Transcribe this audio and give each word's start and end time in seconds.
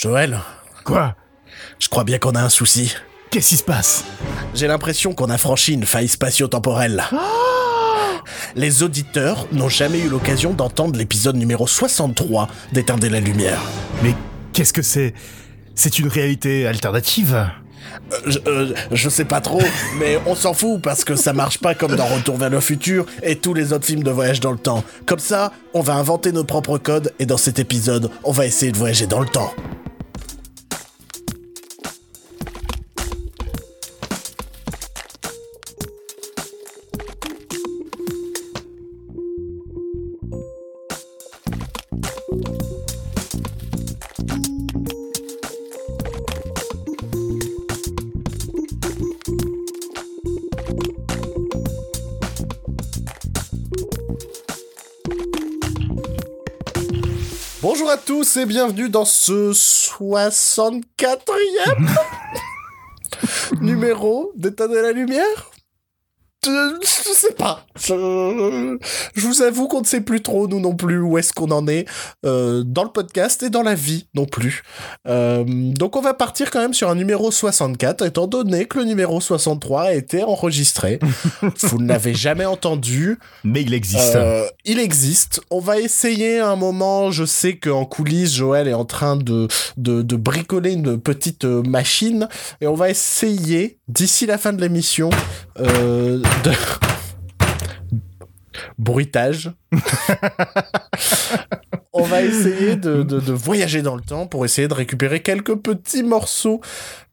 Joël, 0.00 0.38
Quoi? 0.84 1.16
Je 1.80 1.88
crois 1.88 2.04
bien 2.04 2.18
qu'on 2.18 2.36
a 2.36 2.40
un 2.40 2.48
souci. 2.48 2.94
Qu'est-ce 3.32 3.48
qui 3.48 3.56
se 3.56 3.64
passe? 3.64 4.04
J'ai 4.54 4.68
l'impression 4.68 5.12
qu'on 5.12 5.28
a 5.28 5.38
franchi 5.38 5.72
une 5.72 5.84
faille 5.84 6.06
spatio-temporelle. 6.06 7.02
Les 8.54 8.84
auditeurs 8.84 9.48
n'ont 9.50 9.68
jamais 9.68 9.98
eu 9.98 10.08
l'occasion 10.08 10.52
d'entendre 10.52 10.96
l'épisode 10.96 11.34
numéro 11.34 11.66
63 11.66 12.46
d'Éteindre 12.72 13.08
la 13.08 13.18
lumière. 13.18 13.60
Mais 14.04 14.14
qu'est-ce 14.52 14.72
que 14.72 14.82
c'est? 14.82 15.14
C'est 15.74 15.98
une 15.98 16.06
réalité 16.06 16.68
alternative? 16.68 17.50
Euh, 18.12 18.16
je, 18.26 18.38
euh, 18.46 18.74
je 18.92 19.08
sais 19.08 19.24
pas 19.24 19.40
trop, 19.40 19.62
mais 19.98 20.20
on 20.26 20.36
s'en 20.36 20.54
fout 20.54 20.80
parce 20.80 21.02
que 21.02 21.16
ça 21.16 21.32
marche 21.32 21.58
pas 21.58 21.74
comme 21.74 21.96
dans 21.96 22.06
Retour 22.06 22.36
vers 22.36 22.50
le 22.50 22.60
futur 22.60 23.04
et 23.24 23.34
tous 23.34 23.52
les 23.52 23.72
autres 23.72 23.86
films 23.86 24.04
de 24.04 24.12
voyage 24.12 24.38
dans 24.38 24.52
le 24.52 24.58
temps. 24.58 24.84
Comme 25.06 25.18
ça, 25.18 25.52
on 25.74 25.80
va 25.80 25.94
inventer 25.94 26.30
nos 26.30 26.44
propres 26.44 26.78
codes 26.78 27.12
et 27.18 27.26
dans 27.26 27.36
cet 27.36 27.58
épisode, 27.58 28.12
on 28.22 28.30
va 28.30 28.46
essayer 28.46 28.70
de 28.70 28.78
voyager 28.78 29.08
dans 29.08 29.18
le 29.20 29.26
temps. 29.26 29.52
Tous 58.28 58.40
et 58.40 58.46
bienvenue 58.46 58.88
dans 58.90 59.04
ce 59.04 59.52
64e 59.52 60.82
numéro 63.60 64.32
d'État 64.34 64.66
de 64.68 64.76
la 64.76 64.92
lumière. 64.92 65.50
Je, 66.44 66.50
je 66.82 67.12
sais 67.14 67.34
pas. 67.34 67.66
Je, 67.76 68.78
je 69.14 69.26
vous 69.26 69.42
avoue 69.42 69.66
qu'on 69.66 69.80
ne 69.80 69.86
sait 69.86 70.00
plus 70.00 70.22
trop, 70.22 70.46
nous 70.46 70.60
non 70.60 70.74
plus, 70.74 71.00
où 71.00 71.18
est-ce 71.18 71.32
qu'on 71.32 71.50
en 71.50 71.66
est 71.66 71.86
euh, 72.24 72.62
dans 72.64 72.84
le 72.84 72.90
podcast 72.90 73.42
et 73.42 73.50
dans 73.50 73.62
la 73.62 73.74
vie 73.74 74.06
non 74.14 74.24
plus. 74.24 74.62
Euh, 75.08 75.44
donc 75.46 75.96
on 75.96 76.00
va 76.00 76.14
partir 76.14 76.50
quand 76.50 76.60
même 76.60 76.74
sur 76.74 76.88
un 76.90 76.94
numéro 76.94 77.30
64, 77.30 78.06
étant 78.06 78.26
donné 78.28 78.66
que 78.66 78.78
le 78.78 78.84
numéro 78.84 79.20
63 79.20 79.82
a 79.82 79.92
été 79.94 80.22
enregistré. 80.22 81.00
vous 81.62 81.78
ne 81.78 81.88
l'avez 81.88 82.14
jamais 82.14 82.46
entendu. 82.46 83.18
Mais 83.42 83.62
il 83.62 83.74
existe. 83.74 84.14
Euh, 84.14 84.46
il 84.64 84.78
existe. 84.78 85.40
On 85.50 85.60
va 85.60 85.78
essayer 85.80 86.38
un 86.38 86.56
moment. 86.56 87.10
Je 87.10 87.24
sais 87.24 87.56
qu'en 87.56 87.84
coulisses, 87.84 88.34
Joël 88.34 88.68
est 88.68 88.74
en 88.74 88.84
train 88.84 89.16
de, 89.16 89.48
de, 89.76 90.02
de 90.02 90.16
bricoler 90.16 90.72
une 90.72 91.00
petite 91.00 91.44
machine. 91.44 92.28
Et 92.60 92.68
on 92.68 92.74
va 92.74 92.90
essayer, 92.90 93.78
d'ici 93.88 94.26
la 94.26 94.38
fin 94.38 94.52
de 94.52 94.60
l'émission, 94.60 95.10
euh, 95.58 96.22
de... 96.44 96.52
Bruitage. 98.78 99.52
on 101.92 102.02
va 102.02 102.22
essayer 102.22 102.76
de, 102.76 103.02
de, 103.02 103.20
de 103.20 103.32
voyager 103.32 103.82
dans 103.82 103.96
le 103.96 104.02
temps 104.02 104.26
pour 104.26 104.44
essayer 104.44 104.68
de 104.68 104.74
récupérer 104.74 105.20
quelques 105.20 105.56
petits 105.56 106.02
morceaux 106.02 106.60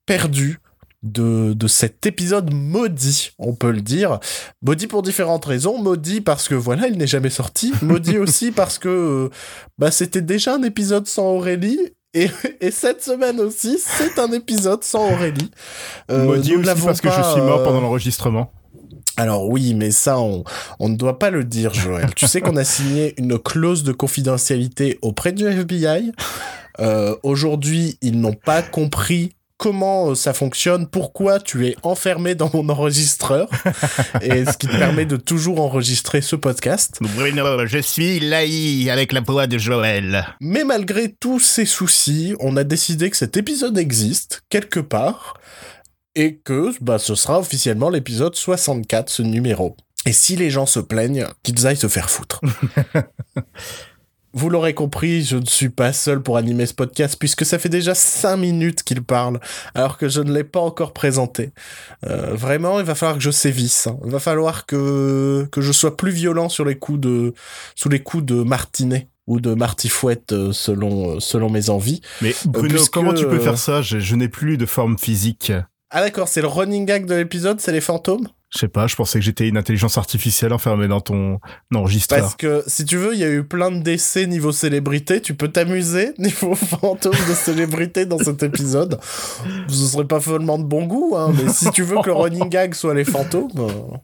perdus 0.05 0.59
de, 1.05 1.53
de 1.53 1.67
cet 1.67 2.05
épisode 2.05 2.52
maudit, 2.53 3.31
on 3.38 3.53
peut 3.53 3.71
le 3.71 3.81
dire. 3.81 4.19
Maudit 4.63 4.88
pour 4.88 5.03
différentes 5.03 5.45
raisons. 5.45 5.77
Maudit 5.81 6.21
parce 6.21 6.47
que 6.47 6.55
voilà, 6.55 6.88
il 6.88 6.97
n'est 6.97 7.08
jamais 7.08 7.30
sorti. 7.30 7.73
Maudit 7.81 8.17
aussi 8.17 8.52
parce 8.52 8.80
que 8.80 8.89
euh, 8.89 9.30
bah, 9.77 9.91
c'était 9.91 10.21
déjà 10.21 10.55
un 10.55 10.63
épisode 10.63 11.08
sans 11.08 11.27
Aurélie. 11.27 11.80
Et, 12.13 12.30
et 12.61 12.71
cette 12.71 13.03
semaine 13.03 13.39
aussi, 13.39 13.77
c'est 13.80 14.19
un 14.19 14.31
épisode 14.31 14.83
sans 14.83 15.11
Aurélie. 15.13 15.52
Euh, 16.09 16.25
Maudit 16.25 16.55
aussi 16.55 16.86
parce 16.86 17.02
que 17.02 17.09
je 17.09 17.21
suis 17.21 17.41
mort 17.41 17.59
euh, 17.59 17.63
pendant 17.63 17.81
l'enregistrement. 17.81 18.52
Alors 19.17 19.47
oui, 19.49 19.73
mais 19.73 19.91
ça, 19.91 20.19
on, 20.19 20.44
on 20.80 20.89
ne 20.89 20.95
doit 20.95 21.20
pas 21.20 21.30
le 21.30 21.43
dire, 21.43 21.73
Joël. 21.73 22.09
tu 22.15 22.27
sais 22.27 22.42
qu'on 22.42 22.58
a 22.58 22.64
signé 22.64 23.14
une 23.17 23.39
clause 23.39 23.83
de 23.83 23.92
confidentialité 23.92 24.99
auprès 25.02 25.31
du 25.31 25.45
FBI. 25.48 26.11
Euh, 26.80 27.15
Aujourd'hui, 27.23 27.98
ils 28.02 28.20
n'ont 28.20 28.33
pas 28.33 28.61
compris 28.61 29.31
comment 29.58 30.09
euh, 30.09 30.15
ça 30.15 30.33
fonctionne, 30.33 30.87
pourquoi 30.87 31.39
tu 31.39 31.67
es 31.67 31.77
enfermé 31.83 32.36
dans 32.36 32.49
mon 32.53 32.67
enregistreur, 32.70 33.49
et 34.21 34.45
ce 34.45 34.58
qui 34.58 34.67
te 34.67 34.77
permet 34.77 35.05
de 35.05 35.15
toujours 35.15 35.61
enregistrer 35.61 36.21
ce 36.21 36.36
podcast. 36.36 36.97
Bruno, 36.99 37.65
je 37.65 37.77
suis 37.80 38.20
Laï 38.20 38.89
avec 38.89 39.14
la 39.14 39.21
voix 39.21 39.47
de 39.47 39.58
Joël. 39.58 40.26
Mais 40.42 40.65
malgré 40.65 41.14
tous 41.20 41.39
ces 41.39 41.65
soucis, 41.65 42.36
on 42.42 42.58
a 42.58 42.64
décidé 42.65 43.09
que 43.09 43.17
cet 43.17 43.37
épisode 43.37 43.77
existe 43.77 44.43
quelque 44.49 44.82
part 44.82 45.36
et 46.15 46.37
que 46.37 46.71
bah, 46.81 46.98
ce 46.99 47.15
sera 47.15 47.39
officiellement 47.39 47.89
l'épisode 47.89 48.36
64, 48.36 49.09
ce 49.09 49.21
numéro. 49.21 49.76
Et 50.05 50.14
si 50.14 50.36
les 50.36 50.49
gens 50.49 50.65
se 50.65 50.80
plaignent, 50.80 51.27
qu'ils 51.43 51.65
aillent 51.67 51.76
se 51.77 51.87
faire 51.87 52.09
foutre. 52.09 52.42
Vous 54.37 54.49
l'aurez 54.49 54.73
compris, 54.73 55.23
je 55.23 55.37
ne 55.37 55.45
suis 55.45 55.70
pas 55.70 55.93
seul 55.93 56.21
pour 56.21 56.36
animer 56.36 56.65
ce 56.65 56.73
podcast 56.73 57.15
puisque 57.17 57.45
ça 57.45 57.58
fait 57.58 57.70
déjà 57.70 57.95
5 57.95 58.36
minutes 58.36 58.83
qu'il 58.83 59.02
parle 59.02 59.39
alors 59.73 59.98
que 59.98 60.09
je 60.09 60.20
ne 60.20 60.33
l'ai 60.33 60.43
pas 60.43 60.59
encore 60.59 60.92
présenté. 60.92 61.52
Euh, 62.05 62.33
vraiment, 62.36 62.82
il 62.82 62.86
va 62.86 62.95
falloir 62.95 63.17
que 63.17 63.23
je 63.23 63.32
sévisse. 63.32 63.87
hein. 63.87 63.97
Il 64.03 64.11
va 64.11 64.20
falloir 64.20 64.65
que, 64.65 65.47
que 65.53 65.61
je 65.61 65.71
sois 65.71 65.95
plus 65.95 66.11
violent 66.11 66.49
sur 66.49 66.65
les 66.65 66.77
coups 66.77 66.99
de, 66.99 67.33
sous 67.76 67.87
les 67.87 68.03
coups 68.03 68.26
de 68.26 68.43
Martinet 68.43 69.08
ou 69.26 69.39
de 69.39 69.53
Martifouette 69.53 70.33
euh, 70.33 70.52
selon, 70.52 71.15
euh, 71.15 71.20
selon 71.21 71.49
mes 71.49 71.70
envies. 71.70 72.02
Mais 72.21 72.36
Bruno, 72.45 72.76
puisque, 72.76 72.92
comment 72.92 73.14
tu 73.14 73.26
peux 73.27 73.39
faire 73.39 73.58
ça? 73.58 73.82
Je, 73.82 73.99
je 73.99 74.15
n'ai 74.17 74.27
plus 74.27 74.58
de 74.58 74.65
forme 74.65 74.99
physique. 74.99 75.53
Ah 75.98 76.02
d'accord, 76.02 76.28
c'est 76.28 76.42
le 76.42 76.48
running 76.48 76.86
gag 76.86 77.06
de 77.06 77.16
l'épisode, 77.16 77.61
c'est 77.61 77.72
les 77.72 77.80
fantômes? 77.80 78.28
Je 78.54 78.60
sais 78.60 78.67
pas, 78.67 78.86
je 78.86 78.98
pensais 78.98 79.17
que 79.17 79.23
j'étais 79.23 79.48
une 79.48 79.56
intelligence 79.56 79.98
artificielle 79.98 80.52
enfermée 80.52 80.89
dans 80.89 81.00
ton 81.00 81.39
enregistreur. 81.73 82.20
Parce 82.20 82.36
que 82.36 82.66
si 82.67 82.83
tu 82.83 82.98
veux, 82.98 83.14
il 83.14 83.20
y 83.22 83.23
a 83.23 83.30
eu 83.30 83.45
plein 83.45 83.72
de 83.72 83.80
décès 83.80 84.28
niveau 84.28 84.52
célébrité, 84.52 85.22
tu 85.22 85.36
peux 85.36 85.48
t'amuser 85.48 86.11
niveau 86.17 86.54
fantôme 86.54 87.14
de 87.14 87.33
célébrité 87.33 88.06
dans 88.06 88.17
cet 88.17 88.44
épisode. 88.44 89.00
Ce 89.70 89.73
serait 89.73 90.04
pas 90.04 90.20
follement 90.20 90.58
de 90.58 90.66
bon 90.66 90.83
goût, 90.86 91.16
hein, 91.16 91.32
mais 91.33 91.50
si 91.50 91.72
tu 91.72 91.83
veux 91.83 92.02
que 92.02 92.08
le 92.08 92.14
running 92.17 92.50
gag 92.50 92.73
soit 92.73 92.94
les 92.94 93.06
fantômes... 93.06 93.52
euh, 93.58 93.98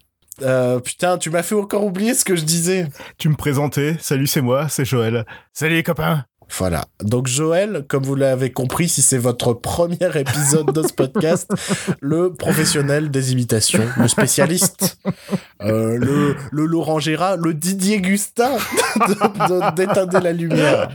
euh, 0.43 0.79
putain, 0.79 1.17
tu 1.17 1.29
m'as 1.29 1.43
fait 1.43 1.55
encore 1.55 1.83
oublier 1.83 2.13
ce 2.13 2.23
que 2.23 2.37
je 2.37 2.45
disais. 2.45 2.87
Tu 3.17 3.27
me 3.27 3.35
présentais, 3.35 3.97
salut 3.99 4.27
c'est 4.27 4.41
moi, 4.41 4.69
c'est 4.69 4.85
Joël. 4.85 5.25
Salut 5.51 5.75
les 5.75 5.83
copains 5.83 6.23
Voilà. 6.57 6.85
Donc 7.01 7.27
Joël, 7.27 7.85
comme 7.87 8.03
vous 8.03 8.15
l'avez 8.15 8.51
compris, 8.51 8.89
si 8.89 9.01
c'est 9.01 9.17
votre 9.17 9.53
premier 9.53 9.97
épisode 10.15 10.71
de 10.73 10.83
ce 10.85 10.93
podcast, 10.93 11.49
le 12.01 12.33
professionnel 12.33 13.09
des 13.09 13.31
imitations, 13.31 13.87
le 13.97 14.07
spécialiste, 14.07 14.97
euh, 15.61 15.97
le, 15.97 16.35
le 16.51 16.65
Laurent 16.65 16.99
Gérard, 16.99 17.37
le 17.37 17.53
Didier 17.53 18.01
Gustin 18.01 18.57
d'éteindre 19.75 20.19
la 20.19 20.33
lumière. 20.33 20.89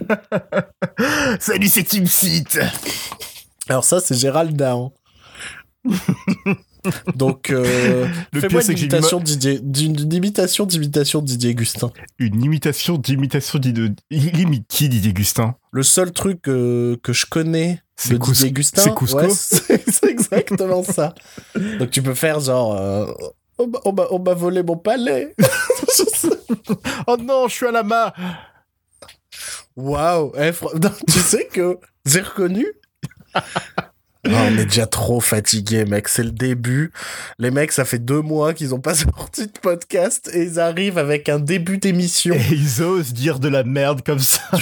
Salut 1.40 1.68
c'est 1.68 1.84
Team 1.84 2.06
Seat 2.06 2.58
Alors 3.68 3.84
ça, 3.84 4.00
c'est 4.00 4.14
Gérald 4.14 4.54
Dahan. 4.56 4.92
Donc, 7.16 7.50
euh, 7.50 8.08
Le 8.32 8.40
fais-moi 8.40 8.62
une 8.64 8.78
imitation, 8.78 9.20
Didier, 9.20 9.58
d'une 9.62 9.98
une 10.00 10.12
imitation 10.12 10.66
d'imitation 10.66 11.20
de 11.20 11.26
Didier 11.26 11.54
Gustin. 11.54 11.90
Une 12.18 12.42
imitation 12.44 12.98
d'imitation 12.98 13.58
d'Idier... 13.58 13.90
Il 14.10 14.38
imite 14.40 14.66
qui 14.68 14.88
Didier 14.88 15.12
Gustin 15.12 15.54
Le 15.72 15.82
seul 15.82 16.12
truc 16.12 16.48
euh, 16.48 16.96
que 17.02 17.12
je 17.12 17.26
connais 17.26 17.82
de 18.10 18.18
Cous- 18.18 18.32
Didier 18.32 18.52
Gustin, 18.52 18.82
c'est 18.82 18.94
Cusco? 18.94 19.18
ouais, 19.18 19.28
c'est 19.30 20.04
exactement 20.10 20.82
ça. 20.82 21.14
Donc 21.78 21.90
tu 21.90 22.02
peux 22.02 22.14
faire 22.14 22.40
genre, 22.40 22.76
euh, 22.76 23.06
on 23.58 23.92
m'a- 23.92 24.06
on 24.10 24.34
volé 24.34 24.62
mon 24.62 24.76
palais. 24.76 25.34
Oh 27.06 27.16
non, 27.16 27.48
je 27.48 27.54
suis 27.54 27.66
à 27.66 27.70
la 27.70 27.82
main 27.82 28.12
Waouh, 29.76 30.32
eh, 30.36 30.50
fr- 30.50 30.74
non, 30.82 30.90
tu 31.06 31.18
sais 31.20 31.46
que 31.52 31.78
j'ai 32.04 32.20
reconnu. 32.20 32.66
Oh, 34.28 34.32
on 34.52 34.58
est 34.58 34.64
déjà 34.66 34.86
trop 34.86 35.20
fatigué, 35.20 35.84
mec. 35.84 36.08
C'est 36.08 36.22
le 36.24 36.30
début. 36.32 36.90
Les 37.38 37.50
mecs, 37.50 37.72
ça 37.72 37.84
fait 37.84 37.98
deux 37.98 38.20
mois 38.22 38.54
qu'ils 38.54 38.74
ont 38.74 38.80
pas 38.80 38.94
sorti 38.94 39.46
de 39.46 39.52
podcast 39.60 40.30
et 40.32 40.42
ils 40.44 40.60
arrivent 40.60 40.98
avec 40.98 41.28
un 41.28 41.38
début 41.38 41.78
d'émission. 41.78 42.34
Et 42.34 42.40
ils 42.52 42.82
osent 42.82 43.12
dire 43.12 43.38
de 43.38 43.48
la 43.48 43.62
merde 43.64 44.02
comme 44.04 44.18
ça. 44.18 44.40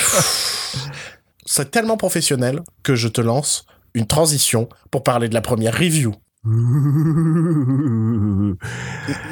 C'est 1.46 1.70
tellement 1.70 1.96
professionnel 1.96 2.62
que 2.82 2.94
je 2.94 3.08
te 3.08 3.20
lance 3.20 3.66
une 3.94 4.06
transition 4.06 4.68
pour 4.90 5.02
parler 5.02 5.28
de 5.28 5.34
la 5.34 5.40
première 5.42 5.74
review. 5.78 6.14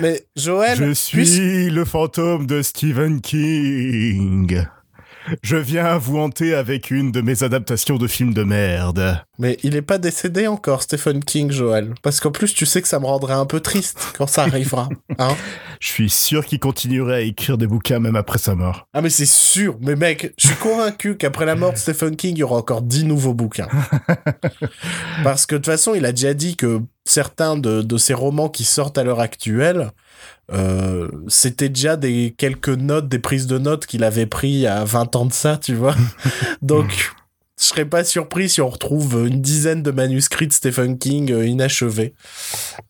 Mais 0.00 0.25
Joël, 0.37 0.76
Je 0.79 0.84
puisque- 0.84 1.26
suis 1.26 1.70
le 1.70 1.84
fantôme 1.84 2.46
de 2.46 2.62
Stephen 2.62 3.20
King. 3.20 4.64
Je 5.42 5.56
viens 5.56 5.98
vous 5.98 6.19
hanter 6.19 6.54
avec 6.54 6.90
une 6.90 7.12
de 7.12 7.20
mes 7.20 7.42
adaptations 7.42 7.96
de 7.96 8.06
films 8.06 8.34
de 8.34 8.42
merde. 8.42 9.19
Mais 9.38 9.56
il 9.62 9.76
est 9.76 9.82
pas 9.82 9.98
décédé 9.98 10.46
encore, 10.46 10.82
Stephen 10.82 11.22
King, 11.24 11.50
Joël. 11.50 11.94
Parce 12.02 12.20
qu'en 12.20 12.30
plus, 12.30 12.54
tu 12.54 12.66
sais 12.66 12.82
que 12.82 12.88
ça 12.88 12.98
me 13.00 13.06
rendrait 13.06 13.34
un 13.34 13.46
peu 13.46 13.60
triste 13.60 14.14
quand 14.16 14.26
ça 14.26 14.42
arrivera. 14.42 14.88
Hein 15.19 15.36
Je 15.80 15.88
suis 15.88 16.10
sûr 16.10 16.44
qu'il 16.46 16.58
continuerait 16.58 17.14
à 17.16 17.20
écrire 17.20 17.58
des 17.58 17.66
bouquins 17.66 17.98
même 17.98 18.16
après 18.16 18.38
sa 18.38 18.54
mort. 18.54 18.88
ah 18.94 19.02
mais 19.02 19.10
c'est 19.10 19.26
sûr. 19.26 19.76
Mais 19.80 19.94
mec, 19.94 20.32
je 20.38 20.48
suis 20.48 20.56
convaincu 20.56 21.16
qu'après 21.16 21.44
la 21.44 21.54
mort 21.54 21.72
de 21.72 21.78
Stephen 21.78 22.16
King, 22.16 22.34
il 22.36 22.38
y 22.38 22.42
aura 22.42 22.56
encore 22.56 22.82
dix 22.82 23.04
nouveaux 23.04 23.34
bouquins. 23.34 23.69
Parce 25.24 25.46
que 25.46 25.54
de 25.54 25.58
toute 25.60 25.66
façon, 25.66 25.94
il 25.94 26.04
a 26.06 26.12
déjà 26.12 26.34
dit 26.34 26.56
que 26.56 26.80
certains 27.04 27.56
de, 27.56 27.82
de 27.82 27.96
ses 27.96 28.14
romans 28.14 28.48
qui 28.48 28.64
sortent 28.64 28.98
à 28.98 29.04
l'heure 29.04 29.20
actuelle, 29.20 29.90
euh, 30.52 31.08
c'était 31.28 31.69
déjà 31.69 31.96
des 31.96 32.34
quelques 32.37 32.69
notes, 32.69 33.08
des 33.08 33.19
prises 33.19 33.46
de 33.46 33.58
notes 33.58 33.87
qu'il 33.87 34.04
avait 34.04 34.26
pris 34.26 34.66
à 34.66 34.84
20 34.84 35.16
ans 35.16 35.26
de 35.26 35.32
ça, 35.32 35.56
tu 35.56 35.75
vois. 35.75 35.94
Donc, 36.62 37.12
je 37.62 37.68
serais 37.68 37.84
pas 37.84 38.02
surpris 38.02 38.48
si 38.48 38.60
on 38.60 38.68
retrouve 38.68 39.24
une 39.28 39.40
dizaine 39.40 39.82
de 39.84 39.92
manuscrits 39.92 40.48
de 40.48 40.52
Stephen 40.52 40.98
King 40.98 41.30
euh, 41.30 41.46
inachevés. 41.46 42.12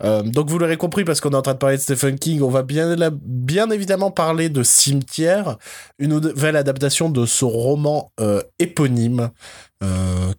Euh, 0.02 0.22
donc, 0.22 0.48
vous 0.48 0.58
l'aurez 0.58 0.78
compris, 0.78 1.04
parce 1.04 1.20
qu'on 1.20 1.30
est 1.30 1.36
en 1.36 1.42
train 1.42 1.52
de 1.52 1.58
parler 1.58 1.76
de 1.76 1.82
Stephen 1.82 2.18
King, 2.18 2.40
on 2.40 2.48
va 2.48 2.62
bien, 2.62 2.96
bien 3.22 3.68
évidemment 3.70 4.10
parler 4.10 4.48
de 4.48 4.62
Cimetière, 4.62 5.58
une 5.98 6.18
nouvelle 6.18 6.56
adaptation 6.56 7.10
de 7.10 7.26
son 7.26 7.50
roman 7.50 8.12
euh, 8.20 8.40
éponyme. 8.58 9.30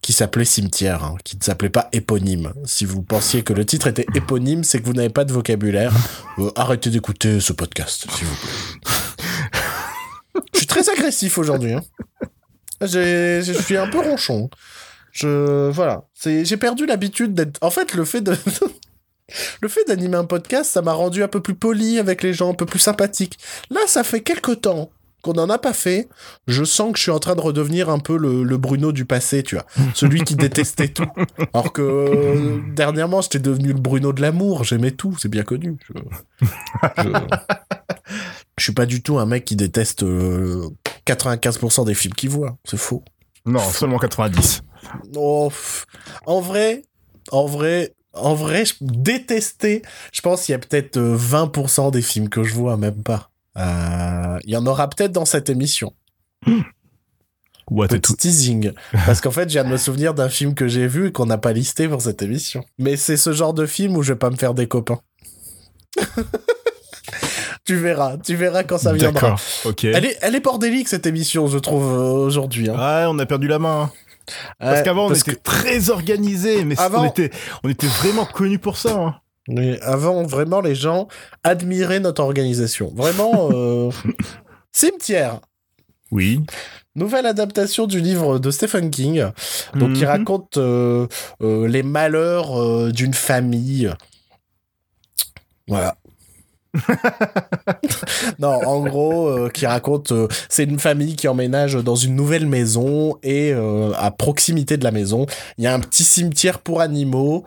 qui 0.01 0.13
s'appelait 0.13 0.45
Cimetière, 0.45 1.03
hein, 1.03 1.15
qui 1.23 1.37
ne 1.37 1.43
s'appelait 1.43 1.69
pas 1.69 1.89
éponyme. 1.91 2.53
Si 2.63 2.85
vous 2.85 3.03
pensiez 3.03 3.43
que 3.43 3.53
le 3.53 3.65
titre 3.65 3.87
était 3.87 4.05
éponyme, 4.15 4.63
c'est 4.63 4.79
que 4.79 4.85
vous 4.85 4.93
n'avez 4.93 5.09
pas 5.09 5.25
de 5.25 5.33
vocabulaire. 5.33 5.93
Arrêtez 6.55 6.89
d'écouter 6.89 7.39
ce 7.39 7.53
podcast, 7.53 8.07
s'il 8.09 8.25
vous 8.25 8.35
plaît. 8.35 8.93
Je 10.53 10.59
suis 10.59 10.67
très 10.67 10.89
agressif 10.89 11.37
aujourd'hui. 11.37 11.73
Hein. 11.73 11.81
J'ai- 12.85 13.41
Je 13.43 13.53
suis 13.53 13.77
un 13.77 13.87
peu 13.87 13.99
ronchon. 13.99 14.49
Je 15.11 15.69
voilà, 15.69 16.05
j'ai 16.23 16.57
perdu 16.57 16.85
l'habitude 16.87 17.33
d'être. 17.35 17.59
En 17.61 17.69
fait, 17.69 17.93
le 17.93 18.03
fait 18.03 18.21
de 18.21 18.35
le 19.61 19.67
fait 19.67 19.83
d'animer 19.87 20.17
un 20.17 20.25
podcast, 20.25 20.71
ça 20.71 20.81
m'a 20.81 20.93
rendu 20.93 21.21
un 21.23 21.27
peu 21.27 21.39
plus 21.41 21.53
poli 21.55 21.99
avec 21.99 22.23
les 22.23 22.33
gens, 22.33 22.49
un 22.51 22.55
peu 22.55 22.65
plus 22.65 22.79
sympathique. 22.79 23.37
Là, 23.69 23.81
ça 23.87 24.03
fait 24.03 24.21
quelque 24.21 24.51
temps 24.51 24.89
qu'on 25.21 25.33
n'en 25.33 25.49
a 25.51 25.57
pas 25.59 25.71
fait. 25.71 26.09
Je 26.47 26.63
sens 26.65 26.91
que 26.91 26.97
je 26.97 27.03
suis 27.03 27.11
en 27.11 27.19
train 27.19 27.35
de 27.35 27.41
redevenir 27.41 27.89
un 27.89 27.99
peu 27.99 28.17
le, 28.17 28.43
le 28.43 28.57
Bruno 28.57 28.91
du 28.91 29.05
passé, 29.05 29.41
tu 29.43 29.55
vois, 29.55 29.65
celui 29.93 30.21
qui 30.23 30.35
détestait 30.35 30.89
tout. 30.89 31.05
Alors 31.53 31.71
que 31.71 31.81
euh, 31.83 32.59
dernièrement, 32.75 33.21
j'étais 33.21 33.39
devenu 33.39 33.67
le 33.69 33.79
Bruno 33.79 34.11
de 34.13 34.21
l'amour. 34.21 34.63
J'aimais 34.65 34.91
tout, 34.91 35.15
c'est 35.19 35.29
bien 35.29 35.43
connu. 35.43 35.77
Je... 35.87 37.03
je 38.57 38.63
suis 38.63 38.73
pas 38.73 38.85
du 38.85 39.01
tout 39.01 39.17
un 39.19 39.25
mec 39.25 39.45
qui 39.45 39.55
déteste 39.55 40.03
euh, 40.03 40.69
95% 41.07 41.85
des 41.85 41.93
films 41.93 42.13
qu'il 42.13 42.29
voit. 42.29 42.57
C'est 42.65 42.77
faux. 42.77 43.03
Non, 43.45 43.59
seulement 43.59 43.97
90. 43.99 44.61
Oh, 45.15 45.51
en 46.25 46.39
vrai, 46.39 46.83
en 47.31 47.45
vrai, 47.45 47.93
en 48.13 48.35
vrai, 48.35 48.65
je 48.65 48.73
détestais. 48.81 49.81
Je 50.13 50.21
pense 50.21 50.43
qu'il 50.45 50.53
y 50.53 50.55
a 50.55 50.59
peut-être 50.59 50.97
euh, 50.97 51.17
20% 51.17 51.91
des 51.91 52.01
films 52.01 52.29
que 52.29 52.43
je 52.43 52.53
vois, 52.53 52.77
même 52.77 53.01
pas. 53.03 53.29
Euh, 53.57 54.39
Il 54.45 54.51
y 54.51 54.57
en 54.57 54.65
aura 54.65 54.89
peut-être 54.89 55.11
dans 55.11 55.25
cette 55.25 55.49
émission. 55.49 55.93
What 57.69 57.87
Petit 57.87 58.01
tout. 58.01 58.15
teasing. 58.15 58.71
Parce 59.05 59.19
qu'en 59.21 59.31
fait, 59.31 59.49
je 59.49 59.53
viens 59.53 59.63
de 59.63 59.69
me 59.69 59.77
souvenir 59.77 60.13
d'un 60.13 60.29
film 60.29 60.53
que 60.53 60.67
j'ai 60.67 60.87
vu 60.87 61.07
et 61.07 61.11
qu'on 61.11 61.25
n'a 61.25 61.37
pas 61.37 61.53
listé 61.53 61.87
pour 61.87 62.01
cette 62.01 62.21
émission. 62.21 62.63
Mais 62.77 62.97
c'est 62.97 63.17
ce 63.17 63.33
genre 63.33 63.53
de 63.53 63.65
film 63.65 63.95
où 63.97 64.03
je 64.03 64.13
vais 64.13 64.19
pas 64.19 64.29
me 64.29 64.35
faire 64.35 64.53
des 64.53 64.67
copains. 64.67 64.99
tu 67.65 67.75
verras, 67.75 68.17
tu 68.17 68.35
verras 68.35 68.63
quand 68.63 68.77
ça 68.77 68.93
viendra. 68.93 69.21
D'accord, 69.21 69.39
ok. 69.65 69.83
Elle 69.85 70.05
est, 70.05 70.17
elle 70.21 70.35
est 70.35 70.39
bordélique 70.39 70.87
cette 70.89 71.05
émission, 71.05 71.47
je 71.47 71.57
trouve, 71.57 71.83
euh, 71.93 72.25
aujourd'hui. 72.25 72.69
hein. 72.69 72.75
Ouais, 72.75 73.05
on 73.07 73.17
a 73.19 73.25
perdu 73.25 73.47
la 73.47 73.59
main. 73.59 73.83
hein. 73.83 73.91
Parce 74.59 74.77
Ouais, 74.77 74.83
qu'avant, 74.83 75.05
on 75.05 75.07
parce 75.09 75.21
était 75.21 75.35
très 75.35 75.89
organisé, 75.89 76.63
mais 76.63 76.79
Avant- 76.79 77.01
on, 77.03 77.09
était, 77.09 77.29
on 77.63 77.69
était 77.69 77.87
vraiment 77.87 78.25
connus 78.25 78.59
pour 78.59 78.77
ça. 78.77 78.93
hein. 78.95 79.15
Mais 79.49 79.77
avant, 79.81 80.23
vraiment, 80.23 80.61
les 80.61 80.75
gens 80.75 81.09
admiraient 81.43 81.99
notre 81.99 82.21
organisation. 82.23 82.91
Vraiment, 82.95 83.49
euh... 83.51 83.89
Cimetière. 84.71 85.39
Oui. 86.11 86.39
Nouvelle 86.95 87.25
adaptation 87.25 87.85
du 87.87 87.99
livre 87.99 88.39
de 88.39 88.51
Stephen 88.51 88.89
King, 88.91 89.25
donc 89.73 89.93
qui 89.93 90.03
Mhm. 90.03 90.07
raconte 90.07 90.57
euh, 90.57 91.07
euh, 91.41 91.67
les 91.67 91.83
malheurs 91.83 92.57
euh, 92.61 92.91
d'une 92.91 93.13
famille. 93.15 93.91
Voilà. 95.67 95.97
non, 98.39 98.49
en 98.65 98.81
gros, 98.81 99.27
euh, 99.27 99.49
qui 99.49 99.65
raconte, 99.65 100.11
euh, 100.11 100.27
c'est 100.49 100.63
une 100.63 100.79
famille 100.79 101.15
qui 101.15 101.27
emménage 101.27 101.75
dans 101.75 101.95
une 101.95 102.15
nouvelle 102.15 102.47
maison 102.47 103.17
et 103.21 103.51
euh, 103.53 103.91
à 103.95 104.11
proximité 104.11 104.77
de 104.77 104.83
la 104.83 104.91
maison, 104.91 105.25
il 105.57 105.63
y 105.63 105.67
a 105.67 105.73
un 105.73 105.79
petit 105.79 106.03
cimetière 106.03 106.59
pour 106.59 106.81
animaux 106.81 107.43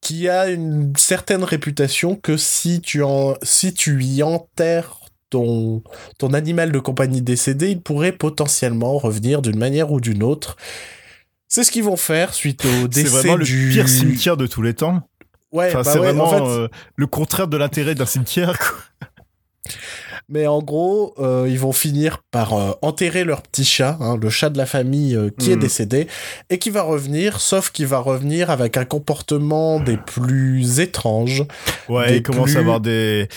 qui 0.00 0.28
a 0.28 0.48
une 0.48 0.92
certaine 0.96 1.42
réputation 1.42 2.14
que 2.14 2.36
si 2.36 2.80
tu 2.80 3.02
en, 3.02 3.34
si 3.42 3.74
tu 3.74 4.02
y 4.02 4.22
enterres 4.22 5.00
ton, 5.28 5.82
ton 6.18 6.32
animal 6.32 6.72
de 6.72 6.78
compagnie 6.78 7.20
décédé, 7.20 7.70
il 7.70 7.80
pourrait 7.80 8.12
potentiellement 8.12 8.96
revenir 8.96 9.42
d'une 9.42 9.58
manière 9.58 9.90
ou 9.90 10.00
d'une 10.00 10.22
autre. 10.22 10.56
C'est 11.48 11.64
ce 11.64 11.70
qu'ils 11.70 11.82
vont 11.82 11.96
faire 11.96 12.32
suite 12.32 12.64
au 12.64 12.82
C'est 12.82 12.88
décès 12.88 13.08
vraiment 13.08 13.36
le 13.36 13.44
du... 13.44 13.70
pire 13.72 13.88
cimetière 13.88 14.36
de 14.36 14.46
tous 14.46 14.62
les 14.62 14.74
temps. 14.74 15.02
Ouais, 15.52 15.68
Enfin, 15.68 15.82
bah 15.82 15.92
c'est 15.92 15.98
ouais, 15.98 16.06
vraiment 16.12 16.24
en 16.24 16.30
fait, 16.30 16.42
euh, 16.42 16.68
le 16.96 17.06
contraire 17.06 17.48
de 17.48 17.56
l'intérêt 17.56 17.94
d'un 17.94 18.06
cimetière. 18.06 18.58
quoi. 18.58 19.08
Mais 20.30 20.46
en 20.46 20.60
gros, 20.62 21.14
euh, 21.18 21.46
ils 21.48 21.58
vont 21.58 21.72
finir 21.72 22.18
par 22.30 22.52
euh, 22.52 22.72
enterrer 22.82 23.24
leur 23.24 23.40
petit 23.40 23.64
chat, 23.64 23.96
hein, 24.00 24.18
le 24.20 24.28
chat 24.28 24.50
de 24.50 24.58
la 24.58 24.66
famille 24.66 25.16
euh, 25.16 25.30
qui 25.38 25.50
est 25.50 25.56
Mm. 25.56 25.60
décédé, 25.60 26.06
et 26.50 26.58
qui 26.58 26.68
va 26.68 26.82
revenir, 26.82 27.40
sauf 27.40 27.70
qu'il 27.70 27.86
va 27.86 27.98
revenir 27.98 28.50
avec 28.50 28.76
un 28.76 28.84
comportement 28.84 29.80
des 29.80 29.96
plus 29.96 30.80
étranges. 30.80 31.44
Ouais, 31.88 32.18
il 32.18 32.22
commence 32.22 32.50
plus- 32.50 32.56
à 32.58 32.60
avoir 32.60 32.80
des, 32.80 33.28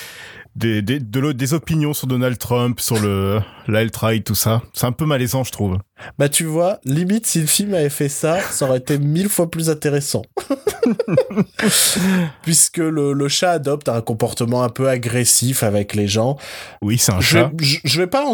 des, 0.58 0.81
des, 0.81 1.00
de 1.00 1.31
des 1.31 1.54
opinions 1.54 1.94
sur 1.94 2.08
Donald 2.08 2.38
Trump, 2.38 2.81
sur 2.81 3.00
le 3.00 3.40
l'alt-right, 3.68 4.24
tout 4.25 4.36
ça. 4.36 4.62
C'est 4.74 4.86
un 4.86 4.92
peu 4.92 5.06
malaisant, 5.06 5.46
je 5.46 5.52
trouve. 5.54 5.78
Bah 6.18 6.30
tu 6.30 6.45
vois, 6.45 6.80
limite 6.83 7.25
si 7.25 7.39
le 7.42 7.48
film 7.48 7.74
avait 7.74 7.89
fait 7.89 8.09
ça, 8.09 8.39
ça 8.39 8.65
aurait 8.65 8.77
été 8.80 8.98
mille 8.98 9.30
fois 9.30 9.50
plus 9.50 9.69
intéressant. 9.69 10.21
Puisque 12.44 12.77
le, 12.77 13.13
le 13.13 13.27
chat 13.27 13.51
adopte 13.51 13.89
un 13.89 14.01
comportement 14.01 14.63
un 14.63 14.69
peu 14.69 14.89
agressif 14.89 15.63
avec 15.63 15.95
les 15.95 16.07
gens. 16.07 16.38
Oui, 16.81 16.98
c'est 16.98 17.12
un 17.13 17.19
Je, 17.21 17.27
chat. 17.27 17.51
je, 17.59 17.77
je 17.83 18.01
vais 18.01 18.07
pas 18.07 18.25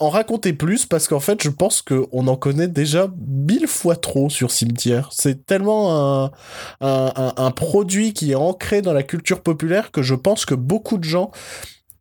en, 0.00 0.08
raconter 0.08 0.52
plus 0.52 0.86
parce 0.86 1.08
qu'en 1.08 1.20
fait, 1.20 1.42
je 1.42 1.50
pense 1.50 1.82
qu'on 1.82 2.26
en 2.26 2.36
connaît 2.36 2.68
déjà 2.68 3.08
mille 3.26 3.66
fois 3.66 3.96
trop 3.96 4.28
sur 4.30 4.50
Cimetière. 4.50 5.08
C'est 5.12 5.46
tellement 5.46 6.24
un, 6.24 6.30
un, 6.80 7.12
un, 7.16 7.32
un 7.36 7.50
produit 7.50 8.12
qui 8.12 8.32
est 8.32 8.36
ancré 8.36 8.82
dans 8.82 8.92
la 8.92 9.02
culture 9.02 9.40
populaire 9.40 9.90
que 9.90 10.02
je 10.02 10.14
pense 10.14 10.44
que 10.44 10.54
beaucoup 10.54 10.98
de 10.98 11.04
gens 11.04 11.30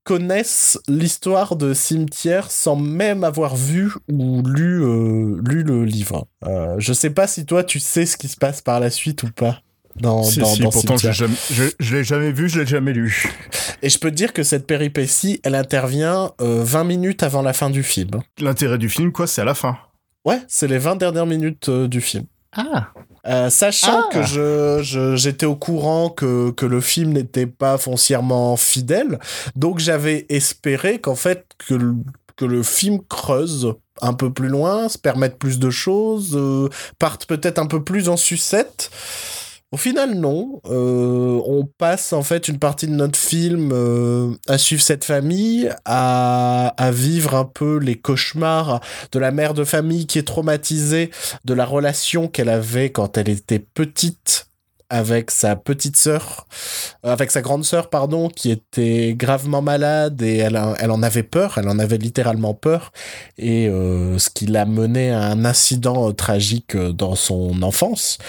connaissent 0.03 0.79
l'histoire 0.87 1.55
de 1.55 1.73
Cimetière 1.73 2.51
sans 2.51 2.75
même 2.75 3.23
avoir 3.23 3.55
vu 3.55 3.91
ou 4.11 4.41
lu, 4.41 4.83
euh, 4.83 5.41
lu 5.47 5.63
le 5.63 5.85
livre. 5.85 6.27
Euh, 6.45 6.75
je 6.77 6.93
sais 6.93 7.09
pas 7.09 7.27
si 7.27 7.45
toi 7.45 7.63
tu 7.63 7.79
sais 7.79 8.05
ce 8.05 8.17
qui 8.17 8.27
se 8.27 8.37
passe 8.37 8.61
par 8.61 8.79
la 8.79 8.89
suite 8.89 9.23
ou 9.23 9.31
pas. 9.31 9.61
Dans, 9.95 10.23
si, 10.23 10.39
dans, 10.39 10.45
si, 10.47 10.61
dans 10.61 10.71
pourtant, 10.71 10.97
je 10.97 11.11
Cimetière. 11.11 11.27
l'ai 11.29 11.35
jamais, 11.35 11.35
je, 11.79 11.85
je 11.85 11.95
l'ai 11.95 12.03
jamais 12.03 12.31
vu, 12.31 12.49
je 12.49 12.59
l'ai 12.59 12.65
jamais 12.65 12.93
lu. 12.93 13.31
Et 13.83 13.89
je 13.89 13.99
peux 13.99 14.09
te 14.09 14.15
dire 14.15 14.33
que 14.33 14.41
cette 14.41 14.65
péripétie, 14.65 15.39
elle 15.43 15.53
intervient 15.55 16.31
euh, 16.41 16.63
20 16.63 16.83
minutes 16.83 17.21
avant 17.23 17.43
la 17.43 17.53
fin 17.53 17.69
du 17.69 17.83
film. 17.83 18.09
L'intérêt 18.39 18.79
du 18.79 18.89
film, 18.89 19.11
quoi, 19.11 19.27
c'est 19.27 19.41
à 19.41 19.45
la 19.45 19.53
fin. 19.53 19.77
Ouais, 20.25 20.39
c'est 20.47 20.67
les 20.67 20.79
20 20.79 20.95
dernières 20.95 21.25
minutes 21.27 21.69
euh, 21.69 21.87
du 21.87 22.01
film. 22.01 22.25
Ah 22.55 22.89
Euh, 23.25 23.49
sachant 23.49 24.01
Ah. 24.01 24.09
que 24.11 24.21
je, 24.23 24.79
je- 24.83 25.15
j'étais 25.15 25.45
au 25.45 25.55
courant 25.55 26.09
que, 26.09 26.51
que 26.51 26.65
le 26.65 26.81
film 26.81 27.13
n'était 27.13 27.47
pas 27.47 27.77
foncièrement 27.77 28.57
fidèle, 28.57 29.17
donc 29.55 29.79
j'avais 29.79 30.25
espéré 30.27 30.99
qu'en 30.99 31.15
fait 31.15 31.45
que 31.67 31.73
le, 31.73 31.95
que 32.35 32.43
le 32.43 32.63
film 32.63 32.99
creuse 33.07 33.73
un 34.01 34.11
peu 34.13 34.33
plus 34.33 34.49
loin, 34.49 34.89
se 34.89 34.97
permette 34.97 35.37
plus 35.37 35.57
de 35.59 35.69
choses, 35.69 36.31
euh, 36.35 36.67
parte 36.99 37.25
peut-être 37.25 37.59
un 37.59 37.65
peu 37.67 37.81
plus 37.81 38.09
en 38.09 38.17
sucette. 38.17 38.91
Au 39.73 39.77
final, 39.77 40.13
non. 40.13 40.61
Euh, 40.69 41.41
on 41.47 41.65
passe 41.65 42.13
en 42.13 42.21
fait 42.21 42.47
une 42.47 42.59
partie 42.59 42.85
de 42.85 42.93
notre 42.93 43.17
film 43.17 43.71
euh, 43.73 44.29
à 44.47 44.59
suivre 44.59 44.83
cette 44.83 45.03
famille, 45.03 45.67
à, 45.83 46.75
à 46.77 46.91
vivre 46.91 47.33
un 47.33 47.45
peu 47.45 47.79
les 47.79 47.95
cauchemars 47.95 48.81
de 49.11 49.17
la 49.17 49.31
mère 49.31 49.55
de 49.55 49.63
famille 49.63 50.05
qui 50.05 50.19
est 50.19 50.27
traumatisée 50.27 51.09
de 51.45 51.53
la 51.55 51.65
relation 51.65 52.27
qu'elle 52.27 52.49
avait 52.49 52.91
quand 52.91 53.17
elle 53.17 53.29
était 53.29 53.57
petite 53.57 54.45
avec 54.93 55.31
sa 55.31 55.55
petite 55.55 55.97
sœur, 55.97 56.45
euh, 57.03 57.11
avec 57.11 57.31
sa 57.31 57.41
grande 57.41 57.65
sœur, 57.65 57.89
pardon, 57.89 58.29
qui 58.29 58.51
était 58.51 59.15
gravement 59.15 59.63
malade 59.63 60.21
et 60.21 60.37
elle, 60.37 60.59
elle 60.77 60.91
en 60.91 61.01
avait 61.01 61.23
peur, 61.23 61.57
elle 61.57 61.67
en 61.67 61.79
avait 61.79 61.97
littéralement 61.97 62.53
peur, 62.53 62.91
et 63.39 63.67
euh, 63.67 64.19
ce 64.19 64.29
qui 64.29 64.45
l'a 64.45 64.65
mené 64.65 65.09
à 65.09 65.23
un 65.23 65.45
incident 65.45 66.09
euh, 66.09 66.13
tragique 66.13 66.77
dans 66.77 67.15
son 67.15 67.63
enfance. 67.63 68.19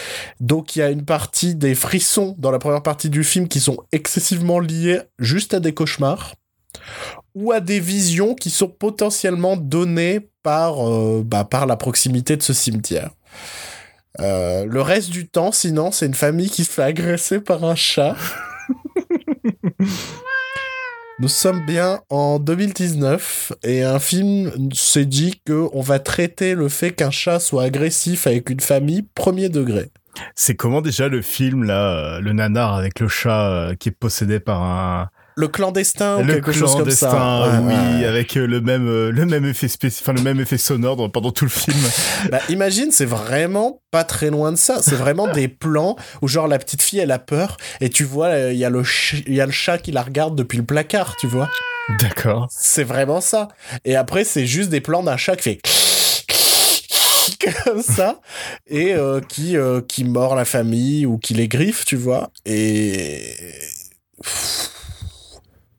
Donc 0.40 0.74
il 0.74 0.78
y 0.78 0.82
a 0.82 0.88
une 0.88 1.04
partie 1.04 1.54
des 1.54 1.74
frissons 1.74 2.34
dans 2.38 2.50
la 2.50 2.58
première 2.58 2.82
partie 2.82 3.10
du 3.10 3.24
film 3.24 3.46
qui 3.46 3.60
sont 3.60 3.76
excessivement 3.92 4.58
liés 4.58 5.00
juste 5.18 5.52
à 5.52 5.60
des 5.60 5.74
cauchemars. 5.74 6.34
ou 7.34 7.52
à 7.52 7.60
des 7.60 7.80
visions 7.80 8.34
qui 8.34 8.48
sont 8.48 8.68
potentiellement 8.68 9.56
données 9.56 10.20
par, 10.42 10.76
bah, 11.24 11.44
par 11.44 11.66
la 11.66 11.76
proximité 11.76 12.36
de 12.36 12.42
ce 12.42 12.52
cimetière. 12.52 13.10
Euh, 14.20 14.64
le 14.66 14.80
reste 14.80 15.10
du 15.10 15.26
temps, 15.26 15.52
sinon, 15.52 15.90
c'est 15.90 16.06
une 16.06 16.14
famille 16.14 16.50
qui 16.50 16.64
se 16.64 16.70
fait 16.70 16.82
agresser 16.82 17.40
par 17.40 17.64
un 17.64 17.74
chat. 17.74 18.16
Nous 21.20 21.28
sommes 21.28 21.64
bien 21.64 22.00
en 22.10 22.40
2019 22.40 23.52
et 23.62 23.84
un 23.84 24.00
film 24.00 24.50
s'est 24.72 25.04
dit 25.04 25.40
que 25.44 25.68
on 25.72 25.80
va 25.80 26.00
traiter 26.00 26.56
le 26.56 26.68
fait 26.68 26.90
qu'un 26.90 27.12
chat 27.12 27.38
soit 27.38 27.62
agressif 27.62 28.26
avec 28.26 28.50
une 28.50 28.58
famille 28.58 29.02
premier 29.14 29.48
degré. 29.48 29.90
C'est 30.34 30.56
comment 30.56 30.80
déjà 30.80 31.08
le 31.08 31.22
film 31.22 31.62
là, 31.64 32.16
euh, 32.16 32.20
le 32.20 32.32
nanar 32.32 32.74
avec 32.74 32.98
le 32.98 33.08
chat 33.08 33.48
euh, 33.50 33.74
qui 33.76 33.90
est 33.90 33.92
possédé 33.92 34.40
par 34.40 34.62
un 34.62 35.08
le 35.36 35.48
clandestin 35.48 36.18
ou 36.18 36.24
le 36.24 36.34
quelque 36.34 36.52
chose 36.52 36.76
comme 36.76 36.90
ça. 36.90 37.08
clandestin, 37.08 37.60
Ouais, 37.66 37.74
oui, 37.74 38.00
ouais. 38.00 38.06
avec 38.06 38.36
euh, 38.36 38.46
le 38.46 38.60
même 38.60 38.86
euh, 38.88 39.10
le 39.10 39.26
même 39.26 39.44
effet 39.46 39.66
enfin 39.86 40.12
le 40.12 40.22
même 40.22 40.40
effet 40.40 40.58
sonore 40.58 41.10
pendant 41.10 41.30
tout 41.32 41.44
le 41.44 41.50
film. 41.50 41.76
Bah, 42.30 42.40
imagine, 42.48 42.90
c'est 42.90 43.04
vraiment 43.04 43.82
pas 43.90 44.04
très 44.04 44.30
loin 44.30 44.50
de 44.52 44.56
ça. 44.56 44.80
C'est 44.80 44.94
vraiment 44.94 45.28
des 45.28 45.48
plans 45.48 45.96
où 46.22 46.28
genre 46.28 46.48
la 46.48 46.58
petite 46.58 46.82
fille 46.82 47.00
elle 47.00 47.10
a 47.10 47.18
peur 47.18 47.56
et 47.80 47.90
tu 47.90 48.04
vois 48.04 48.26
euh, 48.28 48.52
il 48.52 48.58
y 48.58 48.64
a 48.64 48.70
le 48.70 48.82
il 49.26 49.34
y 49.34 49.40
a 49.40 49.46
le 49.46 49.52
chat 49.52 49.78
qui 49.78 49.92
la 49.92 50.02
regarde 50.02 50.36
depuis 50.36 50.58
le 50.58 50.64
placard, 50.64 51.16
tu 51.16 51.26
vois. 51.26 51.50
D'accord. 52.00 52.48
C'est 52.50 52.84
vraiment 52.84 53.20
ça. 53.20 53.48
Et 53.84 53.94
après 53.96 54.24
c'est 54.24 54.46
juste 54.46 54.70
des 54.70 54.80
plans 54.80 55.02
d'un 55.02 55.16
chat 55.16 55.36
qui 55.36 55.42
fait 55.42 55.60
comme 57.64 57.82
ça 57.82 58.20
et 58.68 58.94
euh, 58.94 59.20
qui 59.20 59.56
euh, 59.56 59.80
qui 59.82 60.04
mord 60.04 60.34
la 60.34 60.44
famille 60.46 61.04
ou 61.04 61.18
qui 61.18 61.34
les 61.34 61.48
griffe, 61.48 61.84
tu 61.84 61.96
vois. 61.96 62.30
Et 62.46 63.34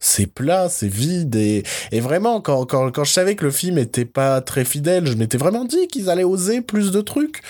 c'est 0.06 0.28
plat, 0.28 0.70
c'est 0.70 0.88
vide 0.88 1.36
et, 1.36 1.64
et 1.92 2.00
vraiment 2.00 2.42
quand, 2.42 2.66
quand, 2.66 2.92
quand 2.92 3.04
je 3.04 3.12
savais 3.12 3.36
que 3.36 3.46
le 3.46 3.52
film 3.52 3.78
était 3.78 4.06
pas 4.06 4.42
très 4.42 4.66
fidèle, 4.66 5.08
je 5.08 5.14
m'étais 5.14 5.38
vraiment 5.38 5.66
dit 5.66 5.88
qu'ils 5.88 6.10
allaient 6.10 6.24
oser 6.24 6.62
plus 6.62 6.92
de 6.92 7.02
trucs. 7.02 7.42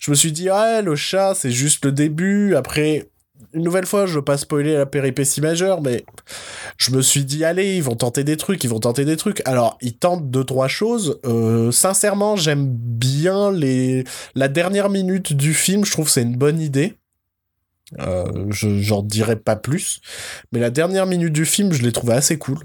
Je 0.00 0.10
me 0.10 0.16
suis 0.16 0.32
dit 0.32 0.48
ah 0.48 0.80
le 0.82 0.96
chat 0.96 1.34
c'est 1.34 1.50
juste 1.50 1.84
le 1.84 1.92
début. 1.92 2.54
Après 2.54 3.08
une 3.52 3.62
nouvelle 3.62 3.86
fois 3.86 4.06
je 4.06 4.14
veux 4.14 4.24
pas 4.24 4.36
spoiler 4.36 4.74
la 4.74 4.86
péripétie 4.86 5.40
majeure 5.40 5.82
mais 5.82 6.04
je 6.76 6.90
me 6.92 7.02
suis 7.02 7.24
dit 7.24 7.44
allez 7.44 7.76
ils 7.76 7.82
vont 7.82 7.96
tenter 7.96 8.24
des 8.24 8.36
trucs, 8.36 8.62
ils 8.64 8.70
vont 8.70 8.80
tenter 8.80 9.04
des 9.04 9.16
trucs. 9.16 9.42
Alors 9.44 9.76
ils 9.80 9.96
tentent 9.96 10.30
deux 10.30 10.44
trois 10.44 10.68
choses. 10.68 11.20
Euh, 11.26 11.70
sincèrement 11.72 12.36
j'aime 12.36 12.66
bien 12.68 13.50
les 13.50 14.04
la 14.34 14.48
dernière 14.48 14.88
minute 14.88 15.32
du 15.32 15.52
film. 15.54 15.84
Je 15.84 15.90
trouve 15.90 16.06
que 16.06 16.12
c'est 16.12 16.22
une 16.22 16.36
bonne 16.36 16.60
idée. 16.60 16.94
Euh, 18.00 18.24
je 18.50 18.78
j'en 18.80 19.02
dirai 19.02 19.36
pas 19.36 19.56
plus, 19.56 20.00
mais 20.52 20.60
la 20.60 20.70
dernière 20.70 21.06
minute 21.06 21.32
du 21.32 21.44
film, 21.44 21.72
je 21.72 21.82
l'ai 21.82 21.92
trouvé 21.92 22.14
assez 22.14 22.38
cool. 22.38 22.58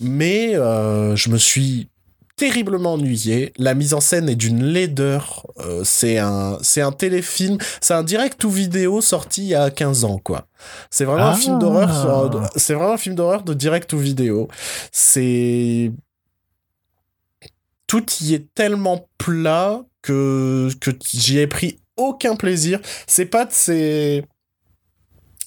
Mais 0.00 0.54
euh, 0.56 1.16
je 1.16 1.30
me 1.30 1.38
suis 1.38 1.88
terriblement 2.36 2.92
ennuyé. 2.92 3.52
La 3.58 3.74
mise 3.74 3.94
en 3.94 4.00
scène 4.00 4.28
est 4.28 4.36
d'une 4.36 4.62
laideur. 4.62 5.44
Euh, 5.58 5.82
c'est 5.84 6.18
un 6.18 6.58
c'est 6.62 6.80
un 6.82 6.92
téléfilm, 6.92 7.58
c'est 7.80 7.94
un 7.94 8.04
direct 8.04 8.44
ou 8.44 8.50
vidéo 8.50 9.00
sorti 9.00 9.42
il 9.42 9.48
y 9.48 9.54
a 9.56 9.70
15 9.70 10.04
ans 10.04 10.18
quoi. 10.18 10.46
C'est 10.90 11.04
vraiment 11.04 11.26
un 11.26 11.32
Ah. 11.32 11.36
film 11.36 11.58
d'horreur. 11.58 12.24
euh, 12.26 12.28
de- 12.28 12.46
C'est 12.56 12.74
vraiment 12.74 12.92
un 12.92 12.96
film 12.98 13.14
d'horreur 13.16 13.42
de 13.42 13.54
direct 13.54 13.92
ou 13.92 13.98
vidéo. 13.98 14.48
C'est 14.92 15.90
tout 17.86 18.04
y 18.20 18.34
est 18.34 18.52
tellement 18.54 19.08
plat 19.18 19.82
que 20.02 20.68
que 20.80 20.90
j'y 21.12 21.38
ai 21.38 21.46
pris 21.46 21.78
aucun 21.96 22.36
plaisir. 22.36 22.80
C'est 23.06 23.26
pas 23.26 23.44
de 23.46 23.52
ces 23.52 24.24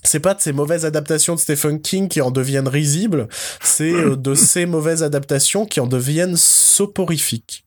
c'est 0.04 0.20
pas 0.20 0.34
de 0.34 0.42
ces 0.42 0.54
mauvaises 0.54 0.86
adaptations 0.86 1.36
de 1.36 1.40
Stephen 1.40 1.82
King 1.82 2.08
qui 2.08 2.22
en 2.22 2.32
deviennent 2.32 2.68
risibles, 2.68 3.28
c'est 3.62 3.94
euh, 3.94 4.16
de 4.16 4.34
ces 4.34 4.66
mauvaises 4.66 5.04
adaptations 5.04 5.66
qui 5.66 5.80
en 5.80 5.88
deviennent 5.88 6.38
soporifiques. 6.38 7.66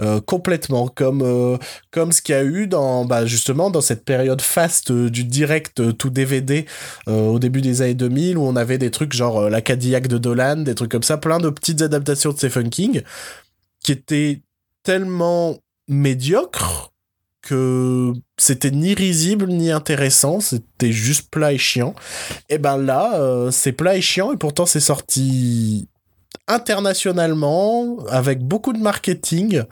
Euh, 0.00 0.20
complètement 0.20 0.88
comme 0.88 1.22
euh, 1.22 1.56
comme 1.92 2.10
ce 2.10 2.20
qu'il 2.20 2.34
y 2.34 2.38
a 2.38 2.42
eu 2.42 2.66
dans 2.66 3.04
bah, 3.04 3.26
justement 3.26 3.70
dans 3.70 3.80
cette 3.80 4.04
période 4.04 4.42
faste 4.42 4.90
euh, 4.90 5.08
du 5.08 5.22
direct 5.22 5.78
euh, 5.78 5.92
tout 5.92 6.10
DVD 6.10 6.66
au 7.06 7.38
début 7.38 7.60
des 7.60 7.80
années 7.80 7.94
2000 7.94 8.36
où 8.36 8.42
on 8.42 8.56
avait 8.56 8.76
des 8.76 8.90
trucs 8.90 9.12
genre 9.12 9.48
la 9.48 9.60
Cadillac 9.60 10.08
de 10.08 10.18
Dolan 10.18 10.56
des 10.56 10.74
trucs 10.74 10.90
comme 10.90 11.04
ça 11.04 11.16
plein 11.16 11.38
de 11.38 11.48
petites 11.48 11.80
adaptations 11.80 12.32
de 12.32 12.36
Stephen 12.36 12.70
King 12.70 13.02
qui 13.84 13.92
étaient 13.92 14.40
tellement 14.82 15.58
médiocres 15.86 16.92
que 17.44 18.12
c'était 18.36 18.70
ni 18.70 18.94
risible 18.94 19.46
ni 19.48 19.70
intéressant, 19.70 20.40
c'était 20.40 20.92
juste 20.92 21.30
plat 21.30 21.52
et 21.52 21.58
chiant. 21.58 21.94
Et 22.48 22.58
ben 22.58 22.76
là, 22.76 23.14
euh, 23.16 23.50
c'est 23.50 23.72
plat 23.72 23.96
et 23.96 24.00
chiant 24.00 24.32
et 24.32 24.36
pourtant 24.36 24.66
c'est 24.66 24.80
sorti 24.80 25.88
internationalement 26.48 27.98
avec 28.08 28.40
beaucoup 28.40 28.72
de 28.72 28.78
marketing 28.78 29.62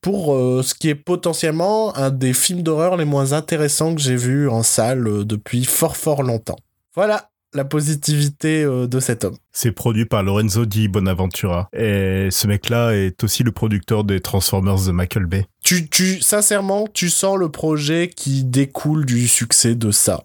pour 0.00 0.34
euh, 0.34 0.62
ce 0.62 0.74
qui 0.74 0.88
est 0.88 0.94
potentiellement 0.94 1.94
un 1.96 2.10
des 2.10 2.32
films 2.32 2.62
d'horreur 2.62 2.96
les 2.96 3.04
moins 3.04 3.32
intéressants 3.32 3.94
que 3.94 4.00
j'ai 4.00 4.16
vu 4.16 4.48
en 4.48 4.62
salle 4.62 5.06
euh, 5.06 5.24
depuis 5.24 5.64
fort 5.64 5.96
fort 5.96 6.22
longtemps. 6.22 6.58
Voilà 6.94 7.29
la 7.52 7.64
positivité 7.64 8.62
euh, 8.62 8.86
de 8.86 9.00
cet 9.00 9.24
homme. 9.24 9.36
C'est 9.52 9.72
produit 9.72 10.06
par 10.06 10.22
Lorenzo 10.22 10.66
Di 10.66 10.88
Bonaventura 10.88 11.68
et 11.72 12.28
ce 12.30 12.46
mec-là 12.46 12.92
est 12.92 13.22
aussi 13.24 13.42
le 13.42 13.52
producteur 13.52 14.04
des 14.04 14.20
Transformers 14.20 14.84
de 14.86 14.92
Michael 14.92 15.26
Bay. 15.26 15.46
Tu, 15.64 15.88
tu, 15.88 16.20
sincèrement, 16.20 16.86
tu 16.92 17.10
sens 17.10 17.36
le 17.36 17.48
projet 17.48 18.08
qui 18.08 18.44
découle 18.44 19.04
du 19.04 19.26
succès 19.26 19.74
de 19.74 19.90
ça. 19.90 20.24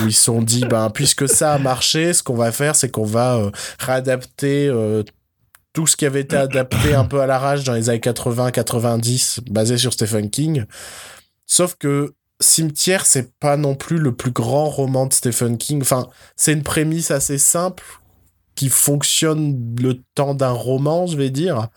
Où 0.00 0.06
ils 0.06 0.12
se 0.12 0.24
sont 0.24 0.42
dit, 0.42 0.64
ben, 0.68 0.90
puisque 0.90 1.28
ça 1.28 1.54
a 1.54 1.58
marché, 1.58 2.12
ce 2.12 2.22
qu'on 2.22 2.36
va 2.36 2.52
faire, 2.52 2.76
c'est 2.76 2.90
qu'on 2.90 3.04
va 3.04 3.36
euh, 3.36 3.50
réadapter 3.78 4.68
euh, 4.68 5.02
tout 5.72 5.86
ce 5.86 5.96
qui 5.96 6.06
avait 6.06 6.20
été 6.20 6.36
adapté 6.36 6.94
un 6.94 7.04
peu 7.04 7.20
à 7.20 7.26
l'arrache 7.26 7.64
dans 7.64 7.74
les 7.74 7.88
années 7.88 7.98
80-90, 7.98 9.50
basé 9.50 9.78
sur 9.78 9.92
Stephen 9.92 10.30
King. 10.30 10.64
Sauf 11.46 11.76
que 11.78 12.14
Cimetière, 12.44 13.06
c'est 13.06 13.32
pas 13.38 13.56
non 13.56 13.74
plus 13.74 13.98
le 13.98 14.14
plus 14.14 14.30
grand 14.30 14.68
roman 14.68 15.06
de 15.06 15.12
Stephen 15.12 15.58
King. 15.58 15.82
Enfin, 15.82 16.08
c'est 16.36 16.52
une 16.52 16.62
prémisse 16.62 17.10
assez 17.10 17.38
simple 17.38 17.84
qui 18.54 18.68
fonctionne 18.68 19.76
le 19.80 20.00
temps 20.14 20.34
d'un 20.34 20.50
roman, 20.50 21.06
je 21.06 21.16
vais 21.16 21.30
dire, 21.30 21.68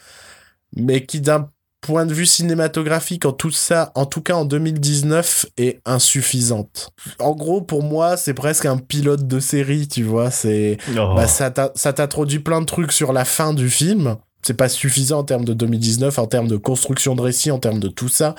mais 0.75 1.05
qui 1.05 1.21
d'un 1.21 1.49
point 1.81 2.05
de 2.05 2.13
vue 2.13 2.25
cinématographique, 2.25 3.25
en 3.25 3.31
tout 3.31 3.51
ça, 3.51 3.91
en 3.95 4.05
tout 4.05 4.21
cas 4.21 4.33
en 4.33 4.45
2019, 4.45 5.45
est 5.57 5.79
insuffisante. 5.85 6.89
En 7.19 7.33
gros, 7.33 7.61
pour 7.61 7.83
moi, 7.83 8.17
c'est 8.17 8.33
presque 8.33 8.65
un 8.65 8.77
pilote 8.77 9.27
de 9.27 9.39
série, 9.39 9.87
tu 9.87 10.03
vois. 10.03 10.29
C'est 10.31 10.77
Oh. 10.89 11.15
bah, 11.15 11.27
ça 11.27 11.49
t'introduit 11.49 12.39
plein 12.39 12.61
de 12.61 12.65
trucs 12.65 12.91
sur 12.91 13.13
la 13.13 13.25
fin 13.25 13.53
du 13.53 13.69
film. 13.69 14.17
C'est 14.41 14.53
pas 14.53 14.69
suffisant 14.69 15.19
en 15.19 15.23
termes 15.23 15.45
de 15.45 15.53
2019, 15.53 16.19
en 16.19 16.27
termes 16.27 16.47
de 16.47 16.57
construction 16.57 17.15
de 17.15 17.21
récit, 17.21 17.51
en 17.51 17.59
termes 17.59 17.79
de 17.79 17.89
tout 17.89 18.09
ça. 18.09 18.35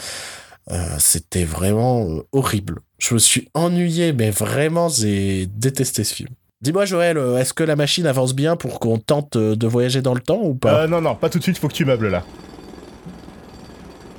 Euh, 0.70 0.96
C'était 0.98 1.44
vraiment 1.44 2.02
euh, 2.08 2.22
horrible. 2.32 2.80
Je 2.98 3.14
me 3.14 3.18
suis 3.18 3.48
ennuyé, 3.54 4.12
mais 4.12 4.30
vraiment, 4.30 4.88
j'ai 4.88 5.46
détesté 5.46 6.04
ce 6.04 6.14
film. 6.14 6.28
Dis-moi, 6.60 6.84
Joël, 6.84 7.16
euh, 7.16 7.38
est-ce 7.38 7.54
que 7.54 7.62
la 7.62 7.76
machine 7.76 8.06
avance 8.06 8.34
bien 8.34 8.56
pour 8.56 8.80
qu'on 8.80 8.98
tente 8.98 9.37
de 9.37 9.66
voyager 9.66 10.02
dans 10.02 10.14
le 10.14 10.20
temps 10.20 10.40
ou 10.42 10.54
pas? 10.54 10.82
Euh, 10.82 10.87
non, 10.88 11.00
non, 11.00 11.14
pas 11.14 11.30
tout 11.30 11.38
de 11.38 11.42
suite, 11.44 11.58
faut 11.58 11.68
que 11.68 11.75
tu 11.75 11.84
meubles 11.84 12.08
là. 12.08 12.25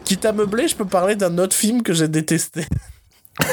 Quitte 0.06 0.26
à 0.26 0.32
meubler, 0.32 0.68
je 0.68 0.76
peux 0.76 0.86
parler 0.86 1.16
d'un 1.16 1.38
autre 1.38 1.56
film 1.56 1.84
que 1.84 1.94
j'ai 1.94 2.08
détesté. 2.08 2.66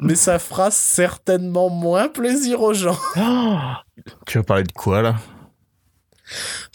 Mais 0.00 0.16
ça 0.16 0.38
fera 0.40 0.70
certainement 0.72 1.68
moins 1.70 2.08
plaisir 2.08 2.60
aux 2.62 2.74
gens. 2.74 2.98
Tu 4.26 4.38
vas 4.38 4.44
parler 4.44 4.64
de 4.64 4.72
quoi 4.72 5.02
là? 5.02 5.16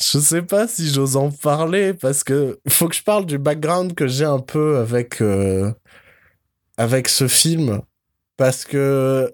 Je 0.01 0.19
sais 0.19 0.41
pas 0.41 0.67
si 0.67 0.89
j'ose 0.89 1.15
en 1.15 1.31
parler 1.31 1.93
parce 1.93 2.23
que 2.23 2.59
faut 2.67 2.87
que 2.87 2.95
je 2.95 3.03
parle 3.03 3.25
du 3.25 3.37
background 3.37 3.93
que 3.93 4.07
j'ai 4.07 4.25
un 4.25 4.39
peu 4.39 4.77
avec 4.77 5.21
euh, 5.21 5.71
avec 6.77 7.07
ce 7.07 7.27
film 7.27 7.81
parce 8.37 8.65
que 8.65 9.33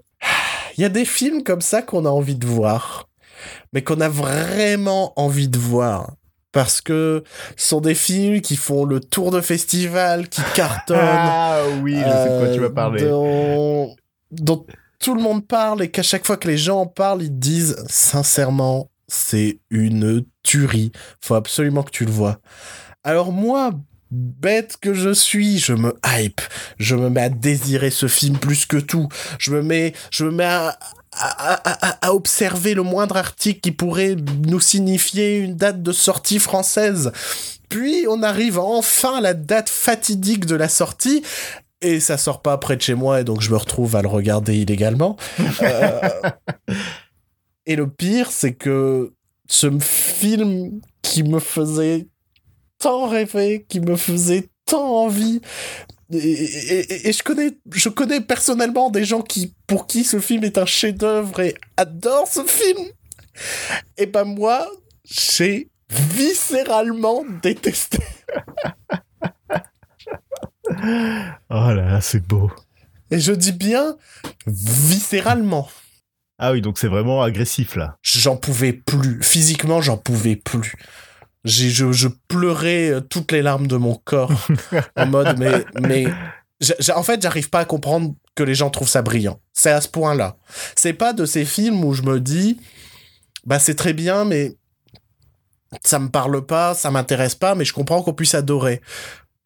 il 0.77 0.81
y 0.81 0.85
a 0.85 0.89
des 0.89 1.05
films 1.05 1.43
comme 1.43 1.61
ça 1.61 1.81
qu'on 1.81 2.05
a 2.05 2.09
envie 2.09 2.35
de 2.35 2.45
voir 2.45 3.09
mais 3.73 3.83
qu'on 3.83 4.01
a 4.01 4.09
vraiment 4.09 5.13
envie 5.19 5.47
de 5.47 5.57
voir 5.57 6.13
parce 6.53 6.81
que 6.81 7.23
ce 7.57 7.69
sont 7.69 7.81
des 7.81 7.95
films 7.95 8.39
qui 8.39 8.55
font 8.55 8.85
le 8.85 8.99
tour 8.99 9.31
de 9.31 9.41
festival, 9.41 10.29
qui 10.29 10.41
cartonnent, 10.55 10.99
Ah 11.01 11.63
oui, 11.81 11.95
je 11.95 12.03
sais 12.03 12.29
de 12.29 12.39
quoi 12.39 12.53
tu 12.53 12.59
vas 12.59 12.67
euh, 12.67 12.69
parler. 12.69 13.03
Dont, 13.03 13.95
dont 14.31 14.65
tout 14.99 15.15
le 15.15 15.21
monde 15.21 15.45
parle 15.45 15.81
et 15.81 15.91
qu'à 15.91 16.03
chaque 16.03 16.25
fois 16.25 16.37
que 16.37 16.47
les 16.47 16.57
gens 16.57 16.81
en 16.81 16.85
parlent, 16.85 17.23
ils 17.23 17.37
disent 17.37 17.83
sincèrement, 17.89 18.89
c'est 19.07 19.59
une 19.69 20.23
tuerie. 20.43 20.91
Faut 21.21 21.35
absolument 21.35 21.83
que 21.83 21.91
tu 21.91 22.05
le 22.05 22.11
vois. 22.11 22.39
Alors 23.03 23.31
moi, 23.31 23.71
bête 24.11 24.77
que 24.81 24.93
je 24.93 25.13
suis, 25.13 25.57
je 25.59 25.73
me 25.73 25.93
hype. 26.05 26.41
Je 26.77 26.95
me 26.95 27.09
mets 27.09 27.21
à 27.23 27.29
désirer 27.29 27.89
ce 27.89 28.07
film 28.07 28.37
plus 28.37 28.65
que 28.65 28.77
tout. 28.77 29.07
Je 29.39 29.51
me 29.51 29.61
mets, 29.61 29.93
je 30.11 30.25
me 30.25 30.31
mets 30.31 30.45
à, 30.45 30.77
à, 31.11 31.87
à- 31.87 32.07
à 32.07 32.13
observer 32.13 32.73
le 32.73 32.83
moindre 32.83 33.17
article 33.17 33.59
qui 33.59 33.71
pourrait 33.71 34.15
nous 34.47 34.59
signifier 34.59 35.37
une 35.39 35.55
date 35.55 35.81
de 35.83 35.91
sortie 35.91 36.39
française. 36.39 37.11
Puis 37.69 38.05
on 38.09 38.21
arrive 38.23 38.59
enfin 38.59 39.17
à 39.17 39.21
la 39.21 39.33
date 39.33 39.69
fatidique 39.69 40.45
de 40.45 40.55
la 40.55 40.69
sortie 40.69 41.23
et 41.81 41.99
ça 41.99 42.17
sort 42.17 42.41
pas 42.41 42.57
près 42.57 42.77
de 42.77 42.81
chez 42.81 42.93
moi 42.93 43.19
et 43.19 43.23
donc 43.23 43.41
je 43.41 43.49
me 43.51 43.57
retrouve 43.57 43.95
à 43.95 44.01
le 44.01 44.07
regarder 44.07 44.55
illégalement. 44.57 45.17
Euh, 45.61 45.99
et 47.65 47.75
le 47.75 47.89
pire, 47.89 48.31
c'est 48.31 48.53
que 48.53 49.13
ce 49.47 49.69
film 49.79 50.81
qui 51.01 51.23
me 51.23 51.39
faisait 51.39 52.07
tant 52.79 53.07
rêver, 53.07 53.65
qui 53.67 53.79
me 53.79 53.95
faisait 53.95 54.49
tant 54.65 55.03
envie. 55.03 55.41
Et, 56.11 57.11
je 57.11 57.23
connais, 57.23 57.57
je 57.71 57.89
connais 57.89 58.21
personnellement 58.21 58.89
des 58.89 59.05
gens 59.05 59.21
qui, 59.21 59.55
pour 59.67 59.87
qui 59.87 60.03
ce 60.03 60.19
film 60.19 60.43
est 60.43 60.57
un 60.57 60.65
chef-d'œuvre 60.65 61.39
et 61.39 61.55
adorent 61.77 62.27
ce 62.27 62.43
film. 62.43 62.85
Et 63.97 64.05
ben 64.05 64.25
moi, 64.25 64.69
j'ai 65.05 65.69
viscéralement 65.89 67.23
détesté. 67.41 67.99
oh 70.69 70.81
là 71.49 71.73
là, 71.73 72.01
c'est 72.01 72.25
beau. 72.25 72.51
Et 73.09 73.19
je 73.19 73.31
dis 73.31 73.51
bien 73.51 73.95
viscéralement. 74.45 75.67
Ah 76.45 76.51
oui, 76.51 76.59
donc 76.59 76.77
c'est 76.77 76.89
vraiment 76.89 77.21
agressif 77.21 77.77
là. 77.77 77.95
J'en 78.01 78.35
pouvais 78.35 78.73
plus. 78.73 79.23
Physiquement, 79.23 79.79
j'en 79.79 79.95
pouvais 79.95 80.35
plus. 80.35 80.75
Je, 81.45 81.93
je, 81.93 82.07
pleurais 82.27 82.89
euh, 82.89 82.99
toutes 82.99 83.31
les 83.31 83.41
larmes 83.41 83.67
de 83.67 83.77
mon 83.77 83.95
corps 83.95 84.31
en 84.97 85.05
mode 85.05 85.37
mais 85.39 85.65
mais 85.81 86.05
en 86.95 87.03
fait 87.03 87.21
j'arrive 87.21 87.49
pas 87.49 87.59
à 87.59 87.65
comprendre 87.65 88.15
que 88.35 88.43
les 88.43 88.55
gens 88.55 88.69
trouvent 88.69 88.87
ça 88.87 89.01
brillant 89.01 89.41
c'est 89.51 89.71
à 89.71 89.81
ce 89.81 89.89
point 89.89 90.15
là 90.15 90.37
c'est 90.77 90.93
pas 90.93 91.11
de 91.11 91.25
ces 91.25 91.43
films 91.43 91.83
où 91.83 91.93
je 91.93 92.03
me 92.03 92.21
dis 92.21 92.61
bah 93.45 93.59
c'est 93.59 93.75
très 93.75 93.91
bien 93.91 94.23
mais 94.23 94.55
ça 95.83 95.99
me 95.99 96.07
parle 96.07 96.45
pas 96.45 96.73
ça 96.75 96.91
m'intéresse 96.91 97.35
pas 97.35 97.55
mais 97.55 97.65
je 97.65 97.73
comprends 97.73 98.01
qu'on 98.01 98.13
puisse 98.13 98.35
adorer 98.35 98.79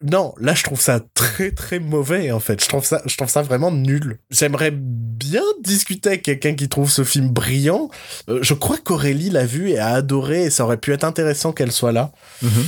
non, 0.02 0.32
là 0.38 0.54
je 0.54 0.62
trouve 0.62 0.80
ça 0.80 1.00
très 1.14 1.50
très 1.50 1.80
mauvais 1.80 2.30
en 2.30 2.38
fait. 2.38 2.62
Je 2.62 2.68
trouve 2.68 2.84
ça, 2.84 3.02
je 3.04 3.16
trouve 3.16 3.28
ça 3.28 3.42
vraiment 3.42 3.72
nul. 3.72 4.18
J'aimerais 4.30 4.70
bien 4.70 5.42
discuter 5.62 6.10
avec 6.10 6.22
quelqu'un 6.22 6.54
qui 6.54 6.68
trouve 6.68 6.90
ce 6.90 7.02
film 7.02 7.30
brillant. 7.30 7.90
Euh, 8.28 8.38
je 8.42 8.54
crois 8.54 8.78
qu'Aurélie 8.78 9.30
l'a 9.30 9.44
vu 9.44 9.70
et 9.70 9.78
a 9.78 9.88
adoré 9.88 10.44
et 10.44 10.50
ça 10.50 10.64
aurait 10.64 10.76
pu 10.76 10.92
être 10.92 11.04
intéressant 11.04 11.52
qu'elle 11.52 11.72
soit 11.72 11.92
là. 11.92 12.12
Mhm. 12.42 12.64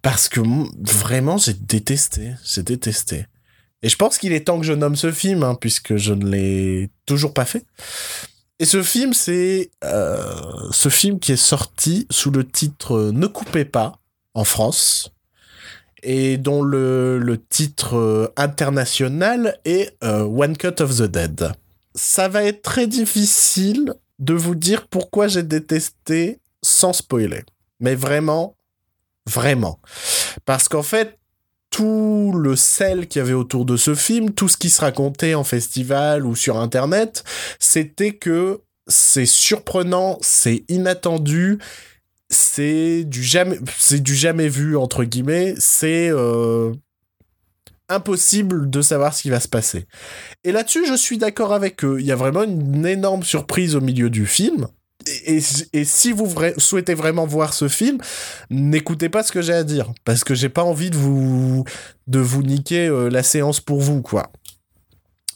Parce 0.00 0.28
que 0.28 0.40
vraiment 0.80 1.38
j'ai 1.38 1.54
détesté, 1.54 2.34
j'ai 2.44 2.62
détesté. 2.62 3.26
Et 3.82 3.88
je 3.88 3.96
pense 3.96 4.16
qu'il 4.18 4.32
est 4.32 4.46
temps 4.46 4.60
que 4.60 4.66
je 4.66 4.72
nomme 4.72 4.96
ce 4.96 5.10
film 5.10 5.42
hein, 5.42 5.56
puisque 5.60 5.96
je 5.96 6.14
ne 6.14 6.30
l'ai 6.30 6.90
toujours 7.04 7.34
pas 7.34 7.44
fait. 7.44 7.64
Et 8.58 8.64
ce 8.64 8.82
film, 8.82 9.12
c'est 9.12 9.70
euh, 9.84 10.70
ce 10.70 10.88
film 10.88 11.18
qui 11.18 11.32
est 11.32 11.36
sorti 11.36 12.06
sous 12.10 12.30
le 12.30 12.46
titre 12.46 13.10
Ne 13.12 13.26
coupez 13.26 13.66
pas 13.66 13.98
en 14.32 14.44
France 14.44 15.12
et 16.02 16.36
dont 16.36 16.62
le, 16.62 17.38
titre 17.48 17.96
euh, 17.96 18.32
international 18.36 19.58
est 19.64 19.96
euh, 20.04 20.22
One 20.22 20.56
Cut 20.56 20.80
of 20.80 20.96
the 20.96 21.02
Dead. 21.02 21.52
Ça 21.94 22.28
va 22.28 22.44
être 22.44 22.62
très 22.62 22.86
difficile 22.86 23.94
de 24.18 24.34
vous 24.34 24.54
dire 24.54 24.86
pourquoi 24.88 25.28
j'ai 25.28 25.42
détesté 25.42 26.40
sans 26.62 26.92
spoiler. 26.92 27.44
Mais 27.80 27.94
vraiment, 27.94 28.56
vraiment. 29.26 29.80
Parce 30.44 30.68
qu'en 30.68 30.82
fait, 30.82 31.18
tout 31.70 32.32
le 32.34 32.56
sel 32.56 33.06
qu'il 33.06 33.20
y 33.20 33.22
avait 33.22 33.32
autour 33.32 33.64
de 33.64 33.76
ce 33.76 33.94
film, 33.94 34.30
tout 34.32 34.48
ce 34.48 34.56
qui 34.56 34.70
se 34.70 34.80
racontait 34.80 35.34
en 35.34 35.44
festival 35.44 36.24
ou 36.24 36.34
sur 36.34 36.58
Internet, 36.58 37.24
c'était 37.58 38.12
que 38.12 38.60
c'est 38.86 39.26
surprenant, 39.26 40.18
c'est 40.22 40.64
inattendu, 40.68 41.58
c'est 42.28 43.04
du 43.04 43.22
jamais 43.22 43.58
c'est 43.78 44.02
du 44.02 44.14
jamais 44.14 44.48
vu 44.48 44.76
entre 44.76 45.04
guillemets 45.04 45.54
c'est 45.58 46.08
euh, 46.10 46.72
impossible 47.88 48.68
de 48.68 48.82
savoir 48.82 49.14
ce 49.14 49.22
qui 49.22 49.30
va 49.30 49.40
se 49.40 49.48
passer. 49.48 49.86
Et 50.44 50.52
là-dessus 50.52 50.86
je 50.86 50.94
suis 50.94 51.18
d'accord 51.18 51.52
avec 51.52 51.84
eux. 51.84 51.98
Il 52.00 52.06
y 52.06 52.12
a 52.12 52.16
vraiment 52.16 52.42
une 52.42 52.86
énorme 52.86 53.22
surprise 53.22 53.76
au 53.76 53.80
milieu 53.80 54.10
du 54.10 54.26
film. 54.26 54.66
Et, 55.24 55.40
si 55.84 56.10
vous 56.10 56.34
souhaitez 56.58 56.94
vraiment 56.94 57.26
voir 57.26 57.54
ce 57.54 57.68
film, 57.68 57.98
n'écoutez 58.50 59.08
pas 59.08 59.22
ce 59.22 59.30
que 59.30 59.40
j'ai 59.40 59.52
à 59.52 59.62
dire. 59.62 59.92
Parce 60.04 60.24
que 60.24 60.34
j'ai 60.34 60.48
pas 60.48 60.64
envie 60.64 60.90
de 60.90 60.96
vous 60.96 61.64
de 62.08 62.18
vous 62.18 62.42
niquer 62.42 62.88
euh, 62.88 63.08
la 63.08 63.22
séance 63.22 63.60
pour 63.60 63.80
vous 63.80 64.02
quoi. 64.02 64.32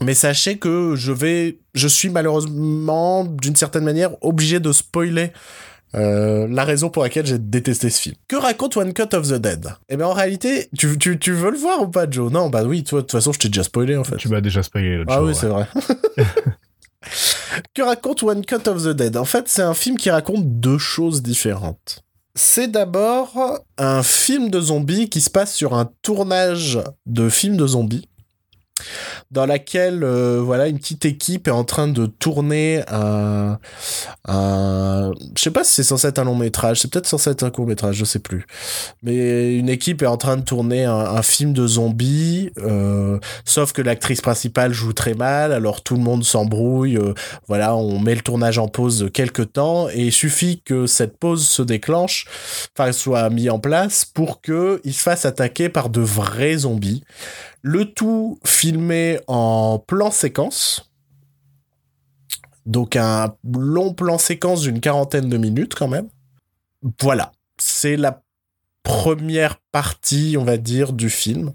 Mais 0.03 0.15
sachez 0.15 0.59
que 0.59 0.95
je 0.97 1.13
vais, 1.13 1.59
je 1.75 1.87
suis 1.87 2.09
malheureusement 2.09 3.25
d'une 3.25 3.55
certaine 3.55 3.85
manière 3.85 4.13
obligé 4.23 4.59
de 4.59 4.73
spoiler 4.73 5.33
euh, 5.95 6.47
la 6.49 6.65
raison 6.65 6.89
pour 6.89 7.03
laquelle 7.03 7.27
j'ai 7.27 7.39
détesté 7.39 7.91
ce 7.91 8.01
film. 8.01 8.15
Que 8.29 8.37
raconte 8.37 8.77
One 8.77 8.93
Cut 8.93 9.15
of 9.15 9.29
the 9.29 9.35
Dead? 9.35 9.75
Eh 9.89 9.97
bien, 9.97 10.07
en 10.07 10.13
réalité, 10.13 10.69
tu, 10.77 10.97
tu, 10.99 11.19
tu, 11.19 11.33
veux 11.33 11.51
le 11.51 11.59
voir 11.59 11.83
ou 11.83 11.89
pas, 11.89 12.09
Joe? 12.09 12.31
Non, 12.31 12.49
bah 12.49 12.63
oui, 12.65 12.85
toi, 12.85 13.01
de 13.01 13.07
toute 13.07 13.13
façon, 13.13 13.33
je 13.33 13.41
t'ai 13.41 13.49
déjà 13.49 13.65
spoilé, 13.65 13.97
en 13.97 14.05
fait. 14.05 14.17
Tu 14.17 14.29
m'as 14.29 14.41
déjà 14.41 14.63
spoilé. 14.63 15.03
Ah 15.09 15.23
oui, 15.23 15.35
c'est 15.35 15.49
vrai. 15.49 15.67
que 17.75 17.83
raconte 17.83 18.23
One 18.23 18.45
Cut 18.45 18.69
of 18.69 18.85
the 18.85 18.91
Dead? 18.91 19.17
En 19.17 19.25
fait, 19.25 19.49
c'est 19.49 19.63
un 19.63 19.75
film 19.75 19.97
qui 19.97 20.11
raconte 20.11 20.61
deux 20.61 20.79
choses 20.79 21.23
différentes. 21.23 22.05
C'est 22.37 22.69
d'abord 22.69 23.33
un 23.77 24.03
film 24.05 24.51
de 24.51 24.61
zombies 24.61 25.09
qui 25.09 25.21
se 25.21 25.31
passe 25.31 25.53
sur 25.53 25.75
un 25.75 25.91
tournage 26.03 26.79
de 27.07 27.29
film 27.29 27.57
de 27.57 27.67
zombies 27.67 28.09
dans 29.31 29.47
laquelle 29.47 30.03
euh, 30.03 30.41
voilà 30.43 30.67
une 30.67 30.79
petite 30.79 31.05
équipe 31.05 31.47
est 31.47 31.53
en 31.53 31.65
train 31.65 31.87
de 31.87 32.07
tourner 32.07 32.83
un, 32.89 33.59
un 34.27 35.13
je 35.37 35.43
sais 35.43 35.51
pas 35.51 35.65
si 35.65 35.75
c'est 35.75 35.85
censé 35.85 36.09
être 36.09 36.19
un 36.19 36.25
long 36.25 36.35
métrage, 36.35 36.81
c'est 36.81 36.91
peut-être 36.91 37.07
censé 37.07 37.31
être 37.31 37.43
un 37.43 37.51
court 37.51 37.67
métrage, 37.67 37.97
je 37.97 38.05
sais 38.05 38.19
plus. 38.19 38.47
Mais 39.03 39.55
une 39.55 39.69
équipe 39.69 40.03
est 40.03 40.07
en 40.07 40.17
train 40.17 40.37
de 40.37 40.43
tourner 40.43 40.85
un, 40.85 41.21
film 41.23 41.53
de 41.53 41.67
zombies, 41.67 42.51
euh, 42.59 43.19
sauf 43.45 43.73
que 43.73 43.83
l'actrice 43.83 44.21
principale 44.21 44.73
joue 44.73 44.93
très 44.93 45.15
mal, 45.15 45.53
alors 45.53 45.83
tout 45.83 45.95
le 45.95 46.01
monde 46.01 46.25
s'embrouille. 46.25 46.97
Euh, 46.97 47.13
voilà, 47.47 47.77
on 47.77 47.99
met 47.99 48.15
le 48.15 48.23
tournage 48.23 48.59
en 48.59 48.69
pause 48.69 49.11
quelques 49.13 49.53
temps 49.53 49.89
et 49.91 50.07
il 50.07 50.13
suffit 50.13 50.63
que 50.65 50.87
cette 50.87 51.19
pause 51.19 51.47
se 51.47 51.63
déclenche, 51.63 52.27
enfin 52.75 52.93
soit 52.93 53.29
mis 53.31 53.51
en 53.51 53.59
place 53.59 54.05
pour 54.05 54.41
que 54.41 54.81
il 54.85 54.95
se 54.95 55.03
fasse 55.03 55.25
attaquer 55.25 55.69
par 55.69 55.91
de 55.91 56.01
vrais 56.01 56.59
zombies. 56.59 57.05
Le 57.63 57.85
tout 57.85 58.39
filmé 58.45 59.20
en 59.27 59.79
plan 59.79 60.11
séquence. 60.11 60.91
Donc 62.67 62.97
un 62.97 63.35
long 63.53 63.95
plan 63.95 64.19
séquence 64.19 64.63
d'une 64.63 64.81
quarantaine 64.81 65.29
de 65.29 65.37
minutes 65.37 65.75
quand 65.75 65.89
même. 65.89 66.09
Voilà, 67.01 67.33
c'est 67.59 67.97
la 67.97 68.23
première 68.83 69.57
partie, 69.73 70.37
on 70.39 70.45
va 70.45 70.57
dire, 70.57 70.93
du 70.93 71.11
film. 71.11 71.53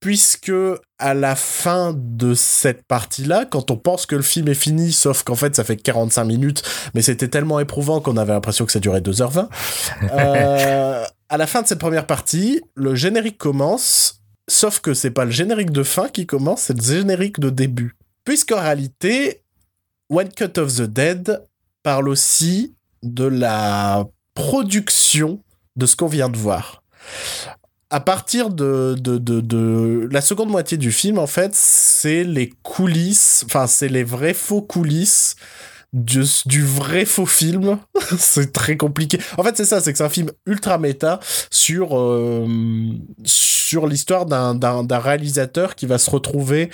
Puisque 0.00 0.52
à 0.98 1.14
la 1.14 1.34
fin 1.34 1.94
de 1.96 2.34
cette 2.34 2.84
partie-là, 2.84 3.44
quand 3.44 3.70
on 3.70 3.76
pense 3.76 4.06
que 4.06 4.14
le 4.14 4.22
film 4.22 4.46
est 4.48 4.54
fini, 4.54 4.92
sauf 4.92 5.22
qu'en 5.24 5.34
fait 5.34 5.56
ça 5.56 5.64
fait 5.64 5.76
45 5.76 6.24
minutes, 6.24 6.62
mais 6.94 7.02
c'était 7.02 7.28
tellement 7.28 7.58
éprouvant 7.60 8.00
qu'on 8.00 8.16
avait 8.16 8.32
l'impression 8.32 8.66
que 8.66 8.72
ça 8.72 8.78
durait 8.78 9.00
2h20. 9.00 9.48
Euh, 10.12 11.04
à 11.28 11.36
la 11.36 11.46
fin 11.46 11.62
de 11.62 11.66
cette 11.66 11.78
première 11.78 12.06
partie, 12.06 12.62
le 12.74 12.94
générique 12.94 13.38
commence 13.38 14.20
Sauf 14.48 14.80
que 14.80 14.94
c'est 14.94 15.10
pas 15.10 15.24
le 15.24 15.30
générique 15.30 15.70
de 15.70 15.82
fin 15.82 16.08
qui 16.08 16.26
commence, 16.26 16.62
c'est 16.62 16.76
le 16.76 16.82
générique 16.82 17.40
de 17.40 17.50
début. 17.50 17.96
Puisqu'en 18.24 18.60
réalité, 18.60 19.42
One 20.08 20.28
Cut 20.28 20.58
of 20.58 20.74
the 20.76 20.82
Dead 20.82 21.42
parle 21.82 22.08
aussi 22.08 22.74
de 23.02 23.24
la 23.24 24.06
production 24.34 25.40
de 25.76 25.86
ce 25.86 25.96
qu'on 25.96 26.06
vient 26.06 26.28
de 26.28 26.36
voir. 26.36 26.82
À 27.90 28.00
partir 28.00 28.50
de, 28.50 28.96
de, 28.98 29.18
de, 29.18 30.08
la 30.10 30.20
seconde 30.20 30.48
moitié 30.48 30.76
du 30.76 30.90
film, 30.90 31.18
en 31.18 31.26
fait, 31.26 31.54
c'est 31.54 32.24
les 32.24 32.50
coulisses, 32.62 33.44
enfin, 33.46 33.66
c'est 33.66 33.88
les 33.88 34.02
vrais 34.02 34.34
faux 34.34 34.62
coulisses 34.62 35.36
du, 35.92 36.24
du 36.46 36.64
vrai 36.64 37.04
faux 37.04 37.26
film. 37.26 37.78
c'est 38.18 38.52
très 38.52 38.76
compliqué. 38.76 39.18
En 39.38 39.42
fait, 39.42 39.56
c'est 39.56 39.64
ça, 39.64 39.80
c'est 39.80 39.92
que 39.92 39.98
c'est 39.98 40.04
un 40.04 40.08
film 40.08 40.30
ultra 40.46 40.78
méta 40.78 41.20
sur, 41.50 41.96
euh, 41.98 42.46
sur 43.24 43.86
l'histoire 43.86 44.26
d'un 44.26 44.98
réalisateur 44.98 45.74
qui 45.74 45.86
va 45.86 45.98
se 45.98 46.10
retrouver 46.10 46.70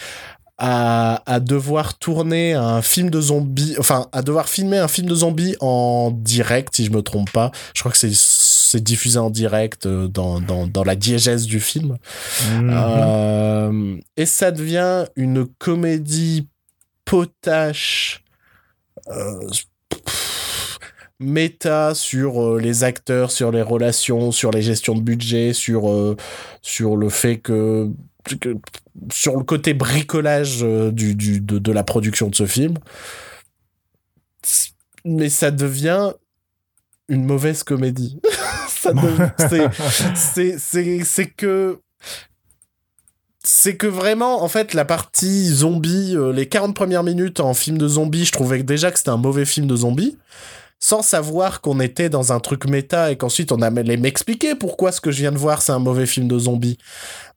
à, 0.59 1.23
à, 1.27 1.41
devoir 1.41 1.99
tourner 1.99 2.53
un 2.55 2.83
film 2.83 3.11
de 3.11 3.21
zombies, 3.21 3.75
enfin, 3.79 4.07
à 4.13 4.23
devoir 4.23 4.49
filmer 4.49 4.79
un 4.79 4.89
film 4.89 5.09
de 5.09 5.15
zombies 5.15 5.57
en 5.61 6.13
direct, 6.15 6.77
si 6.77 6.85
je 6.85 6.91
me 6.91 7.03
trompe 7.03 7.33
pas. 7.33 7.51
Je 7.75 7.81
crois 7.81 7.91
que 7.91 7.99
c'est 7.99 8.81
diffusé 8.81 9.19
en 9.19 9.31
direct 9.31 9.87
euh, 9.87 10.09
dans, 10.09 10.41
dans, 10.41 10.67
dans 10.67 10.85
la 10.85 10.95
diégèse 10.95 11.47
du 11.47 11.59
film. 11.59 11.99
Mhm. 12.53 12.71
Euh, 12.73 13.97
et 14.17 14.27
ça 14.27 14.51
devient 14.51 15.07
une 15.17 15.47
comédie 15.47 16.47
potache. 17.05 18.23
Euh, 19.09 19.49
méta 21.19 21.95
sur 21.95 22.43
euh, 22.43 22.61
les 22.61 22.85
acteurs, 22.85 23.31
sur 23.31 23.53
les 23.53 23.63
relations, 23.63 24.33
sur 24.33 24.51
les 24.51 24.63
gestions 24.63 24.95
de 24.95 25.03
budget, 25.03 25.53
sur, 25.53 25.91
euh, 25.91 26.17
sur 26.63 26.97
le 26.97 27.09
fait 27.09 27.39
que, 27.39 27.91
sur 29.13 29.37
le 29.37 29.45
côté 29.45 29.75
bricolage 29.75 30.61
de, 30.61 30.91
de, 30.91 31.73
la 31.73 31.85
production 31.85 32.29
de 32.29 32.35
ce 32.35 32.47
film. 32.47 32.75
Mais 35.05 35.29
ça 35.29 35.51
devient 35.51 36.13
une 37.09 37.25
mauvaise 37.25 37.63
comédie. 37.63 38.21
c'est 40.17 41.27
que 41.37 41.82
c'est 43.45 43.77
que 43.77 43.87
vraiment, 43.87 44.43
en 44.43 44.49
fait, 44.49 44.75
la 44.75 44.85
partie 44.85 45.49
zombie, 45.49 46.17
les 46.33 46.47
40 46.47 46.75
premières 46.75 47.03
minutes 47.03 47.41
en 47.41 47.55
film 47.55 47.77
de 47.77 47.89
zombie, 47.89 48.25
je 48.25 48.33
trouvais 48.33 48.63
déjà 48.63 48.91
que 48.91 48.99
c'était 48.99 49.11
un 49.11 49.17
mauvais 49.17 49.45
film 49.45 49.67
de 49.67 49.77
zombie. 49.77 50.17
sans 50.79 51.03
savoir 51.03 51.61
qu'on 51.61 51.79
était 51.79 52.09
dans 52.09 52.33
un 52.33 52.41
truc 52.41 52.67
méta 52.67 53.13
et 53.13 53.17
qu'ensuite 53.17 53.53
on 53.53 53.63
allait 53.63 53.97
m'expliquer 53.97 54.57
pourquoi 54.57 54.91
ce 54.91 55.01
que 55.01 55.13
je 55.13 55.19
viens 55.19 55.31
de 55.31 55.39
voir 55.39 55.63
c'est 55.63 55.71
un 55.71 55.79
mauvais 55.79 56.07
film 56.07 56.27
de 56.27 56.39
zombies. 56.39 56.77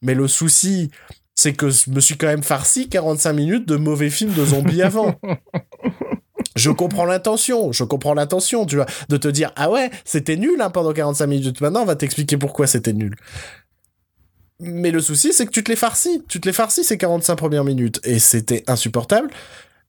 Mais 0.02 0.16
le 0.16 0.28
souci, 0.28 0.90
c'est 1.36 1.54
que 1.54 1.70
je 1.70 1.92
me 1.92 2.00
suis 2.00 2.18
quand 2.18 2.28
même 2.28 2.44
farci 2.44 2.90
45 2.90 3.34
minutes 3.34 3.68
de 3.68 3.76
mauvais 3.76 4.10
films 4.10 4.34
de 4.34 4.46
zombies 4.46 4.82
avant. 4.82 5.14
je 6.56 6.72
comprends 6.72 7.06
l'intention, 7.06 7.72
je 7.72 7.84
comprends 7.84 8.14
l'intention, 8.14 8.66
tu 8.66 8.78
vois, 8.78 8.88
de 9.10 9.18
te 9.18 9.28
dire 9.28 9.52
ah 9.56 9.70
ouais, 9.70 9.92
c'était 10.06 10.38
nul 10.38 10.60
hein, 10.62 10.70
pendant 10.70 10.94
45 10.94 11.28
minutes. 11.28 11.62
Maintenant, 11.62 11.82
on 11.82 11.86
va 11.86 11.96
t'expliquer 11.96 12.38
pourquoi 12.38 12.66
c'était 12.66 12.94
nul. 12.94 13.16
Mais 14.60 14.92
le 14.92 15.02
souci, 15.02 15.34
c'est 15.34 15.46
que 15.46 15.52
tu 15.52 15.64
te 15.64 15.70
les 15.70 15.76
farcis. 15.76 16.24
Tu 16.28 16.40
te 16.40 16.48
les 16.48 16.54
farcis 16.54 16.84
ces 16.84 16.98
45 16.98 17.36
premières 17.36 17.64
minutes. 17.64 18.00
Et 18.04 18.20
c'était 18.20 18.64
insupportable. 18.68 19.30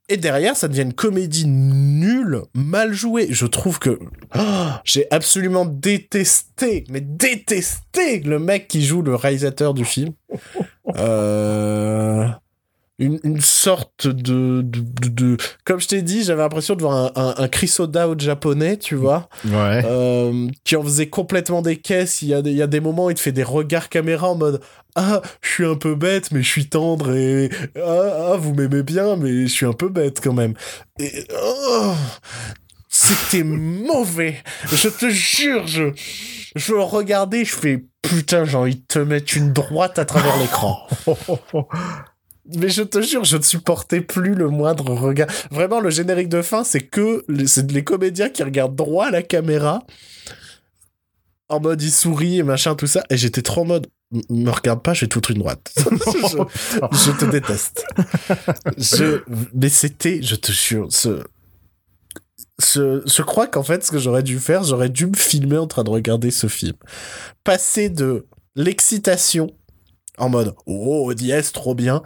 Et 0.09 0.17
derrière, 0.17 0.55
ça 0.55 0.67
devient 0.67 0.83
une 0.83 0.93
comédie 0.93 1.47
nulle, 1.47 2.43
mal 2.53 2.93
jouée. 2.93 3.27
Je 3.29 3.45
trouve 3.45 3.77
que 3.77 3.99
oh, 4.37 4.67
j'ai 4.85 5.05
absolument 5.11 5.65
détesté, 5.65 6.85
mais 6.89 7.01
détesté 7.01 8.21
le 8.21 8.39
mec 8.39 8.69
qui 8.69 8.85
joue 8.85 9.01
le 9.01 9.15
réalisateur 9.15 9.73
du 9.73 9.85
film. 9.85 10.13
Euh 10.95 12.29
une, 12.99 13.19
une 13.23 13.41
sorte 13.41 14.07
de, 14.07 14.61
de, 14.63 14.81
de, 15.09 15.37
comme 15.65 15.79
je 15.79 15.87
t'ai 15.87 16.01
dit 16.01 16.23
j'avais 16.23 16.41
l'impression 16.41 16.75
de 16.75 16.81
voir 16.81 16.95
un, 16.95 17.11
un, 17.15 17.35
un 17.43 17.47
Chris 17.47 17.73
O'Dowd 17.77 18.19
japonais 18.19 18.77
tu 18.77 18.95
vois. 18.95 19.29
Ouais. 19.45 19.83
euh, 19.85 20.47
qui 20.63 20.75
en 20.75 20.83
faisait 20.83 21.07
complètement 21.07 21.61
des 21.61 21.77
caisses. 21.77 22.21
Il 22.23 22.29
y 22.29 22.33
a 22.33 22.41
des, 22.41 22.51
il 22.51 22.57
y 22.57 22.61
a 22.61 22.67
des 22.67 22.79
moments 22.79 23.05
où 23.05 23.09
il 23.11 23.15
te 23.15 23.19
fait 23.21 23.31
des 23.31 23.43
regards 23.43 23.89
caméra 23.89 24.29
en 24.29 24.35
mode 24.35 24.61
ah 24.95 25.21
je 25.41 25.49
suis 25.49 25.65
un 25.65 25.75
peu 25.75 25.93
bête 25.93 26.31
mais 26.31 26.41
je 26.41 26.47
suis 26.49 26.69
tendre 26.69 27.13
et 27.15 27.51
ah, 27.75 28.31
ah 28.33 28.37
vous 28.37 28.53
m'aimez 28.55 28.81
bien 28.81 29.15
mais 29.15 29.43
je 29.45 29.53
suis 29.53 29.65
un 29.67 29.73
peu 29.73 29.89
bête 29.89 30.19
quand 30.23 30.33
même 30.33 30.55
et, 30.99 31.23
oh, 31.39 31.93
c'était 32.89 33.43
mauvais. 33.43 34.41
Je 34.73 34.89
te 34.89 35.07
jure 35.09 35.67
je 35.67 35.83
je 36.55 36.73
regardais 36.73 37.45
je 37.45 37.53
fais 37.53 37.85
putain 38.01 38.45
j'ai 38.45 38.57
envie 38.57 38.75
de 38.77 38.81
te 38.87 38.97
mettre 38.97 39.37
une 39.37 39.53
droite 39.53 39.99
à 39.99 40.05
travers 40.05 40.35
l'écran 40.39 40.87
mais 42.55 42.69
je 42.69 42.83
te 42.83 43.01
jure, 43.01 43.23
je 43.23 43.37
ne 43.37 43.41
supportais 43.41 44.01
plus 44.01 44.35
le 44.35 44.49
moindre 44.49 44.93
regard. 44.93 45.27
Vraiment, 45.51 45.79
le 45.79 45.89
générique 45.89 46.29
de 46.29 46.41
fin, 46.41 46.63
c'est 46.63 46.81
que 46.81 47.25
c'est 47.45 47.71
les 47.71 47.83
comédiens 47.83 48.29
qui 48.29 48.43
regardent 48.43 48.75
droit 48.75 49.07
à 49.07 49.11
la 49.11 49.21
caméra, 49.21 49.83
en 51.49 51.59
mode 51.59 51.81
ils 51.81 51.91
sourient 51.91 52.39
et 52.39 52.43
machin, 52.43 52.75
tout 52.75 52.87
ça. 52.87 53.03
Et 53.09 53.17
j'étais 53.17 53.41
trop 53.41 53.61
en 53.61 53.65
mode, 53.65 53.87
me 54.29 54.49
regarde 54.49 54.81
pas, 54.81 54.93
je 54.93 55.01
vais 55.01 55.07
te 55.07 55.13
foutre 55.13 55.31
une 55.31 55.39
droite. 55.39 55.73
je, 55.75 57.11
te 57.11 57.25
déteste. 57.25 57.85
mais 59.53 59.69
c'était, 59.69 60.21
je 60.21 60.35
te 60.35 60.51
jure, 60.51 60.87
ce, 60.89 61.23
ce, 62.59 63.03
je 63.05 63.21
crois 63.21 63.47
qu'en 63.47 63.63
fait, 63.63 63.83
ce 63.83 63.91
que 63.91 63.99
j'aurais 63.99 64.23
dû 64.23 64.39
faire, 64.39 64.63
j'aurais 64.63 64.89
dû 64.89 65.07
me 65.07 65.15
filmer 65.15 65.57
en 65.57 65.67
train 65.67 65.83
de 65.83 65.89
regarder 65.89 66.31
ce 66.31 66.47
film. 66.47 66.75
Passer 67.43 67.89
de 67.89 68.25
l'excitation 68.55 69.53
en 70.17 70.29
mode 70.29 70.55
oh 70.65 71.11
yes 71.13 71.51
trop 71.51 71.75
bien. 71.75 72.01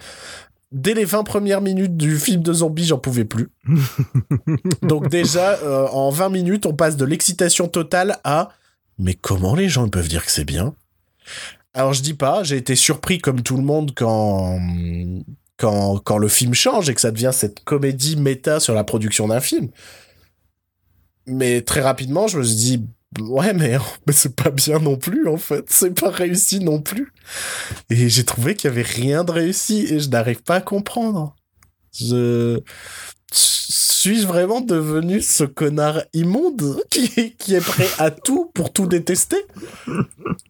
Dès 0.71 0.93
les 0.93 1.03
20 1.03 1.23
premières 1.25 1.59
minutes 1.59 1.97
du 1.97 2.17
film 2.17 2.43
de 2.43 2.53
zombies 2.53 2.85
j'en 2.85 2.97
pouvais 2.97 3.25
plus. 3.25 3.49
Donc 4.81 5.09
déjà 5.09 5.53
euh, 5.63 5.87
en 5.87 6.09
20 6.09 6.29
minutes 6.29 6.65
on 6.65 6.73
passe 6.73 6.95
de 6.95 7.05
l'excitation 7.05 7.67
totale 7.67 8.19
à 8.23 8.49
mais 8.97 9.15
comment 9.15 9.55
les 9.55 9.67
gens 9.67 9.89
peuvent 9.89 10.07
dire 10.07 10.23
que 10.25 10.31
c'est 10.31 10.45
bien? 10.45 10.75
Alors 11.73 11.93
je 11.93 12.01
dis 12.01 12.13
pas 12.13 12.43
j'ai 12.43 12.57
été 12.57 12.75
surpris 12.75 13.19
comme 13.19 13.41
tout 13.41 13.57
le 13.57 13.63
monde 13.63 13.93
quand 13.95 14.59
quand 15.57 15.99
quand 15.99 16.17
le 16.17 16.27
film 16.27 16.53
change 16.53 16.89
et 16.89 16.93
que 16.93 17.01
ça 17.01 17.11
devient 17.11 17.31
cette 17.33 17.63
comédie 17.63 18.15
méta 18.15 18.59
sur 18.59 18.73
la 18.73 18.83
production 18.83 19.27
d'un 19.27 19.39
film. 19.39 19.69
Mais 21.27 21.61
très 21.61 21.81
rapidement 21.81 22.27
je 22.27 22.39
me 22.39 22.43
suis 22.43 22.55
dit 22.55 22.85
ouais 23.19 23.53
mais, 23.53 23.77
c'est 24.11 24.35
pas 24.35 24.51
bien 24.51 24.79
non 24.79 24.97
plus 24.97 25.27
en 25.27 25.37
fait. 25.37 25.65
C'est 25.69 25.99
pas 25.99 26.09
réussi 26.09 26.59
non 26.59 26.81
plus. 26.81 27.11
Et 27.89 28.09
j'ai 28.09 28.23
trouvé 28.23 28.55
qu'il 28.55 28.69
y 28.69 28.73
avait 28.73 28.81
rien 28.81 29.23
de 29.23 29.31
réussi 29.31 29.85
et 29.89 29.99
je 29.99 30.09
n'arrive 30.09 30.43
pas 30.43 30.55
à 30.55 30.61
comprendre. 30.61 31.35
Je 31.93 32.61
suis-je 33.31 34.25
vraiment 34.25 34.61
devenu 34.61 35.21
ce 35.21 35.43
connard 35.43 36.01
immonde 36.13 36.81
qui, 36.89 37.35
qui 37.35 37.55
est 37.55 37.65
prêt 37.65 37.89
à 37.97 38.11
tout 38.11 38.51
pour 38.53 38.71
tout 38.73 38.87
détester? 38.87 39.45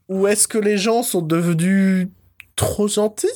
Ou 0.07 0.27
est-ce 0.27 0.47
que 0.47 0.57
les 0.57 0.77
gens 0.77 1.03
sont 1.03 1.21
devenus 1.21 2.07
trop 2.55 2.87
gentils? 2.87 3.27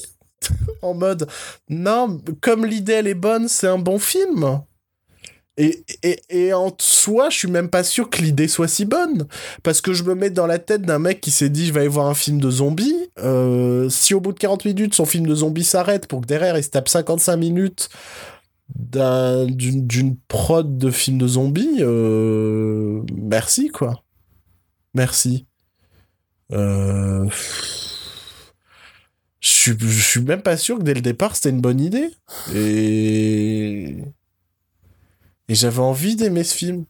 En 0.83 0.93
mode 0.93 1.27
non 1.69 2.21
comme 2.39 2.65
l'idée 2.65 2.93
elle 2.93 3.07
est 3.07 3.15
bonne 3.15 3.47
c'est 3.47 3.67
un 3.67 3.79
bon 3.79 3.97
film 3.97 4.61
et, 5.57 5.85
et, 6.03 6.19
et, 6.29 6.53
en 6.53 6.75
soi, 6.79 7.29
je 7.29 7.37
suis 7.37 7.47
même 7.47 7.69
pas 7.69 7.83
sûr 7.83 8.09
que 8.09 8.21
l'idée 8.21 8.47
soit 8.47 8.67
si 8.67 8.83
bonne. 8.83 9.27
Parce 9.63 9.79
que 9.79 9.93
je 9.93 10.03
me 10.03 10.13
mets 10.13 10.29
dans 10.29 10.47
la 10.47 10.59
tête 10.59 10.81
d'un 10.81 10.99
mec 10.99 11.21
qui 11.21 11.31
s'est 11.31 11.49
dit 11.49 11.65
je 11.67 11.73
vais 11.73 11.81
aller 11.81 11.89
voir 11.89 12.07
un 12.07 12.13
film 12.13 12.39
de 12.39 12.49
zombies. 12.49 13.09
Euh, 13.19 13.89
si 13.89 14.13
au 14.13 14.19
bout 14.19 14.33
de 14.33 14.39
40 14.39 14.65
minutes, 14.65 14.93
son 14.93 15.05
film 15.05 15.25
de 15.25 15.35
zombies 15.35 15.63
s'arrête 15.63 16.07
pour 16.07 16.21
que 16.21 16.27
derrière 16.27 16.57
il 16.57 16.63
se 16.63 16.69
tape 16.69 16.89
55 16.89 17.37
minutes 17.37 17.89
d'une 18.69 20.17
prod 20.27 20.77
de 20.77 20.89
film 20.89 21.19
de 21.19 21.27
zombies, 21.27 21.77
euh, 21.81 23.01
merci 23.15 23.69
quoi. 23.69 24.03
Merci. 24.93 25.45
Euh, 26.51 27.27
je 29.39 29.73
je 29.77 30.01
suis 30.01 30.21
même 30.21 30.41
pas 30.41 30.57
sûr 30.57 30.79
que 30.79 30.83
dès 30.83 30.93
le 30.93 31.01
départ 31.01 31.35
c'était 31.35 31.49
une 31.49 31.61
bonne 31.61 31.79
idée. 31.79 32.09
Et. 32.55 33.97
Et 35.47 35.55
j'avais 35.55 35.79
envie 35.79 36.15
d'aimer 36.15 36.43
ce 36.43 36.55
film. 36.55 36.86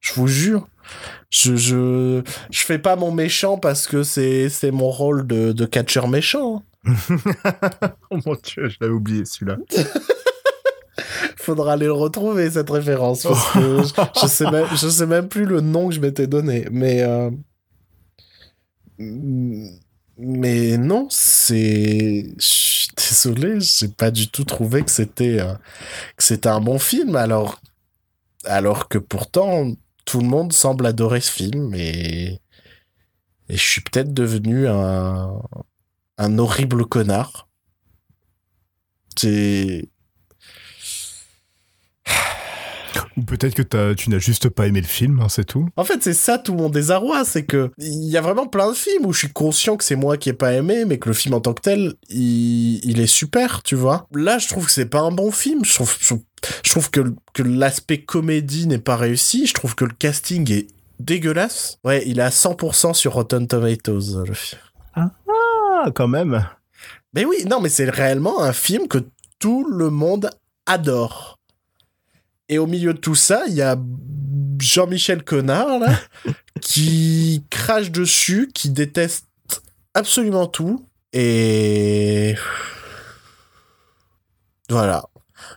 Je 0.00 0.14
vous 0.14 0.28
jure. 0.28 0.68
Je, 1.30 1.56
je, 1.56 2.22
je 2.50 2.60
fais 2.60 2.78
pas 2.78 2.96
mon 2.96 3.10
méchant 3.10 3.56
parce 3.56 3.86
que 3.86 4.02
c'est, 4.02 4.48
c'est 4.48 4.70
mon 4.70 4.90
rôle 4.90 5.26
de, 5.26 5.52
de 5.52 5.64
catcheur 5.64 6.08
méchant. 6.08 6.62
oh 8.10 8.18
mon 8.26 8.34
dieu, 8.42 8.68
je 8.68 8.76
l'avais 8.80 8.92
oublié 8.92 9.24
celui-là. 9.24 9.56
Faudra 11.36 11.72
aller 11.72 11.86
le 11.86 11.92
retrouver, 11.92 12.50
cette 12.50 12.70
référence. 12.70 13.22
Parce 13.22 13.52
que 13.52 13.82
je, 13.82 14.20
je, 14.20 14.26
sais 14.26 14.50
même, 14.50 14.66
je 14.76 14.88
sais 14.88 15.06
même 15.06 15.28
plus 15.28 15.44
le 15.44 15.60
nom 15.60 15.88
que 15.88 15.94
je 15.94 16.00
m'étais 16.00 16.26
donné. 16.26 16.66
Mais. 16.70 17.02
Euh... 17.02 17.30
Mais 20.18 20.76
non, 20.78 21.08
c'est. 21.10 22.26
Je 22.38 22.44
suis 22.46 22.88
désolé, 22.96 23.60
j'ai 23.60 23.88
pas 23.88 24.10
du 24.10 24.28
tout 24.28 24.44
trouvé 24.44 24.82
que 24.84 24.90
c'était 24.90 25.40
euh, 25.40 25.54
que 26.16 26.22
c'était 26.24 26.48
un 26.48 26.60
bon 26.60 26.78
film. 26.78 27.16
Alors, 27.16 27.60
alors 28.44 28.88
que 28.88 28.98
pourtant, 28.98 29.72
tout 30.04 30.20
le 30.20 30.26
monde 30.28 30.52
semble 30.52 30.86
adorer 30.86 31.20
ce 31.20 31.32
film 31.32 31.74
et 31.74 32.40
et 33.48 33.56
je 33.56 33.62
suis 33.62 33.80
peut-être 33.82 34.12
devenu 34.14 34.68
un 34.68 35.40
un 36.18 36.38
horrible 36.38 36.86
connard. 36.86 37.48
C'est 39.16 39.88
ou 43.16 43.22
peut-être 43.22 43.54
que 43.54 43.92
tu 43.94 44.10
n'as 44.10 44.18
juste 44.18 44.48
pas 44.48 44.66
aimé 44.66 44.80
le 44.80 44.86
film, 44.86 45.20
hein, 45.20 45.28
c'est 45.28 45.44
tout. 45.44 45.68
En 45.76 45.84
fait, 45.84 46.02
c'est 46.02 46.14
ça 46.14 46.38
tout 46.38 46.54
mon 46.54 46.68
désarroi, 46.68 47.24
c'est 47.24 47.44
que 47.44 47.70
il 47.78 48.08
y 48.08 48.16
a 48.16 48.20
vraiment 48.20 48.46
plein 48.46 48.70
de 48.70 48.76
films 48.76 49.06
où 49.06 49.12
je 49.12 49.20
suis 49.20 49.32
conscient 49.32 49.76
que 49.76 49.84
c'est 49.84 49.96
moi 49.96 50.16
qui 50.16 50.28
ai 50.28 50.32
pas 50.32 50.52
aimé, 50.52 50.84
mais 50.84 50.98
que 50.98 51.08
le 51.08 51.14
film 51.14 51.34
en 51.34 51.40
tant 51.40 51.54
que 51.54 51.62
tel, 51.62 51.94
il, 52.08 52.84
il 52.84 53.00
est 53.00 53.06
super, 53.06 53.62
tu 53.62 53.74
vois. 53.74 54.06
Là, 54.14 54.38
je 54.38 54.48
trouve 54.48 54.66
que 54.66 54.72
c'est 54.72 54.86
pas 54.86 55.00
un 55.00 55.12
bon 55.12 55.30
film. 55.30 55.64
Je 55.64 55.74
trouve, 55.74 55.96
je, 56.00 56.14
je 56.64 56.70
trouve 56.70 56.90
que, 56.90 57.00
que 57.34 57.42
l'aspect 57.42 58.02
comédie 58.02 58.66
n'est 58.66 58.78
pas 58.78 58.96
réussi. 58.96 59.46
Je 59.46 59.54
trouve 59.54 59.74
que 59.74 59.84
le 59.84 59.94
casting 59.98 60.50
est 60.50 60.66
dégueulasse. 61.00 61.78
Ouais, 61.84 62.02
il 62.06 62.18
est 62.18 62.22
à 62.22 62.30
100% 62.30 62.94
sur 62.94 63.14
Rotten 63.14 63.46
Tomatoes, 63.46 64.24
le 64.26 64.34
film. 64.34 64.60
Ah, 64.94 65.90
quand 65.94 66.08
même. 66.08 66.46
Mais 67.14 67.24
oui, 67.24 67.44
non, 67.48 67.60
mais 67.60 67.68
c'est 67.68 67.90
réellement 67.90 68.42
un 68.42 68.52
film 68.52 68.88
que 68.88 68.98
tout 69.38 69.66
le 69.68 69.90
monde 69.90 70.30
adore. 70.66 71.38
Et 72.52 72.58
au 72.58 72.66
milieu 72.66 72.92
de 72.92 72.98
tout 72.98 73.14
ça, 73.14 73.44
il 73.48 73.54
y 73.54 73.62
a 73.62 73.78
Jean-Michel 74.60 75.24
Connard, 75.24 75.78
là, 75.78 75.98
qui 76.60 77.46
crache 77.48 77.90
dessus, 77.90 78.50
qui 78.52 78.68
déteste 78.68 79.26
absolument 79.94 80.46
tout. 80.46 80.86
Et. 81.14 82.34
Voilà. 84.68 85.06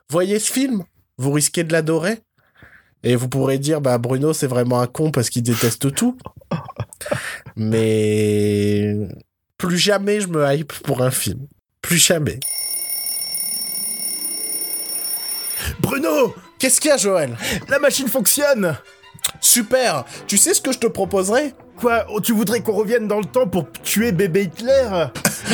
Voyez 0.09 0.39
ce 0.39 0.49
film, 0.49 0.85
vous 1.17 1.33
risquez 1.33 1.65
de 1.65 1.73
l'adorer? 1.73 2.21
Et 3.03 3.17
vous 3.17 3.27
pourrez 3.27 3.59
dire, 3.59 3.81
bah, 3.81 3.97
Bruno, 3.97 4.31
c'est 4.31 4.47
vraiment 4.47 4.79
un 4.79 4.87
con 4.87 5.11
parce 5.11 5.29
qu'il 5.29 5.43
déteste 5.43 5.93
tout. 5.93 6.17
Mais. 7.57 8.95
Plus 9.57 9.77
jamais 9.77 10.21
je 10.21 10.27
me 10.29 10.49
hype 10.49 10.71
pour 10.71 11.01
un 11.01 11.11
film. 11.11 11.45
Plus 11.81 11.97
jamais. 11.97 12.39
Bruno 15.81 16.33
Qu'est-ce 16.59 16.79
qu'il 16.81 16.89
y 16.89 16.93
a, 16.93 16.97
Joël? 16.97 17.35
La 17.69 17.79
machine 17.79 18.07
fonctionne 18.07 18.77
Super 19.41 20.05
Tu 20.27 20.37
sais 20.37 20.53
ce 20.53 20.61
que 20.61 20.71
je 20.71 20.79
te 20.79 20.87
proposerais? 20.87 21.53
Quoi 21.79 22.05
oh, 22.09 22.21
Tu 22.21 22.31
voudrais 22.31 22.61
qu'on 22.61 22.73
revienne 22.73 23.07
dans 23.07 23.19
le 23.19 23.25
temps 23.25 23.47
pour 23.47 23.69
tuer 23.83 24.11
bébé 24.11 24.43
Hitler? 24.43 25.07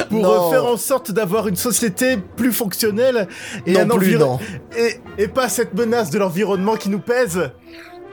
Pour 0.10 0.20
Non. 0.22 0.52
faire 0.52 0.66
en 0.66 0.78
sorte 0.78 1.12
d'avoir 1.12 1.48
une 1.48 1.56
société 1.56 2.18
plus 2.18 2.52
fonctionnelle 2.54 3.28
et 3.66 3.74
Non 3.74 3.82
un 3.82 3.88
plus, 3.98 4.16
environ- 4.16 4.20
non. 4.34 4.40
Et, 4.78 5.02
et 5.18 5.28
pas 5.28 5.50
cette 5.50 5.74
menace 5.74 6.10
de 6.12 6.20
l'environnement 6.20 6.76
qui 6.76 6.90
nous 6.90 7.00
pèse? 7.00 7.52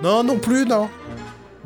Non, 0.03 0.22
non 0.24 0.38
plus, 0.38 0.64
non. 0.64 0.88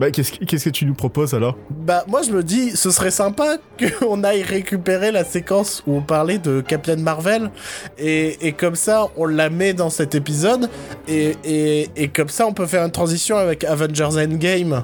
Bah, 0.03 0.11
qu'est-ce 0.11 0.33
que, 0.33 0.45
qu'est-ce 0.45 0.65
que 0.65 0.71
tu 0.71 0.85
nous 0.85 0.95
proposes 0.95 1.33
alors? 1.33 1.57
Bah, 1.71 2.03
moi, 2.09 2.23
je 2.23 2.33
me 2.33 2.43
dis, 2.43 2.73
ce 2.77 2.91
serait 2.91 3.13
sympa 3.13 3.59
qu'on 4.01 4.25
aille 4.25 4.43
récupérer 4.43 5.13
la 5.13 5.25
séquence 5.25 5.81
où 5.87 5.97
on 5.97 6.03
parlait 6.03 6.39
de 6.39 6.61
Captain 6.61 6.97
Marvel, 6.97 7.53
et, 7.99 8.49
et 8.49 8.51
comme 8.51 8.75
ça, 8.75 9.07
on 9.17 9.27
la 9.27 9.49
met 9.49 9.75
dans 9.75 9.91
cet 9.91 10.17
épisode, 10.17 10.69
et, 11.07 11.37
et, 11.45 11.89
et 11.95 12.09
comme 12.09 12.31
ça, 12.31 12.49
on 12.49 12.53
peut 12.53 12.67
faire 12.67 12.85
une 12.85 12.91
transition 12.91 13.37
avec 13.37 13.63
Avengers 13.63 14.21
Endgame. 14.21 14.83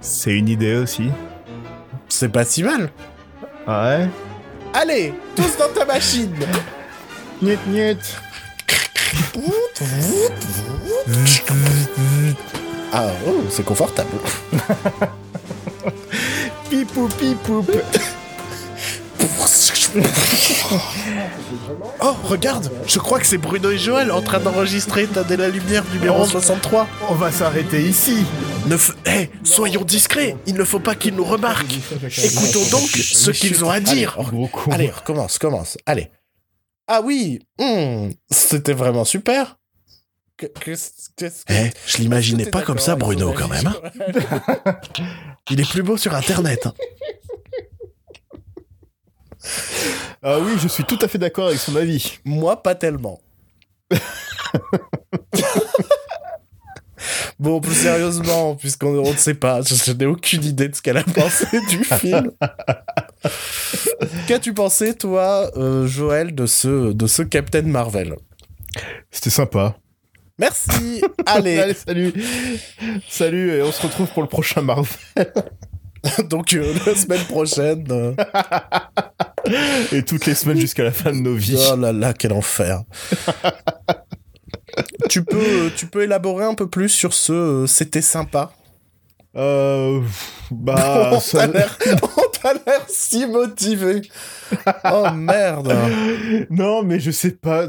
C'est 0.00 0.30
une 0.30 0.48
idée 0.48 0.76
aussi. 0.76 1.10
C'est 2.08 2.28
pas 2.28 2.44
si 2.44 2.62
mal. 2.62 2.92
Ah 3.66 3.88
ouais? 3.98 4.08
Allez, 4.72 5.14
tous 5.34 5.56
dans 5.58 5.74
ta 5.74 5.84
machine 5.84 6.30
Niet, 7.42 7.58
niet. 7.66 8.20
Ah, 12.96 13.10
oh, 13.26 13.42
c'est 13.50 13.64
confortable. 13.64 14.10
Pipou, 16.70 17.08
pipou. 17.18 17.64
Oh, 22.00 22.14
regarde 22.24 22.70
Je 22.86 22.98
crois 22.98 23.20
que 23.20 23.26
c'est 23.26 23.38
Bruno 23.38 23.70
et 23.70 23.78
Joël 23.78 24.10
en 24.10 24.22
train 24.22 24.40
d'enregistrer 24.40 25.06
T'as 25.06 25.22
de 25.22 25.34
la 25.36 25.48
lumière 25.48 25.84
numéro 25.92 26.22
Oh. 26.22 26.26
63. 26.26 26.88
On 27.10 27.14
va 27.14 27.30
s'arrêter 27.32 27.82
ici. 27.82 28.24
Ne 28.66 28.76
f- 28.76 28.92
Eh, 29.06 29.30
soyons 29.44 29.82
discrets 29.84 30.36
Il 30.46 30.54
ne 30.54 30.64
faut 30.64 30.80
pas 30.80 30.94
qu'ils 30.96 31.14
nous 31.14 31.24
remarquent 31.24 31.76
Écoutons 32.24 32.64
donc 32.70 32.88
ce 32.90 33.30
qu'ils 33.30 33.64
ont 33.64 33.70
à 33.70 33.80
dire. 33.80 34.18
Allez, 34.70 34.90
recommence, 34.90 35.38
commence, 35.38 35.78
allez. 35.86 36.10
Ah 36.88 37.00
oui, 37.02 37.38
hmm, 37.58 38.10
c'était 38.30 38.74
vraiment 38.74 39.04
super. 39.04 39.56
Que- 40.60 40.72
Eh, 41.50 41.70
je 41.86 41.96
l'imaginais 41.98 42.46
pas 42.46 42.62
comme 42.62 42.78
ça, 42.78 42.96
Bruno, 42.96 43.32
quand 43.32 43.48
même. 43.48 43.66
hein. 43.66 43.74
Il 45.50 45.60
est 45.60 45.68
plus 45.70 45.82
beau 45.82 45.96
sur 45.96 46.14
Internet. 46.14 46.66
hein. 46.66 46.74
Ah 50.22 50.38
oui, 50.40 50.52
je 50.58 50.68
suis 50.68 50.84
tout 50.84 50.98
à 51.02 51.08
fait 51.08 51.18
d'accord 51.18 51.48
avec 51.48 51.58
son 51.58 51.76
avis. 51.76 52.18
Moi, 52.24 52.62
pas 52.62 52.74
tellement. 52.74 53.20
bon, 57.38 57.60
plus 57.60 57.74
sérieusement, 57.74 58.54
puisqu'on 58.56 58.98
on 59.04 59.12
ne 59.12 59.16
sait 59.16 59.34
pas, 59.34 59.60
je, 59.62 59.74
je 59.74 59.92
n'ai 59.92 60.06
aucune 60.06 60.42
idée 60.44 60.68
de 60.68 60.74
ce 60.74 60.80
qu'elle 60.82 60.96
a 60.96 61.02
pensé 61.04 61.46
du 61.68 61.84
film. 61.84 62.30
Qu'as-tu 64.26 64.54
pensé, 64.54 64.94
toi, 64.94 65.50
euh, 65.56 65.86
Joël, 65.86 66.34
de 66.34 66.46
ce, 66.46 66.92
de 66.92 67.06
ce 67.06 67.22
Captain 67.22 67.62
Marvel? 67.62 68.16
C'était 69.10 69.30
sympa. 69.30 69.76
Merci 70.38 71.02
Allez, 71.26 71.58
Allez, 71.58 71.74
salut. 71.74 72.12
Salut, 73.08 73.50
et 73.52 73.62
on 73.62 73.70
se 73.72 73.82
retrouve 73.82 74.08
pour 74.08 74.22
le 74.22 74.28
prochain 74.28 74.62
Marvel. 74.62 74.88
donc 76.28 76.52
euh, 76.54 76.74
la 76.86 76.94
semaine 76.94 77.24
prochaine... 77.24 77.86
euh, 77.90 78.14
Et 79.92 80.02
toutes 80.02 80.26
les 80.26 80.34
semaines 80.34 80.58
jusqu'à 80.58 80.84
la 80.84 80.92
fin 80.92 81.12
de 81.12 81.18
nos 81.18 81.34
vies. 81.34 81.58
Oh 81.72 81.76
là 81.76 81.92
là, 81.92 82.12
quel 82.14 82.32
enfer. 82.32 82.82
tu, 85.08 85.22
peux, 85.24 85.70
tu 85.76 85.86
peux 85.86 86.02
élaborer 86.02 86.44
un 86.44 86.54
peu 86.54 86.68
plus 86.68 86.88
sur 86.88 87.14
ce 87.14 87.32
euh, 87.32 87.66
c'était 87.66 88.02
sympa 88.02 88.52
Euh. 89.36 90.00
Bah. 90.50 91.10
On 91.14 91.20
ça- 91.20 91.48
t'a 91.48 91.56
l'air- 92.66 92.84
si 92.88 93.26
motivé. 93.26 94.02
Oh 94.90 95.06
merde. 95.14 95.74
Non, 96.50 96.82
mais 96.82 97.00
je 97.00 97.10
sais 97.10 97.32
pas. 97.32 97.66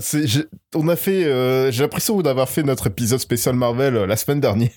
On 0.75 0.88
a 0.89 0.95
fait. 0.95 1.23
euh, 1.25 1.71
J'ai 1.71 1.84
l'impression 1.84 2.21
d'avoir 2.21 2.49
fait 2.49 2.63
notre 2.63 2.88
épisode 2.88 3.19
spécial 3.19 3.56
Marvel 3.56 3.95
euh, 3.95 4.06
la 4.06 4.17
semaine 4.17 4.41
dernière. 4.41 4.69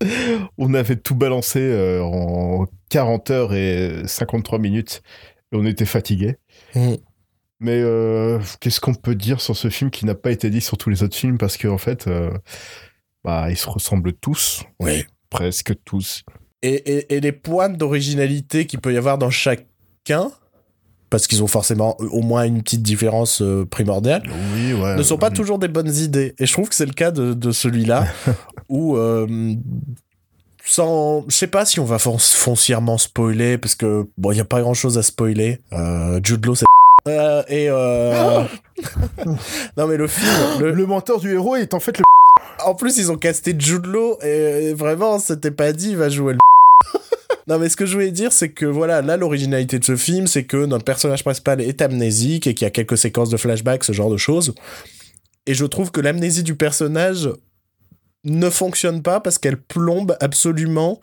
on 0.58 0.72
avait 0.74 0.96
tout 0.96 1.14
balancé 1.14 1.58
euh, 1.60 2.02
en 2.02 2.66
40 2.90 3.30
heures 3.30 3.54
et 3.54 4.02
53 4.06 4.58
minutes. 4.58 5.02
Et 5.52 5.56
on 5.56 5.66
était 5.66 5.84
fatigués. 5.86 6.36
Mm. 6.74 6.94
Mais 7.60 7.80
qu'est-ce 8.58 8.80
qu'on 8.80 8.94
peut 8.94 9.14
dire 9.14 9.40
sur 9.40 9.56
ce 9.56 9.68
film 9.70 9.90
qui 9.92 10.04
n'a 10.04 10.16
pas 10.16 10.32
été 10.32 10.50
dit 10.50 10.60
sur 10.60 10.76
tous 10.76 10.90
les 10.90 11.02
autres 11.04 11.14
films? 11.16 11.38
Parce 11.38 11.56
qu'en 11.56 11.78
fait, 11.78 12.08
euh, 12.08 12.30
bah, 13.22 13.50
ils 13.50 13.56
se 13.56 13.68
ressemblent 13.68 14.12
tous. 14.14 14.64
Oui. 14.80 15.04
Presque 15.32 15.74
tous. 15.84 16.24
Et, 16.62 16.74
et, 16.74 17.16
et 17.16 17.20
les 17.20 17.32
points 17.32 17.68
d'originalité 17.68 18.66
qu'il 18.66 18.80
peut 18.80 18.92
y 18.92 18.96
avoir 18.96 19.18
dans 19.18 19.30
chacun, 19.30 20.30
parce 21.10 21.26
qu'ils 21.26 21.42
ont 21.42 21.46
forcément 21.48 21.96
au 21.98 22.20
moins 22.22 22.44
une 22.44 22.62
petite 22.62 22.82
différence 22.82 23.42
euh, 23.42 23.64
primordiale, 23.66 24.22
Oui, 24.54 24.72
ouais. 24.72 24.96
ne 24.96 25.02
sont 25.02 25.18
pas 25.18 25.30
toujours 25.30 25.58
des 25.58 25.68
bonnes 25.68 25.92
idées. 25.94 26.34
Et 26.38 26.46
je 26.46 26.52
trouve 26.52 26.68
que 26.68 26.74
c'est 26.74 26.86
le 26.86 26.92
cas 26.92 27.10
de, 27.10 27.34
de 27.34 27.50
celui-là, 27.52 28.06
où, 28.68 28.96
euh, 28.96 29.54
sans, 30.64 31.24
je 31.28 31.34
sais 31.34 31.48
pas 31.48 31.64
si 31.64 31.80
on 31.80 31.84
va 31.84 31.98
fon- 31.98 32.18
foncièrement 32.18 32.96
spoiler, 32.98 33.58
parce 33.58 33.74
que 33.74 34.06
bon, 34.16 34.30
il 34.32 34.38
y 34.38 34.40
a 34.40 34.44
pas 34.44 34.60
grand-chose 34.60 34.96
à 34.98 35.02
spoiler. 35.02 35.58
Euh, 35.72 36.20
Jude 36.22 36.44
Law, 36.46 36.54
c'est 36.54 36.64
Euh, 37.08 37.42
et 37.48 37.66
euh... 37.68 38.44
non 39.76 39.88
mais 39.88 39.96
le 39.96 40.06
film, 40.06 40.30
le- 40.60 40.70
Le 40.70 40.86
mentor 40.86 41.18
du 41.18 41.32
héros 41.32 41.56
est 41.56 41.74
en 41.74 41.80
fait 41.80 41.98
le. 41.98 42.04
En 42.64 42.74
plus 42.74 42.98
ils 42.98 43.10
ont 43.10 43.16
casté 43.16 43.54
Jude 43.58 43.86
Law 43.86 44.18
et 44.22 44.72
vraiment 44.74 45.18
c'était 45.18 45.50
pas 45.50 45.72
dit 45.72 45.90
il 45.90 45.96
va 45.96 46.08
jouer 46.08 46.34
le 46.34 46.38
Non 47.48 47.58
mais 47.58 47.68
ce 47.68 47.76
que 47.76 47.86
je 47.86 47.94
voulais 47.94 48.12
dire 48.12 48.32
c'est 48.32 48.50
que 48.50 48.66
voilà 48.66 49.02
là 49.02 49.16
l'originalité 49.16 49.78
de 49.78 49.84
ce 49.84 49.96
film 49.96 50.26
c'est 50.26 50.44
que 50.44 50.64
notre 50.64 50.84
personnage 50.84 51.24
principal 51.24 51.60
est 51.60 51.82
amnésique 51.82 52.46
et 52.46 52.54
qu'il 52.54 52.64
y 52.64 52.68
a 52.68 52.70
quelques 52.70 52.98
séquences 52.98 53.30
de 53.30 53.36
flashback 53.36 53.84
ce 53.84 53.92
genre 53.92 54.10
de 54.10 54.16
choses 54.16 54.54
et 55.46 55.54
je 55.54 55.64
trouve 55.64 55.90
que 55.90 56.00
l'amnésie 56.00 56.42
du 56.42 56.54
personnage 56.54 57.28
ne 58.24 58.50
fonctionne 58.50 59.02
pas 59.02 59.20
parce 59.20 59.38
qu'elle 59.38 59.60
plombe 59.60 60.16
absolument 60.20 61.00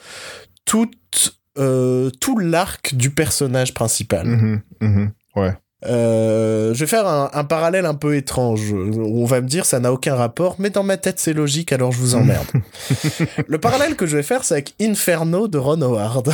toute 0.65 1.39
euh, 1.57 2.09
tout 2.21 2.37
l'arc 2.37 2.95
du 2.95 3.09
personnage 3.09 3.73
principal. 3.73 4.27
Mhm, 4.27 4.61
mhm, 4.81 5.11
ouais. 5.35 5.53
Euh, 5.85 6.73
je 6.73 6.79
vais 6.79 6.87
faire 6.87 7.07
un, 7.07 7.29
un 7.33 7.43
parallèle 7.45 7.85
un 7.85 7.93
peu 7.93 8.15
étrange. 8.15 8.71
où 8.71 9.21
On 9.21 9.25
va 9.25 9.41
me 9.41 9.47
dire 9.47 9.65
ça 9.65 9.79
n'a 9.79 9.93
aucun 9.93 10.15
rapport, 10.15 10.55
mais 10.59 10.69
dans 10.69 10.83
ma 10.83 10.97
tête 10.97 11.19
c'est 11.19 11.33
logique, 11.33 11.71
alors 11.71 11.91
je 11.91 11.99
vous 11.99 12.15
emmerde. 12.15 12.47
le 13.47 13.57
parallèle 13.59 13.95
que 13.95 14.05
je 14.05 14.17
vais 14.17 14.23
faire, 14.23 14.43
c'est 14.43 14.55
avec 14.55 14.73
Inferno 14.81 15.47
de 15.47 15.57
Ron 15.57 15.81
Howard. 15.81 16.33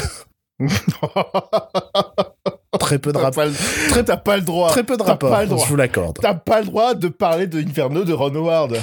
très 2.80 3.00
peu 3.00 3.12
de 3.12 3.18
rapport. 3.18 3.44
t'as 4.06 4.18
pas 4.18 4.38
le 4.38 4.44
droit. 4.44 4.70
Très 4.70 4.84
peu 4.84 4.98
de 4.98 5.04
rapport. 5.04 5.36
Je 5.48 5.68
vous 5.68 5.76
l'accorde. 5.76 6.18
T'as 6.22 6.34
pas 6.34 6.62
le 6.62 6.66
droit 6.68 6.94
de 6.94 7.08
parler 7.08 7.48
de 7.48 7.60
Inferno 7.60 8.04
de 8.04 8.14
Ron 8.14 8.34
Howard. 8.36 8.78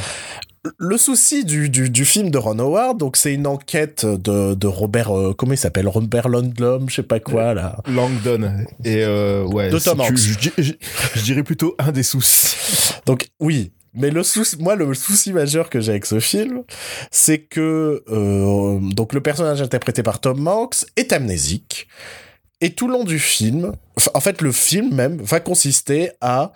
Le 0.78 0.96
souci 0.96 1.44
du, 1.44 1.68
du, 1.68 1.90
du 1.90 2.04
film 2.04 2.30
de 2.30 2.38
Ron 2.38 2.60
Howard, 2.60 2.96
donc 2.96 3.16
c'est 3.16 3.34
une 3.34 3.48
enquête 3.48 4.06
de, 4.06 4.54
de 4.54 4.66
Robert, 4.68 5.10
euh, 5.10 5.34
comment 5.36 5.54
il 5.54 5.58
s'appelle, 5.58 5.88
Robert 5.88 6.28
Lundblom, 6.28 6.88
je 6.88 6.94
sais 6.94 7.02
pas 7.02 7.18
quoi 7.18 7.52
là. 7.52 7.78
Langdon. 7.88 8.64
Et 8.84 9.02
euh, 9.02 9.42
ouais. 9.44 9.70
De 9.70 9.78
Tom 9.80 10.00
Hanks. 10.00 10.16
je, 10.16 10.50
je- 10.58 10.72
je 11.16 11.22
dirais 11.22 11.42
plutôt 11.42 11.74
un 11.80 11.90
des 11.90 12.04
soucis. 12.04 12.92
Donc 13.06 13.28
oui, 13.40 13.72
mais 13.92 14.10
le 14.10 14.22
souci, 14.22 14.56
moi 14.60 14.76
le 14.76 14.94
souci 14.94 15.32
majeur 15.32 15.68
que 15.68 15.80
j'ai 15.80 15.90
avec 15.90 16.06
ce 16.06 16.20
film, 16.20 16.62
c'est 17.10 17.38
que 17.40 18.04
euh, 18.08 18.78
donc 18.94 19.14
le 19.14 19.20
personnage 19.20 19.60
interprété 19.62 20.04
par 20.04 20.20
Tom 20.20 20.46
Hanks 20.46 20.84
est 20.94 21.12
amnésique 21.12 21.88
et 22.60 22.70
tout 22.70 22.86
le 22.86 22.92
long 22.92 23.02
du 23.04 23.18
film, 23.18 23.72
en 24.14 24.20
fait 24.20 24.40
le 24.40 24.52
film 24.52 24.94
même 24.94 25.20
va 25.20 25.40
consister 25.40 26.12
à 26.20 26.52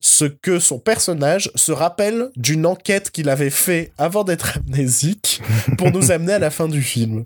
ce 0.00 0.24
que 0.24 0.58
son 0.58 0.78
personnage 0.78 1.50
se 1.54 1.72
rappelle 1.72 2.30
d'une 2.36 2.66
enquête 2.66 3.10
qu'il 3.10 3.28
avait 3.28 3.50
fait 3.50 3.92
avant 3.98 4.24
d'être 4.24 4.58
amnésique 4.58 5.42
pour 5.78 5.90
nous 5.90 6.10
amener 6.10 6.34
à 6.34 6.38
la 6.38 6.50
fin 6.50 6.68
du 6.68 6.82
film. 6.82 7.24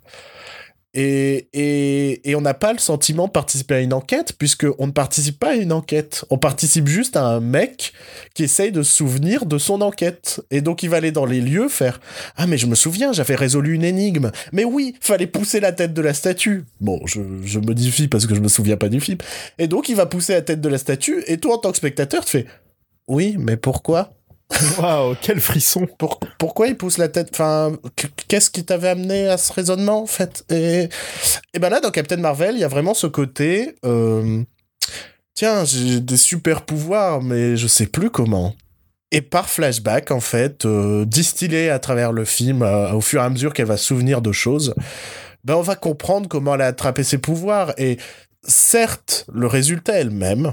Et, 0.93 1.49
et, 1.53 2.29
et 2.29 2.35
on 2.35 2.41
n'a 2.41 2.55
pas 2.55 2.73
le 2.73 2.81
sentiment 2.81 3.27
de 3.27 3.33
participer 3.33 3.77
à 3.77 3.81
une 3.81 3.93
enquête, 3.93 4.33
puisque 4.37 4.67
on 4.79 4.89
ne 4.89 4.93
participe 4.93 5.39
pas 5.39 5.51
à 5.51 5.55
une 5.55 5.73
enquête. 5.73 6.25
On 6.31 6.39
participe 6.39 6.89
juste 6.89 7.17
à 7.17 7.25
un 7.25 7.41
mec 7.41 7.93
qui 8.35 8.43
essaye 8.45 8.73
de 8.73 8.83
se 8.83 8.93
souvenir 8.93 9.47
de 9.47 9.57
son 9.59 9.83
enquête. 9.83 10.41
Et 10.51 10.61
donc 10.61 10.83
il 10.83 10.91
va 10.91 10.97
aller 10.97 11.13
dans 11.13 11.27
les 11.27 11.41
lieux 11.41 11.69
faire 11.69 12.01
Ah 12.37 12.47
mais 12.47 12.59
je 12.59 12.67
me 12.67 12.75
souviens, 12.75 13.13
j'avais 13.13 13.37
résolu 13.37 13.75
une 13.75 13.85
énigme. 13.85 14.33
Mais 14.53 14.65
oui, 14.65 14.97
fallait 15.01 15.29
pousser 15.29 15.61
la 15.61 15.73
tête 15.73 15.95
de 15.95 16.03
la 16.03 16.15
statue. 16.15 16.65
Bon, 16.81 17.01
je, 17.07 17.21
je 17.45 17.61
modifie 17.61 18.09
parce 18.09 18.27
que 18.27 18.35
je 18.35 18.41
me 18.41 18.49
souviens 18.49 18.77
pas 18.77 18.89
du 18.89 19.01
film. 19.01 19.19
Et 19.59 19.69
donc 19.69 19.89
il 19.89 19.97
va 19.97 20.07
pousser 20.07 20.33
la 20.33 20.43
tête 20.43 20.61
de 20.61 20.69
la 20.69 20.79
statue, 20.79 21.23
et 21.27 21.39
toi 21.39 21.55
en 21.55 21.59
tant 21.59 21.71
que 21.71 21.77
spectateur, 21.77 22.25
tu 22.25 22.33
fais 22.33 22.47
Oui, 23.07 23.37
mais 23.39 23.57
pourquoi? 23.57 24.13
Waouh, 24.79 25.15
quel 25.21 25.41
frisson. 25.41 25.87
pour- 25.99 26.21
pourquoi 26.39 26.67
il 26.67 26.77
pousse 26.77 26.99
la 26.99 27.09
tête? 27.09 27.29
Enfin, 27.33 27.73
qu- 27.97 28.09
qu'est-ce 28.29 28.51
qui 28.51 28.65
t'avait 28.65 28.89
amené 28.89 29.29
à 29.29 29.39
ce 29.39 29.53
raisonnement, 29.53 30.03
en 30.03 30.07
fait? 30.07 30.45
Et, 30.51 30.89
et 31.55 31.59
ben 31.59 31.69
là, 31.71 31.81
dans 31.81 31.91
Captain 31.91 32.17
Marvel, 32.17 32.55
il 32.57 32.61
y 32.61 32.65
a 32.65 32.69
vraiment 32.69 32.95
ce 32.95 33.07
côté... 33.07 33.77
euh, 33.85 34.43
Tiens, 35.35 35.65
j'ai 35.65 36.01
des 36.01 36.17
super 36.17 36.63
pouvoirs, 36.67 37.23
mais 37.23 37.57
je 37.57 37.67
sais 37.67 37.87
plus 37.87 38.11
comment. 38.11 38.55
Et 39.13 39.23
par 39.23 39.49
flashback, 39.49 40.11
en 40.11 40.21
fait, 40.21 40.67
euh, 40.67 41.05
distillé 41.07 41.71
à 41.71 41.79
travers 41.79 42.13
le 42.13 42.25
film, 42.25 42.63
euh, 42.63 42.93
au 42.93 43.01
fur 43.01 43.23
et 43.23 43.25
à 43.25 43.31
mesure 43.31 43.55
qu'elle 43.55 43.67
va 43.67 43.77
se 43.77 43.87
souvenir 43.87 44.21
de 44.21 44.33
choses, 44.33 44.75
ben 45.45 45.55
on 45.55 45.63
va 45.63 45.77
comprendre 45.77 46.29
comment 46.29 46.57
elle 46.57 46.61
a 46.61 46.67
attrapé 46.67 47.05
ses 47.05 47.19
pouvoirs. 47.19 47.73
Et 47.79 47.97
certes, 48.43 49.25
le 49.33 49.47
résultat 49.47 50.01
est 50.01 50.05
le 50.05 50.11
même, 50.11 50.53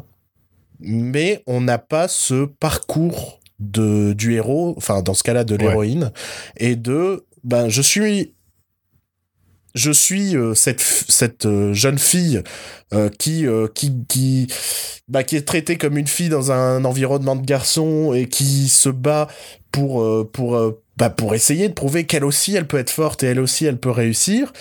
mais 0.79 1.43
on 1.47 1.59
n'a 1.59 1.79
pas 1.79 2.07
ce 2.07 2.45
parcours 2.45 3.39
de, 3.59 4.13
du 4.13 4.33
héros, 4.35 4.73
enfin 4.77 5.01
dans 5.01 5.13
ce 5.13 5.23
cas-là 5.23 5.43
de 5.43 5.55
Ouais. 5.55 5.63
l'héroïne, 5.63 6.11
et 6.57 6.75
de 6.75 7.25
ben 7.43 7.69
je 7.69 7.81
suis 7.81 8.33
je 9.75 9.91
suis 9.91 10.35
euh, 10.35 10.53
cette 10.55 10.81
cette 10.81 11.45
euh, 11.45 11.71
jeune 11.73 11.99
fille 11.99 12.41
euh, 12.93 13.09
qui 13.09 13.45
qui 13.75 13.93
qui 14.07 14.47
bah, 15.07 15.23
qui 15.23 15.35
est 15.35 15.47
traitée 15.47 15.77
comme 15.77 15.97
une 15.97 16.07
fille 16.07 16.29
dans 16.29 16.51
un 16.51 16.83
environnement 16.85 17.35
de 17.35 17.45
garçon 17.45 18.13
et 18.13 18.27
qui 18.27 18.67
se 18.69 18.89
bat 18.89 19.27
pour 19.71 20.03
pour 20.31 20.59
bah, 20.97 21.09
pour 21.11 21.35
essayer 21.35 21.69
de 21.69 21.73
prouver 21.73 22.05
qu'elle 22.05 22.25
aussi 22.25 22.55
elle 22.55 22.67
peut 22.67 22.77
être 22.79 22.89
forte 22.89 23.23
et 23.23 23.27
elle 23.27 23.39
aussi 23.39 23.65
elle 23.65 23.77
peut 23.79 23.91
réussir 23.91 24.51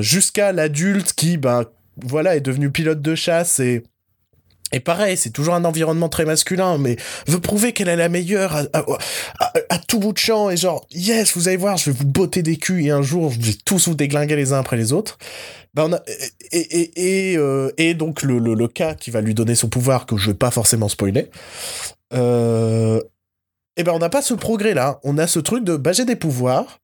jusqu'à 0.00 0.52
l'adulte 0.52 1.12
qui 1.14 1.36
bah 1.36 1.64
voilà 2.02 2.36
est 2.36 2.40
devenu 2.40 2.70
pilote 2.70 3.02
de 3.02 3.14
chasse 3.14 3.58
et 3.58 3.82
et 4.72 4.80
pareil, 4.80 5.16
c'est 5.16 5.30
toujours 5.30 5.54
un 5.54 5.64
environnement 5.64 6.08
très 6.08 6.24
masculin, 6.24 6.78
mais 6.78 6.96
veut 7.26 7.40
prouver 7.40 7.72
qu'elle 7.72 7.88
est 7.88 7.96
la 7.96 8.08
meilleure 8.08 8.56
à, 8.72 9.78
tout 9.86 9.98
bout 9.98 10.12
de 10.12 10.18
champ 10.18 10.50
et 10.50 10.56
genre, 10.56 10.86
yes, 10.90 11.36
vous 11.36 11.48
allez 11.48 11.56
voir, 11.56 11.76
je 11.76 11.90
vais 11.90 11.96
vous 11.96 12.06
botter 12.06 12.42
des 12.42 12.56
culs 12.56 12.84
et 12.86 12.90
un 12.90 13.02
jour, 13.02 13.30
je 13.32 13.40
vais 13.40 13.56
tous 13.64 13.88
vous 13.88 13.94
déglinguer 13.94 14.36
les 14.36 14.52
uns 14.52 14.58
après 14.58 14.76
les 14.76 14.92
autres. 14.92 15.18
Ben 15.74 16.00
euh, 16.54 17.70
et 17.78 17.94
donc 17.94 18.22
le, 18.22 18.38
le, 18.38 18.54
le, 18.54 18.68
cas 18.68 18.94
qui 18.94 19.10
va 19.10 19.22
lui 19.22 19.34
donner 19.34 19.54
son 19.54 19.68
pouvoir, 19.68 20.04
que 20.04 20.16
je 20.18 20.30
vais 20.30 20.36
pas 20.36 20.50
forcément 20.50 20.88
spoiler, 20.88 21.30
euh, 22.12 23.00
et 23.76 23.82
ben 23.82 23.92
on 23.92 23.98
n'a 23.98 24.10
pas 24.10 24.20
ce 24.22 24.34
progrès 24.34 24.74
là. 24.74 25.00
On 25.02 25.16
a 25.16 25.26
ce 25.26 25.38
truc 25.38 25.64
de, 25.64 25.76
bah 25.76 25.92
j'ai 25.92 26.04
des 26.04 26.16
pouvoirs, 26.16 26.80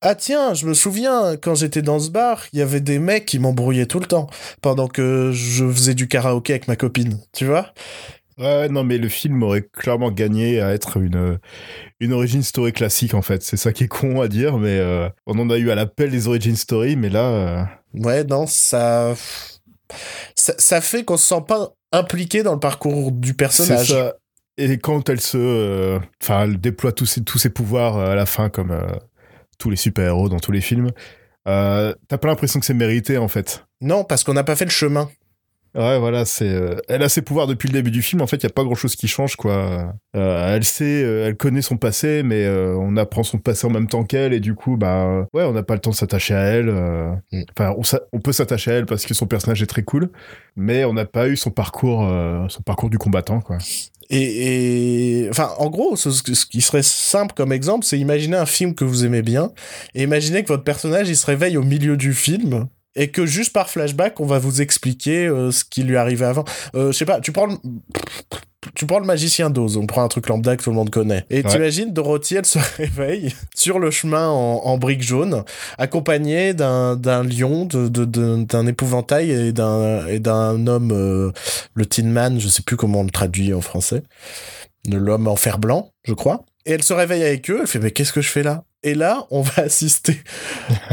ah 0.00 0.14
tiens, 0.14 0.54
je 0.54 0.66
me 0.66 0.74
souviens, 0.74 1.36
quand 1.36 1.54
j'étais 1.56 1.82
dans 1.82 1.98
ce 1.98 2.10
bar, 2.10 2.44
il 2.52 2.58
y 2.60 2.62
avait 2.62 2.80
des 2.80 2.98
mecs 2.98 3.26
qui 3.26 3.38
m'embrouillaient 3.38 3.86
tout 3.86 3.98
le 3.98 4.06
temps, 4.06 4.28
pendant 4.62 4.86
que 4.86 5.32
je 5.32 5.68
faisais 5.68 5.94
du 5.94 6.06
karaoké 6.06 6.52
avec 6.52 6.68
ma 6.68 6.76
copine, 6.76 7.18
tu 7.32 7.46
vois 7.46 7.72
Ouais, 8.38 8.68
non, 8.68 8.84
mais 8.84 8.98
le 8.98 9.08
film 9.08 9.42
aurait 9.42 9.62
clairement 9.62 10.12
gagné 10.12 10.60
à 10.60 10.72
être 10.72 10.98
une, 10.98 11.40
une 11.98 12.12
origin 12.12 12.42
story 12.42 12.72
classique, 12.72 13.14
en 13.14 13.22
fait. 13.22 13.42
C'est 13.42 13.56
ça 13.56 13.72
qui 13.72 13.84
est 13.84 13.88
con 13.88 14.20
à 14.20 14.28
dire, 14.28 14.58
mais 14.58 14.78
euh, 14.78 15.08
on 15.26 15.36
en 15.40 15.50
a 15.50 15.58
eu 15.58 15.70
à 15.70 15.74
l'appel 15.74 16.10
des 16.10 16.28
origin 16.28 16.54
story, 16.54 16.94
mais 16.94 17.08
là... 17.08 17.24
Euh, 17.24 17.64
ouais, 17.94 18.22
non, 18.22 18.46
ça... 18.46 19.16
ça... 20.36 20.80
fait 20.80 21.02
qu'on 21.02 21.16
se 21.16 21.26
sent 21.26 21.42
pas 21.48 21.70
impliqué 21.90 22.44
dans 22.44 22.52
le 22.52 22.60
parcours 22.60 23.10
du 23.10 23.34
personnage. 23.34 23.88
Ça. 23.88 24.14
Et 24.56 24.78
quand 24.78 25.08
elle 25.08 25.20
se... 25.20 25.36
Euh, 25.36 25.98
enfin, 26.22 26.44
elle 26.44 26.60
déploie 26.60 26.92
tous 26.92 27.06
ses, 27.06 27.24
tous 27.24 27.38
ses 27.38 27.50
pouvoirs 27.50 27.98
à 27.98 28.14
la 28.14 28.26
fin, 28.26 28.50
comme 28.50 28.78
tous 29.58 29.70
les 29.70 29.76
super-héros 29.76 30.28
dans 30.28 30.38
tous 30.38 30.52
les 30.52 30.60
films. 30.60 30.90
Euh, 31.46 31.94
T'as 32.08 32.18
pas 32.18 32.28
l'impression 32.28 32.60
que 32.60 32.66
c'est 32.66 32.74
mérité 32.74 33.18
en 33.18 33.28
fait. 33.28 33.66
Non, 33.80 34.04
parce 34.04 34.24
qu'on 34.24 34.34
n'a 34.34 34.44
pas 34.44 34.56
fait 34.56 34.64
le 34.64 34.70
chemin. 34.70 35.08
Ouais, 35.74 35.98
voilà, 35.98 36.24
c'est. 36.24 36.48
Euh, 36.48 36.76
elle 36.88 37.02
a 37.02 37.08
ses 37.08 37.20
pouvoirs 37.20 37.46
depuis 37.46 37.68
le 37.68 37.74
début 37.74 37.90
du 37.90 38.00
film. 38.00 38.22
En 38.22 38.26
fait, 38.26 38.38
il 38.38 38.42
y 38.44 38.46
a 38.46 38.50
pas 38.50 38.64
grand-chose 38.64 38.96
qui 38.96 39.06
change, 39.06 39.36
quoi. 39.36 39.94
Euh, 40.16 40.56
elle 40.56 40.64
sait, 40.64 41.04
euh, 41.04 41.26
elle 41.26 41.36
connaît 41.36 41.62
son 41.62 41.76
passé, 41.76 42.22
mais 42.24 42.48
on 42.48 42.96
apprend 42.96 43.22
son 43.22 43.38
passé 43.38 43.66
en 43.66 43.70
même 43.70 43.86
temps 43.86 44.02
qu'elle, 44.02 44.32
et 44.32 44.40
du 44.40 44.54
coup, 44.54 44.76
bah, 44.76 45.26
ouais, 45.34 45.44
on 45.44 45.52
n'a 45.52 45.62
pas 45.62 45.74
le 45.74 45.80
temps 45.80 45.90
de 45.90 45.94
s'attacher 45.94 46.34
à 46.34 46.40
elle. 46.40 46.70
Mm. 47.32 47.42
Enfin, 47.56 47.74
on, 47.76 47.82
on, 48.12 48.20
peut 48.20 48.32
s'attacher 48.32 48.72
à 48.72 48.74
elle 48.74 48.86
parce 48.86 49.04
que 49.04 49.14
son 49.14 49.26
personnage 49.26 49.62
est 49.62 49.66
très 49.66 49.82
cool, 49.82 50.10
mais 50.56 50.84
on 50.84 50.94
n'a 50.94 51.04
pas 51.04 51.28
eu 51.28 51.36
son 51.36 51.50
parcours, 51.50 52.08
son 52.48 52.62
parcours 52.62 52.88
du 52.88 52.98
combattant, 52.98 53.40
quoi. 53.40 53.58
Et, 54.10 55.24
et, 55.24 55.30
enfin, 55.30 55.50
en 55.58 55.68
gros, 55.68 55.96
ce, 55.96 56.22
qui 56.46 56.60
serait 56.60 56.82
simple 56.82 57.34
comme 57.34 57.52
exemple, 57.52 57.84
c'est 57.84 57.98
imaginer 57.98 58.36
un 58.36 58.46
film 58.46 58.74
que 58.74 58.84
vous 58.84 59.04
aimez 59.04 59.22
bien 59.22 59.52
et 59.94 60.02
imaginer 60.02 60.42
que 60.42 60.48
votre 60.48 60.64
personnage 60.64 61.08
il 61.08 61.16
se 61.16 61.26
réveille 61.26 61.56
au 61.56 61.62
milieu 61.62 61.96
du 61.96 62.14
film 62.14 62.68
et 62.96 63.10
que 63.10 63.26
juste 63.26 63.52
par 63.52 63.70
flashback, 63.70 64.18
on 64.20 64.26
va 64.26 64.38
vous 64.38 64.60
expliquer 64.60 65.26
euh, 65.26 65.50
ce 65.50 65.64
qui 65.64 65.84
lui 65.84 65.96
arrivait 65.96 66.26
avant. 66.26 66.44
Euh, 66.74 66.90
je 66.92 66.96
sais 66.96 67.04
pas, 67.04 67.20
tu 67.20 67.32
prends 67.32 67.46
le 67.46 67.56
tu 68.74 68.86
prends 68.86 68.98
le 68.98 69.06
magicien 69.06 69.50
d'Oz, 69.50 69.76
on 69.76 69.86
prend 69.86 70.02
un 70.02 70.08
truc 70.08 70.28
lambda 70.28 70.56
que 70.56 70.62
tout 70.62 70.70
le 70.70 70.76
monde 70.76 70.90
connaît. 70.90 71.24
Et 71.30 71.42
tu 71.42 71.50
t'imagines, 71.50 71.92
Dorothy, 71.92 72.36
elle 72.36 72.46
se 72.46 72.58
réveille 72.76 73.34
sur 73.54 73.78
le 73.78 73.90
chemin 73.90 74.28
en, 74.28 74.62
en 74.64 74.78
briques 74.78 75.02
jaunes, 75.02 75.44
accompagnée 75.78 76.54
d'un, 76.54 76.96
d'un 76.96 77.22
lion, 77.22 77.64
de, 77.64 77.88
de, 77.88 78.04
d'un 78.04 78.66
épouvantail 78.66 79.30
et 79.30 79.52
d'un, 79.52 80.06
et 80.06 80.18
d'un 80.18 80.66
homme, 80.66 80.92
euh, 80.92 81.32
le 81.74 81.86
Tin 81.86 82.04
Man, 82.04 82.40
je 82.40 82.48
sais 82.48 82.62
plus 82.62 82.76
comment 82.76 83.00
on 83.00 83.04
le 83.04 83.10
traduit 83.10 83.52
en 83.54 83.60
français, 83.60 84.02
de 84.86 84.96
l'homme 84.96 85.28
en 85.28 85.36
fer 85.36 85.58
blanc, 85.58 85.90
je 86.04 86.14
crois. 86.14 86.44
Et 86.66 86.72
elle 86.72 86.82
se 86.82 86.92
réveille 86.92 87.22
avec 87.22 87.50
eux, 87.50 87.58
elle 87.62 87.66
fait, 87.66 87.78
mais 87.78 87.90
qu'est-ce 87.90 88.12
que 88.12 88.20
je 88.20 88.28
fais 88.28 88.42
là? 88.42 88.64
Et 88.82 88.94
là, 88.94 89.26
on 89.30 89.42
va 89.42 89.62
assister 89.64 90.20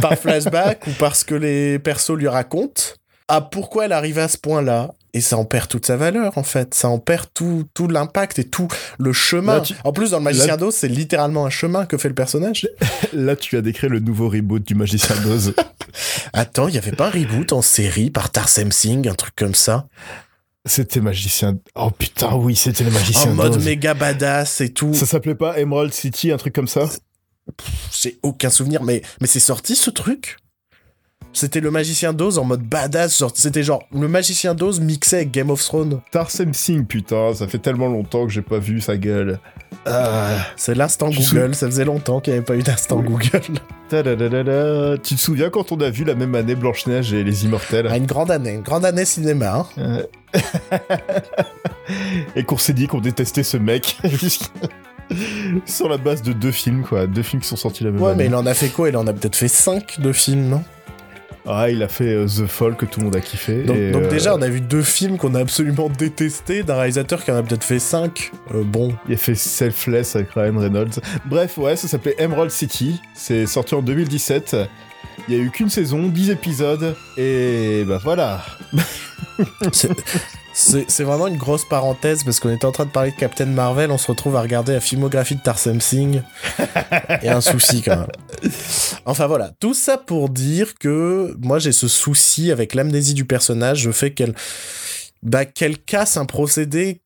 par 0.01 0.15
flashback 0.15 0.87
ou 0.87 0.91
parce 0.97 1.23
que 1.23 1.35
les 1.35 1.79
persos 1.79 2.15
lui 2.15 2.27
racontent 2.27 2.81
à 3.27 3.41
pourquoi 3.41 3.85
elle 3.85 3.91
arrive 3.91 4.19
à 4.19 4.27
ce 4.27 4.37
point-là. 4.37 4.93
Et 5.15 5.21
ça 5.21 5.37
en 5.37 5.45
perd 5.45 5.69
toute 5.69 5.85
sa 5.85 5.95
valeur, 5.95 6.37
en 6.37 6.43
fait. 6.43 6.73
Ça 6.73 6.89
en 6.89 6.99
perd 6.99 7.27
tout, 7.33 7.63
tout 7.73 7.87
l'impact 7.87 8.37
et 8.37 8.43
tout 8.43 8.67
le 8.99 9.13
chemin. 9.13 9.63
En 9.85 9.93
plus, 9.93 10.11
dans 10.11 10.17
le 10.17 10.25
Magicien 10.25 10.57
d'Oz, 10.57 10.75
c'est 10.75 10.89
littéralement 10.89 11.45
un 11.45 11.49
chemin 11.49 11.85
que 11.85 11.97
fait 11.97 12.09
le 12.09 12.13
personnage. 12.13 12.67
Là, 13.13 13.37
tu 13.37 13.55
as 13.55 13.61
décrit 13.61 13.87
le 13.87 14.01
nouveau 14.01 14.27
reboot 14.27 14.61
du 14.61 14.75
Magicien 14.75 15.15
d'Oz. 15.21 15.53
Attends, 16.33 16.67
il 16.67 16.75
y 16.75 16.77
avait 16.77 16.91
pas 16.91 17.07
un 17.07 17.11
reboot 17.11 17.53
en 17.53 17.61
série 17.61 18.09
par 18.09 18.29
Tarsem 18.29 18.73
Singh, 18.73 19.07
un 19.07 19.13
truc 19.13 19.33
comme 19.37 19.55
ça? 19.55 19.87
C'était 20.65 20.99
magicien. 20.99 21.59
Oh 21.75 21.91
putain, 21.91 22.35
oui, 22.35 22.57
c'était 22.57 22.83
le 22.83 22.91
magicien. 22.91 23.31
En 23.31 23.35
mode 23.35 23.63
méga 23.63 23.93
badass 23.93 24.59
et 24.59 24.73
tout. 24.73 24.93
Ça 24.95 25.05
s'appelait 25.05 25.35
pas 25.35 25.57
Emerald 25.57 25.93
City, 25.93 26.33
un 26.33 26.37
truc 26.37 26.53
comme 26.53 26.67
ça? 26.67 26.89
J'ai 27.93 28.19
aucun 28.21 28.49
souvenir, 28.49 28.83
mais, 28.83 29.01
mais 29.21 29.27
c'est 29.27 29.39
sorti 29.39 29.77
ce 29.77 29.91
truc? 29.91 30.37
C'était 31.35 31.59
le 31.59 31.69
magicien 31.69 32.13
d'Oz 32.13 32.39
en 32.39 32.45
mode 32.45 32.63
badass. 32.63 33.23
c'était 33.33 33.61
genre 33.63 33.83
le 33.93 34.07
magicien 34.07 34.55
d'Oz 34.55 34.79
mixé 34.79 35.17
avec 35.17 35.31
Game 35.31 35.49
of 35.49 35.63
Thrones. 35.63 35.99
Tarsem 36.11 36.53
Singh, 36.53 36.85
putain, 36.85 37.33
ça 37.33 37.47
fait 37.47 37.59
tellement 37.59 37.87
longtemps 37.87 38.25
que 38.25 38.31
j'ai 38.31 38.41
pas 38.41 38.57
vu 38.57 38.79
sa 38.81 38.97
gueule. 38.97 39.39
Ah, 39.85 40.29
c'est 40.55 40.73
l'instant 40.73 41.09
Google, 41.09 41.53
ça 41.53 41.67
faisait 41.67 41.85
longtemps 41.85 42.19
qu'il 42.21 42.33
n'y 42.33 42.37
avait 42.37 42.45
pas 42.45 42.55
eu 42.55 42.63
d'instant 42.63 43.01
Google. 43.01 43.41
Tu 45.03 45.15
te 45.15 45.19
souviens 45.19 45.49
quand 45.51 45.71
on 45.71 45.79
a 45.79 45.89
vu 45.91 46.05
la 46.05 46.15
même 46.15 46.33
année 46.33 46.55
Blanche-Neige 46.55 47.13
et 47.13 47.23
les 47.23 47.45
Immortels? 47.45 47.87
Ah, 47.89 47.97
Une 47.97 48.07
grande 48.07 48.31
année, 48.31 48.53
une 48.53 48.61
grande 48.61 48.83
année 48.85 49.05
cinéma. 49.05 49.67
Hein. 49.77 50.01
et 52.35 52.43
qu'on 52.43 52.57
s'est 52.57 52.73
dit 52.73 52.87
qu'on 52.87 52.99
détestait 52.99 53.43
ce 53.43 53.57
mec. 53.57 53.97
Sur 55.67 55.87
la 55.87 55.97
base 55.97 56.23
de 56.23 56.33
deux 56.33 56.51
films, 56.51 56.83
quoi. 56.83 57.05
Deux 57.05 57.21
films 57.21 57.41
qui 57.43 57.47
sont 57.47 57.55
sortis 57.55 57.83
la 57.83 57.91
même 57.91 57.99
année. 57.99 58.07
Ouais, 58.07 58.15
mais 58.15 58.25
il 58.25 58.33
en 58.35 58.45
a 58.47 58.55
fait 58.55 58.69
quoi? 58.69 58.89
Il 58.89 58.97
en 58.97 59.05
a 59.05 59.13
peut-être 59.13 59.35
fait 59.35 59.47
cinq 59.47 59.99
de 59.99 60.11
films, 60.11 60.49
non? 60.49 60.63
Ah, 61.47 61.69
il 61.69 61.83
a 61.83 61.87
fait 61.87 62.13
euh, 62.13 62.25
The 62.25 62.47
Fall 62.47 62.75
que 62.75 62.85
tout 62.85 62.99
le 62.99 63.05
monde 63.05 63.15
a 63.15 63.21
kiffé. 63.21 63.63
Donc, 63.63 63.77
euh, 63.77 64.09
déjà, 64.09 64.35
on 64.35 64.41
a 64.41 64.49
vu 64.49 64.61
deux 64.61 64.81
films 64.81 65.17
qu'on 65.17 65.35
a 65.35 65.39
absolument 65.39 65.89
détestés 65.97 66.63
d'un 66.63 66.75
réalisateur 66.75 67.23
qui 67.23 67.31
en 67.31 67.35
a 67.35 67.43
peut-être 67.43 67.63
fait 67.63 67.79
cinq. 67.79 68.31
Euh, 68.53 68.63
bon. 68.63 68.93
Il 69.07 69.13
a 69.13 69.17
fait 69.17 69.35
Selfless 69.35 70.15
avec 70.15 70.31
Ryan 70.31 70.57
Reynolds. 70.57 70.99
Bref, 71.25 71.57
ouais, 71.57 71.75
ça 71.75 71.87
s'appelait 71.87 72.15
Emerald 72.17 72.51
City. 72.51 72.99
C'est 73.13 73.45
sorti 73.45 73.75
en 73.75 73.81
2017. 73.81 74.55
Il 75.27 75.35
y 75.35 75.39
a 75.39 75.41
eu 75.41 75.49
qu'une 75.49 75.69
saison, 75.69 76.07
10 76.07 76.31
épisodes, 76.31 76.95
et 77.17 77.83
bah 77.87 77.99
voilà. 78.03 78.43
C'est 80.57 81.03
vraiment 81.03 81.27
une 81.27 81.35
grosse 81.35 81.65
parenthèse 81.65 82.23
parce 82.23 82.39
qu'on 82.39 82.49
était 82.49 82.65
en 82.65 82.71
train 82.71 82.85
de 82.85 82.89
parler 82.89 83.11
de 83.11 83.17
Captain 83.17 83.45
Marvel, 83.45 83.91
on 83.91 83.97
se 83.97 84.07
retrouve 84.07 84.37
à 84.37 84.41
regarder 84.41 84.71
la 84.71 84.79
filmographie 84.79 85.35
de 85.35 85.41
Tarsem 85.41 85.81
Singh. 85.81 86.23
et 87.21 87.27
un 87.27 87.41
souci 87.41 87.81
quand 87.81 87.97
même. 87.97 88.51
Enfin 89.05 89.27
voilà, 89.27 89.51
tout 89.59 89.73
ça 89.73 89.97
pour 89.97 90.29
dire 90.29 90.75
que 90.75 91.35
moi 91.41 91.59
j'ai 91.59 91.73
ce 91.73 91.89
souci 91.89 92.53
avec 92.53 92.73
l'amnésie 92.73 93.13
du 93.13 93.25
personnage, 93.25 93.79
je 93.79 93.91
fais 93.91 94.13
qu'elle 94.13 94.33
bah, 95.23 95.43
qu'elle 95.43 95.77
casse 95.77 96.15
un 96.15 96.25
procédé 96.25 97.01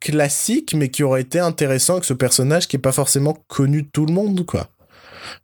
classique 0.00 0.74
mais 0.74 0.90
qui 0.90 1.02
aurait 1.02 1.22
été 1.22 1.38
intéressant 1.38 1.94
avec 1.94 2.04
ce 2.04 2.12
personnage 2.12 2.68
qui 2.68 2.76
est 2.76 2.80
pas 2.80 2.92
forcément 2.92 3.38
connu 3.48 3.84
de 3.84 3.88
tout 3.90 4.04
le 4.04 4.12
monde 4.12 4.44
quoi. 4.44 4.68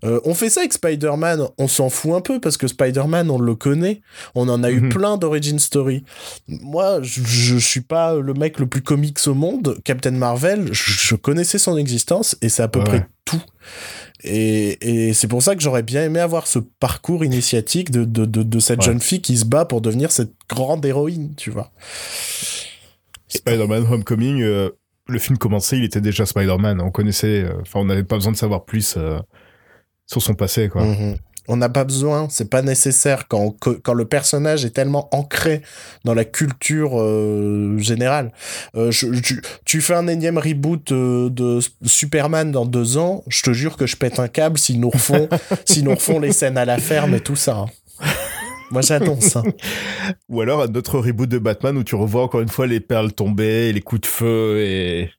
Euh, 0.05 0.21
on 0.25 0.35
fait 0.35 0.51
ça 0.51 0.61
avec 0.61 0.73
Spider-Man, 0.73 1.49
on 1.59 1.69
s'en 1.69 1.91
fout 1.91 2.13
un 2.13 2.21
peu 2.21 2.41
parce 2.41 2.57
que 2.57 2.67
Spider-Man, 2.67 3.31
on 3.31 3.39
le 3.39 3.55
connaît. 3.55 4.01
On 4.35 4.49
en 4.49 4.63
a 4.63 4.71
eu 4.71 4.81
mhm. 4.81 4.89
plein 4.91 5.17
d'origin 5.17 5.59
story. 5.59 6.05
Moi, 6.49 7.01
je, 7.03 7.59
suis 7.59 7.81
pas 7.81 8.15
le 8.17 8.35
mec 8.35 8.59
le 8.59 8.67
plus 8.67 8.83
comics 8.83 9.19
au 9.27 9.35
monde. 9.35 9.79
Captain 9.85 10.11
Marvel, 10.13 10.69
je, 10.73 11.15
connaissais 11.15 11.59
son 11.59 11.77
existence 11.77 12.37
et 12.43 12.49
c'est 12.49 12.63
à 12.63 12.69
peu 12.69 12.83
près 12.83 13.07
tout. 13.25 13.43
Et, 14.23 15.13
c'est 15.15 15.29
pour 15.29 15.43
ça 15.43 15.55
que 15.55 15.63
j'aurais 15.63 15.83
bien 15.83 16.05
aimé 16.05 16.21
avoir 16.21 16.47
ce 16.47 16.59
parcours 16.59 17.25
initiatique 17.25 17.91
de, 17.91 18.61
cette 18.61 18.83
jeune 18.83 19.01
fille 19.01 19.23
qui 19.23 19.37
se 19.37 19.45
bat 19.45 19.65
pour 19.65 19.81
devenir 19.81 20.11
cette 20.11 20.33
grande 20.49 20.85
héroïne, 20.85 21.35
tu 21.37 21.51
vois. 21.51 21.71
Spider-Man 23.29 23.87
Homecoming, 23.89 24.43
euh, 24.43 24.71
le 25.07 25.19
film 25.19 25.39
commençait, 25.39 25.79
il 25.79 25.85
était 25.85 26.01
déjà 26.01 26.27
Spider-Man. 26.27 26.81
On 26.81 26.91
connaissait, 26.91 27.45
euh, 27.45 27.61
enfin, 27.61 27.81
on 27.81 27.85
n'avait 27.85 28.05
pas 28.05 28.17
besoin 28.17 28.33
de 28.33 28.37
savoir 28.37 28.65
plus 28.65 28.97
sur 30.11 30.23
son 30.23 30.35
passé, 30.35 30.69
quoi. 30.69 30.85
Mhm. 30.85 31.17
On 31.49 31.57
n'a 31.57 31.69
pas 31.69 31.85
besoin, 31.85 32.29
c'est 32.31 32.49
pas 32.49 32.63
nécessaire 32.63 33.27
quand, 33.27 33.57
quand 33.59 33.95
le 33.95 34.05
personnage 34.05 34.65
est 34.65 34.71
tellement 34.71 35.09
ancré 35.13 35.63
dans 36.05 36.15
la 36.15 36.25
culture 36.25 37.01
euh, 37.01 37.77
générale. 37.79 38.31
Euh, 38.77 38.93
tu, 39.65 39.81
fais 39.81 39.95
un 39.95 40.07
énième 40.07 40.39
reboot 40.39 40.93
euh, 40.93 41.29
de 41.29 41.59
Superman 41.85 42.53
dans 42.53 42.67
deux 42.67 42.99
ans, 42.99 43.25
je 43.27 43.43
te 43.43 43.53
jure 43.53 43.77
que 43.77 43.87
je 43.87 43.97
pète 43.97 44.21
un 44.21 44.29
câble 44.29 44.59
s'ils 44.59 44.79
nous 44.79 44.91
refont, 44.91 45.29
s'ils 45.65 45.83
nous 45.83 45.95
refont 45.95 46.21
les 46.21 46.33
scènes 46.33 46.59
à 46.59 46.65
la 46.65 46.79
ferme 46.79 47.15
et 47.15 47.21
tout 47.21 47.37
ça. 47.37 47.57
Hein. 47.57 48.07
Moi, 48.71 48.83
j'attends 48.83 49.21
ça. 49.21 49.43
Ou 50.29 50.41
alors 50.43 50.63
un 50.63 50.73
autre 50.75 51.01
reboot 51.01 51.29
de 51.29 51.39
Batman 51.39 51.77
où 51.77 51.83
tu 51.83 51.97
revois 51.97 52.23
encore 52.23 52.43
une 52.43 52.49
fois 52.49 52.69
les 52.69 52.79
perles 52.79 53.11
tomber, 53.11 53.73
les 53.73 53.81
coups 53.81 54.03
de 54.03 54.07
feu 54.07 54.61
et. 54.61 55.11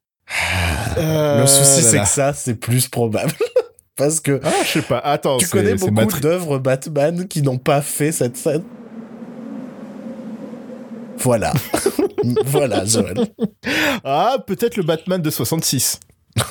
le 0.95 1.45
souci, 1.45 1.81
c'est 1.81 1.99
que 1.99 2.07
ça, 2.07 2.31
c'est 2.31 2.55
plus 2.55 2.87
probable. 2.87 3.33
Parce 3.95 4.19
que 4.19 4.39
Ah, 4.43 4.51
je 4.63 4.69
sais 4.69 4.81
pas. 4.81 4.99
Attends, 4.99 5.37
tu 5.37 5.47
connais 5.47 5.75
beaucoup 5.75 6.19
d'œuvres 6.19 6.57
Batman 6.59 7.27
qui 7.27 7.41
n'ont 7.41 7.57
pas 7.57 7.81
fait 7.81 8.11
cette 8.11 8.37
scène? 8.37 8.63
Voilà. 11.17 11.53
voilà, 12.45 12.85
Joël. 12.85 13.27
Ah, 14.03 14.37
peut-être 14.45 14.75
le 14.77 14.83
Batman 14.83 15.21
de 15.21 15.29
66. 15.29 15.99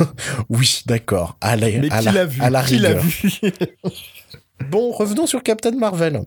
Oui, 0.48 0.82
d'accord. 0.86 1.36
Allez, 1.40 1.78
Mais 1.80 1.90
à 1.90 1.98
qui 2.00 2.04
la, 2.10 2.24
vu 2.26 2.42
à 2.42 2.50
la 2.50 2.62
Qui 2.62 2.76
rigueur. 2.76 3.02
vu? 3.02 3.30
Bon, 4.68 4.90
revenons 4.92 5.26
sur 5.26 5.42
Captain 5.42 5.70
Marvel. 5.72 6.20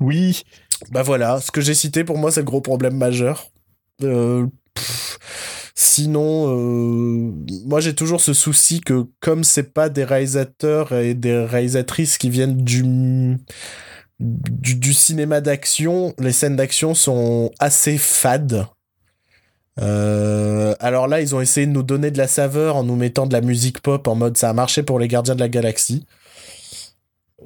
Oui. 0.00 0.42
Bah 0.90 1.02
voilà, 1.02 1.40
ce 1.40 1.50
que 1.50 1.60
j'ai 1.60 1.74
cité 1.74 2.04
pour 2.04 2.18
moi, 2.18 2.30
c'est 2.30 2.40
le 2.40 2.44
gros 2.46 2.60
problème 2.60 2.96
majeur. 2.96 3.48
Euh, 4.02 4.46
pff, 4.74 5.18
sinon, 5.74 6.48
euh, 6.48 7.32
moi 7.66 7.80
j'ai 7.80 7.94
toujours 7.94 8.20
ce 8.20 8.32
souci 8.32 8.80
que 8.80 9.06
comme 9.20 9.44
c'est 9.44 9.72
pas 9.72 9.88
des 9.88 10.04
réalisateurs 10.04 10.92
et 10.92 11.14
des 11.14 11.44
réalisatrices 11.44 12.18
qui 12.18 12.30
viennent 12.30 12.62
du 12.62 13.38
cinéma 14.94 15.40
d'action, 15.40 16.14
les 16.18 16.32
scènes 16.32 16.56
d'action 16.56 16.94
sont 16.94 17.50
assez 17.58 17.98
fades. 17.98 18.66
Euh, 19.80 20.74
alors 20.80 21.08
là, 21.08 21.20
ils 21.20 21.34
ont 21.34 21.40
essayé 21.40 21.66
de 21.66 21.72
nous 21.72 21.82
donner 21.82 22.10
de 22.10 22.18
la 22.18 22.28
saveur 22.28 22.76
en 22.76 22.84
nous 22.84 22.96
mettant 22.96 23.26
de 23.26 23.32
la 23.32 23.40
musique 23.40 23.80
pop 23.80 24.06
en 24.06 24.14
mode 24.14 24.36
ça 24.36 24.50
a 24.50 24.52
marché 24.52 24.82
pour 24.82 24.98
les 24.98 25.08
Gardiens 25.08 25.34
de 25.34 25.40
la 25.40 25.48
Galaxie. 25.48 26.04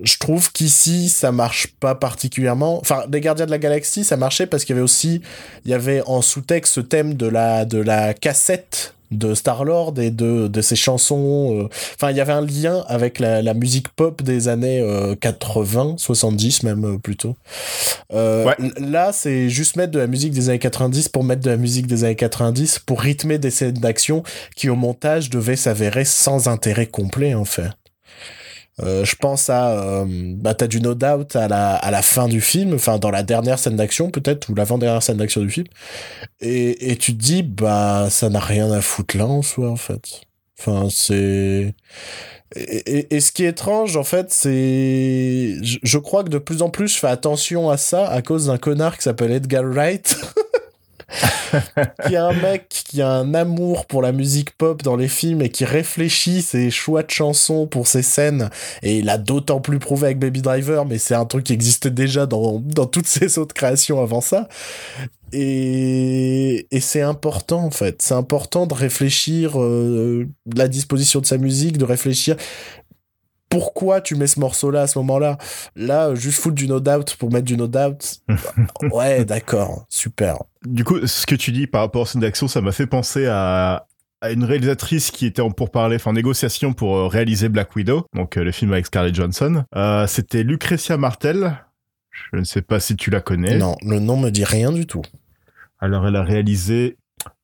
Je 0.03 0.19
trouve 0.19 0.53
qu'ici, 0.53 1.09
ça 1.09 1.33
marche 1.33 1.69
pas 1.81 1.95
particulièrement. 1.95 2.79
Enfin, 2.81 3.05
les 3.11 3.21
Gardiens 3.21 3.47
de 3.47 3.51
la 3.51 3.59
Galaxie, 3.59 4.05
ça 4.05 4.17
marchait 4.17 4.47
parce 4.47 4.65
qu'il 4.65 4.75
y 4.75 4.79
avait 4.79 4.85
aussi, 4.85 5.23
il 5.65 5.71
y 5.71 5.75
avait 5.75 6.03
en 6.07 6.23
sous-texte 6.23 6.75
ce 6.75 6.81
thème 6.81 7.15
de 7.15 7.27
la, 7.27 7.65
de 7.65 7.79
la 7.79 8.13
cassette 8.15 8.93
de 9.13 9.35
Star-Lord 9.35 9.95
et 10.01 10.11
de, 10.11 10.49
de 10.49 10.61
ses 10.61 10.75
chansons. 10.75 11.57
euh. 11.61 11.69
Enfin, 11.95 12.11
il 12.11 12.17
y 12.17 12.21
avait 12.21 12.33
un 12.33 12.45
lien 12.45 12.85
avec 12.89 13.21
la, 13.21 13.41
la 13.41 13.55
musique 13.55 13.89
pop 13.91 14.21
des 14.21 14.49
années 14.49 14.81
euh, 14.81 15.15
80, 15.15 15.95
70 15.97 16.65
même 16.65 16.85
euh, 16.85 16.99
plutôt. 16.99 17.37
Euh, 18.13 18.45
Ouais. 18.45 18.57
Là, 18.81 19.13
c'est 19.13 19.49
juste 19.49 19.77
mettre 19.77 19.93
de 19.93 20.01
la 20.01 20.09
musique 20.09 20.33
des 20.33 20.49
années 20.49 20.59
90 20.59 21.09
pour 21.09 21.23
mettre 21.23 21.43
de 21.43 21.51
la 21.51 21.57
musique 21.57 21.87
des 21.87 22.03
années 22.03 22.17
90 22.17 22.81
pour 22.81 23.01
rythmer 23.01 23.39
des 23.39 23.51
scènes 23.51 23.75
d'action 23.75 24.25
qui 24.57 24.69
au 24.69 24.75
montage 24.77 25.31
devaient 25.31 25.55
s'avérer 25.57 26.05
sans 26.05 26.49
intérêt 26.49 26.87
complet 26.87 27.35
en 27.35 27.45
fait. 27.45 27.71
Euh, 28.83 29.05
je 29.07 29.17
pense 29.17 29.49
à 29.49 29.71
euh, 29.71 30.05
bah 30.37 30.53
t'as 30.55 30.67
du 30.67 30.81
No 30.83 30.95
Doubt 30.95 31.35
à 31.35 31.49
la 31.49 31.77
à 31.77 31.91
la 31.91 32.03
fin 32.03 32.29
du 32.29 32.43
film, 32.43 32.75
enfin 32.75 32.99
dans 32.99 33.11
la 33.11 33.23
dernière 33.23 33.59
scène 33.59 33.77
d'action 33.77 34.11
peut-être 34.11 34.51
ou 34.51 34.55
l'avant-dernière 34.55 35.03
scène 35.03 35.17
d'action 35.17 35.41
du 35.41 35.49
film, 35.51 35.67
et 36.41 36.91
et 36.93 36.97
tu 36.97 37.13
te 37.17 37.23
dis 37.23 37.43
bah 37.43 38.09
ça 38.11 38.29
n'a 38.29 38.41
rien 38.41 38.71
à 38.73 38.83
foutre 38.83 39.17
là 39.17 39.25
en 39.27 39.41
soi 39.43 39.71
en 39.71 39.77
fait. 39.77 40.21
Enfin 40.59 40.89
c'est 40.91 41.75
et, 42.55 42.61
et- 42.99 43.15
et 43.17 43.21
ce 43.21 43.33
qui 43.33 43.45
est 43.45 43.49
étrange 43.49 43.97
en 43.97 44.05
fait 44.05 44.31
c'est 44.33 45.57
je, 45.63 45.79
je 45.83 45.99
crois 45.99 46.23
que 46.25 46.29
de 46.31 46.39
plus 46.39 46.61
en 46.63 46.69
plus 46.71 46.89
je 46.89 46.99
fais 46.99 47.09
attention 47.09 47.71
à 47.71 47.77
ça 47.79 48.07
à 48.09 48.21
cause 48.23 48.47
d'un 48.47 48.59
connard 48.59 48.97
qui 48.99 49.05
s'appelle 49.05 49.33
Edgar 49.33 49.65
Wright. 49.65 50.17
qui 52.07 52.15
est 52.15 52.19
un 52.19 52.33
mec 52.33 52.69
qui 52.69 53.03
a 53.03 53.11
un 53.11 53.35
amour 53.35 53.87
pour 53.87 54.03
la 54.03 54.13
musique 54.13 54.51
pop 54.57 54.83
dans 54.83 54.97
les 54.97 55.09
films 55.09 55.43
et 55.43 55.49
qui 55.49 55.65
réfléchit 55.65 56.43
ses 56.43 56.71
choix 56.71 57.03
de 57.03 57.11
chansons 57.11 57.67
pour 57.67 57.87
ses 57.87 58.03
scènes. 58.03 58.51
Et 58.83 58.99
il 58.99 59.09
a 59.09 59.19
d'autant 59.19 59.61
plus 59.61 59.79
prouvé 59.79 60.07
avec 60.07 60.19
Baby 60.19 60.43
Driver 60.43 60.85
mais 60.85 60.99
c'est 60.99 61.15
un 61.15 61.25
truc 61.25 61.45
qui 61.45 61.53
existait 61.53 61.91
déjà 61.91 62.27
dans, 62.27 62.61
dans 62.61 62.87
toutes 62.87 63.07
ses 63.07 63.39
autres 63.39 63.55
créations 63.55 64.01
avant 64.03 64.21
ça. 64.21 64.49
Et, 65.33 66.67
et 66.71 66.81
c'est 66.81 67.03
important 67.03 67.65
en 67.65 67.71
fait. 67.71 68.01
C'est 68.01 68.15
important 68.15 68.67
de 68.67 68.75
réfléchir 68.75 69.61
euh, 69.61 70.29
la 70.55 70.69
disposition 70.69 71.21
de 71.21 71.27
sa 71.27 71.39
musique 71.39 71.79
de 71.79 71.85
réfléchir 71.85 72.37
pourquoi 73.59 74.01
tu 74.03 74.17
mets 74.17 74.27
ce 74.27 74.39
morceau 74.39 74.71
là 74.71 74.83
à 74.83 74.87
ce 74.87 74.99
moment 74.99 75.19
là 75.19 75.39
là 75.77 76.15
juste 76.15 76.41
foutre 76.41 76.57
du 76.57 76.69
no 76.69 76.79
doubt 76.79 77.17
pour 77.19 77.33
mettre 77.33 77.47
du 77.47 77.57
no 77.57 77.67
doubt 77.67 78.21
ouais 78.93 79.25
d'accord 79.25 79.87
super 79.89 80.37
Du 80.67 80.85
coup, 80.85 81.07
ce 81.07 81.25
que 81.25 81.35
tu 81.35 81.53
dis 81.53 81.67
par 81.67 81.81
rapport 81.81 82.03
aux 82.03 82.07
scènes 82.07 82.21
d'action, 82.21 82.49
ça 82.49 82.61
m'a 82.61 82.73
fait 82.73 82.87
penser 82.87 83.27
à, 83.27 83.87
à 84.21 84.31
une 84.31 84.45
réalisatrice 84.45 85.11
qui 85.11 85.25
était 85.25 85.41
en 85.43 85.51
pourparlers, 85.51 85.97
enfin 85.97 86.11
en 86.11 86.15
négociation 86.15 86.75
pour 86.75 86.97
euh, 86.97 87.07
réaliser 87.07 87.49
Black 87.49 87.75
Widow, 87.75 88.07
donc 88.15 88.37
euh, 88.37 88.45
le 88.45 88.53
film 88.53 88.73
avec 88.73 88.87
Scarlett 88.87 89.15
Johansson. 89.15 89.65
Euh, 89.75 90.07
C'était 90.07 90.43
Lucretia 90.43 90.97
Martel. 90.99 91.57
Je 92.33 92.39
ne 92.39 92.45
sais 92.45 92.63
pas 92.63 92.81
si 92.81 92.97
tu 92.97 93.11
la 93.11 93.21
connais. 93.21 93.57
Non, 93.59 93.77
le 93.83 93.99
nom 94.01 94.17
me 94.17 94.31
dit 94.31 94.45
rien 94.45 94.73
du 94.73 94.87
tout. 94.87 95.03
Alors, 95.81 96.07
elle 96.07 96.17
a 96.17 96.23
réalisé 96.23 96.97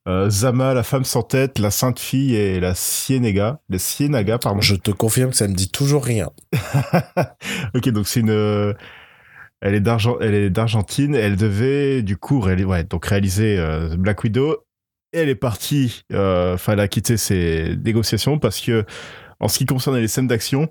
euh, 0.09 0.28
Zama, 0.30 0.74
la 0.74 0.82
femme 0.82 1.05
sans 1.05 1.22
tête, 1.22 1.59
la 1.59 1.70
sainte 1.70 1.98
fille 2.00 2.34
et 2.34 2.59
la 2.61 2.74
Ciénaga. 2.74 3.61
La 3.68 3.78
Ciénaga, 3.78 4.38
pardon. 4.38 4.61
Je 4.61 4.74
te 4.74 4.90
confirme 4.90 5.30
que 5.30 5.36
ça 5.36 5.46
me 5.48 5.55
dit 5.55 5.70
toujours 5.70 6.05
rien. 6.05 6.30
ok, 7.74 7.88
donc 7.90 8.07
c'est 8.09 8.20
une. 8.20 8.30
euh, 8.30 8.72
Elle 9.61 9.74
est 9.74 9.80
d'Argent- 9.80 10.18
elle 10.20 10.34
est 10.34 10.50
d'Argentine. 10.50 11.14
Elle 11.14 11.36
devait 11.36 12.03
du 12.03 12.16
coup 12.16 12.40
réali- 12.40 12.64
ouais, 12.64 12.84
donc 12.84 13.07
réaliser 13.07 13.57
euh, 13.59 13.96
Black 13.96 14.24
Widow. 14.24 14.57
Et 15.12 15.18
elle 15.18 15.28
est 15.28 15.34
partie. 15.36 16.03
euh, 16.12 16.55
Enfin, 16.55 16.72
elle 16.72 16.80
a 16.80 16.88
quitté 16.88 17.16
ses 17.16 17.76
négociations 17.84 18.38
parce 18.38 18.61
que, 18.61 18.84
en 19.40 19.48
ce 19.48 19.59
qui 19.59 19.66
concerne 19.66 19.96
les 19.98 20.09
scènes 20.09 20.26
d'action, 20.26 20.68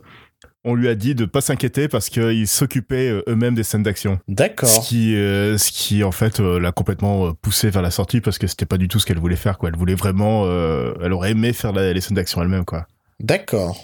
on 0.63 0.75
lui 0.75 0.87
a 0.87 0.95
dit 0.95 1.15
de 1.15 1.25
pas 1.25 1.41
s'inquiéter 1.41 1.87
parce 1.87 2.09
qu'ils 2.09 2.47
s'occupaient 2.47 3.09
euh, 3.09 3.23
eux-mêmes 3.27 3.55
des 3.55 3.63
scènes 3.63 3.83
d'action. 3.83 4.19
Ce 4.27 4.33
D'accord. 4.33 4.81
qui, 4.83 5.15
euh, 5.15 5.57
ce 5.57 5.71
qui 5.71 6.03
en 6.03 6.11
fait 6.11 6.39
euh, 6.39 6.59
l'a 6.59 6.71
complètement 6.71 7.27
euh, 7.27 7.31
poussé 7.33 7.69
vers 7.69 7.81
la 7.81 7.91
sortie 7.91 8.21
parce 8.21 8.37
que 8.37 8.47
c'était 8.47 8.65
pas 8.65 8.77
du 8.77 8.87
tout 8.87 8.99
ce 8.99 9.05
qu'elle 9.05 9.19
voulait 9.19 9.35
faire. 9.35 9.57
Quoi. 9.57 9.69
Elle 9.69 9.75
voulait 9.75 9.95
vraiment, 9.95 10.43
euh, 10.45 10.93
elle 11.01 11.13
aurait 11.13 11.31
aimé 11.31 11.53
faire 11.53 11.73
la- 11.73 11.93
les 11.93 12.01
scènes 12.01 12.15
d'action 12.15 12.41
elle-même. 12.41 12.65
Quoi. 12.65 12.85
D'accord. 13.19 13.75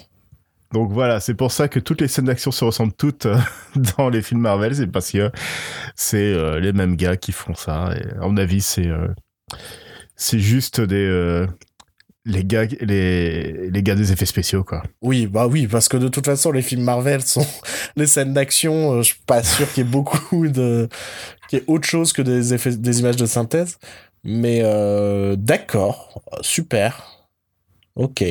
Donc 0.72 0.92
voilà, 0.92 1.18
c'est 1.20 1.34
pour 1.34 1.50
ça 1.50 1.66
que 1.68 1.80
toutes 1.80 2.00
les 2.00 2.08
scènes 2.08 2.26
d'action 2.26 2.50
se 2.52 2.64
ressemblent 2.64 2.92
toutes 2.92 3.26
dans 3.96 4.08
les 4.08 4.20
films 4.22 4.40
Marvel, 4.42 4.76
c'est 4.76 4.86
parce 4.86 5.10
que 5.10 5.30
c'est 5.96 6.60
les 6.60 6.72
mêmes 6.74 6.94
gars 6.94 7.16
qui 7.16 7.32
font 7.32 7.54
ça. 7.54 7.94
Et 7.96 8.06
à 8.20 8.26
mon 8.28 8.36
avis, 8.36 8.60
c'est 8.60 8.88
c'est 10.14 10.38
juste 10.40 10.80
des 10.82 11.46
les 12.28 12.44
gars 12.44 12.66
les 12.80 13.70
les 13.70 13.82
gars 13.82 13.94
des 13.94 14.12
effets 14.12 14.26
spéciaux 14.26 14.62
quoi. 14.62 14.82
Oui, 15.02 15.26
bah 15.26 15.46
oui, 15.46 15.66
parce 15.66 15.88
que 15.88 15.96
de 15.96 16.08
toute 16.08 16.26
façon, 16.26 16.52
les 16.52 16.62
films 16.62 16.82
Marvel 16.82 17.22
sont 17.22 17.46
les 17.96 18.06
scènes 18.06 18.34
d'action. 18.34 18.92
euh, 18.92 19.02
je 19.02 19.14
suis 19.14 19.22
pas 19.26 19.42
sûr 19.42 19.66
qu'il 19.72 19.84
y 19.84 19.86
ait 19.86 19.90
beaucoup 19.90 20.46
de, 20.48 20.88
qu'il 21.48 21.58
y 21.58 21.62
ait 21.62 21.64
autre 21.66 21.88
chose 21.88 22.12
que 22.12 22.22
des 22.22 22.54
effets, 22.54 22.76
des 22.76 23.00
images 23.00 23.16
de 23.16 23.26
synthèse. 23.26 23.78
Mais 24.24 24.60
euh, 24.62 25.36
d'accord, 25.36 26.22
super. 26.42 27.26
Ok. 27.96 28.24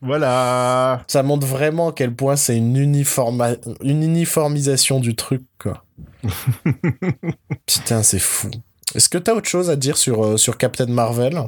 Voilà. 0.00 1.04
Ça 1.08 1.22
montre 1.22 1.46
vraiment 1.46 1.88
à 1.88 1.92
quel 1.92 2.14
point 2.14 2.36
c'est 2.36 2.56
une, 2.56 2.76
uniforma... 2.76 3.50
une 3.82 4.02
uniformisation 4.02 5.00
du 5.00 5.16
truc, 5.16 5.42
quoi. 5.58 5.84
Putain, 7.66 8.02
c'est 8.02 8.20
fou. 8.20 8.50
Est-ce 8.94 9.08
que 9.08 9.18
t'as 9.18 9.34
autre 9.34 9.48
chose 9.48 9.68
à 9.68 9.76
dire 9.76 9.96
sur, 9.96 10.24
euh, 10.24 10.36
sur 10.36 10.56
Captain 10.56 10.86
Marvel? 10.86 11.38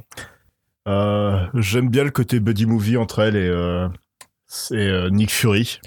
Euh, 0.89 1.47
J'aime 1.55 1.89
bien 1.89 2.05
le 2.05 2.11
côté 2.11 2.41
buddy 2.41 2.67
movie 2.67 2.97
entre 2.97 3.21
elle 3.21 3.37
et 3.37 3.47
euh, 3.47 3.89
c'est 4.47 4.77
euh, 4.77 5.11
Nick 5.11 5.31
Fury. 5.31 5.81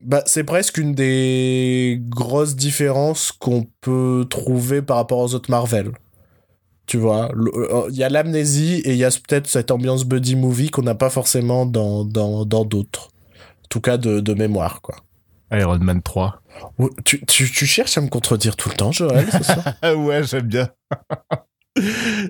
Bah, 0.00 0.22
c'est 0.26 0.44
presque 0.44 0.78
une 0.78 0.94
des 0.94 2.00
grosses 2.08 2.54
différences 2.56 3.32
qu'on 3.32 3.66
peut 3.80 4.26
trouver 4.28 4.82
par 4.82 4.96
rapport 4.96 5.18
aux 5.18 5.34
autres 5.34 5.50
Marvel. 5.50 5.92
Tu 6.86 6.96
vois, 6.96 7.30
euh, 7.34 7.88
il 7.90 7.96
y 7.96 8.04
a 8.04 8.08
l'amnésie 8.08 8.80
et 8.84 8.92
il 8.92 8.98
y 8.98 9.04
a 9.04 9.10
peut-être 9.10 9.46
cette 9.46 9.70
ambiance 9.70 10.04
buddy 10.04 10.36
movie 10.36 10.70
qu'on 10.70 10.82
n'a 10.82 10.94
pas 10.94 11.10
forcément 11.10 11.66
dans 11.66 12.04
dans 12.04 12.44
dans 12.46 12.64
d'autres. 12.64 13.08
En 13.64 13.68
tout 13.68 13.80
cas, 13.82 13.98
de, 13.98 14.20
de 14.20 14.34
mémoire, 14.34 14.80
quoi. 14.80 14.96
Iron 15.52 15.78
Man 15.78 16.00
3. 16.00 16.40
Oh, 16.78 16.90
Tu, 17.04 17.24
tu, 17.26 17.50
tu 17.50 17.66
cherches 17.66 17.98
à 17.98 18.00
me 18.00 18.08
contredire 18.08 18.56
tout 18.56 18.70
le 18.70 18.74
temps, 18.74 18.92
Joël, 18.92 19.26
c'est 19.30 19.42
ça 19.44 19.74
ouais, 19.96 20.22
j'aime 20.24 20.46
bien. 20.46 20.68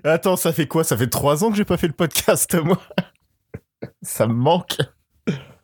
Attends, 0.05 0.37
ça 0.37 0.53
fait 0.53 0.67
quoi? 0.67 0.85
Ça 0.85 0.97
fait 0.97 1.09
trois 1.09 1.45
ans 1.45 1.51
que 1.51 1.57
j'ai 1.57 1.65
pas 1.65 1.77
fait 1.77 1.87
le 1.87 1.93
podcast, 1.93 2.55
moi. 2.63 2.81
ça 4.03 4.27
me 4.27 4.35
manque. 4.35 4.77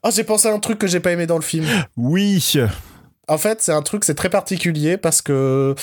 Ah, 0.03 0.11
j'ai 0.11 0.25
pensé 0.25 0.49
à 0.49 0.53
un 0.53 0.59
truc 0.59 0.79
que 0.79 0.87
j'ai 0.87 1.01
pas 1.01 1.13
aimé 1.13 1.27
dans 1.27 1.37
le 1.37 1.43
film. 1.43 1.67
Oui. 1.97 2.57
En 3.27 3.39
fait, 3.39 3.63
c'est 3.63 3.73
un 3.73 3.81
truc, 3.81 4.05
c'est 4.05 4.15
très 4.15 4.29
particulier 4.29 4.97
parce 4.99 5.23
que, 5.23 5.75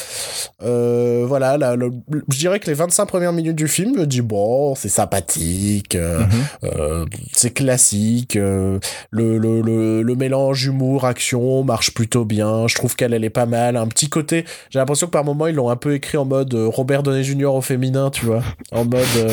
euh, 0.63 1.23
voilà, 1.27 1.57
là, 1.57 1.75
le- 1.75 1.91
je 2.29 2.37
dirais 2.37 2.59
que 2.59 2.67
les 2.67 2.75
25 2.75 3.05
premières 3.07 3.33
minutes 3.33 3.55
du 3.55 3.67
film, 3.67 3.95
je 3.97 4.03
dis, 4.05 4.21
bon, 4.21 4.75
c'est 4.75 4.89
sympathique, 4.89 5.95
euh, 5.95 6.19
Mhm. 6.19 6.27
euh, 6.65 7.05
c'est 7.33 7.51
classique, 7.51 8.35
le, 8.35 8.79
le, 9.09 9.37
le, 9.61 10.01
le 10.03 10.15
mélange 10.15 10.65
humour-action 10.65 11.63
marche 11.63 11.93
plutôt 11.95 12.25
bien, 12.25 12.67
je 12.67 12.75
trouve 12.75 12.95
qu'elle, 12.95 13.13
elle 13.13 13.23
est 13.23 13.29
pas 13.31 13.47
mal. 13.47 13.75
Un 13.75 13.87
petit 13.87 14.07
côté, 14.09 14.45
j'ai 14.69 14.77
l'impression 14.77 15.07
que 15.07 15.11
par 15.11 15.23
moment, 15.23 15.47
ils 15.47 15.55
l'ont 15.55 15.69
un 15.69 15.75
peu 15.75 15.95
écrit 15.95 16.17
en 16.17 16.25
mode 16.25 16.53
Robert 16.53 17.01
Downey 17.01 17.23
Jr. 17.23 17.45
au 17.55 17.61
féminin, 17.61 18.11
tu 18.11 18.25
vois, 18.25 18.43
en 18.71 18.85
mode, 18.85 19.31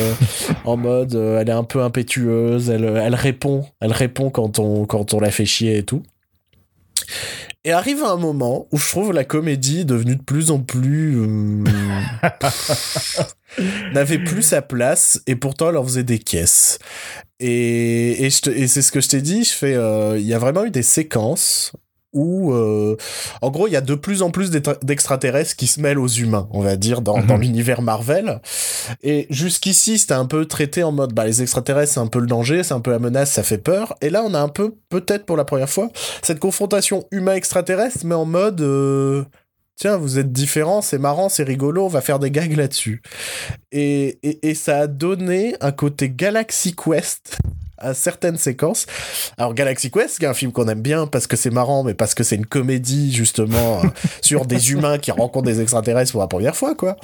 en 0.65 0.77
mode, 0.77 1.13
elle 1.13 1.49
est 1.49 1.51
un 1.51 1.63
peu 1.63 1.81
impétueuse, 1.83 2.69
elle, 2.71 2.85
elle 2.85 3.15
répond, 3.15 3.65
elle 3.81 3.91
répond 3.93 4.29
quand 4.31 4.57
on, 4.57 4.85
quand 4.85 5.13
on 5.13 5.19
la 5.19 5.29
fait 5.29 5.45
chier 5.45 5.77
et 5.77 5.83
tout. 5.83 6.01
Et 7.65 7.71
arrive 7.71 8.03
un 8.03 8.15
moment 8.15 8.67
où 8.71 8.77
je 8.77 8.87
trouve 8.89 9.11
la 9.11 9.25
comédie 9.25 9.83
devenue 9.83 10.15
de 10.15 10.23
plus 10.23 10.49
en 10.49 10.59
plus 10.59 11.17
euh, 11.19 11.63
n'avait 13.93 14.19
plus 14.19 14.43
sa 14.43 14.61
place 14.61 15.21
et 15.27 15.35
pourtant 15.35 15.69
elle 15.69 15.77
en 15.77 15.83
faisait 15.83 16.03
des 16.03 16.19
caisses. 16.19 16.79
Et, 17.41 18.25
et, 18.25 18.27
et 18.27 18.67
c'est 18.67 18.81
ce 18.81 18.91
que 18.91 19.01
je 19.01 19.09
t'ai 19.09 19.21
dit, 19.21 19.43
je 19.43 19.53
fais, 19.53 19.73
il 20.17 20.25
y 20.25 20.33
a 20.33 20.39
vraiment 20.39 20.63
eu 20.63 20.71
des 20.71 20.83
séquences 20.83 21.73
où, 22.13 22.53
euh, 22.53 22.97
en 23.41 23.51
gros, 23.51 23.67
il 23.67 23.73
y 23.73 23.75
a 23.75 23.81
de 23.81 23.95
plus 23.95 24.21
en 24.21 24.31
plus 24.31 24.49
d'extraterrestres 24.49 25.55
qui 25.55 25.67
se 25.67 25.79
mêlent 25.79 25.99
aux 25.99 26.07
humains, 26.07 26.47
on 26.51 26.61
va 26.61 26.75
dire, 26.75 27.01
dans, 27.01 27.21
dans 27.21 27.35
mhm. 27.35 27.41
l'univers 27.41 27.81
Marvel. 27.81 28.41
Et 29.03 29.27
jusqu'ici, 29.29 29.99
c'était 29.99 30.13
un 30.13 30.25
peu 30.25 30.45
traité 30.45 30.83
en 30.83 30.91
mode, 30.91 31.13
bah, 31.13 31.25
les 31.25 31.41
extraterrestres, 31.41 31.93
c'est 31.93 31.99
un 31.99 32.07
peu 32.07 32.19
le 32.19 32.27
danger, 32.27 32.63
c'est 32.63 32.73
un 32.73 32.79
peu 32.79 32.91
la 32.91 32.99
menace, 32.99 33.31
ça 33.31 33.43
fait 33.43 33.57
peur. 33.57 33.95
Et 34.01 34.09
là, 34.09 34.23
on 34.25 34.33
a 34.33 34.39
un 34.39 34.49
peu, 34.49 34.75
peut-être 34.89 35.25
pour 35.25 35.37
la 35.37 35.45
première 35.45 35.69
fois, 35.69 35.89
cette 36.21 36.39
confrontation 36.39 37.05
humain-extraterrestre, 37.11 38.05
mais 38.05 38.15
en 38.15 38.25
mode, 38.25 38.61
euh, 38.61 39.23
tiens, 39.75 39.97
vous 39.97 40.17
êtes 40.17 40.31
différents, 40.31 40.81
c'est 40.81 40.97
marrant, 40.97 41.29
c'est 41.29 41.43
rigolo, 41.43 41.85
on 41.85 41.89
va 41.89 42.01
faire 42.01 42.19
des 42.19 42.31
gags 42.31 42.55
là-dessus. 42.55 43.01
Et, 43.71 44.19
et, 44.23 44.49
et 44.49 44.55
ça 44.55 44.79
a 44.79 44.87
donné 44.87 45.55
un 45.61 45.71
côté 45.71 46.09
Galaxy 46.09 46.75
Quest 46.75 47.37
à 47.79 47.93
certaines 47.93 48.37
séquences. 48.37 48.85
Alors 49.37 49.53
Galaxy 49.53 49.91
Quest, 49.91 50.19
qui 50.19 50.25
est 50.25 50.27
un 50.27 50.33
film 50.33 50.51
qu'on 50.51 50.67
aime 50.67 50.81
bien 50.81 51.07
parce 51.07 51.27
que 51.27 51.35
c'est 51.35 51.49
marrant, 51.49 51.83
mais 51.83 51.93
parce 51.93 52.13
que 52.13 52.23
c'est 52.23 52.35
une 52.35 52.45
comédie 52.45 53.13
justement 53.13 53.81
euh, 53.83 53.87
sur 54.21 54.45
des 54.45 54.71
humains 54.71 54.97
qui 54.97 55.11
rencontrent 55.11 55.47
des 55.47 55.61
extraterrestres 55.61 56.11
pour 56.11 56.21
la 56.21 56.27
première 56.27 56.55
fois, 56.55 56.75
quoi. 56.75 56.97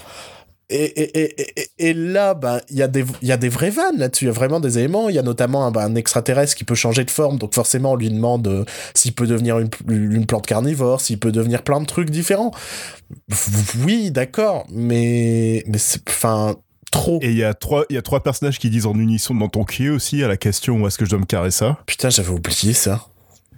Et, 0.69 0.83
et, 0.83 1.41
et, 1.61 1.67
et, 1.77 1.93
là, 1.93 2.33
bah, 2.33 2.59
il 2.71 2.77
y, 2.77 2.81
a 2.81 2.87
des, 2.87 3.05
y 3.21 3.31
a 3.31 3.37
des 3.37 3.49
vraies 3.49 3.69
vannes 3.69 3.99
là-dessus, 3.99 4.25
il 4.25 4.27
y 4.29 4.31
a 4.31 4.33
vraiment 4.33 4.59
des 4.59 4.79
éléments. 4.79 5.09
Il 5.09 5.15
y 5.15 5.19
a 5.19 5.21
notamment 5.21 5.67
un, 5.67 5.71
bah, 5.71 5.83
un, 5.83 5.93
extraterrestre 5.93 6.55
qui 6.55 6.63
peut 6.63 6.73
changer 6.73 7.03
de 7.03 7.11
forme, 7.11 7.37
donc 7.37 7.53
forcément 7.53 7.91
on 7.91 7.95
lui 7.95 8.09
demande 8.09 8.47
euh, 8.47 8.65
s'il 8.95 9.13
peut 9.13 9.27
devenir 9.27 9.59
une, 9.59 9.69
une, 9.87 10.25
plante 10.25 10.47
carnivore, 10.47 11.01
s'il 11.01 11.19
peut 11.19 11.31
devenir 11.31 11.61
plein 11.61 11.79
de 11.81 11.85
trucs 11.85 12.09
différents. 12.09 12.49
Oui, 13.85 14.09
d'accord, 14.09 14.65
mais, 14.71 15.63
mais 15.67 15.77
enfin, 16.09 16.55
et 17.21 17.31
il 17.31 17.37
y 17.37 17.43
a 17.43 17.53
trois, 17.53 17.85
il 17.89 17.95
y 17.95 17.97
a 17.97 18.01
trois 18.01 18.23
personnages 18.23 18.59
qui 18.59 18.69
disent 18.69 18.85
en 18.85 18.95
unisson 18.95 19.35
dans 19.35 19.49
ton 19.49 19.63
cul 19.63 19.89
aussi 19.89 20.23
à 20.23 20.27
la 20.27 20.37
question 20.37 20.81
où 20.81 20.87
est-ce 20.87 20.97
que 20.97 21.05
je 21.05 21.09
dois 21.09 21.19
me 21.19 21.25
carrer 21.25 21.51
ça? 21.51 21.77
Putain, 21.85 22.09
j'avais 22.09 22.29
oublié 22.29 22.73
ça. 22.73 23.07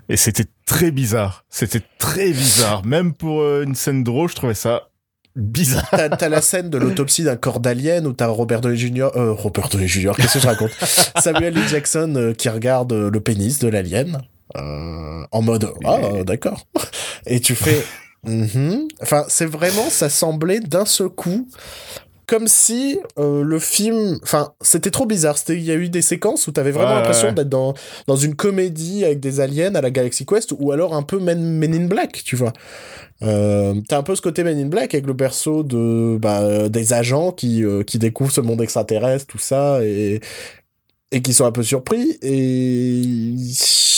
Et 0.09 0.17
c'était 0.17 0.45
très 0.65 0.91
bizarre. 0.91 1.45
C'était 1.49 1.83
très 1.99 2.31
bizarre. 2.31 2.85
Même 2.85 3.13
pour 3.13 3.41
euh, 3.41 3.63
une 3.63 3.75
scène 3.75 4.03
drôle, 4.03 4.29
je 4.29 4.35
trouvais 4.35 4.53
ça 4.53 4.89
bizarre. 5.37 5.87
T'as, 5.91 6.29
la 6.29 6.41
scène 6.41 6.69
de 6.69 6.77
l'autopsie 6.77 7.23
d'un 7.23 7.35
corps 7.35 7.59
d'alien 7.59 8.05
où 8.07 8.13
t'as 8.13 8.27
Robert 8.27 8.61
Downey 8.61 8.77
Jr. 8.77 9.09
Euh, 9.15 9.31
Robert 9.31 9.69
Downey 9.69 9.87
Jr. 9.87 10.13
Qu'est-ce 10.17 10.33
que 10.33 10.39
je 10.39 10.47
raconte? 10.47 10.71
Samuel 11.17 11.57
L. 11.57 11.67
Jackson 11.67 12.13
euh, 12.17 12.33
qui 12.33 12.49
regarde 12.49 12.91
euh, 12.91 13.11
le 13.11 13.19
pénis 13.19 13.59
de 13.59 13.67
l'alien 13.67 14.21
en 14.55 15.41
mode 15.43 15.71
ah 15.85 16.23
d'accord. 16.25 16.65
Et 17.27 17.39
tu 17.39 17.53
fais 17.53 17.85
mm-hmm. 18.25 18.87
Enfin, 19.03 19.23
c'est 19.27 19.45
vraiment, 19.45 19.89
ça 19.91 20.09
semblait 20.09 20.61
d'un 20.61 20.85
seul 20.85 21.09
coup 21.09 21.47
comme 22.27 22.47
si 22.49 22.99
euh, 23.17 23.41
le 23.41 23.57
film, 23.57 24.19
enfin, 24.21 24.53
c'était 24.61 24.91
trop 24.91 25.05
bizarre. 25.05 25.37
C'était, 25.37 25.55
il 25.55 25.63
y 25.63 25.71
a 25.71 25.75
eu 25.75 25.87
des 25.87 26.01
séquences 26.01 26.45
où 26.47 26.51
t'avais 26.51 26.71
vraiment 26.71 26.95
l'impression 26.95 27.31
d'être 27.31 27.47
dans 27.47 27.73
dans 28.05 28.17
une 28.17 28.35
comédie 28.35 29.05
avec 29.05 29.21
des 29.21 29.39
aliens 29.39 29.73
à 29.75 29.81
la 29.81 29.89
Galaxy 29.91 30.25
Quest 30.25 30.53
ou 30.59 30.73
alors 30.73 30.93
un 30.93 31.03
peu 31.03 31.19
Men, 31.19 31.41
Men 31.41 31.73
in 31.73 31.85
Black, 31.85 32.21
tu 32.25 32.35
vois. 32.35 32.51
Euh, 33.23 33.73
t'as 33.87 33.97
un 33.97 34.03
peu 34.03 34.13
ce 34.13 34.21
côté 34.21 34.43
Men 34.43 34.59
in 34.59 34.67
Black 34.67 34.93
avec 34.93 35.07
le 35.07 35.13
berceau 35.13 35.63
de 35.63 36.17
bah, 36.17 36.67
des 36.67 36.93
agents 36.93 37.31
qui 37.31 37.63
euh, 37.63 37.83
qui 37.83 37.97
découvrent 37.97 38.33
ce 38.33 38.41
monde 38.41 38.61
extraterrestre, 38.61 39.25
tout 39.25 39.39
ça 39.39 39.79
et 39.83 40.19
et 41.11 41.21
qui 41.21 41.33
sont 41.33 41.45
un 41.45 41.53
peu 41.53 41.63
surpris 41.63 42.17
et 42.21 43.33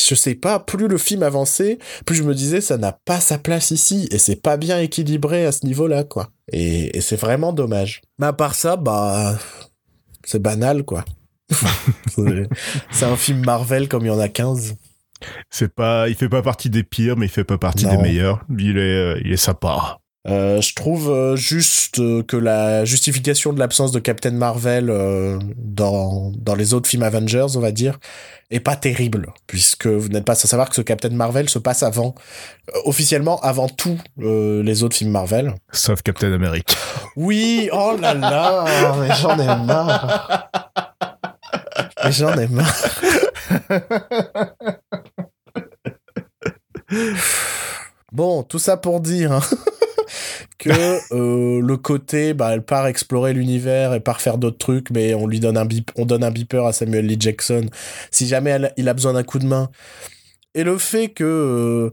je 0.09 0.15
sais 0.15 0.33
pas 0.33 0.59
plus 0.59 0.87
le 0.87 0.97
film 0.97 1.21
avançait 1.21 1.77
plus 2.05 2.15
je 2.15 2.23
me 2.23 2.33
disais 2.33 2.61
ça 2.61 2.77
n'a 2.77 2.91
pas 2.91 3.19
sa 3.19 3.37
place 3.37 3.69
ici 3.69 4.07
et 4.11 4.17
c'est 4.17 4.41
pas 4.41 4.57
bien 4.57 4.79
équilibré 4.79 5.45
à 5.45 5.51
ce 5.51 5.65
niveau 5.65 5.87
là 5.87 6.03
quoi. 6.03 6.31
Et, 6.51 6.99
c'est 7.01 7.15
vraiment 7.15 7.53
dommage. 7.53 8.01
Mais 8.17 8.25
à 8.25 8.33
part 8.33 8.55
ça 8.55 8.75
bah 8.75 9.37
c'est 10.23 10.41
banal 10.41 10.83
quoi. 10.83 11.05
C'est 12.91 13.05
un 13.05 13.15
film 13.15 13.43
Marvel 13.43 13.87
comme 13.87 14.03
il 14.03 14.09
y 14.09 14.11
en 14.11 14.19
a 14.19 14.29
15 14.29 14.75
c'est 15.49 15.73
pas 15.73 16.07
il 16.07 16.15
fait 16.15 16.29
pas 16.29 16.41
partie 16.41 16.69
des 16.69 16.83
pires 16.83 17.17
mais 17.17 17.25
il 17.25 17.29
fait 17.29 17.43
pas 17.43 17.57
partie 17.57 17.85
des 17.85 17.97
meilleurs. 17.97 18.45
Il 18.57 18.77
est 18.77 18.81
euh, 18.81 19.21
il 19.23 19.31
est 19.31 19.37
sympa 19.37 19.99
euh, 20.29 20.61
je 20.61 20.73
trouve 20.75 21.09
euh, 21.09 21.35
juste 21.35 21.99
euh, 21.99 22.23
que 22.23 22.37
la 22.37 22.85
justification 22.85 23.51
de 23.53 23.59
l'absence 23.59 23.91
de 23.91 23.99
Captain 23.99 24.31
Marvel 24.31 24.87
dans, 25.55 26.31
dans 26.37 26.55
les 26.55 26.73
autres 26.73 26.89
films 26.89 27.03
Avengers, 27.03 27.47
on 27.55 27.59
va 27.59 27.71
dire, 27.71 27.99
est 28.51 28.59
pas 28.59 28.75
terrible, 28.75 29.31
puisque 29.47 29.87
vous 29.87 30.09
n'êtes 30.09 30.25
pas 30.25 30.35
sans 30.35 30.47
savoir 30.47 30.69
que 30.69 30.75
ce 30.75 30.81
Captain 30.81 31.09
Marvel 31.09 31.49
se 31.49 31.59
passe 31.59 31.83
avant, 31.83 32.15
officiellement 32.85 33.39
avant 33.41 33.67
tous 33.67 33.99
les 34.17 34.83
autres 34.83 34.95
films 34.95 35.11
Marvel. 35.11 35.53
Sauf 35.71 36.01
Captain 36.01 36.31
America. 36.33 36.73
Oui, 37.15 37.69
oh 37.71 37.95
là 37.99 38.13
là, 38.13 38.65
mais 38.99 39.09
j'en 39.21 39.37
ai 39.39 39.65
marre. 39.65 40.49
Mais 42.03 42.11
j'en 42.11 42.37
ai 42.37 42.47
marre. 42.47 42.85
Bon, 48.11 48.41
tout 48.43 48.57
ça 48.57 48.77
pour 48.77 49.01
dire 49.01 49.31
hein, 49.33 49.41
que 50.57 50.69
euh, 51.13 51.61
le 51.61 51.77
côté, 51.77 52.33
bah, 52.33 52.51
elle 52.53 52.63
part 52.63 52.87
explorer 52.87 53.33
l'univers 53.33 53.93
et 53.93 53.99
part 53.99 54.21
faire 54.21 54.37
d'autres 54.37 54.57
trucs, 54.57 54.91
mais 54.91 55.13
on 55.13 55.27
lui 55.27 55.39
donne 55.39 55.57
un 55.57 55.65
bip, 55.65 55.91
on 55.95 56.05
donne 56.05 56.23
un 56.23 56.31
beeper 56.31 56.65
à 56.65 56.73
Samuel 56.73 57.05
Lee 57.05 57.17
Jackson 57.19 57.65
si 58.11 58.27
jamais 58.27 58.57
il 58.77 58.89
a 58.89 58.93
besoin 58.93 59.13
d'un 59.13 59.23
coup 59.23 59.39
de 59.39 59.45
main. 59.45 59.69
Et 60.55 60.63
le 60.63 60.77
fait 60.77 61.09
que 61.09 61.23
euh, 61.23 61.91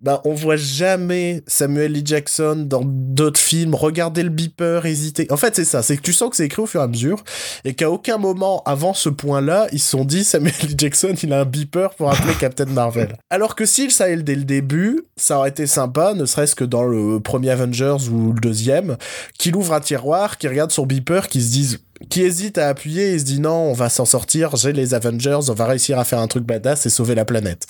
bah, 0.00 0.20
on 0.24 0.34
voit 0.34 0.56
jamais 0.56 1.42
Samuel 1.46 1.96
L. 1.96 2.02
Jackson 2.04 2.64
dans 2.66 2.82
d'autres 2.84 3.40
films 3.40 3.74
regarder 3.74 4.22
le 4.22 4.28
beeper, 4.28 4.84
hésiter. 4.84 5.26
En 5.30 5.38
fait, 5.38 5.56
c'est 5.56 5.64
ça, 5.64 5.82
c'est 5.82 5.96
que 5.96 6.02
tu 6.02 6.12
sens 6.12 6.30
que 6.30 6.36
c'est 6.36 6.44
écrit 6.44 6.60
au 6.60 6.66
fur 6.66 6.80
et 6.80 6.84
à 6.84 6.88
mesure 6.88 7.24
et 7.64 7.74
qu'à 7.74 7.90
aucun 7.90 8.18
moment 8.18 8.62
avant 8.66 8.92
ce 8.92 9.08
point-là, 9.08 9.68
ils 9.72 9.80
se 9.80 9.88
sont 9.88 10.04
dit 10.04 10.22
Samuel 10.24 10.54
L. 10.62 10.74
Jackson, 10.76 11.14
il 11.22 11.32
a 11.32 11.40
un 11.40 11.44
beeper 11.44 11.94
pour 11.94 12.10
appeler 12.10 12.34
Captain 12.40 12.66
Marvel. 12.66 13.16
Alors 13.30 13.54
que 13.54 13.64
s'il 13.64 13.90
savait 13.90 14.16
dès 14.16 14.34
le 14.34 14.44
début, 14.44 15.02
ça 15.16 15.38
aurait 15.38 15.48
été 15.48 15.66
sympa, 15.66 16.12
ne 16.14 16.26
serait-ce 16.26 16.54
que 16.54 16.64
dans 16.64 16.84
le 16.84 17.18
premier 17.20 17.50
Avengers 17.50 18.08
ou 18.10 18.32
le 18.32 18.40
deuxième, 18.40 18.96
qu'il 19.38 19.56
ouvre 19.56 19.72
un 19.72 19.80
tiroir, 19.80 20.36
qu'il 20.36 20.50
regarde 20.50 20.72
son 20.72 20.84
beeper, 20.84 21.28
qu'il 21.28 21.42
se 21.42 21.50
dise 21.50 21.78
qui 22.10 22.20
hésite 22.22 22.58
à 22.58 22.68
appuyer 22.68 23.14
et 23.14 23.18
se 23.18 23.24
dit 23.24 23.40
non, 23.40 23.70
on 23.70 23.72
va 23.72 23.88
s'en 23.88 24.04
sortir, 24.04 24.54
j'ai 24.56 24.74
les 24.74 24.92
Avengers, 24.92 25.38
on 25.48 25.54
va 25.54 25.64
réussir 25.64 25.98
à 25.98 26.04
faire 26.04 26.18
un 26.18 26.26
truc 26.26 26.44
badass 26.44 26.84
et 26.84 26.90
sauver 26.90 27.14
la 27.14 27.24
planète. 27.24 27.66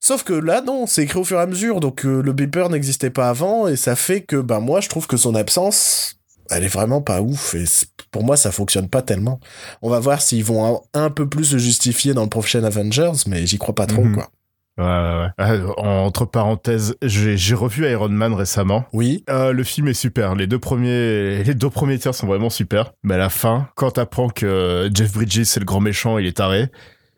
Sauf 0.00 0.22
que 0.24 0.32
là, 0.32 0.60
non, 0.60 0.86
c'est 0.86 1.02
écrit 1.02 1.18
au 1.18 1.24
fur 1.24 1.38
et 1.38 1.42
à 1.42 1.46
mesure, 1.46 1.80
donc 1.80 2.04
euh, 2.04 2.22
le 2.22 2.32
beeper 2.32 2.68
n'existait 2.68 3.10
pas 3.10 3.28
avant, 3.28 3.66
et 3.66 3.76
ça 3.76 3.96
fait 3.96 4.20
que, 4.20 4.36
ben 4.36 4.60
moi, 4.60 4.80
je 4.80 4.88
trouve 4.88 5.06
que 5.06 5.16
son 5.16 5.34
absence, 5.34 6.18
elle 6.50 6.64
est 6.64 6.68
vraiment 6.68 7.00
pas 7.00 7.20
ouf, 7.20 7.54
et 7.54 7.64
pour 8.10 8.22
moi, 8.22 8.36
ça 8.36 8.52
fonctionne 8.52 8.88
pas 8.88 9.02
tellement. 9.02 9.40
On 9.82 9.90
va 9.90 9.98
voir 9.98 10.20
s'ils 10.20 10.44
vont 10.44 10.82
un, 10.94 11.10
peu 11.10 11.28
plus 11.28 11.44
se 11.44 11.58
justifier 11.58 12.14
dans 12.14 12.22
le 12.22 12.28
prochain 12.28 12.62
Avengers, 12.62 13.24
mais 13.26 13.46
j'y 13.46 13.58
crois 13.58 13.74
pas 13.74 13.86
trop, 13.86 14.04
mhm. 14.04 14.14
quoi. 14.14 14.30
Ouais, 14.78 14.84
ouais, 14.84 15.28
ouais. 15.38 15.44
Euh, 15.46 15.72
entre 15.78 16.26
parenthèses, 16.26 16.96
j'ai 17.00 17.54
revu 17.54 17.90
Iron 17.90 18.10
Man 18.10 18.34
récemment. 18.34 18.84
Oui. 18.92 19.24
Euh, 19.30 19.52
le 19.52 19.64
film 19.64 19.88
est 19.88 19.94
super. 19.94 20.34
Les 20.34 20.46
deux 20.46 20.58
premiers, 20.58 21.42
les 21.42 21.54
deux 21.54 21.70
premiers 21.70 21.98
tiers 21.98 22.14
sont 22.14 22.26
vraiment 22.26 22.50
super. 22.50 22.92
Mais 23.02 23.14
à 23.14 23.18
la 23.18 23.30
fin, 23.30 23.70
quand 23.74 23.92
t'apprends 23.92 24.28
que 24.28 24.90
Jeff 24.92 25.14
Bridges 25.14 25.44
c'est 25.44 25.60
le 25.60 25.64
grand 25.64 25.80
méchant, 25.80 26.18
il 26.18 26.26
est 26.26 26.36
taré 26.36 26.70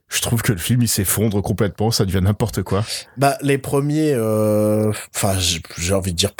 je 0.08 0.20
trouve 0.22 0.42
que 0.42 0.52
le 0.52 0.58
film 0.58 0.82
il 0.82 0.88
s'effondre 0.88 1.42
complètement, 1.42 1.90
ça 1.90 2.04
devient 2.04 2.20
n'importe 2.22 2.62
quoi. 2.62 2.84
Bah 3.16 3.36
les 3.42 3.58
premiers, 3.58 4.12
euh, 4.14 4.92
enfin 5.14 5.36
j'ai 5.38 5.94
envie 5.94 6.12
de 6.12 6.16
dire 6.16 6.32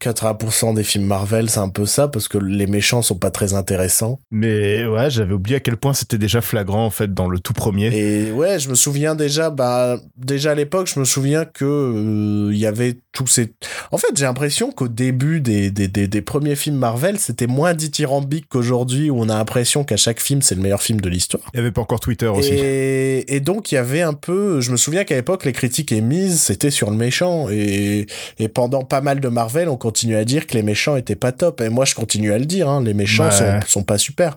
80% 0.00 0.74
des 0.74 0.84
films 0.84 1.06
Marvel, 1.06 1.50
c'est 1.50 1.58
un 1.58 1.68
peu 1.68 1.84
ça, 1.84 2.08
parce 2.08 2.28
que 2.28 2.38
les 2.38 2.66
méchants 2.66 3.02
sont 3.02 3.16
pas 3.16 3.30
très 3.30 3.54
intéressants. 3.54 4.20
Mais 4.30 4.86
ouais, 4.86 5.10
j'avais 5.10 5.32
oublié 5.32 5.56
à 5.56 5.60
quel 5.60 5.76
point 5.76 5.92
c'était 5.92 6.18
déjà 6.18 6.40
flagrant, 6.40 6.84
en 6.84 6.90
fait, 6.90 7.12
dans 7.12 7.28
le 7.28 7.40
tout 7.40 7.52
premier. 7.52 7.88
Et 7.94 8.30
ouais, 8.30 8.58
je 8.60 8.68
me 8.68 8.74
souviens 8.74 9.14
déjà, 9.14 9.50
bah, 9.50 9.98
déjà 10.16 10.52
à 10.52 10.54
l'époque, 10.54 10.88
je 10.92 11.00
me 11.00 11.04
souviens 11.04 11.44
que 11.44 11.64
euh, 11.64 12.50
il 12.52 12.58
y 12.58 12.66
avait 12.66 13.00
tous 13.12 13.26
ces... 13.26 13.52
En 13.90 13.98
fait, 13.98 14.08
j'ai 14.14 14.24
l'impression 14.24 14.70
qu'au 14.70 14.86
début 14.86 15.40
des, 15.40 15.70
des, 15.72 15.88
des, 15.88 16.06
des, 16.06 16.22
premiers 16.22 16.54
films 16.54 16.76
Marvel, 16.76 17.18
c'était 17.18 17.48
moins 17.48 17.74
dithyrambique 17.74 18.46
qu'aujourd'hui, 18.48 19.10
où 19.10 19.18
on 19.18 19.28
a 19.28 19.36
l'impression 19.36 19.82
qu'à 19.82 19.96
chaque 19.96 20.20
film, 20.20 20.42
c'est 20.42 20.54
le 20.54 20.60
meilleur 20.60 20.82
film 20.82 21.00
de 21.00 21.08
l'histoire. 21.08 21.42
Il 21.54 21.56
y 21.56 21.60
avait 21.60 21.72
pas 21.72 21.80
encore 21.80 22.00
Twitter 22.00 22.28
aussi. 22.28 22.52
Et, 22.52 23.34
et 23.34 23.40
donc, 23.40 23.72
il 23.72 23.74
y 23.74 23.78
avait 23.78 24.02
un 24.02 24.14
peu... 24.14 24.60
Je 24.60 24.70
me 24.70 24.76
souviens 24.76 25.02
qu'à 25.02 25.16
l'époque, 25.16 25.44
les 25.44 25.52
critiques 25.52 25.90
émises, 25.90 26.40
c'était 26.40 26.70
sur 26.70 26.90
le 26.90 26.96
méchant. 26.96 27.48
Et, 27.50 28.06
et 28.38 28.48
pendant 28.48 28.84
pas 28.84 29.00
mal 29.00 29.18
de 29.18 29.28
Marvel, 29.28 29.68
on 29.68 29.76
continue 29.88 30.16
à 30.16 30.26
dire 30.26 30.46
que 30.46 30.52
les 30.52 30.62
méchants 30.62 30.96
étaient 30.96 31.16
pas 31.16 31.32
top. 31.32 31.62
Et 31.62 31.70
moi, 31.70 31.86
je 31.86 31.94
continue 31.94 32.30
à 32.34 32.38
le 32.38 32.44
dire, 32.44 32.68
hein, 32.68 32.82
les 32.84 32.92
méchants 32.92 33.30
sont, 33.30 33.60
sont 33.66 33.82
pas 33.84 33.96
super. 33.96 34.36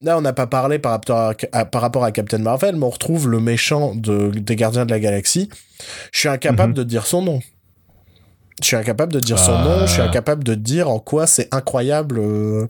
Là, 0.00 0.16
on 0.16 0.20
n'a 0.20 0.32
pas 0.32 0.46
parlé 0.46 0.78
par 0.78 0.92
rapport, 0.92 1.32
à, 1.52 1.64
par 1.64 1.82
rapport 1.82 2.04
à 2.04 2.12
Captain 2.12 2.38
Marvel, 2.38 2.76
mais 2.76 2.84
on 2.84 2.90
retrouve 2.90 3.28
le 3.28 3.40
méchant 3.40 3.96
de, 3.96 4.30
des 4.30 4.54
Gardiens 4.54 4.86
de 4.86 4.92
la 4.92 5.00
Galaxie. 5.00 5.48
Je 6.12 6.20
suis 6.20 6.28
incapable 6.28 6.70
mhm. 6.70 6.76
de 6.76 6.84
dire 6.84 7.06
son 7.06 7.20
nom. 7.20 7.40
Je 8.60 8.66
suis 8.68 8.76
incapable 8.76 9.12
de 9.12 9.18
dire 9.18 9.40
son 9.40 9.58
nom, 9.58 9.86
je 9.86 9.92
suis 9.92 10.02
ah. 10.02 10.04
incapable 10.04 10.44
de 10.44 10.54
dire 10.54 10.88
en 10.88 11.00
quoi 11.00 11.26
c'est 11.26 11.52
incroyable 11.52 12.20
euh, 12.20 12.68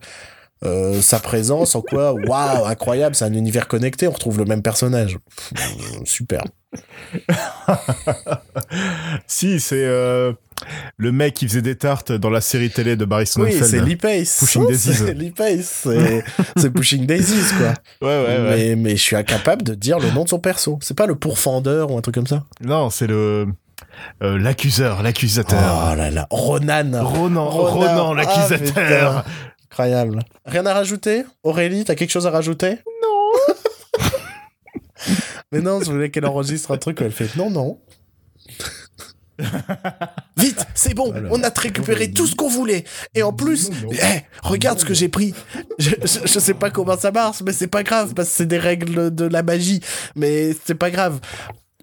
euh, 0.65 1.03
sa 1.03 1.19
présence, 1.19 1.75
en 1.75 1.83
quoi, 1.83 2.13
waouh, 2.27 2.65
incroyable, 2.65 3.15
c'est 3.15 3.27
un 3.27 3.35
univers 3.35 3.69
connecté, 3.69 4.09
on 4.09 4.13
retrouve 4.13 4.39
le 4.39 4.47
même 4.47 4.63
personnage. 4.63 5.19
super. 6.05 6.45
si, 9.27 9.61
c'est. 9.61 9.85
Euh, 9.85 10.33
Le 10.97 11.13
mec 11.13 11.35
qui 11.35 11.49
faisait 11.49 11.63
des 11.63 11.77
tartes 11.77 12.13
dans 12.13 12.31
la 12.31 12.41
série 12.41 12.71
télé 12.71 12.97
de 12.97 13.05
Barry 13.05 13.25
Oui, 13.25 13.27
Sonnenfeld. 13.53 13.65
c'est 13.65 13.81
Lee 13.81 13.97
Pace. 13.97 14.39
Pushing 14.41 14.67
Daisies. 14.67 14.95
C'est 15.07 15.15
Lee 15.15 15.31
Pace. 15.31 15.89
C'est 16.57 16.71
Pushing 16.71 17.07
Daisies, 17.07 17.53
quoi. 17.59 17.75
Ouais, 18.09 18.25
ouais, 18.25 18.27
ouais. 18.27 18.57
Mais, 18.57 18.77
mais 18.77 18.91
je 18.97 19.03
suis 19.03 19.17
incapable 19.17 19.63
de 19.63 19.75
dire 19.75 19.99
le 19.99 20.11
nom 20.11 20.25
de 20.25 20.29
son 20.29 20.39
perso. 20.39 20.79
C'est 20.83 20.97
pas 20.97 21.07
le 21.07 21.15
pourfendeur 21.15 21.91
ou 21.91 21.99
un 21.99 22.01
truc 22.01 22.15
comme 22.15 22.27
ça 22.27 22.45
Non, 22.61 22.91
c'est 22.91 23.07
le 23.07 23.47
euh, 24.23 24.39
l'accuseur, 24.39 25.03
l'accusateur. 25.03 25.91
Oh 25.93 25.95
là 25.95 26.11
là. 26.11 26.27
Ronan. 26.31 27.05
Ronan, 27.05 27.49
Ronan. 27.49 27.49
Ronan, 27.49 28.15
l'accusateur. 28.15 29.25
Ah. 29.27 29.31
Incroyable. 29.71 30.21
Rien 30.45 30.67
à 30.67 30.75
rajouter? 30.75 31.25
Aurélie, 31.43 31.85
t'as 31.85 31.95
quelque 31.95 32.11
chose 32.11 32.27
à 32.27 32.31
rajouter? 32.31 32.79
Non. 33.03 33.55
Mais 35.53 35.61
non, 35.61 35.81
je 35.81 35.91
voulais 35.91 36.11
qu'elle 36.11 36.27
enregistre 36.27 36.71
un 36.73 36.79
truc 36.79 37.01
où 37.01 37.05
elle 37.05 37.13
fait 37.13 37.35
non, 37.37 37.51
non. 37.51 37.79
Vite, 40.37 40.67
c'est 40.75 40.95
bon, 40.95 41.13
Alors, 41.13 41.33
on 41.33 41.43
a 41.43 41.49
récupéré 41.51 42.11
tout 42.11 42.27
ce 42.27 42.35
qu'on 42.35 42.49
voulait. 42.49 42.85
Et 43.15 43.23
en 43.23 43.33
plus, 43.33 43.71
Non, 43.71 43.77
non. 43.85 43.89
eh, 43.93 44.21
regarde 44.43 44.79
ce 44.81 44.85
que 44.85 44.95
j'ai 44.95 45.09
pris. 45.09 45.35
Je, 45.79 45.91
je, 46.03 46.19
je 46.25 46.39
sais 46.39 46.55
pas 46.55 46.71
comment 46.71 46.97
ça 46.97 47.11
marche, 47.11 47.43
mais 47.45 47.53
c'est 47.53 47.67
pas 47.67 47.83
grave, 47.83 48.15
parce 48.15 48.29
que 48.31 48.35
c'est 48.37 48.47
des 48.47 48.59
règles 48.59 49.15
de 49.15 49.25
la 49.25 49.43
magie. 49.43 49.81
Mais 50.17 50.55
c'est 50.65 50.75
pas 50.75 50.91
grave. 50.91 51.21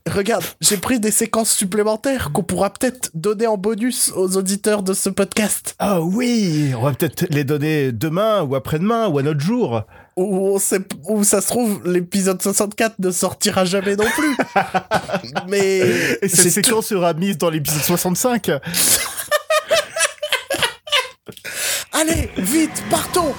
Regarde, 0.10 0.43
j'ai 0.62 0.78
pris 0.78 1.00
des 1.00 1.12
séquences 1.12 1.52
supplémentaires 1.52 2.32
qu'on 2.32 2.41
pourra 2.41 2.72
peut-être 2.72 3.12
donner 3.14 3.45
en 3.47 3.58
bonus 3.58 4.12
aux 4.16 4.38
auditeurs 4.38 4.82
de 4.82 4.93
ce 4.93 5.10
podcast. 5.10 5.76
Ah 5.78 6.02
oui, 6.02 6.72
on 6.76 6.82
va 6.84 6.93
peut-être 6.93 7.28
les 7.30 7.43
donner 7.43 7.91
demain 7.91 8.41
ou 8.43 8.56
après-demain 8.56 9.08
ou 9.08 9.20
un 9.20 9.26
autre 9.28 9.41
jour. 9.41 9.84
Où, 10.22 10.56
on 10.56 10.60
sait, 10.60 10.80
où 11.08 11.24
ça 11.24 11.40
se 11.42 11.48
trouve, 11.48 11.82
l'épisode 11.86 12.42
64 12.42 12.96
ne 13.00 13.10
sortira 13.12 13.64
jamais 13.66 13.96
non 13.96 14.06
plus. 14.18 14.36
Mais 15.48 15.80
Et 16.22 16.28
cette 16.28 16.52
séquence 16.52 16.88
sera 16.88 17.14
mise 17.14 17.38
dans 17.38 17.50
l'épisode 17.50 17.82
65. 17.82 18.42
tout- 18.44 18.52
Allez, 21.94 22.30
vite, 22.38 22.84
partons 22.90 23.34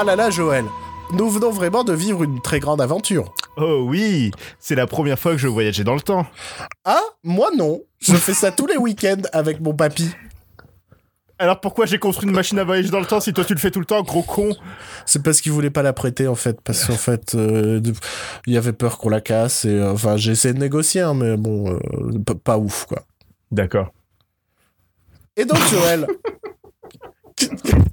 Ah 0.00 0.04
là 0.04 0.14
là, 0.14 0.30
Joël, 0.30 0.64
nous 1.12 1.28
venons 1.28 1.50
vraiment 1.50 1.82
de 1.82 1.92
vivre 1.92 2.22
une 2.22 2.40
très 2.40 2.60
grande 2.60 2.80
aventure. 2.80 3.34
Oh 3.56 3.82
oui, 3.84 4.30
c'est 4.60 4.76
la 4.76 4.86
première 4.86 5.18
fois 5.18 5.32
que 5.32 5.38
je 5.38 5.48
voyageais 5.48 5.82
dans 5.82 5.96
le 5.96 6.00
temps. 6.00 6.24
Ah, 6.84 7.02
moi 7.24 7.48
non. 7.56 7.80
Je 7.98 8.14
fais 8.14 8.32
ça 8.32 8.52
tous 8.52 8.68
les 8.68 8.76
week-ends 8.76 9.22
avec 9.32 9.60
mon 9.60 9.74
papy. 9.74 10.14
Alors 11.40 11.58
pourquoi 11.58 11.86
j'ai 11.86 11.98
construit 11.98 12.28
une 12.28 12.34
machine 12.36 12.60
à 12.60 12.64
voyager 12.64 12.90
dans 12.90 13.00
le 13.00 13.06
temps 13.06 13.18
si 13.18 13.32
toi 13.32 13.44
tu 13.44 13.54
le 13.54 13.58
fais 13.58 13.72
tout 13.72 13.80
le 13.80 13.86
temps, 13.86 14.00
gros 14.02 14.22
con? 14.22 14.54
C'est 15.04 15.20
parce 15.20 15.40
qu'il 15.40 15.50
voulait 15.50 15.68
pas 15.68 15.82
la 15.82 15.92
prêter 15.92 16.28
en 16.28 16.36
fait, 16.36 16.60
parce 16.60 16.84
qu'en 16.84 16.94
fait, 16.94 17.34
euh, 17.34 17.82
il 18.46 18.56
avait 18.56 18.72
peur 18.72 18.98
qu'on 18.98 19.08
la 19.08 19.20
casse 19.20 19.64
et 19.64 19.70
euh, 19.70 19.90
enfin 19.90 20.16
j'ai 20.16 20.30
essayé 20.30 20.54
de 20.54 20.60
négocier, 20.60 21.00
hein, 21.00 21.14
mais 21.14 21.36
bon, 21.36 21.72
euh, 21.72 22.34
pas 22.44 22.56
ouf 22.56 22.86
quoi. 22.86 23.02
D'accord. 23.50 23.88
Et 25.36 25.44
donc 25.44 25.58
Joël, 25.68 26.06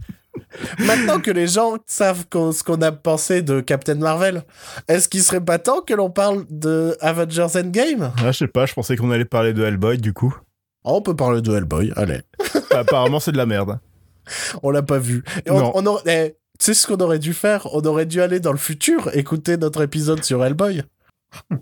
maintenant 0.79 1.19
que 1.19 1.31
les 1.31 1.47
gens 1.47 1.73
savent 1.85 2.25
ce 2.31 2.63
qu'on 2.63 2.81
a 2.81 2.91
pensé 2.91 3.41
de 3.41 3.61
Captain 3.61 3.95
Marvel, 3.95 4.43
est-ce 4.87 5.09
qu'il 5.09 5.23
serait 5.23 5.43
pas 5.43 5.59
temps 5.59 5.81
que 5.81 5.93
l'on 5.93 6.09
parle 6.09 6.45
de 6.49 6.95
Avengers 7.01 7.47
Endgame? 7.55 8.11
Ah, 8.23 8.31
je 8.31 8.39
sais 8.39 8.47
pas, 8.47 8.65
je 8.65 8.73
pensais 8.73 8.95
qu'on 8.95 9.11
allait 9.11 9.25
parler 9.25 9.53
de 9.53 9.63
Hellboy 9.63 9.97
du 9.97 10.13
coup. 10.13 10.35
Ah, 10.83 10.91
On 10.93 11.01
peut 11.01 11.15
parler 11.15 11.41
de 11.41 11.55
Hellboy, 11.55 11.91
allez. 11.95 12.21
Bah, 12.71 12.79
apparemment 12.79 13.19
c'est 13.19 13.31
de 13.31 13.37
la 13.37 13.45
merde. 13.45 13.79
On 14.63 14.71
l'a 14.71 14.81
pas 14.81 14.97
vu. 14.99 15.23
Et 15.45 15.51
on, 15.51 15.59
Non. 15.59 15.71
on 15.75 15.85
aurait, 15.85 16.01
eh, 16.07 16.31
tu 16.59 16.65
sais 16.65 16.73
ce 16.73 16.87
qu'on 16.87 16.97
aurait 16.97 17.19
dû 17.19 17.33
faire? 17.33 17.67
On 17.73 17.81
aurait 17.81 18.05
dû 18.07 18.21
aller 18.21 18.39
dans 18.39 18.51
le 18.51 18.57
futur, 18.57 19.15
écouter 19.15 19.57
notre 19.57 19.81
épisode 19.83 20.23
sur 20.23 20.43
Hellboy. 20.43 20.81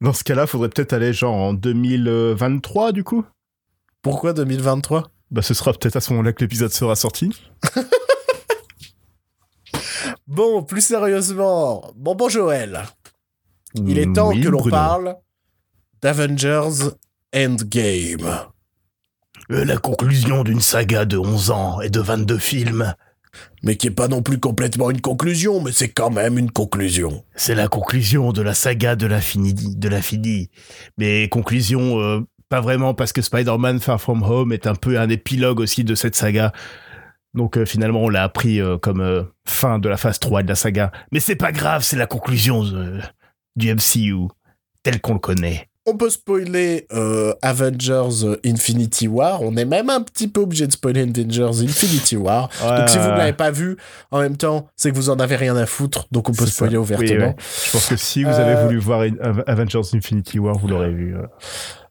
Dans 0.00 0.12
ce 0.12 0.24
cas-là, 0.24 0.46
faudrait 0.46 0.68
peut-être 0.70 0.92
aller 0.92 1.12
genre 1.12 1.34
en 1.34 1.52
2023 1.54 2.92
du 2.92 3.04
coup? 3.04 3.24
Pourquoi 4.02 4.32
2023 4.32 5.10
Bah 5.30 5.42
ce 5.42 5.54
sera 5.54 5.72
peut-être 5.72 5.96
à 5.96 6.00
ce 6.00 6.10
moment-là 6.12 6.32
que 6.32 6.40
l'épisode 6.42 6.72
sera 6.72 6.96
sorti. 6.96 7.30
Bon, 10.26 10.62
plus 10.62 10.80
sérieusement, 10.80 11.92
bon 11.96 12.14
bon 12.14 12.28
Joël, 12.28 12.84
il 13.74 13.98
est 13.98 14.12
temps 14.12 14.28
Oui, 14.28 14.40
que 14.40 14.48
l'on 14.48 14.62
parle 14.62 15.16
d'Avengers 16.02 16.90
Endgame. 17.34 18.46
Euh, 19.50 19.64
La 19.64 19.76
conclusion 19.76 20.44
d'une 20.44 20.60
saga 20.60 21.04
de 21.04 21.16
11 21.18 21.50
ans 21.50 21.80
et 21.80 21.90
de 21.90 22.00
22 22.00 22.38
films, 22.38 22.94
Mais 23.64 23.76
qui 23.76 23.88
est 23.88 23.92
pas 23.92 24.06
non 24.06 24.22
plus 24.22 24.38
complètement 24.38 24.90
une 24.90 25.00
conclusion, 25.00 25.60
mais 25.60 25.72
c'est 25.72 25.88
quand 25.90 26.10
même 26.10 26.38
une 26.38 26.50
conclusion. 26.52 27.24
c'est 27.34 27.56
la 27.56 27.66
conclusion 27.68 28.32
de 28.32 28.42
la 28.42 28.54
saga 28.54 28.94
de 28.94 29.06
l'infini, 29.06 29.52
de 29.54 29.88
l'infini. 29.88 30.48
Mais 30.96 31.28
conclusion, 31.28 32.00
euh, 32.00 32.20
Pas 32.50 32.60
vraiment 32.60 32.94
parce 32.94 33.12
que 33.12 33.22
Spider-Man 33.22 33.78
Far 33.78 34.00
From 34.00 34.24
Home 34.24 34.52
est 34.52 34.66
un 34.66 34.74
peu 34.74 34.98
un 34.98 35.08
épilogue 35.08 35.60
aussi 35.60 35.84
de 35.84 35.94
cette 35.94 36.16
saga. 36.16 36.52
Donc 37.32 37.56
euh, 37.56 37.64
finalement 37.64 38.02
on 38.02 38.08
l'a 38.08 38.24
appris 38.24 38.60
euh, 38.60 38.76
comme 38.76 39.00
euh, 39.00 39.22
fin 39.46 39.78
de 39.78 39.88
la 39.88 39.96
phase 39.96 40.18
3 40.18 40.42
de 40.42 40.48
la 40.48 40.56
saga. 40.56 40.90
mais 41.12 41.20
c'est 41.20 41.36
pas 41.36 41.52
grave, 41.52 41.82
c'est 41.82 41.96
la 41.96 42.06
conclusion 42.06 42.64
du 43.54 43.72
MCU, 43.72 44.28
tel 44.82 45.00
qu'on 45.00 45.14
le 45.14 45.20
connaît. 45.20 45.68
On 45.86 45.96
peut 45.96 46.10
spoiler 46.10 46.86
Avengers 47.40 48.36
Infinity 48.44 49.08
War, 49.08 49.42
on 49.42 49.56
est 49.56 49.64
même 49.64 49.88
un 49.90 50.02
petit 50.02 50.28
peu 50.28 50.40
obligé 50.40 50.66
de 50.66 50.72
spoiler 50.72 51.02
Avengers 51.02 51.62
Infinity 51.64 52.16
War. 52.16 52.48
Donc 52.60 52.88
si 52.88 52.98
vous 52.98 53.04
ne 53.04 53.16
l'avez 53.16 53.32
pas 53.32 53.50
vu, 53.50 53.76
en 54.10 54.20
même 54.20 54.36
temps, 54.36 54.68
c'est 54.76 54.90
que 54.90 54.96
vous 54.96 55.08
en 55.08 55.18
avez 55.20 55.36
rien 55.36 55.56
à 55.56 55.66
foutre, 55.66 56.06
donc 56.12 56.28
on 56.28 56.32
peut 56.32 56.46
ça. 56.46 56.52
spoiler 56.52 56.76
Oui, 56.76 56.82
ouvertement. 56.82 57.28
ouais. 57.28 57.36
Je 57.66 57.70
pense 57.70 57.86
que 57.86 57.96
si 57.96 58.24
vous 58.24 58.30
avez 58.30 58.62
voulu 58.64 58.78
voir 58.78 59.04
Avengers 59.46 59.80
Infinity 59.94 60.38
War, 60.38 60.58
vous 60.58 60.68
l'aurez 60.68 60.92
vu. 60.92 61.14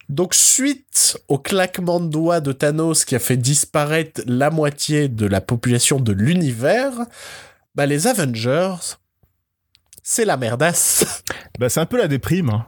Donc, 0.10 0.34
suite 0.34 1.18
au 1.28 1.38
claquement 1.38 2.00
de 2.00 2.08
doigts 2.08 2.42
de 2.42 2.52
Thanos 2.52 3.06
qui 3.06 3.16
a 3.16 3.20
fait 3.20 3.38
disparaître 3.38 4.22
la 4.26 4.50
moitié 4.50 5.08
de 5.08 5.26
la 5.28 5.40
population 5.40 6.00
de 6.00 6.12
l'univers, 6.12 6.94
bah, 7.76 7.86
les 7.86 8.08
Avengers, 8.08 8.76
c'est 10.04 10.26
la 10.26 10.38
merdasse. 10.38 11.06
Bah 11.60 11.68
c'est 11.68 11.82
un 11.82 11.86
peu 11.86 11.98
la 11.98 12.08
déprime. 12.08 12.50
hein. 12.52 12.66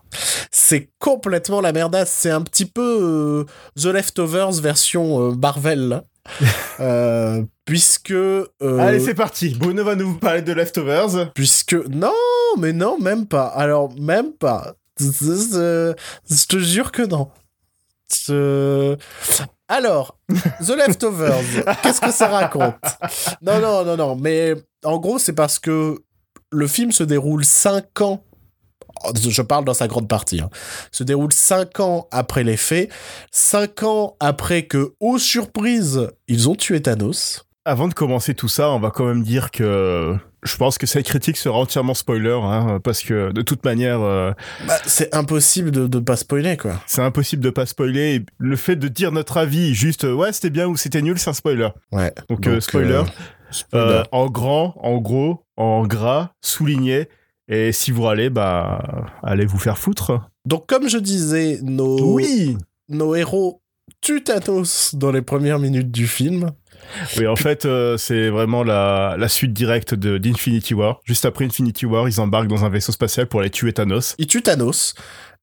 c'est 0.52 0.90
complètement 1.00 1.62
la 1.62 1.72
merdasse. 1.72 2.12
C'est 2.12 2.30
un 2.30 2.42
petit 2.42 2.66
peu 2.66 3.00
euh, 3.02 3.46
The 3.82 3.86
Leftovers 3.86 4.52
version 4.62 5.30
euh, 5.30 5.36
Marvel. 5.36 5.88
là. 5.88 6.04
Euh, 6.82 7.44
puisque. 7.66 8.12
euh, 8.12 8.46
Allez 8.80 9.00
c'est 9.00 9.14
parti. 9.14 9.56
Bruno 9.58 9.84
va 9.84 9.96
nous 9.96 10.16
parler 10.18 10.42
de 10.42 10.52
Leftovers. 10.52 11.32
puisque. 11.34 11.74
Non, 11.90 12.12
mais 12.58 12.74
non, 12.74 13.00
même 13.00 13.28
pas. 13.28 13.46
Alors, 13.48 13.94
même 14.00 14.34
pas. 14.34 14.74
Je 15.00 15.94
je 16.30 16.46
te 16.46 16.58
jure 16.60 16.92
que 16.92 17.02
non. 17.04 17.30
Je- 18.26 18.98
Alors, 19.68 20.20
The 20.66 20.70
Leftovers, 20.76 21.42
qu'est-ce 21.84 22.02
que 22.02 22.12
ça 22.12 22.28
raconte? 22.28 22.76
Non, 23.42 23.60
non, 23.62 23.86
non, 23.86 23.96
non, 23.98 24.16
mais 24.16 24.54
en 24.84 24.98
gros, 24.98 25.18
c'est 25.18 25.34
parce 25.34 25.60
que 25.60 25.98
le 26.52 26.68
film 26.68 26.92
se 26.92 27.04
déroule 27.04 27.46
5 27.46 28.02
ans. 28.02 28.24
Je 29.16 29.42
parle 29.42 29.64
dans 29.64 29.74
sa 29.74 29.88
grande 29.88 30.10
partie. 30.10 30.42
hein, 30.42 30.50
se 30.92 31.04
déroule 31.04 31.32
5 31.32 31.80
ans 31.80 32.08
après 32.12 32.44
les 32.44 32.58
faits, 32.58 32.92
5 33.32 33.84
ans 33.84 34.18
après 34.20 34.64
que, 34.68 34.94
aux 35.00 35.18
surprises, 35.18 36.10
ils 36.28 36.50
ont 36.50 36.56
tué 36.56 36.82
Thanos. 36.82 37.46
Avant 37.64 37.88
de 37.88 37.94
commencer 37.94 38.34
tout 38.34 38.48
ça, 38.48 38.72
on 38.72 38.80
va 38.80 38.90
quand 38.90 39.06
même 39.06 39.22
dire 39.22 39.52
que 39.52 40.16
je 40.42 40.58
pense 40.58 40.80
que 40.80 40.88
cette 40.88 41.06
critique 41.06 41.38
sera 41.38 41.60
entièrement 41.60 41.94
spoiler, 41.94 42.40
hein, 42.42 42.80
parce 42.84 43.04
que 43.04 43.32
de 43.32 43.44
toute 43.44 43.64
manière, 43.64 44.02
euh, 44.02 44.32
Bah, 44.68 44.80
c'est 44.88 45.14
impossible 45.14 45.70
de 45.70 45.82
ne 45.82 46.04
pas 46.04 46.16
spoiler, 46.16 46.58
quoi. 46.58 46.82
c'est 46.88 47.04
impossible 47.04 47.44
de 47.44 47.52
pas 47.52 47.68
spoiler. 47.68 48.16
Et 48.16 48.26
le 48.40 48.56
fait 48.56 48.76
de 48.76 48.88
dire 48.88 49.12
notre 49.12 49.38
avis, 49.38 49.76
juste 49.76 50.06
euh, 50.06 50.14
ouais 50.14 50.34
c'était 50.34 50.50
bien 50.50 50.66
ou 50.68 50.76
c'était 50.76 51.04
nul, 51.04 51.20
c'est 51.20 51.30
un 51.30 51.34
spoiler. 51.34 51.70
Ouais. 51.92 52.12
Donc, 52.30 52.48
euh, 52.48 52.60
spoiler, 52.62 52.94
euh, 52.94 53.04
spoiler. 53.52 53.86
Euh, 54.00 54.04
en 54.12 54.26
grand, 54.28 54.74
en 54.82 54.98
gros, 54.98 55.46
en 55.56 55.86
gras, 55.86 56.32
souligné. 56.42 57.10
Et 57.48 57.72
si 57.74 57.92
vous 57.92 58.02
râlez, 58.02 58.32
bah 58.32 59.12
allez 59.22 59.46
vous 59.46 59.60
faire 59.60 59.78
foutre. 59.78 60.20
Donc, 60.46 60.66
comme 60.66 60.90
je 60.90 60.98
disais, 60.98 61.60
nos, 61.62 62.16
Oui. 62.16 62.58
nos 62.90 63.14
héros 63.14 63.62
tuent 64.02 64.24
Thanos 64.24 64.96
dans 64.96 65.12
les 65.12 65.22
premières 65.22 65.60
minutes 65.60 65.92
du 65.92 66.08
film. 66.08 66.52
Oui, 67.18 67.28
en 67.28 67.36
fait, 67.36 67.66
euh, 67.66 67.98
c'est 67.98 68.30
vraiment 68.30 68.64
la, 68.64 69.16
la 69.18 69.30
suite 69.30 69.54
directe 69.54 69.94
de 69.94 70.18
d'Infinity 70.18 70.74
War. 70.74 71.00
Juste 71.06 71.26
après 71.26 71.46
Infinity 71.46 71.86
War, 71.86 72.10
ils 72.10 72.20
embarquent 72.20 72.48
dans 72.48 72.66
un 72.66 72.70
vaisseau 72.70 72.92
spatial 72.92 73.28
pour 73.28 73.42
aller 73.42 73.50
tuer 73.50 73.72
Thanos. 73.72 74.16
Ils 74.18 74.28
tuent 74.28 74.42
Thanos. 74.42 74.96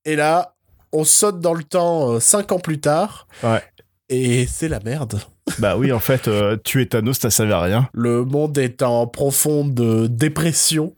Et 0.04 0.16
là, 0.16 0.54
on 0.92 1.04
saute 1.04 1.40
dans 1.40 1.54
le 1.54 1.64
temps 1.64 2.12
euh, 2.12 2.20
cinq 2.20 2.52
ans 2.52 2.58
plus 2.58 2.80
tard. 2.80 3.28
Ouais. 3.42 3.62
Et 4.08 4.46
c'est 4.46 4.68
la 4.68 4.80
merde. 4.80 5.20
Bah 5.58 5.78
oui, 5.78 5.92
en 5.92 5.98
fait, 5.98 6.28
euh, 6.28 6.56
tuer 6.56 6.86
Thanos, 6.86 7.18
ça 7.18 7.30
servait 7.30 7.54
à 7.54 7.60
rien. 7.62 7.88
Le 7.94 8.22
monde 8.22 8.58
est 8.58 8.82
en 8.82 9.06
profonde 9.06 10.06
dépression. 10.08 10.94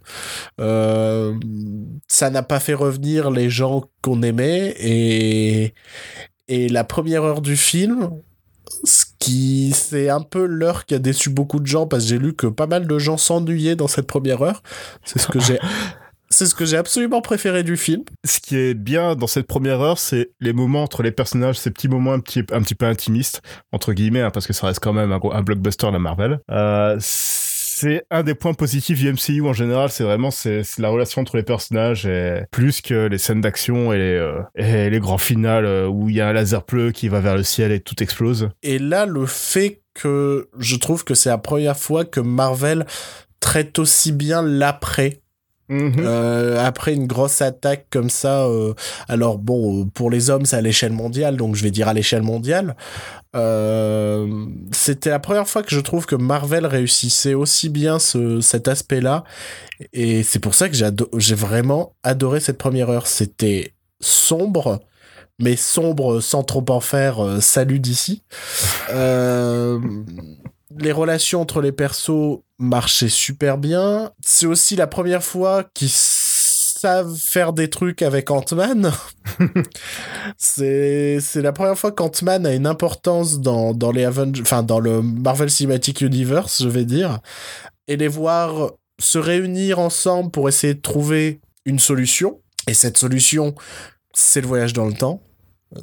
Euh, 0.61 1.35
ça 2.09 2.31
n'a 2.31 2.43
pas 2.43 2.59
fait 2.59 2.75
revenir 2.75 3.31
les 3.31 3.49
gens 3.49 3.85
qu'on 4.03 4.23
aimait 4.23 4.75
et 4.81 5.73
et 6.51 6.69
la 6.69 6.83
première 6.83 7.23
heure 7.23 7.43
du 7.43 7.57
film, 7.57 8.11
ce 8.83 9.05
qui 9.21 9.73
c'est 9.73 10.09
un 10.11 10.21
peu 10.21 10.45
l'heure 10.47 10.85
qui 10.85 10.97
a 10.97 10.99
déçu 10.99 11.31
beaucoup 11.31 11.61
de 11.61 11.67
gens 11.67 11.87
parce 11.87 12.03
que 12.03 12.09
j'ai 12.09 12.19
lu 12.19 12.35
que 12.35 12.49
pas 12.49 12.67
mal 12.67 12.89
de 12.89 12.99
gens 12.99 13.17
s'ennuyaient 13.17 13.77
dans 13.77 13.87
cette 13.87 14.09
première 14.09 14.43
heure. 14.43 14.63
C'est 15.05 15.21
ce 15.21 15.29
que 15.29 15.39
j'ai 15.39 15.61
c'est 16.29 16.47
ce 16.47 16.57
que 16.57 16.65
j'ai 16.65 16.77
absolument 16.77 17.21
préféré 17.21 17.63
du 17.63 17.77
film. 17.77 18.03
Ce 18.25 18.41
qui 18.41 18.57
est 18.57 18.75
bien 18.75 19.15
dans 19.15 19.29
cette 19.29 19.47
première 19.47 19.81
heure, 19.81 19.99
c'est 19.99 20.31
les 20.41 20.53
moments 20.53 20.83
entre 20.83 21.05
les 21.05 21.13
personnages, 21.13 21.57
ces 21.57 21.71
petits 21.71 21.89
moments 21.89 22.15
un 22.15 22.21
petit, 22.21 22.41
un 22.53 22.63
petit 22.63 22.75
peu 22.75 22.87
intimistes, 22.87 23.43
entre 23.71 23.93
guillemets, 23.93 24.23
hein, 24.23 24.31
parce 24.31 24.49
que 24.49 24.53
ça 24.53 24.67
reste 24.67 24.81
quand 24.81 24.93
même 24.93 25.13
un, 25.13 25.43
blockbuster, 25.43 25.91
la 25.91 25.99
Marvel. 26.01 26.41
Euh, 26.51 26.97
c'est 27.81 28.05
un 28.11 28.23
des 28.23 28.35
points 28.35 28.53
positifs 28.53 28.99
du 28.99 29.11
MCU 29.11 29.49
en 29.49 29.55
général, 29.55 29.91
c'est 29.91 30.05
vraiment 30.05 30.31
c'est 30.31 30.63
la 30.79 30.91
relation 30.91 31.23
entre 31.23 31.37
les 31.37 31.43
personnages, 31.43 32.05
et 32.05 32.43
plus 32.51 32.83
que 32.83 33.07
les 33.07 33.17
scènes 33.17 33.41
d'action 33.41 33.93
et, 33.93 33.99
les, 33.99 34.17
euh, 34.17 34.43
et 34.55 34.91
les 34.91 35.01
grands 35.01 35.19
finales 35.19 35.65
euh, 35.65 35.89
où 35.89 36.11
il 36.11 36.17
y 36.17 36.21
a 36.21 36.29
un 36.29 36.33
laser 36.35 36.63
bleu 36.67 36.93
qui 36.93 37.09
va 37.09 37.21
vers 37.21 37.37
le 37.37 37.43
ciel 37.43 37.73
et 37.73 37.81
tout 37.81 38.03
explose. 38.03 38.51
Et 38.63 38.79
là, 38.79 39.07
le 39.07 39.25
fait 39.25 39.81
que 39.95 40.51
je 40.59 40.77
trouve 40.77 41.05
que 41.05 41.15
c'est 41.15 41.31
la 41.31 41.39
première 41.39 41.77
fois 41.77 42.05
que 42.05 42.21
Marvel 42.21 42.85
traite 43.41 43.79
aussi 43.79 44.13
bien 44.13 44.43
l'après 44.43 45.21
Mhm. 45.71 45.95
Euh, 46.01 46.67
après 46.67 46.95
une 46.95 47.07
grosse 47.07 47.41
attaque 47.41 47.87
comme 47.91 48.11
ça, 48.11 48.45
euh, 48.45 48.75
alors 49.09 49.39
bon, 49.39 49.87
pour 49.87 50.11
les 50.11 50.29
hommes, 50.29 50.45
c'est 50.45 50.57
à 50.57 50.61
l'échelle 50.61 50.93
mondiale, 50.93 51.37
donc 51.37 51.55
je 51.55 51.63
vais 51.63 51.71
dire 51.71 51.87
à 51.87 51.95
l'échelle 51.95 52.23
mondiale. 52.23 52.75
Euh, 53.37 54.27
C'était 54.73 55.11
la 55.11 55.21
première 55.21 55.49
fois 55.49 55.63
que 55.63 55.71
je 55.71 55.79
trouve 55.79 56.07
que 56.07 56.17
Marvel 56.17 56.67
réussissait 56.67 57.35
aussi 57.35 57.69
bien 57.69 58.01
ce, 58.01 58.41
cet 58.41 58.67
aspect-là, 58.67 59.23
et 59.93 60.25
c'est 60.25 60.41
pour 60.41 60.55
ça 60.55 60.69
que 60.69 60.75
j'ai 60.75 61.35
vraiment 61.37 61.95
adoré 62.03 62.41
cette 62.41 62.59
première 62.59 62.91
heure. 62.91 63.07
C'était 63.07 63.73
sombre, 64.01 64.81
mais 65.39 65.55
sombre 65.55 66.21
sans 66.21 66.43
trop 66.43 66.65
en 66.69 66.81
faire. 66.81 67.39
salut 67.41 67.79
d'ici. 67.79 68.25
Les 70.79 70.93
relations 70.93 71.41
entre 71.41 71.61
les 71.61 71.73
persos 71.73 72.41
marchaient 72.59 73.09
super 73.09 73.59
bien. 73.59 74.13
C'est 74.25 74.47
aussi 74.47 74.77
la 74.77 74.87
première 74.87 75.25
fois 75.25 75.65
qu'ils 75.75 75.91
savent 75.91 77.15
faire 77.15 77.53
des 77.53 77.69
trucs 77.69 78.03
avec 78.03 78.31
Ant-Man. 78.31 78.93
c'est 80.39 81.19
c'est 81.21 81.43
la 81.43 81.53
première 81.53 81.79
fois 81.79 81.93
qu'Ant-Man 81.93 82.47
a 82.47 82.55
une 82.55 82.67
importance 82.67 83.41
dans, 83.41 83.75
dans 83.75 83.93
les 83.93 84.05
Avengers, 84.05 84.43
enfin 84.43 84.63
dans 84.63 84.81
le 84.81 85.03
Marvel 85.03 85.51
Cinematic 85.51 86.01
Universe, 86.01 86.63
je 86.63 86.69
vais 86.69 86.85
dire. 86.85 87.19
Et 87.89 87.97
les 87.97 88.09
voir 88.09 88.73
se 89.01 89.19
réunir 89.19 89.79
ensemble 89.79 90.31
pour 90.31 90.49
essayer 90.49 90.75
de 90.75 90.81
trouver 90.81 91.41
une 91.65 91.79
solution. 91.79 92.41
Et 92.67 92.75
cette 92.75 92.99
solution, 92.99 93.55
c'est 94.15 94.41
le 94.41 94.47
voyage 94.47 94.73
dans 94.73 94.87
le 94.87 94.93
temps. 94.93 95.23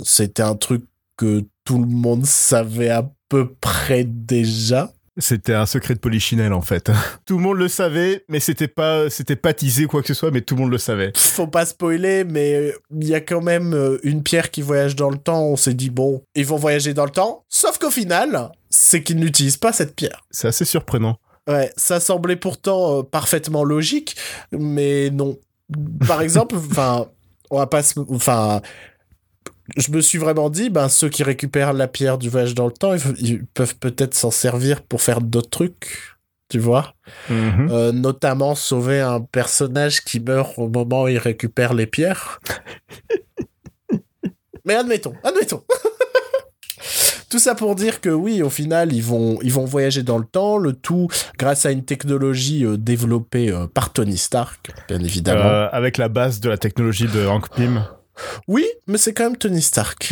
C'était 0.04 0.44
un 0.44 0.56
truc 0.56 0.84
que 1.18 1.44
tout 1.66 1.80
le 1.80 1.88
monde 1.88 2.26
savait 2.26 2.90
à 2.90 3.10
peu 3.30 3.54
près 3.54 4.04
déjà. 4.04 4.92
C'était 5.20 5.56
un 5.56 5.66
secret 5.66 5.96
de 5.96 6.00
Polichinelle 6.00 6.54
en 6.54 6.62
fait. 6.62 6.92
tout 7.26 7.38
le 7.38 7.44
monde 7.44 7.58
le 7.58 7.68
savait, 7.68 8.24
mais 8.30 8.40
c'était 8.40 8.68
pas 8.68 9.10
c'était 9.10 9.36
pas 9.36 9.54
teasé 9.54 9.86
quoi 9.86 10.02
que 10.02 10.08
ce 10.08 10.14
soit, 10.14 10.30
mais 10.30 10.42
tout 10.42 10.56
le 10.56 10.62
monde 10.62 10.72
le 10.72 10.78
savait. 10.78 11.12
Faut 11.16 11.48
pas 11.48 11.66
spoiler, 11.66 12.24
mais 12.24 12.72
il 12.92 13.08
y 13.08 13.16
a 13.16 13.22
quand 13.22 13.42
même 13.42 13.74
euh, 13.74 13.98
une 14.04 14.22
pierre 14.22 14.52
qui 14.52 14.62
voyage 14.62 14.96
dans 14.96 15.10
le 15.10 15.18
temps. 15.18 15.44
On 15.44 15.56
s'est 15.56 15.74
dit, 15.74 15.90
bon, 15.90 16.22
ils 16.36 16.46
vont 16.46 16.58
voyager 16.58 16.94
dans 16.94 17.06
le 17.06 17.12
temps. 17.12 17.46
Sauf 17.50 17.80
qu'au 17.80 17.90
final, 17.90 18.52
c'est 18.70 19.02
qu'ils 19.02 19.18
n'utilisent 19.18 19.58
pas 19.58 19.74
cette 19.74 19.96
pierre. 19.96 20.24
C'est 20.30 20.50
assez 20.50 20.66
surprenant. 20.66 21.18
Ouais, 21.48 21.72
ça 21.78 22.00
semblait 22.00 22.36
pourtant 22.36 23.00
euh, 23.00 23.04
parfaitement 23.04 23.64
logique, 23.64 24.18
mais 24.52 25.10
non. 25.10 25.38
Par 26.08 26.22
exemple, 26.28 26.56
enfin, 26.56 27.08
on 27.50 27.58
va 27.58 27.66
pas 27.66 27.82
se... 27.82 28.00
Je 29.76 29.92
me 29.92 30.02
suis 30.02 30.18
vraiment 30.18 30.50
dit, 30.50 30.70
ben, 30.70 30.88
ceux 30.90 31.10
qui 31.10 31.24
récupèrent 31.24 31.74
la 31.74 31.88
pierre 31.88 32.18
du 32.18 32.30
voyage 32.30 32.56
dans 32.56 32.66
le 32.66 32.72
temps, 32.72 32.94
ils, 33.20 33.46
peuvent 33.46 33.76
peut-être 33.78 34.14
s'en 34.14 34.32
servir 34.32 34.82
pour 34.82 35.02
faire 35.02 35.22
d'autres 35.22 35.50
trucs, 35.50 36.18
tu 36.50 36.60
vois 36.60 36.94
Mhm. 37.30 37.70
Euh, 37.72 37.92
Notamment 37.92 38.56
sauver 38.56 39.02
un 39.02 39.20
personnage 39.22 40.02
qui 40.02 40.20
meurt 40.20 40.58
au 40.58 40.70
moment 40.70 41.04
où 41.04 41.08
il 41.08 41.18
récupère 41.18 41.74
les 41.74 41.88
pierres. 41.88 42.40
Mais 44.66 44.76
admettons, 44.76 45.14
admettons. 45.24 45.64
Tout 47.30 47.40
ça 47.40 47.56
pour 47.56 47.76
dire 47.76 48.00
que 48.00 48.10
oui, 48.10 48.42
au 48.42 48.50
final, 48.50 48.94
ils 48.94 49.04
vont, 49.04 49.38
ils 49.42 49.52
vont 49.52 49.66
voyager 49.66 50.02
dans 50.02 50.18
le 50.18 50.24
temps, 50.26 50.58
le 50.58 50.72
tout 50.72 51.10
grâce 51.38 51.66
à 51.66 51.72
une 51.72 51.84
technologie 51.84 52.66
euh, 52.66 52.78
développée 52.78 53.52
euh, 53.52 53.68
par 53.68 53.92
Tony 53.92 54.18
Stark, 54.18 54.72
bien 54.88 55.00
évidemment. 55.00 55.44
Euh, 55.44 55.68
avec 55.72 55.98
la 55.98 56.08
base 56.08 56.40
de 56.40 56.50
la 56.50 56.58
technologie 56.58 57.08
de 57.08 57.26
Hank 57.26 57.50
Pym. 57.54 57.86
Oui, 58.48 58.66
mais 58.88 58.98
c'est 58.98 59.14
quand 59.14 59.26
même 59.26 59.38
Tony 59.38 59.62
Stark. 59.62 60.12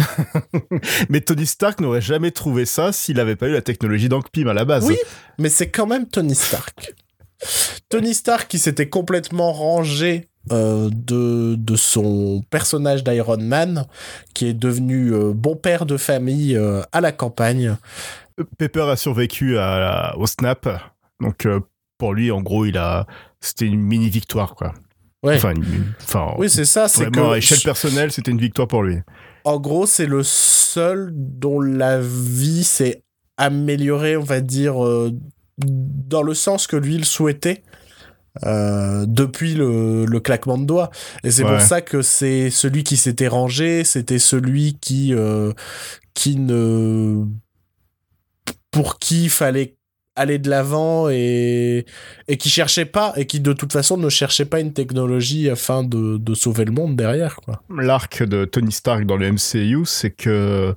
Mais 1.10 1.22
Tony 1.22 1.46
Stark 1.46 1.80
n'aurait 1.82 2.02
jamais 2.02 2.32
trouvé 2.32 2.66
ça 2.66 2.92
s'il 2.92 3.18
n'avait 3.18 3.36
pas 3.36 3.48
eu 3.48 3.54
la 3.54 3.62
technologie 3.62 4.10
d'Hank 4.10 4.30
Pym 4.32 4.48
à 4.48 4.54
la 4.54 4.66
base. 4.66 4.86
Oui. 4.86 4.98
mais 5.40 5.50
c'est 5.50 5.70
quand 5.70 5.88
même 5.88 6.08
Tony 6.08 6.36
Stark. 6.36 6.94
Tony 7.90 8.14
Stark 8.14 8.48
qui 8.48 8.60
s'était 8.60 8.90
complètement 8.90 9.52
rangé 9.54 10.30
euh, 10.52 10.90
de, 10.94 11.56
de 11.58 11.76
son 11.76 12.44
personnage 12.50 13.04
d'Iron 13.04 13.38
Man, 13.42 13.86
qui 14.34 14.48
est 14.48 14.54
devenu 14.54 15.12
euh, 15.14 15.34
bon 15.34 15.56
père 15.56 15.86
de 15.86 15.98
famille 15.98 16.56
euh, 16.56 16.82
à 16.92 17.02
la 17.02 17.12
campagne. 17.12 17.76
Pepper 18.58 18.84
a 18.90 18.96
survécu 18.96 19.58
à 19.58 19.80
la- 19.80 20.16
au 20.18 20.28
snap. 20.28 20.68
Donc 21.22 21.48
pour 21.98 22.14
lui, 22.14 22.32
en 22.32 22.42
gros, 22.42 22.66
il 22.66 22.78
a 22.78 23.08
c'était 23.40 23.66
une 23.66 23.80
mini 23.82 24.10
victoire 24.10 24.56
quoi. 24.56 24.74
Ouais. 25.26 25.36
Enfin, 26.04 26.34
oui, 26.38 26.50
c'est 26.50 26.66
ça. 26.66 26.88
C'est 26.88 27.10
que 27.12 27.20
à 27.20 27.38
échelle 27.38 27.60
personnelle, 27.64 28.12
c'était 28.12 28.32
une 28.32 28.40
victoire 28.42 28.68
pour 28.68 28.84
lui. 28.84 28.98
en 29.44 29.60
gros, 29.60 29.86
c'est 29.86 30.06
le 30.08 30.24
seul 30.24 31.12
dont 31.14 31.60
la 31.62 32.00
vie 32.00 32.64
s'est 32.64 33.04
améliorée, 33.38 34.18
on 34.18 34.24
va 34.24 34.40
dire, 34.42 34.84
euh, 34.86 35.12
dans 35.58 36.22
le 36.24 36.34
sens 36.34 36.68
que 36.68 36.76
lui 36.78 36.96
il 36.96 37.06
souhaitait. 37.06 37.64
euh, 38.44 39.06
depuis 39.08 39.54
le, 39.54 40.04
le 40.06 40.20
claquement 40.20 40.58
de 40.58 40.66
doigts. 40.66 40.90
Et 41.24 41.32
c'est 41.32 41.44
Ouais. 41.46 41.52
pour 41.52 41.62
ça 41.62 41.80
que 41.82 42.02
c'est 42.02 42.50
celui 42.50 42.84
qui 42.84 42.98
s'était 42.98 43.30
rangé, 43.30 43.86
c'était 43.86 44.20
celui 44.20 44.74
qui, 44.82 45.14
euh, 45.14 45.54
qui 46.14 46.36
ne. 46.36 47.24
pour 48.72 49.00
qui 49.00 49.24
il 49.26 49.30
fallait 49.30 49.78
aller 50.16 50.40
de 50.40 50.50
l'avant 50.50 51.10
et, 51.10 51.86
et 52.28 52.38
qui 52.38 52.50
cherchait 52.50 52.86
pas, 52.86 53.14
et 53.16 53.26
qui 53.26 53.40
de 53.40 53.54
toute 53.54 53.74
façon 53.74 53.98
ne 53.98 54.10
cherchait 54.10 54.46
pas 54.46 54.60
une 54.60 54.74
technologie 54.74 55.50
afin 55.50 55.84
de, 55.84 56.34
sauver 56.34 56.66
le 56.66 56.72
monde 56.72 56.96
derrière. 56.96 57.40
L'arc 57.70 58.24
de 58.24 58.46
Tony 58.46 58.72
Stark 58.72 59.06
dans 59.06 59.18
le 59.18 59.32
MCU, 59.32 59.86
c'est 59.86 60.12
que 60.12 60.76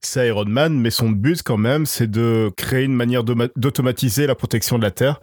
c'est 0.00 0.28
Iron 0.28 0.46
Man, 0.46 0.78
mais 0.78 0.90
son 0.90 1.10
but 1.10 1.42
quand 1.42 1.56
même, 1.56 1.86
c'est 1.86 2.10
de 2.10 2.50
créer 2.56 2.84
une 2.84 2.94
manière 2.94 3.22
d'automatiser 3.24 4.26
la 4.26 4.34
protection 4.34 4.78
de 4.78 4.82
la 4.82 4.90
Terre 4.90 5.20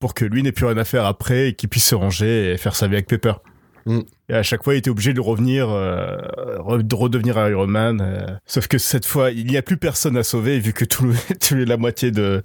pour 0.00 0.14
que 0.14 0.24
lui 0.24 0.42
n'ait 0.42 0.52
plus 0.52 0.66
rien 0.66 0.76
à 0.76 0.84
faire 0.84 1.04
après 1.04 1.48
et 1.48 1.54
qu'il 1.54 1.68
puisse 1.68 1.86
se 1.86 1.94
ranger 1.94 2.52
et 2.52 2.56
faire 2.56 2.76
sa 2.76 2.86
vie 2.86 2.94
avec 2.94 3.08
Pepper. 3.08 3.34
Mm. 3.86 4.00
Et 4.30 4.34
à 4.34 4.42
chaque 4.42 4.62
fois, 4.62 4.74
il 4.74 4.78
était 4.78 4.90
obligé 4.90 5.14
de 5.14 5.20
revenir, 5.20 5.68
euh, 5.70 6.16
de 6.82 6.94
redevenir 6.94 7.36
Iron 7.48 7.66
Man. 7.66 8.00
euh. 8.02 8.26
Sauf 8.46 8.66
que 8.68 8.76
cette 8.78 9.06
fois, 9.06 9.30
il 9.30 9.46
n'y 9.46 9.56
a 9.56 9.62
plus 9.62 9.78
personne 9.78 10.16
à 10.18 10.22
sauver 10.22 10.58
vu 10.60 10.72
que 10.74 10.84
tout, 10.84 11.04
le- 11.04 11.14
tout 11.40 11.54
le- 11.54 11.64
la 11.64 11.76
moitié 11.78 12.10
de, 12.10 12.42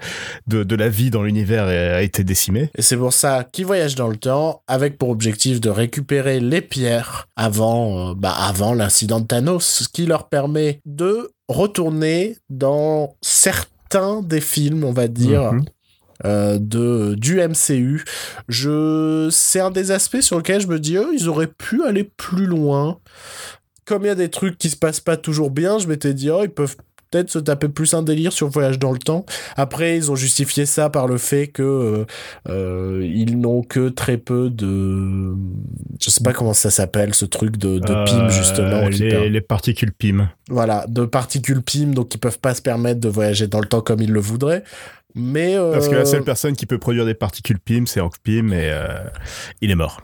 de, 0.48 0.64
de 0.64 0.76
la 0.76 0.88
vie 0.90 1.10
dans 1.10 1.24
l'univers 1.24 1.66
a 1.66 2.02
été 2.02 2.24
décimée. 2.24 2.70
Et 2.78 2.82
c'est 2.82 2.96
pour 2.98 3.12
ça 3.14 3.44
qu'il 3.52 3.66
voyage 3.66 3.96
dans 3.96 4.08
le 4.08 4.16
temps 4.18 4.62
avec 4.68 4.98
pour 4.98 5.10
objectif 5.10 5.60
de 5.60 5.70
récupérer 5.70 6.40
les 6.40 6.62
pierres 6.62 7.28
avant, 7.36 8.12
euh, 8.12 8.14
bah, 8.16 8.32
avant 8.38 8.74
l'incident 8.74 9.20
de 9.20 9.26
Thanos, 9.28 9.64
ce 9.84 9.90
qui 9.90 10.06
leur 10.06 10.30
permet 10.30 10.80
de 10.86 11.32
retourner 11.50 12.38
dans 12.50 13.16
certains 13.22 14.22
des 14.22 14.42
films, 14.42 14.84
on 14.86 14.94
va 14.94 15.08
dire, 15.08 15.54
Mhm. 15.54 15.66
Euh, 16.26 16.58
de, 16.60 17.16
du 17.16 17.40
MCU. 17.42 18.04
Je, 18.48 19.28
c'est 19.32 19.60
un 19.60 19.72
des 19.72 19.92
aspects 19.92 20.22
sur 20.22 20.38
lequel 20.38 20.62
je 20.62 20.68
me 20.68 20.80
dis, 20.80 20.96
eux, 20.96 21.10
ils 21.14 21.28
auraient 21.30 21.48
pu 21.48 21.84
aller 21.84 22.04
plus 22.04 22.46
loin. 22.46 23.00
Comme 23.86 24.04
il 24.04 24.08
y 24.08 24.12
a 24.12 24.16
des 24.16 24.30
trucs 24.30 24.58
qui 24.58 24.70
se 24.70 24.78
passent 24.78 25.02
pas 25.02 25.18
toujours 25.18 25.50
bien, 25.52 25.78
je 25.80 25.88
m'étais 25.88 26.14
dit, 26.14 26.30
oh, 26.30 26.40
ils 26.44 26.50
peuvent 26.50 26.78
peut-être 27.12 27.30
se 27.30 27.38
taper 27.38 27.68
plus 27.70 27.94
un 27.94 28.02
délire 28.02 28.34
sur 28.34 28.48
Voyage 28.48 28.80
dans 28.80 28.92
le 28.92 28.98
temps. 28.98 29.24
Après, 29.56 29.96
ils 29.98 30.10
ont 30.10 30.16
justifié 30.16 30.66
ça 30.66 30.90
par 30.90 31.06
le 31.06 31.18
fait 31.20 31.46
que 31.48 31.62
euh, 31.62 32.06
euh, 32.50 33.02
ils 33.08 33.40
n'ont 33.40 33.62
que 33.62 33.90
très 33.90 34.18
peu 34.18 34.50
de, 34.50 35.36
je 36.02 36.10
sais 36.10 36.24
pas 36.24 36.34
comment 36.34 36.54
ça 36.54 36.72
s'appelle, 36.72 37.14
ce 37.14 37.26
truc 37.26 37.58
de, 37.58 37.78
de 37.78 37.92
Euh, 37.92 38.06
PIM 38.06 38.30
justement. 38.30 38.88
les, 38.88 39.30
les 39.30 39.42
particules 39.42 39.92
PIM. 39.94 40.28
Voilà, 40.50 40.86
de 40.88 41.06
particules 41.06 41.62
PIM, 41.62 41.88
donc 41.92 42.16
ils 42.16 42.20
peuvent 42.20 42.40
pas 42.40 42.56
se 42.56 42.64
permettre 42.64 43.00
de 43.00 43.10
voyager 43.10 43.46
dans 43.46 43.60
le 43.60 43.68
temps 43.68 43.82
comme 43.82 44.02
ils 44.02 44.12
le 44.12 44.20
voudraient. 44.20 44.64
Mais 45.16 45.56
euh, 45.56 45.72
Parce 45.72 45.88
que 45.88 45.96
la 45.96 46.06
seule 46.06 46.24
personne 46.24 46.56
qui 46.56 46.66
peut 46.66 46.80
produire 46.80 47.06
des 47.06 47.14
particules 47.14 47.60
PIM, 47.60 47.86
c'est 47.86 48.00
Hank 48.00 48.16
Pym 48.24 48.52
et 48.52 48.72
euh, 48.72 49.04
il 49.62 49.72
est 49.72 49.76
mort. 49.76 50.02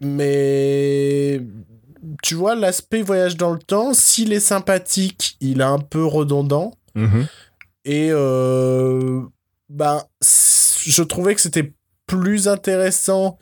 mais 0.00 1.40
tu 2.22 2.34
vois, 2.34 2.54
l'aspect 2.54 3.02
voyage 3.02 3.36
dans 3.36 3.52
le 3.52 3.58
temps, 3.58 3.92
s'il 3.92 4.32
est 4.32 4.40
sympathique, 4.40 5.36
il 5.40 5.60
est 5.60 5.64
un 5.64 5.78
peu 5.78 6.04
redondant. 6.04 6.72
Mhm. 6.94 7.26
Et 7.84 8.08
euh, 8.10 9.22
ben, 9.68 10.02
je 10.20 11.02
trouvais 11.02 11.34
que 11.34 11.40
c'était 11.40 11.72
plus 12.06 12.48
intéressant 12.48 13.38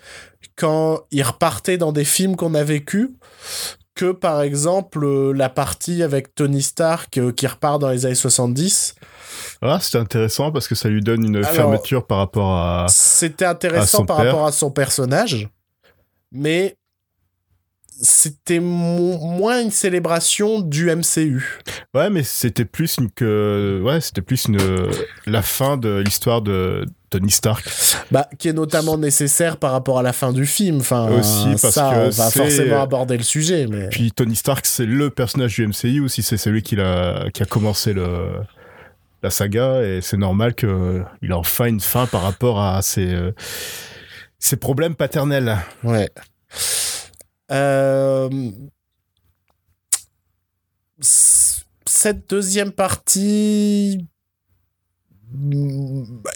quand 0.57 1.03
il 1.11 1.23
repartait 1.23 1.79
dans 1.79 1.93
des 1.93 2.05
films 2.05 2.37
qu'on 2.37 2.55
a 2.55 2.65
vécu 2.65 3.11
que 3.99 4.13
par 4.13 4.43
exemple 4.43 5.05
euh, 5.05 5.33
la 5.33 5.49
partie 5.49 6.05
avec 6.05 6.33
Tony 6.37 6.63
Stark 6.63 7.19
euh, 7.19 7.33
qui 7.33 7.49
repart 7.49 7.81
dans 7.81 7.91
les 7.91 8.07
années 8.07 8.15
70. 8.15 8.95
Ah, 9.61 9.81
c'était 9.83 9.99
intéressant 9.99 10.53
parce 10.53 10.69
que 10.69 10.77
ça 10.77 10.89
lui 10.89 11.03
donne 11.03 11.25
une 11.25 11.43
fermeture 11.43 12.07
par 12.07 12.19
rapport 12.19 12.57
à. 12.57 12.87
C'était 12.89 13.45
intéressant 13.45 14.07
par 14.07 14.19
rapport 14.19 14.47
à 14.47 14.53
son 14.53 14.71
personnage, 14.71 15.49
mais 16.31 16.78
c'était 18.01 18.61
moins 18.61 19.63
une 19.63 19.71
célébration 19.71 20.61
du 20.61 20.87
MCU. 20.87 21.61
Ouais, 21.95 22.11
mais 22.11 22.23
c'était 22.23 22.65
plus 22.65 22.97
une 22.99 23.11
que 23.11 23.81
ouais, 23.85 24.01
c'était 24.01 24.23
plus 24.23 24.47
une 24.47 24.59
la 25.27 25.43
fin 25.43 25.77
de 25.77 25.99
l'histoire 25.99 26.43
de 26.43 26.85
Tony 27.11 27.31
Stark. 27.31 27.69
Bah, 28.11 28.29
qui 28.39 28.49
est 28.49 28.53
notamment 28.53 28.99
nécessaire 28.99 29.57
par 29.57 29.73
rapport 29.73 29.99
à 29.99 30.03
la 30.03 30.13
fin 30.13 30.33
du 30.33 30.47
film. 30.47 30.79
Enfin, 30.79 31.09
aussi 31.11 31.49
parce 31.61 31.75
ça, 31.75 31.91
que 31.93 32.07
on 32.07 32.11
va 32.11 32.31
forcément 32.31 32.83
aborder 32.83 33.17
le 33.17 33.23
sujet. 33.23 33.67
Mais... 33.67 33.89
Puis 33.89 34.13
Tony 34.13 34.37
Stark, 34.37 34.65
c'est 34.67 34.87
le 34.87 35.11
personnage 35.11 35.55
du 35.57 35.67
MCU 35.67 36.01
aussi, 36.01 36.23
c'est 36.23 36.37
celui 36.37 36.63
qui 36.63 36.79
a 36.81 37.31
qui 37.33 37.43
a 37.43 37.47
commencé 37.47 37.93
le 37.93 38.29
la 39.23 39.31
saga 39.31 39.83
et 39.83 40.01
c'est 40.01 40.17
normal 40.17 40.55
que 40.55 41.03
il 41.23 41.33
a 41.33 41.39
enfin 41.39 41.67
une 41.67 41.81
fin 41.81 42.07
par 42.07 42.23
rapport 42.23 42.63
à 42.63 42.81
ses 42.83 43.33
ses 44.39 44.57
problèmes 44.57 44.95
paternels. 44.95 45.57
Ouais. 45.83 46.09
Euh, 47.51 48.29
cette 51.01 52.29
deuxième 52.29 52.73
partie 52.73 54.07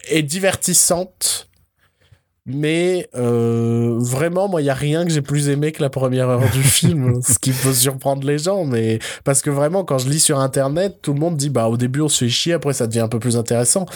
est 0.08 0.22
divertissante, 0.22 1.48
mais 2.44 3.08
euh, 3.14 3.96
vraiment, 3.98 4.48
moi, 4.48 4.60
il 4.60 4.64
n'y 4.64 4.70
a 4.70 4.74
rien 4.74 5.04
que 5.04 5.10
j'ai 5.10 5.22
plus 5.22 5.48
aimé 5.48 5.72
que 5.72 5.80
la 5.82 5.90
première 5.90 6.28
heure 6.28 6.50
du 6.50 6.62
film, 6.62 7.22
ce 7.22 7.38
qui 7.38 7.52
peut 7.52 7.72
surprendre 7.72 8.26
les 8.26 8.38
gens, 8.38 8.64
mais 8.64 8.98
parce 9.24 9.42
que 9.42 9.50
vraiment, 9.50 9.84
quand 9.84 9.98
je 9.98 10.08
lis 10.08 10.20
sur 10.20 10.40
Internet, 10.40 10.98
tout 11.02 11.12
le 11.12 11.20
monde 11.20 11.36
dit, 11.36 11.50
bah, 11.50 11.68
au 11.68 11.76
début, 11.76 12.00
on 12.00 12.08
se 12.08 12.24
fait 12.24 12.30
chier, 12.30 12.52
après, 12.54 12.72
ça 12.72 12.86
devient 12.86 13.00
un 13.00 13.08
peu 13.08 13.18
plus 13.18 13.36
intéressant. 13.36 13.86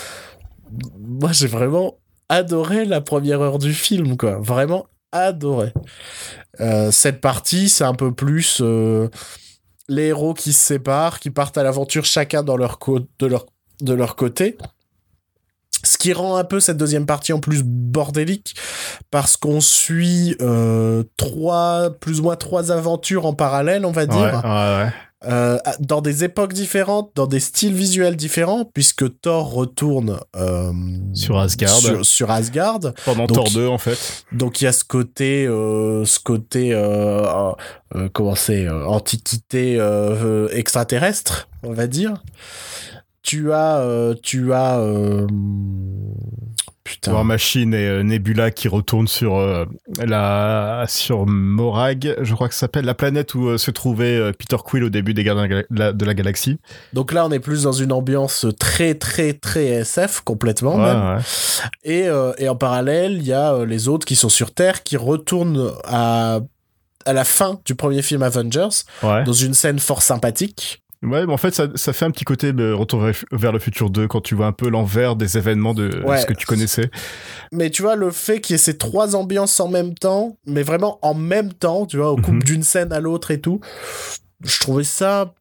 Moi, 0.99 1.33
j'ai 1.33 1.49
vraiment 1.49 1.99
adoré 2.29 2.85
la 2.85 3.01
première 3.01 3.41
heure 3.41 3.59
du 3.59 3.73
film, 3.73 4.17
quoi. 4.17 4.39
Vraiment 4.39 4.87
adoré. 5.13 5.73
Euh, 6.61 6.91
cette 6.91 7.21
partie, 7.21 7.69
c'est 7.69 7.85
un 7.85 7.95
peu 7.95 8.13
plus 8.13 8.59
euh, 8.61 9.09
les 9.89 10.07
héros 10.07 10.35
qui 10.35 10.53
se 10.53 10.61
séparent, 10.61 11.21
qui 11.21 11.31
partent 11.31 11.59
à 11.59 11.63
l'aventure 11.63 12.05
chacun 12.05 12.43
de, 12.43 12.53
leur, 12.53 12.79
côté. 14.17 14.57
Ce 15.85 15.99
qui 15.99 16.13
rend 16.13 16.37
un 16.37 16.45
peu 16.45 16.61
cette 16.61 16.77
deuxième 16.77 17.07
partie 17.07 17.33
en 17.33 17.39
plus 17.39 17.63
bordélique, 17.65 18.57
parce 19.11 19.37
qu'on 19.37 19.61
suit 19.61 20.37
euh, 20.41 21.05
trois, 21.17 21.91
plus 22.01 22.21
ou 22.21 22.25
moins 22.25 22.37
trois 22.37 22.73
aventures 22.73 23.27
en 23.27 23.35
parallèle, 23.35 23.85
on 23.85 23.93
va 23.93 24.07
dire. 24.07 24.43
Euh, 25.27 25.59
dans 25.81 26.01
des 26.01 26.25
époques 26.25 26.53
différentes, 26.53 27.11
dans 27.15 27.27
des 27.27 27.41
styles 27.41 27.75
visuels 27.75 28.17
différents, 28.17 28.65
puisque 28.65 29.21
Thor 29.21 29.53
retourne 29.53 30.21
euh, 30.37 30.73
sur 31.15 31.39
Asgard. 31.39 31.81
Sur, 32.03 32.31
Asgard. 32.31 32.81
Pendant 33.05 33.27
Thor 33.27 33.51
2, 33.51 33.67
en 33.67 33.79
fait. 33.79 34.25
Donc 34.33 34.61
il 34.61 34.65
y 34.65 34.67
a 34.67 34.73
ce 34.73 34.85
côté, 34.85 35.47
euh, 35.47 36.05
ce 36.05 36.21
côté, 36.21 36.71
comment 38.13 38.35
c'est, 38.35 38.69
antiquité 38.69 39.79
extraterrestre, 40.53 41.49
on 41.63 41.73
va 41.73 41.87
dire. 41.87 42.23
Tu 43.23 43.53
as, 43.53 44.15
tu 44.23 44.53
as 44.53 44.81
Putain. 46.87 47.25
Machine 47.25 47.75
et 47.75 47.89
euh, 47.89 48.03
Nebula 48.05 48.53
qui 48.53 48.69
retournent 48.69 49.09
sur 49.09 49.35
euh, 49.35 49.65
la 49.99 50.85
sur 50.87 51.27
Morag, 51.27 52.15
je 52.21 52.33
crois 52.33 52.49
que 52.49 52.55
ça 52.55 52.61
s'appelle 52.61 52.85
la 52.85 52.95
planète 52.95 53.35
où 53.35 53.49
euh, 53.49 53.59
se 53.59 53.73
trouvait 53.73 54.33
Peter 54.35 54.57
Quill 54.65 54.85
au 54.85 54.89
début 54.89 55.13
des 55.13 55.25
Gardiens 55.25 55.65
de 55.69 56.05
la 56.05 56.15
Galaxie. 56.15 56.61
Donc 56.93 57.13
là, 57.13 57.27
on 57.27 57.33
est 57.33 57.41
plus 57.41 57.65
dans 57.65 57.73
une 57.73 57.91
ambiance 57.91 58.47
très 58.61 58.95
très 58.95 59.33
très 59.33 59.65
SF 59.65 60.21
complètement 60.21 60.79
même. 60.79 61.21
Et, 61.83 62.07
et 62.39 62.49
en 62.49 62.57
parallèle, 62.57 63.15
il 63.15 63.27
y 63.27 63.33
a 63.33 63.65
les 63.65 63.89
autres 63.89 64.07
qui 64.07 64.15
sont 64.15 64.29
sur 64.29 64.55
Terre 64.55 64.85
qui 64.85 64.97
retournent 64.97 65.73
à 65.85 66.41
à 67.05 67.13
la 67.13 67.25
fin 67.25 67.61
du 67.65 67.75
premier 67.75 68.03
film 68.03 68.23
Avengers 68.23 68.85
dans 69.03 69.33
une 69.33 69.55
scène 69.55 69.79
fort 69.81 70.03
sympathique 70.03 70.83
Ouais, 71.03 71.27
mais 71.27 71.33
en 71.33 71.37
fait, 71.37 71.55
ça, 71.55 71.69
ça 71.75 71.93
fait 71.93 72.05
un 72.05 72.11
petit 72.11 72.25
côté 72.25 72.53
de 72.53 72.73
Retour 72.73 73.07
vers 73.33 73.53
le 73.53 73.59
futur 73.59 73.91
2 73.91 74.09
quand 74.09 74.23
tu 74.23 74.35
vois 74.35 74.47
un 74.47 74.53
peu 74.53 74.69
l'envers 74.69 75.15
des 75.15 75.37
événements 75.37 75.75
de 75.75 75.91
ce 76.19 76.27
que 76.27 76.33
tu 76.33 76.47
connaissais. 76.47 76.91
Mais 77.53 77.71
tu 77.71 77.83
vois, 77.83 77.97
le 77.97 78.11
fait 78.11 78.41
qu'il 78.41 78.55
y 78.55 78.57
ait 78.57 78.59
ces 78.59 78.79
trois 78.79 79.15
ambiances 79.15 79.61
en 79.61 79.69
même 79.69 79.95
temps, 79.95 80.37
mais 80.47 80.63
vraiment 80.63 80.99
en 81.03 81.15
même 81.15 81.53
temps, 81.53 81.87
tu 81.87 81.99
vois, 81.99 82.13
au 82.13 82.17
coupe 82.17 82.35
mhm. 82.35 82.43
d'une 82.43 82.63
scène 82.63 82.93
à 82.93 83.01
l'autre 83.01 83.31
et 83.31 83.41
tout, 83.41 83.61
je 84.43 84.59
trouvais 84.59 84.85
ça 84.85 85.35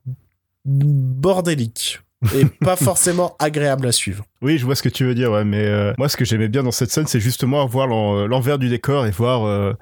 bordélique 0.65 2.01
et 2.35 2.45
pas 2.61 2.75
forcément 2.75 3.35
agréable 3.39 3.87
à 3.87 3.91
suivre. 3.91 4.25
Oui, 4.41 4.57
je 4.57 4.65
vois 4.65 4.75
ce 4.75 4.83
que 4.83 4.89
tu 4.89 5.05
veux 5.05 5.15
dire, 5.15 5.31
ouais, 5.31 5.45
mais 5.45 5.65
euh, 5.65 5.93
moi, 5.97 6.09
ce 6.09 6.17
que 6.17 6.25
j'aimais 6.25 6.49
bien 6.49 6.63
dans 6.63 6.71
cette 6.71 6.91
scène, 6.91 7.07
c'est 7.07 7.19
justement 7.19 7.65
voir 7.65 7.87
l'envers 7.87 8.59
du 8.59 8.67
décor 8.69 9.05
et 9.05 9.11
voir 9.11 9.45
euh, 9.45 9.73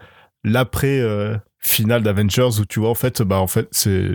l'après. 0.43 0.99
Euh, 0.99 1.35
finale 1.63 2.03
d'Avengers 2.03 2.59
où 2.59 2.65
tu 2.65 2.81
vois 2.81 2.89
en 2.89 2.95
fait 2.95 3.21
bah 3.21 3.39
en 3.39 3.47
fait 3.47 3.69
c'est 3.71 4.09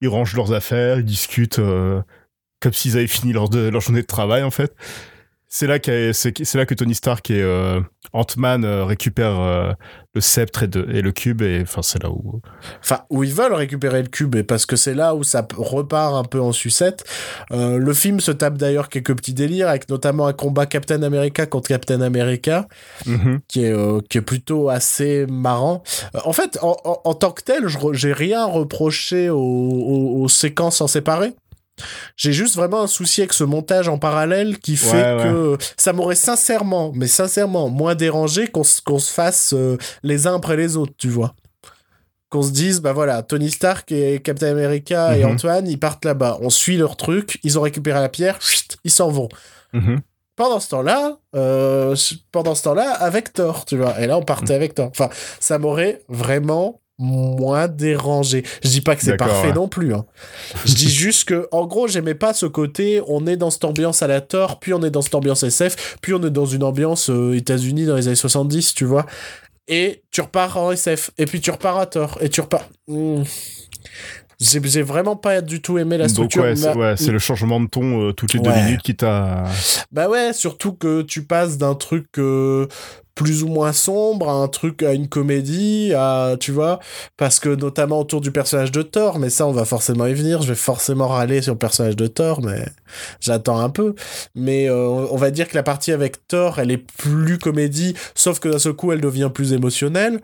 ils 0.00 0.08
rangent 0.08 0.34
leurs 0.34 0.52
affaires, 0.52 0.98
ils 0.98 1.04
discutent 1.04 1.58
euh, 1.58 2.02
comme 2.60 2.72
s'ils 2.72 2.96
avaient 2.96 3.06
fini 3.06 3.32
leur, 3.32 3.50
leur 3.50 3.80
journée 3.80 4.02
de 4.02 4.06
travail 4.06 4.42
en 4.42 4.50
fait. 4.50 4.74
C'est 5.48 5.66
là, 5.66 5.78
c'est 6.12 6.54
là 6.54 6.66
que 6.66 6.74
Tony 6.74 6.94
Stark 6.94 7.30
et 7.30 7.40
euh, 7.40 7.80
Ant-Man 8.12 8.64
euh, 8.64 8.84
récupèrent 8.84 9.76
le 10.14 10.20
sceptre 10.20 10.64
et, 10.64 10.70
et, 10.96 11.02
le 11.02 11.12
cube 11.12 11.40
et 11.40 11.60
enfin 11.62 11.82
c'est 11.82 12.02
là 12.02 12.10
où 12.10 12.40
enfin 12.80 13.02
où 13.10 13.22
ils 13.22 13.32
veulent 13.32 13.52
récupérer 13.52 14.02
le 14.02 14.08
cube 14.08 14.34
et 14.34 14.42
parce 14.42 14.66
que 14.66 14.74
c'est 14.74 14.94
là 14.94 15.14
où 15.14 15.22
ça 15.22 15.46
repart 15.56 16.14
un 16.14 16.24
peu 16.24 16.40
en 16.40 16.52
sucette. 16.52 17.04
Le 17.50 17.92
film 17.92 18.18
se 18.20 18.32
tape 18.32 18.58
d'ailleurs 18.58 18.88
quelques 18.88 19.14
petits 19.14 19.34
délires 19.34 19.68
avec 19.68 19.88
notamment 19.88 20.26
un 20.26 20.32
combat 20.32 20.66
Captain 20.66 21.02
America 21.02 21.46
contre 21.46 21.68
Captain 21.68 22.00
America 22.00 22.66
mm-hmm. 23.06 23.38
qui 23.46 23.64
est 23.64 24.08
qui 24.08 24.18
est 24.18 24.22
plutôt 24.22 24.68
assez 24.68 25.26
marrant. 25.26 25.82
En 26.24 26.32
fait 26.32 26.58
en, 26.62 26.76
en, 26.84 27.14
tant 27.14 27.30
que 27.30 27.42
tel 27.42 27.66
j'ai 27.92 28.12
rien 28.12 28.46
reproché 28.46 29.30
aux, 29.30 29.36
aux 29.38 30.28
séquences 30.28 30.80
en 30.80 30.88
séparé 30.88 31.34
j'ai 32.16 32.32
juste 32.32 32.56
vraiment 32.56 32.82
un 32.82 32.86
souci 32.86 33.20
avec 33.20 33.32
ce 33.32 33.44
montage 33.44 33.88
en 33.88 33.98
parallèle 33.98 34.58
qui 34.58 34.76
fait 34.76 35.16
que 35.22 35.56
ça 35.76 35.92
m'aurait 35.92 36.14
sincèrement, 36.14 36.92
mais 36.94 37.06
sincèrement, 37.06 37.68
moins 37.68 37.94
dérangé 37.94 38.48
qu'on 38.48 38.64
se 38.64 39.12
fasse 39.12 39.52
euh, 39.54 39.76
les 40.02 40.26
uns 40.26 40.36
après 40.36 40.56
les 40.56 40.76
autres, 40.76 40.94
tu 40.98 41.08
vois. 41.08 41.34
Qu'on 42.28 42.42
se 42.42 42.50
dise, 42.50 42.80
bah 42.80 42.92
voilà, 42.92 43.22
Tony 43.22 43.50
Stark 43.50 43.92
et 43.92 44.20
Captain 44.20 44.50
America 44.50 45.16
et 45.16 45.24
mhm. 45.24 45.32
Antoine, 45.32 45.68
ils 45.68 45.78
partent 45.78 46.04
là-bas. 46.04 46.38
On 46.40 46.50
suit 46.50 46.76
leur 46.76 46.96
truc, 46.96 47.38
ils 47.44 47.58
ont 47.58 47.62
récupéré 47.62 48.00
la 48.00 48.08
pierre, 48.08 48.38
ils 48.84 48.90
s'en 48.90 49.10
vont. 49.10 49.28
Mhm. 49.72 50.00
Pendant 50.34 50.60
ce 50.60 50.68
temps-là, 50.70 51.18
euh, 51.34 51.96
pendant 52.32 52.54
ce 52.54 52.64
temps-là, 52.64 52.90
avec 52.90 53.32
Thor, 53.32 53.64
tu 53.64 53.76
vois. 53.76 54.00
Et 54.00 54.06
là, 54.06 54.18
on 54.18 54.22
partait 54.22 54.52
mhm. 54.52 54.56
avec 54.56 54.74
Thor. 54.74 54.88
Enfin, 54.88 55.08
ça 55.40 55.58
m'aurait 55.58 56.02
vraiment 56.08 56.80
moins 56.98 57.68
dérangé. 57.68 58.44
Je 58.62 58.70
dis 58.70 58.80
pas 58.80 58.96
que 58.96 59.02
c'est 59.02 59.16
parfait 59.16 59.52
non 59.52 59.68
plus. 59.68 59.94
Hein. 59.94 60.06
Je 60.64 60.74
dis 60.74 60.90
juste 60.92 61.28
que, 61.28 61.48
en 61.52 61.66
gros, 61.66 61.88
j'aimais 61.88 62.14
pas 62.14 62.32
ce 62.32 62.46
côté. 62.46 63.02
On 63.06 63.26
est 63.26 63.36
dans 63.36 63.50
cette 63.50 63.64
ambiance 63.64 64.02
à 64.02 64.06
la 64.06 64.20
Thor, 64.20 64.58
puis 64.58 64.72
on 64.72 64.82
est 64.82 64.90
dans 64.90 65.02
cette 65.02 65.14
ambiance 65.14 65.42
SF, 65.42 65.98
puis 66.00 66.14
on 66.14 66.22
est 66.22 66.30
dans 66.30 66.46
une 66.46 66.62
ambiance 66.62 67.10
euh, 67.10 67.36
États-Unis 67.36 67.86
dans 67.86 67.96
les 67.96 68.08
années 68.08 68.16
70, 68.16 68.74
tu 68.74 68.84
vois. 68.84 69.06
Et 69.68 70.02
tu 70.10 70.20
repars 70.20 70.56
en 70.56 70.72
SF, 70.72 71.10
et 71.18 71.26
puis 71.26 71.40
tu 71.40 71.50
repars 71.50 71.78
à 71.78 71.86
Thor, 71.86 72.18
et 72.20 72.28
tu 72.28 72.40
repars. 72.40 72.68
Hmm. 72.88 73.24
J'ai 74.38 74.82
vraiment 74.82 75.16
pas 75.16 75.40
du 75.40 75.62
tout 75.62 75.78
aimé 75.78 75.96
la 75.96 76.08
structure. 76.08 76.42
Donc 76.42 76.76
ouais, 76.76 76.94
c'est 76.96 77.10
le 77.10 77.18
changement 77.18 77.58
de 77.58 77.68
ton 77.68 78.08
euh, 78.08 78.12
toutes 78.12 78.34
les 78.34 78.40
deux 78.40 78.52
minutes 78.52 78.82
qui 78.82 78.94
t'a. 78.94 79.44
Bah 79.92 80.10
ouais, 80.10 80.34
surtout 80.34 80.74
que 80.74 81.00
tu 81.02 81.24
passes 81.24 81.56
d'un 81.56 81.74
truc 81.74 82.18
euh, 82.18 82.66
plus 83.16 83.42
ou 83.42 83.48
moins 83.48 83.72
sombre, 83.72 84.28
un 84.28 84.46
truc 84.46 84.82
à 84.82 84.92
une 84.92 85.08
comédie, 85.08 85.92
à, 85.94 86.36
tu 86.38 86.52
vois, 86.52 86.78
parce 87.16 87.40
que 87.40 87.48
notamment 87.48 87.98
autour 87.98 88.20
du 88.20 88.30
personnage 88.30 88.70
de 88.70 88.82
Thor, 88.82 89.18
mais 89.18 89.30
ça 89.30 89.46
on 89.46 89.52
va 89.52 89.64
forcément 89.64 90.06
y 90.06 90.12
venir, 90.12 90.42
je 90.42 90.48
vais 90.48 90.54
forcément 90.54 91.08
râler 91.08 91.40
sur 91.40 91.54
le 91.54 91.58
personnage 91.58 91.96
de 91.96 92.06
Thor, 92.06 92.42
mais 92.42 92.66
j'attends 93.20 93.58
un 93.58 93.70
peu. 93.70 93.94
Mais 94.34 94.68
euh, 94.68 95.06
on 95.10 95.16
va 95.16 95.30
dire 95.30 95.48
que 95.48 95.54
la 95.54 95.62
partie 95.62 95.92
avec 95.92 96.28
Thor, 96.28 96.58
elle 96.58 96.70
est 96.70 96.76
plus 96.76 97.38
comédie, 97.38 97.94
sauf 98.14 98.38
que 98.38 98.50
d'un 98.50 98.58
seul 98.58 98.74
coup 98.74 98.92
elle 98.92 99.00
devient 99.00 99.30
plus 99.32 99.54
émotionnelle. 99.54 100.20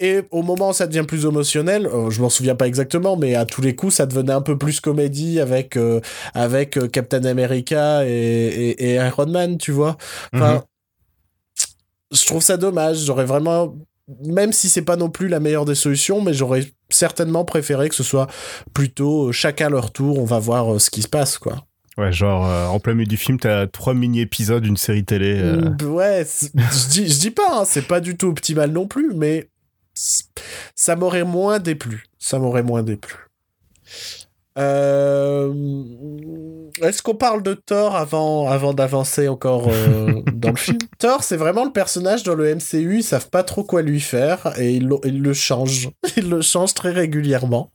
Et 0.00 0.22
au 0.30 0.42
moment 0.42 0.70
où 0.70 0.72
ça 0.72 0.86
devient 0.86 1.04
plus 1.06 1.26
émotionnel, 1.26 1.86
euh, 1.86 2.10
je 2.10 2.20
m'en 2.22 2.30
souviens 2.30 2.56
pas 2.56 2.66
exactement, 2.66 3.16
mais 3.16 3.34
à 3.34 3.44
tous 3.44 3.60
les 3.60 3.76
coups, 3.76 3.94
ça 3.94 4.06
devenait 4.06 4.32
un 4.32 4.40
peu 4.40 4.56
plus 4.58 4.80
comédie 4.80 5.40
avec 5.40 5.76
euh, 5.76 6.00
avec 6.32 6.78
Captain 6.90 7.24
America 7.24 8.02
et, 8.06 8.94
Iron 8.94 9.26
Man, 9.26 9.58
tu 9.58 9.72
vois. 9.72 9.98
Mhm 10.32 10.62
je 12.14 12.24
trouve 12.26 12.42
ça 12.42 12.56
dommage. 12.56 12.98
J'aurais 13.04 13.24
vraiment, 13.24 13.74
même 14.24 14.52
si 14.52 14.68
c'est 14.68 14.82
pas 14.82 14.96
non 14.96 15.10
plus 15.10 15.28
la 15.28 15.40
meilleure 15.40 15.64
des 15.64 15.74
solutions, 15.74 16.20
mais 16.20 16.32
j'aurais 16.34 16.66
certainement 16.90 17.44
préféré 17.44 17.88
que 17.88 17.94
ce 17.94 18.02
soit 18.04 18.28
plutôt 18.72 19.28
euh, 19.28 19.32
chacun 19.32 19.68
leur 19.68 19.92
tour, 19.92 20.18
on 20.18 20.24
va 20.24 20.38
voir 20.38 20.74
euh, 20.74 20.78
ce 20.78 20.90
qui 20.90 21.02
se 21.02 21.08
passe, 21.08 21.38
quoi. 21.38 21.64
Ouais, 21.96 22.12
genre, 22.12 22.44
euh, 22.46 22.66
en 22.66 22.80
plein 22.80 22.94
milieu 22.94 23.06
du 23.06 23.16
film, 23.16 23.38
t'as 23.38 23.66
trois 23.68 23.94
mini-épisodes 23.94 24.62
d'une 24.62 24.76
série 24.76 25.04
télé. 25.04 25.38
euh. 25.40 25.70
Mm, 25.80 25.86
Ouais, 25.92 26.26
je 26.26 26.88
dis, 26.88 27.08
je 27.08 27.20
dis 27.20 27.30
pas, 27.30 27.60
hein, 27.60 27.64
c'est 27.64 27.86
pas 27.86 28.00
du 28.00 28.16
tout 28.16 28.26
optimal 28.28 28.70
non 28.72 28.86
plus, 28.88 29.12
mais 29.14 29.48
ça 29.94 30.96
m'aurait 30.96 31.22
moins 31.24 31.60
déplu. 31.60 32.04
Ça 32.18 32.38
m'aurait 32.40 32.64
moins 32.64 32.82
déplu. 32.82 33.14
Euh, 34.58 35.52
Est-ce 36.82 37.02
qu'on 37.02 37.14
parle 37.14 37.42
de 37.42 37.54
Thor 37.54 37.96
avant, 37.96 38.48
avant 38.48 38.72
d'avancer 38.74 39.28
encore 39.28 39.68
euh, 39.68 40.22
dans 40.34 40.50
le 40.50 40.56
film? 40.56 40.78
Thor, 40.98 41.22
c'est 41.24 41.36
vraiment 41.36 41.64
le 41.64 41.72
personnage 41.72 42.22
dans 42.22 42.34
le 42.34 42.54
MCU, 42.54 42.98
ils 42.98 43.02
savent 43.04 43.30
pas 43.30 43.42
trop 43.42 43.64
quoi 43.64 43.82
lui 43.82 44.00
faire 44.00 44.52
et 44.58 44.72
ils, 44.74 44.86
le- 44.86 44.98
ils 45.04 45.20
le 45.22 45.34
changent. 45.34 45.90
Ils 46.16 46.28
le 46.30 46.40
changent 46.42 46.74
très 46.74 46.90
régulièrement. 46.92 47.70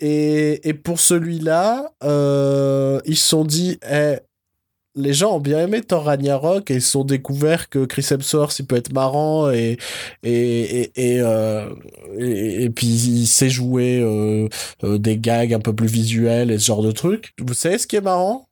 Et, 0.00 0.68
et 0.68 0.74
pour 0.74 1.00
celui-là, 1.00 1.90
euh, 2.04 3.00
ils 3.04 3.16
se 3.16 3.26
sont 3.28 3.44
dit, 3.44 3.78
eh, 3.90 4.16
les 4.98 5.14
gens 5.14 5.36
ont 5.36 5.40
bien 5.40 5.60
aimé 5.60 5.80
Thor 5.80 6.04
Ragnarok 6.04 6.70
et 6.70 6.74
ils 6.74 6.82
se 6.82 6.90
sont 6.90 7.04
découverts 7.04 7.68
que 7.68 7.84
Chris 7.84 8.06
Hemsworth 8.10 8.58
il 8.58 8.66
peut 8.66 8.76
être 8.76 8.92
marrant 8.92 9.50
et 9.50 9.78
et 10.22 10.80
et 10.80 11.14
et, 11.14 11.20
euh, 11.20 11.70
et, 12.18 12.68
puis 12.70 12.86
il 12.86 13.26
sait 13.26 13.48
jouer 13.48 14.00
euh, 14.00 14.48
euh, 14.84 14.98
des 14.98 15.16
gags 15.16 15.54
un 15.54 15.60
peu 15.60 15.72
plus 15.74 15.86
visuels 15.86 16.50
et 16.50 16.58
ce 16.58 16.66
genre 16.66 16.82
de 16.82 16.92
trucs. 16.92 17.32
Vous 17.40 17.54
savez 17.54 17.78
ce 17.78 17.86
qui 17.86 17.96
est 17.96 18.00
marrant? 18.00 18.48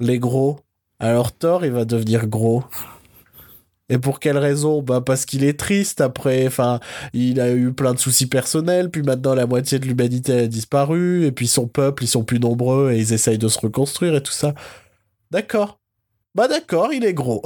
Les 0.00 0.18
gros. 0.18 0.60
Alors 1.00 1.32
Thor 1.32 1.64
il 1.64 1.72
va 1.72 1.84
devenir 1.84 2.26
gros. 2.26 2.62
Et 3.88 3.98
pour 3.98 4.20
quelle 4.20 4.38
raison? 4.38 4.80
Bah 4.80 5.02
parce 5.04 5.26
qu'il 5.26 5.44
est 5.44 5.58
triste 5.58 6.00
après. 6.00 6.46
Enfin, 6.46 6.80
il 7.12 7.40
a 7.40 7.52
eu 7.52 7.72
plein 7.72 7.92
de 7.92 7.98
soucis 7.98 8.26
personnels. 8.26 8.90
Puis 8.90 9.02
maintenant 9.02 9.34
la 9.34 9.46
moitié 9.46 9.78
de 9.78 9.86
l'humanité 9.86 10.32
a 10.32 10.46
disparu. 10.46 11.26
Et 11.26 11.32
puis 11.32 11.46
son 11.46 11.66
peuple 11.66 12.04
ils 12.04 12.08
sont 12.08 12.24
plus 12.24 12.40
nombreux 12.40 12.92
et 12.92 12.98
ils 12.98 13.12
essayent 13.12 13.38
de 13.38 13.48
se 13.48 13.58
reconstruire 13.58 14.14
et 14.14 14.22
tout 14.22 14.32
ça. 14.32 14.54
D'accord. 15.32 15.80
Bah 16.34 16.46
d'accord, 16.46 16.92
il 16.92 17.06
est 17.06 17.14
gros. 17.14 17.42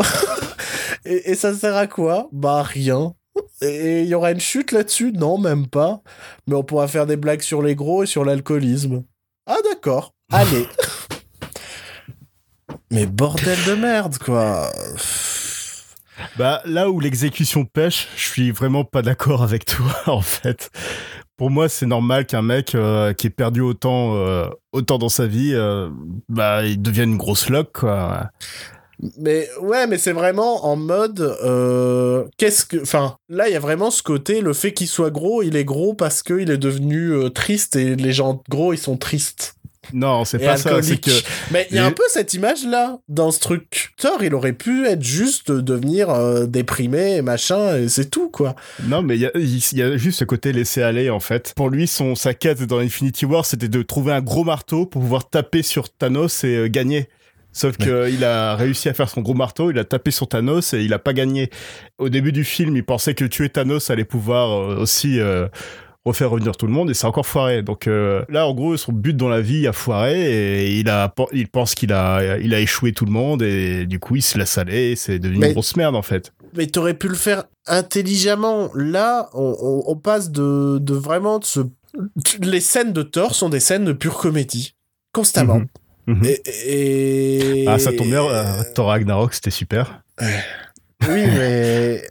et, 1.05 1.30
et 1.30 1.34
ça 1.37 1.55
sert 1.55 1.76
à 1.76 1.87
quoi? 1.87 2.28
Bah 2.32 2.64
rien. 2.64 3.14
Et 3.62 4.03
il 4.03 4.09
y 4.09 4.14
aura 4.14 4.32
une 4.32 4.41
chute 4.41 4.72
là-dessus? 4.72 5.12
Non, 5.12 5.39
même 5.39 5.68
pas. 5.68 6.03
Mais 6.49 6.57
on 6.57 6.64
pourra 6.64 6.89
faire 6.89 7.07
des 7.07 7.16
blagues 7.16 7.43
sur 7.43 7.62
les 7.62 7.76
gros 7.76 8.03
et 8.03 8.07
sur 8.07 8.24
l'alcoolisme. 8.24 9.05
Ah 9.47 9.59
d'accord. 9.70 10.14
Allez. 10.32 10.66
Mais 12.91 13.07
bordel 13.07 13.59
de 13.68 13.74
merde, 13.74 14.18
quoi. 14.18 14.68
Bah, 16.37 16.62
là 16.64 16.91
où 16.91 16.99
l'exécution 16.99 17.64
pêche, 17.64 18.09
je 18.16 18.28
suis 18.28 18.51
vraiment 18.51 18.84
pas 18.84 19.03
d'accord 19.03 19.45
avec 19.45 19.64
toi, 19.64 19.95
en 20.07 20.22
fait. 20.22 20.70
Pour 21.37 21.51
moi, 21.51 21.68
c'est 21.68 21.87
normal 21.87 22.24
qu'un 22.24 22.41
mec 22.41 22.74
euh, 22.74 23.12
qui 23.12 23.26
est 23.26 23.30
perdu 23.30 23.61
autant, 23.61 24.16
euh, 24.16 24.49
autant 24.72 24.97
dans 24.97 25.11
sa 25.11 25.26
vie, 25.26 25.53
euh, 25.55 25.91
bah, 26.30 26.64
il 26.64 26.80
devienne 26.80 27.11
une 27.11 27.16
grosse 27.18 27.51
loque, 27.51 27.80
quoi. 27.80 28.30
Mais 29.18 29.47
ouais, 29.61 29.87
mais 29.87 29.99
c'est 29.99 30.12
vraiment 30.12 30.64
en 30.64 30.76
mode 30.76 31.37
qu'est-ce 32.39 32.64
que 32.64 32.80
enfin 32.80 33.18
là 33.28 33.47
il 33.47 33.53
y 33.53 33.57
a 33.57 33.61
vraiment 33.61 33.91
ce 33.91 34.03
côté 34.03 34.41
le 34.41 34.55
fait 34.55 34.72
qu'il 34.72 34.87
soit 34.87 35.11
gros, 35.11 35.43
il 35.43 35.55
est 35.55 35.66
gros 35.66 35.93
parce 35.93 36.22
que 36.22 36.32
il 36.32 36.51
est 36.51 36.57
devenu 36.57 37.30
triste 37.34 37.76
et 37.76 37.95
les 37.95 38.12
gens 38.12 38.43
gros 38.49 38.72
ils 38.72 38.78
sont 38.78 38.97
tristes 38.97 39.57
Non, 39.93 40.24
c'est 40.24 40.39
pas 40.39 40.57
ça, 40.57 40.80
que... 40.80 41.11
Mais 41.51 41.66
il 41.70 41.76
y 41.76 41.78
a 41.78 41.87
un 41.87 41.93
peu 41.93 42.03
cette 42.09 42.34
image 42.34 42.64
là 42.64 42.99
dans 43.09 43.30
ce 43.30 43.41
truc. 43.41 43.93
Thor, 43.99 44.22
il 44.22 44.34
aurait 44.34 44.53
pu 44.53 44.87
être 44.87 45.03
juste 45.03 45.51
euh, 45.51 45.62
devenir 45.62 46.11
euh, 46.11 46.47
déprimé 46.47 47.16
et 47.16 47.22
machin 47.22 47.76
et 47.76 47.89
c'est 47.89 48.11
tout 48.11 48.28
quoi. 48.28 48.57
Non, 48.84 49.03
mais 49.03 49.16
il 49.16 49.20
y 49.22 49.26
a, 49.26 49.30
il 49.34 49.78
y 49.78 49.82
a 49.82 49.97
juste 49.97 50.20
ce 50.20 50.24
côté 50.24 50.53
laisser 50.53 50.82
aller, 50.82 51.11
en 51.11 51.20
fait. 51.20 51.53
Pour 51.57 51.70
lui, 51.70 51.87
son, 51.87 52.14
sa 52.14 52.34
quête 52.34 52.62
dans 52.62 52.78
Infinity 52.78 53.24
War, 53.24 53.45
c'était 53.45 53.68
de 53.68 53.82
trouver 53.82 54.12
un 54.12 54.22
gros 54.22 54.45
marteau 54.45 54.87
pour 54.87 55.03
pouvoir 55.03 55.28
taper 55.28 55.62
sur 55.62 55.89
Thanos 55.89 56.45
et 56.45 56.57
euh, 56.57 56.68
gagner. 56.68 57.09
Sauf 57.53 57.78
qu'il 57.78 58.22
a 58.22 58.55
réussi 58.55 58.91
à 58.91 58.93
faire 58.93 59.09
son 59.09 59.22
gros 59.22 59.32
marteau, 59.32 59.70
il 59.70 59.78
a 59.78 59.84
tapé 59.84 60.11
sur 60.11 60.28
Thanos 60.28 60.74
et 60.74 60.82
il 60.82 60.93
a 60.93 60.99
pas 60.99 61.14
gagné. 61.14 61.49
Au 61.97 62.11
début 62.11 62.30
du 62.30 62.45
film, 62.45 62.76
il 62.76 62.84
pensait 62.84 63.14
que 63.14 63.24
tuer 63.24 63.49
Thanos 63.49 63.89
allait 63.89 64.05
pouvoir 64.05 64.78
aussi 64.78 65.18
euh, 65.20 65.49
refaire 66.07 66.30
revenir 66.30 66.57
tout 66.57 66.66
le 66.66 66.72
monde 66.72 66.88
et 66.88 66.94
c'est 66.94 67.07
encore 67.07 67.26
foiré. 67.26 67.62
Donc 67.62 67.86
euh, 67.86 68.24
là, 68.30 68.46
en 68.46 68.54
gros, 68.54 68.76
son 68.78 68.92
but 68.92 69.14
dans 69.14 69.28
la 69.28 69.40
vie 69.42 69.66
a 69.66 69.72
foiré 69.74 70.64
et 70.64 70.78
il, 70.78 70.88
a, 70.88 71.12
il 71.32 71.48
pense 71.48 71.74
qu'il 71.74 71.92
a, 71.92 72.38
il 72.38 72.54
a 72.54 72.61
échoué 72.61 72.92
tout 72.92 73.04
le 73.04 73.11
monde 73.12 73.42
et 73.42 73.84
du 73.86 73.98
coup, 73.98 74.16
il 74.16 74.22
se 74.22 74.38
laisse 74.38 74.57
aller 74.57 74.92
et 74.92 74.96
c'est 74.96 75.18
devenu 75.18 75.38
Mais- 75.40 75.46
une 75.48 75.52
grosse 75.52 75.76
merde, 75.76 75.94
en 75.96 76.02
fait. 76.02 76.32
Mais 76.57 76.66
t'aurais 76.68 76.94
pu 76.94 77.09
le 77.09 77.14
faire 77.16 77.44
intelligemment. 77.66 78.70
Là, 78.74 79.28
on, 79.34 79.54
on- 79.61 79.82
on 79.90 79.96
passe 79.96 80.30
de, 80.30 80.78
de 80.80 80.94
vraiment 80.94 81.38
de 81.38 81.44
ce... 81.44 81.61
Les 82.40 82.61
scènes 82.61 82.92
de 82.92 83.02
Thor 83.02 83.34
sont 83.34 83.48
des 83.48 83.61
scènes 83.61 83.84
de 83.84 83.92
pure 83.92 84.16
comédie. 84.18 84.74
Constamment. 85.12 85.59
Mhm. 86.07 86.18
Mhm. 86.18 86.24
Et, 86.24 87.62
et- 87.62 87.68
Ah, 87.68 87.78
ça 87.78 87.92
tombe 87.92 88.07
bien, 88.07 88.24
euh, 88.24 88.44
Thor 88.74 88.88
Ragnarok, 88.88 89.34
c'était 89.34 89.50
super. 89.50 90.02
Oui, 90.20 90.28
mais... 91.26 92.02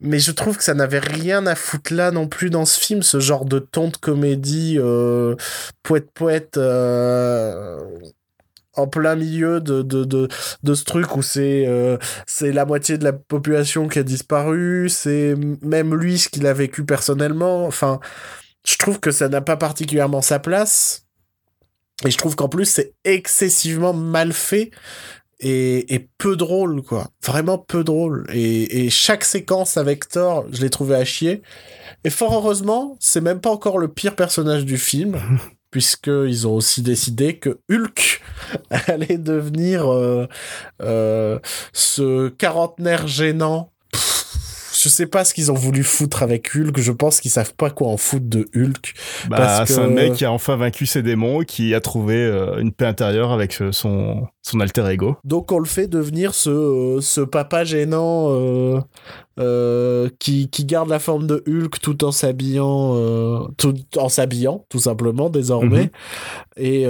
Mais 0.00 0.18
je 0.18 0.30
trouve 0.30 0.56
que 0.58 0.64
ça 0.64 0.74
n'avait 0.74 0.98
rien 0.98 1.46
à 1.46 1.54
foutre 1.54 1.94
là 1.94 2.10
non 2.10 2.28
plus 2.28 2.50
dans 2.50 2.64
ce 2.64 2.78
film, 2.78 3.02
ce 3.02 3.18
genre 3.20 3.44
de 3.44 3.58
ton 3.58 3.88
de 3.88 3.96
comédie 3.96 4.76
euh, 4.78 5.36
poète-poète 5.82 6.58
euh, 6.58 7.80
en 8.74 8.86
plein 8.86 9.16
milieu 9.16 9.60
de, 9.60 9.82
de, 9.82 10.04
de, 10.04 10.28
de 10.62 10.74
ce 10.74 10.84
truc 10.84 11.16
où 11.16 11.22
c'est 11.22 11.64
euh, 11.66 11.96
c'est 12.26 12.52
la 12.52 12.66
moitié 12.66 12.98
de 12.98 13.04
la 13.04 13.14
population 13.14 13.88
qui 13.88 13.98
a 13.98 14.02
disparu, 14.02 14.88
c'est 14.90 15.34
même 15.62 15.94
lui 15.94 16.18
ce 16.18 16.28
qu'il 16.28 16.46
a 16.46 16.52
vécu 16.52 16.84
personnellement. 16.84 17.66
Enfin, 17.66 18.00
je 18.66 18.76
trouve 18.76 19.00
que 19.00 19.10
ça 19.10 19.28
n'a 19.28 19.40
pas 19.40 19.56
particulièrement 19.56 20.22
sa 20.22 20.38
place. 20.38 21.04
Et 22.04 22.10
je 22.10 22.18
trouve 22.18 22.36
qu'en 22.36 22.48
plus, 22.48 22.66
c'est 22.66 22.92
excessivement 23.04 23.94
mal 23.94 24.34
fait 24.34 24.70
et, 25.40 25.94
et 25.94 26.08
peu 26.18 26.36
drôle, 26.36 26.82
quoi. 26.82 27.08
Vraiment 27.24 27.58
peu 27.58 27.84
drôle. 27.84 28.26
Et, 28.32 28.84
et 28.84 28.90
chaque 28.90 29.24
séquence 29.24 29.76
avec 29.76 30.08
Thor, 30.08 30.46
je 30.50 30.60
l'ai 30.62 30.70
trouvé 30.70 30.94
à 30.94 31.04
chier. 31.04 31.42
Et 32.04 32.10
fort 32.10 32.34
heureusement, 32.34 32.96
c'est 33.00 33.20
même 33.20 33.40
pas 33.40 33.50
encore 33.50 33.78
le 33.78 33.88
pire 33.88 34.16
personnage 34.16 34.64
du 34.64 34.78
film, 34.78 35.18
puisqu'ils 35.70 36.46
ont 36.46 36.54
aussi 36.54 36.82
décidé 36.82 37.36
que 37.36 37.58
Hulk 37.70 38.22
allait 38.70 39.18
devenir 39.18 39.92
euh, 39.92 40.26
euh, 40.82 41.38
ce 41.72 42.28
quarantenaire 42.28 43.06
gênant. 43.06 43.72
Pff, 43.92 44.24
Je 44.80 44.88
sais 44.88 45.06
pas 45.06 45.24
ce 45.24 45.34
qu'ils 45.34 45.50
ont 45.52 45.56
voulu 45.56 45.82
foutre 45.82 46.22
avec 46.22 46.54
Hulk. 46.54 46.78
Je 46.80 46.92
pense 46.92 47.20
qu'ils 47.20 47.30
savent 47.30 47.54
pas 47.54 47.70
quoi 47.70 47.88
en 47.88 47.96
foutre 47.96 48.26
de 48.26 48.48
Hulk. 48.54 48.94
Bah, 49.28 49.64
c'est 49.66 49.78
un 49.78 49.88
mec 49.88 50.14
qui 50.14 50.24
a 50.24 50.32
enfin 50.32 50.56
vaincu 50.56 50.86
ses 50.86 51.02
démons, 51.02 51.40
qui 51.40 51.74
a 51.74 51.80
trouvé 51.80 52.14
euh, 52.14 52.58
une 52.58 52.72
paix 52.72 52.86
intérieure 52.86 53.32
avec 53.32 53.52
son, 53.72 54.28
son 54.48 54.60
alter 54.60 54.86
ego. 54.90 55.16
Donc 55.24 55.50
on 55.52 55.58
le 55.58 55.64
fait 55.66 55.88
devenir 55.88 56.34
ce, 56.34 56.50
euh, 56.50 57.00
ce 57.00 57.20
papa 57.20 57.64
gênant 57.64 58.28
euh, 58.30 58.80
euh, 59.38 60.08
qui, 60.18 60.48
qui 60.48 60.64
garde 60.64 60.88
la 60.88 60.98
forme 60.98 61.26
de 61.26 61.42
Hulk 61.48 61.80
tout 61.80 62.04
en 62.04 62.12
s'habillant, 62.12 62.94
euh, 62.96 63.40
tout 63.58 63.74
en 63.96 64.08
s'habillant 64.08 64.64
tout 64.68 64.78
simplement 64.78 65.28
désormais, 65.30 65.90
Mhm. 66.56 66.64
et, 66.64 66.86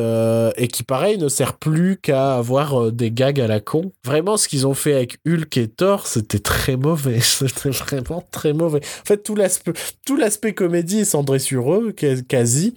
et 0.56 0.68
qui 0.68 0.82
pareil 0.84 1.18
ne 1.18 1.28
sert 1.28 1.54
plus 1.56 1.96
qu'à 2.00 2.36
avoir 2.36 2.92
des 2.92 3.10
gags 3.10 3.40
à 3.40 3.46
la 3.48 3.58
con. 3.60 3.90
Vraiment 4.04 4.36
ce 4.36 4.46
qu'ils 4.48 4.66
ont 4.66 4.74
fait 4.74 4.92
avec 4.94 5.18
Hulk 5.26 5.56
et 5.56 5.66
Thor, 5.68 6.06
c'était 6.06 6.38
très 6.38 6.76
mauvais, 6.76 7.18
c'était 7.20 7.70
vraiment 7.70 8.22
très 8.30 8.52
mauvais. 8.52 8.80
En 8.80 9.06
fait 9.06 9.22
tout 9.22 9.34
l'aspect 9.34 9.72
tout 10.04 10.16
l'aspect 10.16 10.52
comédie 10.54 11.00
est 11.00 11.04
cendré 11.04 11.38
sur 11.38 11.72
eux 11.74 11.92
quas- 11.96 12.22
quasi, 12.22 12.74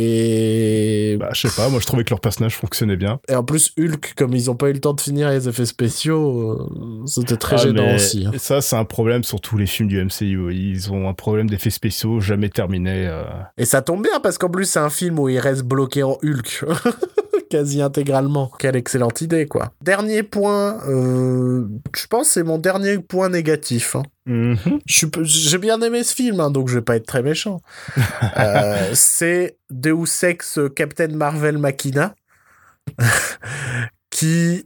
et 0.00 1.16
Bah, 1.20 1.30
je 1.32 1.46
sais 1.48 1.54
pas, 1.54 1.68
moi 1.68 1.80
je 1.80 1.86
trouvais 1.86 2.04
que 2.04 2.10
leur 2.10 2.20
personnage 2.20 2.56
fonctionnait 2.56 2.96
bien. 2.96 3.20
et 3.28 3.34
en 3.34 3.44
plus, 3.44 3.72
Hulk, 3.78 4.05
comme 4.14 4.32
ils 4.34 4.50
ont 4.50 4.54
pas 4.56 4.68
eu 4.68 4.72
le 4.72 4.80
temps 4.80 4.92
de 4.94 5.00
finir 5.00 5.30
les 5.30 5.48
effets 5.48 5.66
spéciaux, 5.66 6.68
euh, 6.70 7.06
c'était 7.06 7.36
très 7.36 7.56
Ah, 7.56 7.58
gênant 7.58 7.94
aussi. 7.94 8.26
hein. 8.26 8.32
Ça, 8.38 8.60
c'est 8.60 8.76
un 8.76 8.84
problème 8.84 9.24
sur 9.24 9.40
tous 9.40 9.56
les 9.58 9.66
films 9.66 9.88
du 9.88 9.98
MCU. 10.04 10.52
Ils 10.54 10.92
ont 10.92 11.08
un 11.08 11.14
problème 11.14 11.48
d'effets 11.48 11.70
spéciaux 11.70 12.20
jamais 12.20 12.48
terminé. 12.48 13.06
euh. 13.08 13.24
Et 13.56 13.64
ça 13.64 13.82
tombe 13.82 14.02
bien 14.02 14.20
parce 14.20 14.38
qu'en 14.38 14.48
plus, 14.50 14.64
c'est 14.66 14.78
un 14.78 14.90
film 14.90 15.18
où 15.18 15.28
il 15.28 15.38
reste 15.38 15.62
bloqué 15.64 16.02
en 16.02 16.18
Hulk. 16.22 16.64
Quasi 17.50 17.80
intégralement. 17.80 18.50
Quelle 18.58 18.74
excellente 18.74 19.20
idée, 19.20 19.46
quoi. 19.46 19.70
Dernier 19.80 20.24
point, 20.24 20.78
euh, 20.88 21.64
je 21.96 22.06
pense 22.08 22.30
c'est 22.30 22.42
mon 22.42 22.58
dernier 22.58 22.98
point 22.98 23.28
négatif. 23.28 23.94
hein. 23.94 24.02
Mhm. 24.26 24.80
Peu- 25.12 25.22
J'ai 25.22 25.58
bien 25.58 25.80
aimé 25.80 26.02
ce 26.02 26.12
film, 26.12 26.40
hein, 26.40 26.50
donc 26.50 26.68
je 26.68 26.74
vais 26.74 26.82
pas 26.82 26.96
être 26.96 27.06
très 27.06 27.22
méchant. 27.22 27.60
Euh, 28.38 28.90
c'est 28.94 29.56
Deus 29.70 30.24
Ex 30.24 30.58
Captain 30.74 31.08
Marvel 31.08 31.58
Machina, 31.58 32.14
qui 34.16 34.64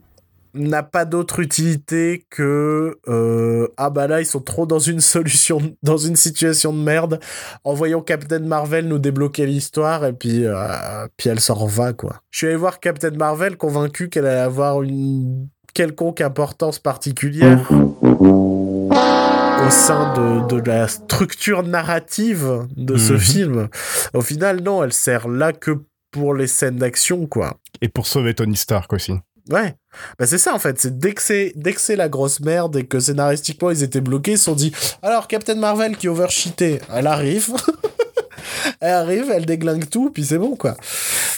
n'a 0.53 0.81
pas 0.83 1.05
d'autre 1.05 1.39
utilité 1.39 2.25
que 2.29 2.97
euh, 3.07 3.67
ah 3.77 3.89
bah 3.89 4.07
là 4.07 4.19
ils 4.21 4.25
sont 4.25 4.41
trop 4.41 4.65
dans 4.65 4.79
une 4.79 4.99
solution 5.15 5.59
dans 5.83 5.97
une 5.97 6.15
situation 6.15 6.73
de 6.73 6.77
merde 6.79 7.19
envoyons 7.63 8.01
Captain 8.01 8.39
Marvel 8.39 8.87
nous 8.87 8.99
débloquer 8.99 9.45
l'histoire 9.45 10.05
et 10.05 10.13
puis 10.13 10.45
euh, 10.45 11.07
puis 11.17 11.29
elle 11.29 11.39
s'en 11.39 11.65
va 11.65 11.93
quoi 11.93 12.21
je 12.31 12.37
suis 12.39 12.47
allé 12.47 12.55
voir 12.57 12.79
Captain 12.81 13.11
Marvel 13.11 13.55
convaincu 13.57 14.09
qu'elle 14.09 14.25
allait 14.25 14.39
avoir 14.39 14.81
une 14.83 15.47
quelconque 15.73 16.19
importance 16.21 16.79
particulière 16.79 17.65
au 17.71 19.69
sein 19.69 20.13
de, 20.13 20.55
de 20.55 20.69
la 20.69 20.87
structure 20.87 21.63
narrative 21.63 22.67
de 22.75 22.97
ce 22.97 23.13
Mhm. 23.13 23.19
film. 23.19 23.67
Au 24.13 24.21
final, 24.21 24.61
non, 24.61 24.83
elle 24.83 24.91
sert 24.91 25.27
là 25.29 25.53
que 25.53 25.71
pour 26.11 26.33
les 26.33 26.47
scènes 26.47 26.75
d'action, 26.77 27.25
quoi. 27.27 27.57
Et 27.81 27.87
pour 27.87 28.05
sauver 28.07 28.33
Tony 28.33 28.57
Stark 28.57 28.91
aussi. 28.91 29.13
Ouais. 29.49 29.75
Bah 30.19 30.25
c'est 30.25 30.37
ça 30.37 30.53
en 30.53 30.59
fait, 30.59 30.79
c'est 30.79 30.97
dès 30.97 31.13
que 31.13 31.21
c'est 31.21 31.53
dès 31.55 31.73
que 31.73 31.81
c'est 31.81 31.95
la 31.95 32.07
grosse 32.09 32.39
merde 32.39 32.75
et 32.77 32.85
que 32.85 32.99
scénaristiquement 32.99 33.71
ils 33.71 33.83
étaient 33.83 34.01
bloqués, 34.01 34.33
ils 34.33 34.37
se 34.37 34.45
sont 34.45 34.55
dit 34.55 34.71
alors 35.01 35.27
Captain 35.27 35.55
Marvel 35.55 35.97
qui 35.97 36.07
overcheaté, 36.07 36.79
elle 36.93 37.07
arrive. 37.07 37.49
elle 38.79 38.93
arrive, 38.93 39.31
elle 39.31 39.45
déglingue 39.45 39.89
tout 39.89 40.09
puis 40.11 40.23
c'est 40.23 40.37
bon 40.37 40.55
quoi. 40.55 40.77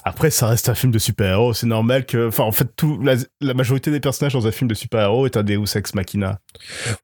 Après 0.05 0.29
ça 0.29 0.47
reste 0.47 0.69
un 0.69 0.75
film 0.75 0.91
de 0.91 0.99
super-héros, 0.99 1.53
c'est 1.53 1.65
normal 1.65 2.05
que 2.05 2.27
enfin 2.27 2.43
en 2.43 2.51
fait 2.51 2.67
tout 2.75 2.99
la, 3.01 3.15
la 3.41 3.53
majorité 3.53 3.89
des 3.89 3.99
personnages 3.99 4.33
dans 4.33 4.45
un 4.45 4.51
film 4.51 4.69
de 4.69 4.75
super-héros 4.75 5.25
est 5.25 5.37
un 5.37 5.43
Deus 5.43 5.75
ex 5.75 5.95
machina. 5.95 6.39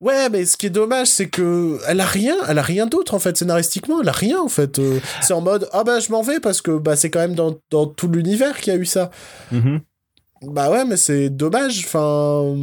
Ouais, 0.02 0.30
mais 0.30 0.45
ce 0.45 0.58
qui 0.58 0.68
est 0.68 0.72
dommage 0.72 1.08
c'est 1.08 1.30
que 1.30 1.80
elle 1.88 2.02
a 2.02 2.06
rien, 2.06 2.36
elle 2.47 2.60
a 2.60 2.64
rien 2.64 2.86
d'autre 2.86 3.14
en 3.16 3.20
fait 3.20 3.38
scénaristiquement, 3.38 4.02
elle 4.02 4.10
a 4.10 4.14
rien 4.14 4.39
en 4.39 4.50
fait. 4.50 4.80
Euh, 4.80 5.00
c'est 5.22 5.34
en 5.34 5.41
mode 5.41 5.68
ah 5.72 5.84
bah 5.84 6.00
je 6.00 6.12
m'en 6.12 6.22
vais 6.22 6.39
parce 6.39 6.62
que 6.62 6.78
bah 6.78 6.95
c'est 6.95 7.10
quand 7.10 7.20
même 7.20 7.36
dans, 7.36 7.58
dans 7.72 7.88
tout 7.88 8.08
l'univers 8.10 8.58
qu'il 8.58 8.74
y 8.74 8.76
a 8.76 8.80
eu 8.80 8.86
ça. 8.86 9.10
Mhm. 9.52 9.80
Bah 10.42 10.72
ouais, 10.72 10.86
mais 10.86 10.98
c'est 10.98 11.30
dommage. 11.30 11.84
Enfin, 11.86 12.56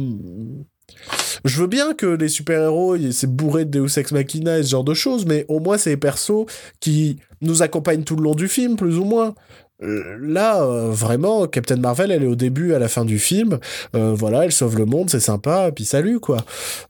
je 1.45 1.61
veux 1.61 1.67
bien 1.67 1.93
que 1.93 2.05
les 2.07 2.27
super-héros, 2.27 2.97
c'est 3.11 3.31
bourré 3.31 3.65
de 3.65 3.79
Deus 3.79 3.99
Ex 3.99 4.11
Machina 4.11 4.57
et 4.57 4.63
ce 4.63 4.69
genre 4.69 4.83
de 4.83 4.93
choses, 4.93 5.25
mais 5.25 5.45
au 5.47 5.59
moins 5.59 5.77
c'est 5.77 5.91
les 5.91 5.97
persos 5.97 6.45
qui 6.79 7.19
nous 7.41 7.61
accompagnent 7.61 8.03
tout 8.03 8.15
le 8.15 8.23
long 8.23 8.35
du 8.35 8.47
film, 8.47 8.75
plus 8.75 8.97
ou 8.97 9.05
moins. 9.05 9.35
Euh, 9.83 10.17
Là, 10.19 10.63
euh, 10.63 10.89
vraiment, 10.91 11.45
Captain 11.47 11.75
Marvel, 11.75 12.11
elle 12.11 12.23
est 12.23 12.27
au 12.27 12.35
début, 12.35 12.73
à 12.73 12.79
la 12.79 12.87
fin 12.87 13.05
du 13.05 13.19
film. 13.19 13.59
Euh, 13.95 14.13
voilà, 14.15 14.45
elle 14.45 14.51
sauve 14.51 14.77
le 14.77 14.85
monde, 14.85 15.09
c'est 15.09 15.19
sympa, 15.19 15.71
puis 15.71 15.85
salut, 15.85 16.19
quoi. 16.19 16.37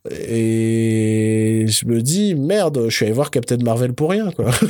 Et 0.09 1.65
je 1.67 1.85
me 1.85 2.01
dis, 2.01 2.33
merde, 2.35 2.85
je 2.87 2.95
suis 2.95 3.05
allé 3.05 3.13
voir 3.13 3.29
Captain 3.29 3.57
Marvel 3.57 3.93
pour 3.93 4.11
rien, 4.11 4.31
quoi. 4.31 4.51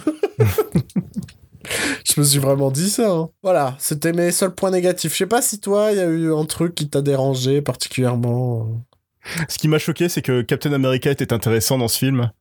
Je 2.05 2.19
me 2.19 2.25
suis 2.25 2.39
vraiment 2.39 2.71
dit 2.71 2.89
ça. 2.89 3.09
hein. 3.09 3.29
Voilà, 3.43 3.75
c'était 3.79 4.13
mes 4.13 4.31
seuls 4.31 4.53
points 4.53 4.71
négatifs. 4.71 5.11
Je 5.13 5.17
sais 5.17 5.25
pas 5.25 5.41
si 5.41 5.59
toi, 5.59 5.91
il 5.91 5.97
y 5.97 6.01
a 6.01 6.05
eu 6.05 6.33
un 6.33 6.45
truc 6.45 6.75
qui 6.75 6.89
t'a 6.89 7.01
dérangé 7.01 7.61
particulièrement. 7.61 8.67
Ce 9.49 9.57
qui 9.57 9.67
m'a 9.67 9.77
choqué, 9.79 10.07
c'est 10.09 10.21
que 10.21 10.41
Captain 10.41 10.71
America 10.73 11.11
était 11.11 11.33
intéressant 11.33 11.77
dans 11.77 11.87
ce 11.87 11.97
film. 11.97 12.31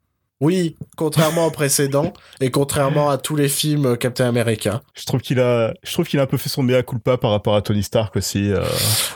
Oui, 0.40 0.76
contrairement 0.96 1.46
au 1.46 1.50
précédent 1.50 2.12
et 2.40 2.50
contrairement 2.50 3.08
à 3.08 3.16
tous 3.16 3.36
les 3.36 3.48
films 3.48 3.96
Captain 3.96 4.28
America. 4.28 4.82
Je 4.94 5.04
trouve 5.06 5.20
qu'il 5.22 5.40
a, 5.40 5.72
je 5.82 5.92
trouve 5.92 6.06
qu'il 6.06 6.20
a 6.20 6.24
un 6.24 6.26
peu 6.26 6.36
fait 6.36 6.50
son 6.50 6.62
mea 6.62 6.82
culpa 6.82 7.16
par 7.16 7.30
rapport 7.30 7.56
à 7.56 7.62
Tony 7.62 7.82
Stark 7.82 8.14
aussi. 8.16 8.52
euh. 8.52 8.62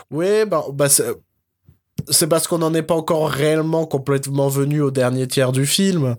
Oui, 0.09 0.45
bah, 0.47 0.65
bah 0.73 0.89
c'est... 0.89 1.05
c'est 2.09 2.27
parce 2.27 2.47
qu'on 2.47 2.57
n'en 2.57 2.73
est 2.73 2.81
pas 2.81 2.95
encore 2.95 3.29
réellement 3.29 3.85
complètement 3.85 4.47
venu 4.49 4.81
au 4.81 4.89
dernier 4.89 5.27
tiers 5.27 5.51
du 5.51 5.67
film. 5.67 6.15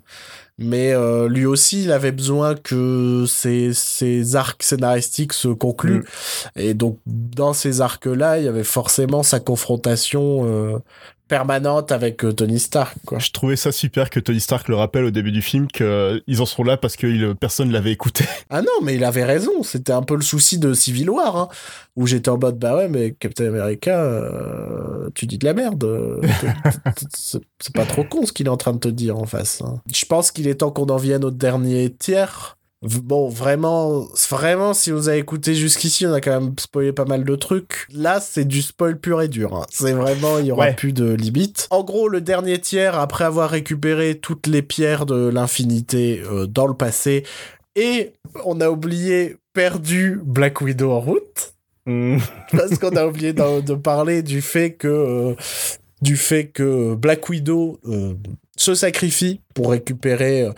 Mais 0.59 0.93
euh, 0.93 1.29
lui 1.29 1.47
aussi, 1.47 1.85
il 1.85 1.93
avait 1.93 2.13
besoin 2.13 2.55
que 2.55 3.25
ses, 3.27 3.73
ses 3.73 4.37
arcs 4.37 4.63
scénaristiques 4.63 5.33
se 5.33 5.49
concluent. 5.49 6.05
Mm. 6.57 6.61
Et 6.61 6.75
donc, 6.75 6.99
dans 7.07 7.53
ces 7.53 7.81
arcs-là, 7.81 8.39
il 8.39 8.45
y 8.45 8.49
avait 8.49 8.65
forcément 8.65 9.23
sa 9.23 9.41
confrontation 9.41 10.47
euh, 10.47 10.79
permanente 11.33 11.93
avec 11.93 12.27
euh, 12.27 12.33
Tony 12.35 12.59
Stark. 12.61 12.95
Quoi. 13.07 13.19
Je 13.19 13.31
trouvais 13.31 13.57
ça 13.57 13.73
super 13.73 14.11
que 14.11 14.21
Tony 14.21 14.39
Stark 14.39 14.69
le 14.69 14.77
rappelle 14.77 15.05
au 15.05 15.11
début 15.11 15.33
du 15.33 15.41
film 15.41 15.67
qu'ils 15.67 16.41
en 16.41 16.45
sont 16.45 16.63
là 16.63 16.77
parce 16.77 16.95
que 16.97 17.07
il- 17.07 17.35
personne 17.37 17.73
l'avait 17.73 17.91
écouté. 17.93 18.25
Ah 18.51 18.61
non, 18.61 18.83
mais 18.83 18.97
il 18.97 19.05
avait 19.05 19.25
raison. 19.25 19.63
C'était 19.63 19.93
un 19.95 20.03
peu 20.03 20.15
le 20.15 20.21
souci 20.21 20.59
de 20.59 20.75
Civil 20.75 21.09
War, 21.09 21.37
hein, 21.39 21.49
où 21.97 22.07
j'étais 22.07 22.29
en 22.29 22.37
mode, 22.37 22.59
bah 22.59 22.77
ouais, 22.77 22.89
mais 22.91 23.13
Captain 23.13 23.47
America, 23.47 23.99
euh, 24.03 25.09
tu 25.15 25.27
dis 25.27 25.39
de 25.39 25.47
la 25.47 25.55
merde. 25.55 25.83
euh, 25.85 26.21
c'est 27.15 27.41
c'est 27.63 27.75
pas 27.75 27.87
trop 27.87 28.05
con 28.05 28.27
ce 28.27 28.33
qu'il 28.35 28.45
est 28.47 28.51
en 28.51 28.59
train 28.59 28.75
de 28.75 28.79
te 28.79 28.89
dire 28.89 29.17
en 29.17 29.25
face. 29.25 29.63
hein. 29.63 29.81
Je 29.91 30.05
pense 30.05 30.31
qu'il 30.33 30.49
est 30.49 30.57
temps 30.57 30.71
qu'on 30.71 30.87
en 30.91 30.97
vienne 30.99 31.25
au 31.25 31.31
dernier 31.31 31.89
tiers. 31.99 32.59
Bon, 32.83 33.29
vraiment, 33.29 34.07
vraiment, 34.31 34.75
si 34.75 34.91
vous 34.91 35.09
avez 35.09 35.19
écouté 35.19 35.55
jusqu'ici, 35.55 36.05
on 36.07 36.13
a 36.13 36.21
quand 36.21 36.41
même 36.41 36.53
spoilé 36.59 36.93
pas 36.93 37.05
mal 37.05 37.23
de 37.25 37.37
trucs. 37.37 37.87
Là, 37.93 38.21
c'est 38.21 38.45
du 38.45 38.61
spoil 38.61 38.99
pur 38.99 39.23
et 39.23 39.29
dur. 39.29 39.55
hein. 39.57 39.67
C'est 39.71 39.93
vraiment, 39.93 40.39
il 40.39 40.47
y 40.47 40.53
aura 40.53 40.67
Ouais. 40.67 40.75
plus 40.75 40.93
de 40.93 41.13
limite. 41.13 41.69
En 41.71 41.85
gros, 41.85 42.09
le 42.09 42.21
dernier 42.21 42.59
tiers, 42.61 42.99
après 42.99 43.25
avoir 43.25 43.51
récupéré 43.51 44.17
toutes 44.19 44.49
les 44.49 44.63
pierres 44.63 45.07
de 45.07 45.29
l'infinité 45.29 46.23
euh, 46.29 46.47
dans 46.47 46.67
le 46.67 46.75
passé, 46.75 47.25
et 47.77 48.13
on 48.45 48.61
a 48.61 48.69
oublié 48.69 49.37
perdu 49.53 50.21
Black 50.25 50.61
Widow 50.61 50.91
en 50.93 51.01
route 51.01 51.55
Hmm. 51.85 52.19
parce 52.53 52.79
qu'on 52.79 52.95
a 52.95 53.05
oublié 53.07 53.33
de, 53.33 53.61
de 53.61 53.75
parler 53.75 54.23
du 54.23 54.41
fait 54.41 54.73
que 54.73 54.87
euh, 54.87 55.35
du 56.01 56.17
fait 56.17 56.47
que 56.47 56.95
Black 56.95 57.29
Widow 57.29 57.81
euh, 57.89 58.15
se 58.57 58.75
sacrifie 58.75 59.41
pour 59.55 59.71
récupérer. 59.71 60.43
euh, 60.43 60.53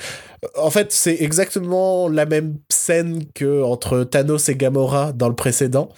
en 0.57 0.70
fait, 0.70 0.92
c'est 0.92 1.16
exactement 1.20 2.09
la 2.09 2.26
même 2.26 2.57
scène 2.68 3.24
que 3.34 3.62
entre 3.62 4.05
Thanos 4.05 4.49
et 4.49 4.57
Gamora 4.57 5.12
dans 5.12 5.28
le 5.28 5.34
précédent, 5.34 5.88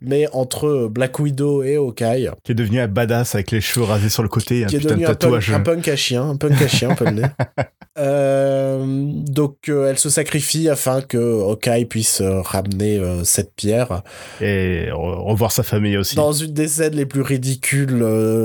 mais 0.00 0.26
entre 0.32 0.88
Black 0.90 1.18
Widow 1.18 1.62
et 1.62 1.76
Hawkeye, 1.76 2.30
qui 2.42 2.52
est 2.52 2.56
devenu 2.56 2.80
un 2.80 2.88
badass 2.88 3.34
avec 3.34 3.50
les 3.50 3.60
cheveux 3.60 3.84
rasés 3.84 4.08
sur 4.08 4.22
le 4.22 4.28
côté 4.28 4.60
et 4.60 4.64
un 4.64 4.66
qui 4.66 4.76
est 4.76 4.78
putain 4.80 4.94
de 4.96 5.00
devenu 5.00 5.06
un 5.06 5.08
punk, 5.10 5.18
tatouage. 5.18 5.50
un 5.52 5.60
punk 5.60 5.88
à 5.88 5.96
chien, 5.96 6.28
un 6.28 6.36
punk 6.36 6.60
à 6.60 6.68
chien, 6.68 6.90
on 6.90 6.94
peut 6.94 7.04
le 7.04 7.12
dire. 7.12 7.30
Euh, 7.98 8.84
donc, 8.86 9.68
euh, 9.68 9.90
elle 9.90 9.98
se 9.98 10.08
sacrifie 10.08 10.68
afin 10.70 11.02
que 11.02 11.18
Hawkeye 11.42 11.84
puisse 11.84 12.20
euh, 12.22 12.40
ramener 12.40 13.00
cette 13.24 13.54
pierre 13.54 14.02
Et 14.40 14.86
re- 14.90 15.22
revoir 15.28 15.52
sa 15.52 15.62
famille 15.62 15.96
aussi. 15.98 16.16
dans 16.16 16.32
une 16.32 16.52
des 16.54 16.68
scènes 16.68 16.94
les 16.94 17.04
plus 17.06 17.20
ridicules 17.20 18.02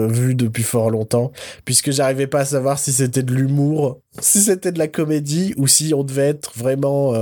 vues 0.10 0.36
depuis 0.36 0.64
fort 0.64 0.90
longtemps, 0.90 1.32
puisque 1.66 1.92
j'arrivais 1.92 2.28
pas 2.28 2.42
à 2.42 2.46
savoir 2.46 2.78
si 2.78 2.92
c'était 2.92 3.24
de 3.24 3.34
l'humour, 3.34 4.02
si 4.20 4.42
c'était 4.42 4.72
de 4.72 4.80
la 4.80 4.88
comédie, 4.90 5.54
ou 5.58 5.68
si 5.68 5.94
on 5.94 6.04
devait 6.04 6.28
être 6.28 6.52
vraiment 6.58 7.14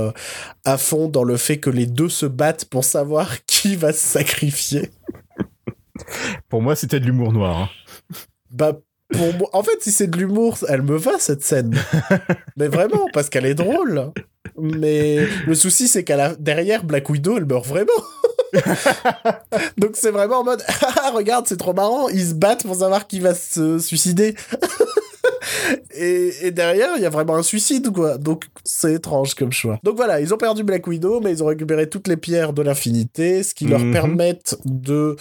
à 0.64 0.78
fond 0.78 1.08
dans 1.08 1.24
le 1.24 1.36
fait 1.36 1.58
que 1.58 1.70
les 1.70 1.86
deux 1.86 2.08
se 2.08 2.26
battent 2.26 2.64
pour 2.64 2.84
savoir 2.84 3.36
qui 3.46 3.76
va 3.76 3.92
se 3.92 4.04
sacrifier. 4.04 4.90
Pour 6.48 6.60
moi, 6.62 6.74
c'était 6.76 7.00
de 7.00 7.06
l'humour 7.06 7.32
noir. 7.32 7.56
hein. 7.56 7.68
Bah, 8.50 8.72
pour 9.12 9.34
moi, 9.34 9.48
en 9.52 9.62
fait, 9.62 9.80
si 9.80 9.92
c'est 9.92 10.08
de 10.08 10.16
l'humour, 10.16 10.58
elle 10.68 10.82
me 10.82 10.96
va 10.96 11.18
cette 11.18 11.42
scène. 11.42 11.76
Mais 12.56 12.68
vraiment, 12.68 13.06
parce 13.12 13.28
qu'elle 13.28 13.46
est 13.46 13.54
drôle. 13.54 14.12
Mais 14.58 15.26
le 15.46 15.54
souci, 15.54 15.88
c'est 15.88 16.04
qu'à 16.04 16.16
la... 16.16 16.34
derrière 16.34 16.84
Black 16.84 17.08
Widow, 17.08 17.36
elle 17.36 17.46
meurt 17.46 17.66
vraiment. 17.66 17.92
Donc 19.78 19.92
c'est 19.94 20.10
vraiment 20.10 20.40
en 20.40 20.44
mode, 20.44 20.62
ah, 20.82 21.10
regarde, 21.14 21.46
c'est 21.46 21.56
trop 21.56 21.74
marrant, 21.74 22.08
ils 22.08 22.28
se 22.28 22.34
battent 22.34 22.64
pour 22.64 22.76
savoir 22.76 23.06
qui 23.06 23.20
va 23.20 23.34
se 23.34 23.78
suicider. 23.78 24.34
Et, 25.94 26.30
et 26.42 26.50
derrière, 26.50 26.90
il 26.96 27.02
y 27.02 27.06
a 27.06 27.10
vraiment 27.10 27.36
un 27.36 27.42
suicide, 27.42 27.90
quoi. 27.92 28.18
Donc 28.18 28.44
c'est 28.64 28.94
étrange 28.94 29.34
comme 29.34 29.52
choix. 29.52 29.78
Donc 29.82 29.96
voilà, 29.96 30.20
ils 30.20 30.32
ont 30.34 30.36
perdu 30.36 30.62
Black 30.64 30.86
Widow, 30.86 31.20
mais 31.20 31.30
ils 31.32 31.42
ont 31.42 31.46
récupéré 31.46 31.88
toutes 31.88 32.08
les 32.08 32.16
pierres 32.16 32.52
de 32.52 32.62
l'infinité, 32.62 33.42
ce 33.42 33.54
qui 33.54 33.66
leur 33.66 33.80
Mhm. 33.80 33.92
permettent 33.92 34.56
de 34.64 35.16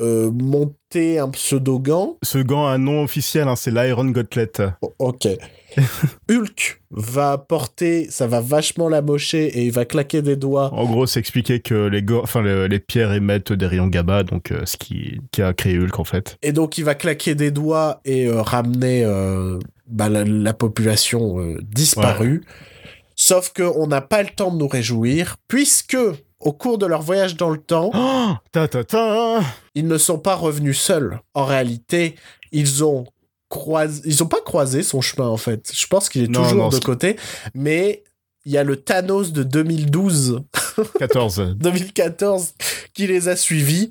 euh, 0.00 0.30
monter 0.32 1.18
un 1.18 1.28
pseudo-gant. 1.28 2.16
Ce 2.22 2.38
gant 2.38 2.66
a 2.66 2.70
un 2.70 2.78
nom 2.78 3.02
officiel, 3.02 3.48
hein, 3.48 3.56
c'est 3.56 3.70
l'Iron 3.70 4.06
Gauntlet. 4.06 4.50
Ok. 4.98 5.26
Hulk 6.30 6.80
va 6.90 7.38
porter, 7.38 8.08
ça 8.10 8.26
va 8.26 8.40
vachement 8.40 8.88
l'amocher 8.88 9.46
et 9.58 9.64
il 9.66 9.72
va 9.72 9.84
claquer 9.84 10.22
des 10.22 10.36
doigts. 10.36 10.72
En 10.72 10.84
gros, 10.86 11.06
c'est 11.06 11.20
expliqué 11.20 11.60
que 11.60 11.74
les, 11.88 12.04
enfin, 12.14 12.42
le- 12.42 12.66
les 12.66 12.78
pierres 12.80 13.12
émettent 13.12 13.52
des 13.52 13.66
rayons 13.66 13.86
gamma, 13.88 14.22
donc 14.22 14.50
euh, 14.52 14.62
ce 14.64 14.76
qui, 14.76 15.20
qui 15.30 15.42
a 15.42 15.52
créé 15.52 15.78
Hulk 15.78 15.98
en 15.98 16.04
fait. 16.04 16.36
Et 16.42 16.52
donc 16.52 16.78
il 16.78 16.84
va 16.84 16.94
claquer 16.94 17.34
des 17.34 17.50
doigts 17.50 18.00
et 18.04 18.26
euh, 18.26 18.40
ramener 18.42 19.04
euh, 19.04 19.58
bah, 19.86 20.08
la, 20.08 20.24
la 20.24 20.54
population 20.54 21.36
disparue. 21.62 22.44
Sauf 23.16 23.52
que 23.52 23.62
on 23.62 23.86
n'a 23.88 24.00
pas 24.00 24.22
le 24.22 24.28
temps 24.28 24.52
de 24.52 24.58
nous 24.58 24.68
réjouir, 24.68 25.36
puisque 25.48 25.96
au 26.40 26.52
cours 26.52 26.78
de 26.78 26.86
leur 26.86 27.02
voyage 27.02 27.36
dans 27.36 27.50
le 27.50 27.58
temps, 27.58 27.90
Oh 27.94 28.32
ta 28.52 28.68
ta 28.68 28.84
ta 28.84 29.40
ils 29.74 29.86
ne 29.88 29.98
sont 29.98 30.18
pas 30.18 30.34
revenus 30.36 30.78
seuls. 30.78 31.20
En 31.34 31.44
réalité, 31.44 32.14
ils 32.52 32.84
ont 32.84 33.06
croisé, 33.48 34.02
ils 34.04 34.22
ont 34.22 34.26
pas 34.28 34.40
croisé 34.40 34.82
son 34.82 35.00
chemin 35.00 35.28
en 35.28 35.36
fait. 35.36 35.70
Je 35.74 35.86
pense 35.86 36.08
qu'il 36.08 36.24
est 36.24 36.28
Non, 36.28 36.42
toujours 36.44 36.58
non, 36.64 36.68
de 36.68 36.74
c'est- 36.76 36.84
côté, 36.84 37.16
mais 37.54 38.04
il 38.44 38.52
y 38.52 38.58
a 38.58 38.64
le 38.64 38.76
Thanos 38.76 39.32
de 39.32 39.42
2012 39.42 40.40
14. 40.98 41.54
2014 41.56 42.54
qui 42.94 43.06
les 43.06 43.28
a 43.28 43.36
suivis. 43.36 43.90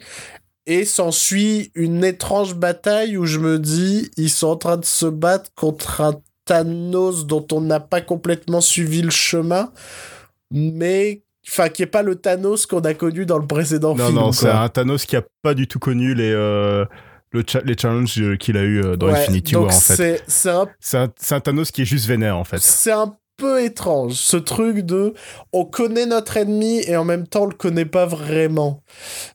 Et 0.69 0.84
s'ensuit 0.84 1.71
une 1.75 2.03
étrange 2.03 2.53
bataille 2.55 3.15
où 3.15 3.25
je 3.25 3.39
me 3.39 3.57
dis, 3.57 4.11
ils 4.17 4.29
sont 4.29 4.47
en 4.47 4.55
train 4.57 4.75
de 4.75 4.84
se 4.84 5.05
battre 5.05 5.49
contre 5.55 6.01
un 6.01 6.19
Thanos 6.43 7.25
dont 7.25 7.45
on 7.53 7.61
n'a 7.61 7.79
pas 7.79 8.01
complètement 8.01 8.59
suivi 8.59 9.01
le 9.01 9.09
chemin, 9.09 9.71
mais 10.51 11.21
enfin 11.47 11.69
qui 11.69 11.84
est 11.84 11.88
pas 11.88 12.03
le 12.03 12.15
Thanos 12.15 12.65
qu'on 12.65 12.81
a 12.81 12.93
connu 12.93 13.25
dans 13.25 13.38
le 13.38 13.47
précédent 13.47 13.95
non, 13.95 14.05
film. 14.07 14.15
non, 14.17 14.31
c'est 14.34 14.47
quoi. 14.49 14.59
un 14.61 14.69
Thanos 14.69 15.05
qui 15.05 15.15
a 15.15 15.23
pas 15.41 15.53
du 15.53 15.67
tout 15.67 15.79
connu 15.79 16.13
les, 16.13 16.31
euh, 16.34 16.84
le 17.32 17.44
cha- 17.48 17.62
les 17.66 17.76
challenges 17.78 18.38
qu'il 18.38 18.58
a 18.58 18.62
eu 18.64 18.82
euh, 18.84 18.95
dans 18.95 19.08
Ouais, 19.08 19.20
Infinity 19.20 19.56
War 19.56 19.68
en 19.68 19.80
fait. 19.80 20.22
c'est 20.28 20.49
un 20.49 20.68
C'est 20.80 20.98
un, 20.98 21.12
c'est 21.18 21.36
un 21.36 21.40
Thanos 21.40 21.72
qui 21.72 21.82
est 21.82 21.86
juste 21.86 22.06
vénère 22.08 22.38
en 22.38 22.44
fait. 22.44 22.60
c'est 22.60 22.91
un 22.91 23.16
peu 23.40 23.64
étrange, 23.64 24.14
ce 24.14 24.36
truc 24.36 24.80
de 24.80 25.14
on 25.54 25.64
connaît 25.64 26.08
notre 26.08 26.38
ennemi 26.38 26.82
et 26.88 26.98
en 26.98 27.06
même 27.06 27.28
temps 27.28 27.44
on 27.44 27.45
le 27.45 27.54
connaît 27.54 27.86
pas 27.86 28.08
vraiment. 28.08 28.82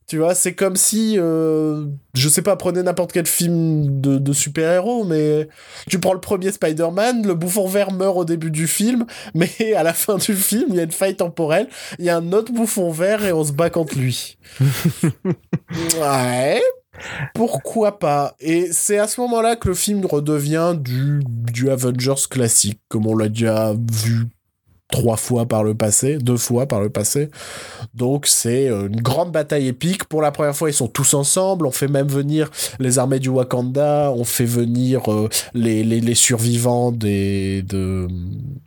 Tu 0.09 0.19
vois, 0.19 0.35
c'est 0.35 0.55
comme 0.55 0.75
si, 0.75 1.15
euh, 1.21 1.87
je 2.15 2.29
sais 2.29 2.43
pas, 2.43 2.57
prenez 2.57 2.83
n'importe 2.83 3.13
quel 3.13 3.27
film 3.27 4.01
de, 4.01 4.19
de 4.19 4.33
super-héros, 4.33 5.05
mais 5.05 5.47
tu 5.89 6.01
prends 6.01 6.15
le 6.15 6.21
premier 6.21 6.51
Spider-Man, 6.51 7.25
le 7.25 7.35
bouffon 7.35 7.69
vert 7.69 7.93
meurt 7.93 8.17
au 8.17 8.25
début 8.25 8.51
du 8.51 8.67
film, 8.67 9.07
mais 9.35 9.73
à 9.77 9.85
la 9.85 9.93
fin 9.95 10.17
du 10.17 10.35
film, 10.35 10.65
il 10.71 10.75
y 10.75 10.81
a 10.81 10.83
une 10.83 10.91
faille 10.91 11.15
temporelle, 11.15 11.69
il 12.01 12.05
y 12.05 12.11
a 12.11 12.17
un 12.17 12.33
autre 12.33 12.53
bouffon 12.53 12.91
vert 12.91 13.25
et 13.25 13.33
on 13.33 13.45
se 13.45 13.53
bat 13.53 13.71
contre 13.71 13.97
lui. 13.97 14.37
ouais, 16.01 16.61
pourquoi 17.35 17.99
pas? 17.99 18.35
Et 18.41 18.69
c'est 18.73 18.99
à 18.99 19.09
ce 19.09 19.21
moment-là 19.21 19.57
que 19.57 19.69
le 19.69 19.75
film 19.75 20.05
redevient 20.07 20.75
du, 20.79 21.21
du 21.27 21.71
Avengers 21.71 22.15
classique, 22.31 22.81
comme 22.89 23.07
on 23.07 23.17
l'a 23.17 23.29
déjà 23.29 23.75
vu 23.75 24.27
trois 24.93 25.17
fois 25.17 25.47
par 25.47 25.65
le 25.65 25.75
passé, 25.75 26.19
deux 26.19 26.37
fois 26.37 26.67
par 26.67 26.81
le 26.81 26.91
passé. 26.91 27.31
Donc 27.95 28.27
c'est 28.27 28.69
euh, 28.69 28.87
une 28.87 29.01
grande 29.01 29.33
bataille 29.33 29.67
épique. 29.67 30.05
Pour 30.05 30.23
la 30.23 30.31
première 30.31 30.55
fois, 30.55 30.71
ils 30.71 30.75
sont 30.75 30.87
tous 30.87 31.15
ensemble. 31.15 31.67
On 31.67 31.73
fait 31.73 31.89
même 31.89 32.07
venir 32.07 32.49
les 32.79 33.01
armées 33.01 33.19
du 33.19 33.31
Wakanda. 33.31 34.13
On 34.15 34.23
fait 34.23 34.45
venir 34.45 35.11
euh, 35.11 35.29
les, 35.55 35.83
les, 35.83 36.01
les, 36.01 36.15
survivants 36.15 36.93
des 36.93 37.63
de 37.63 38.07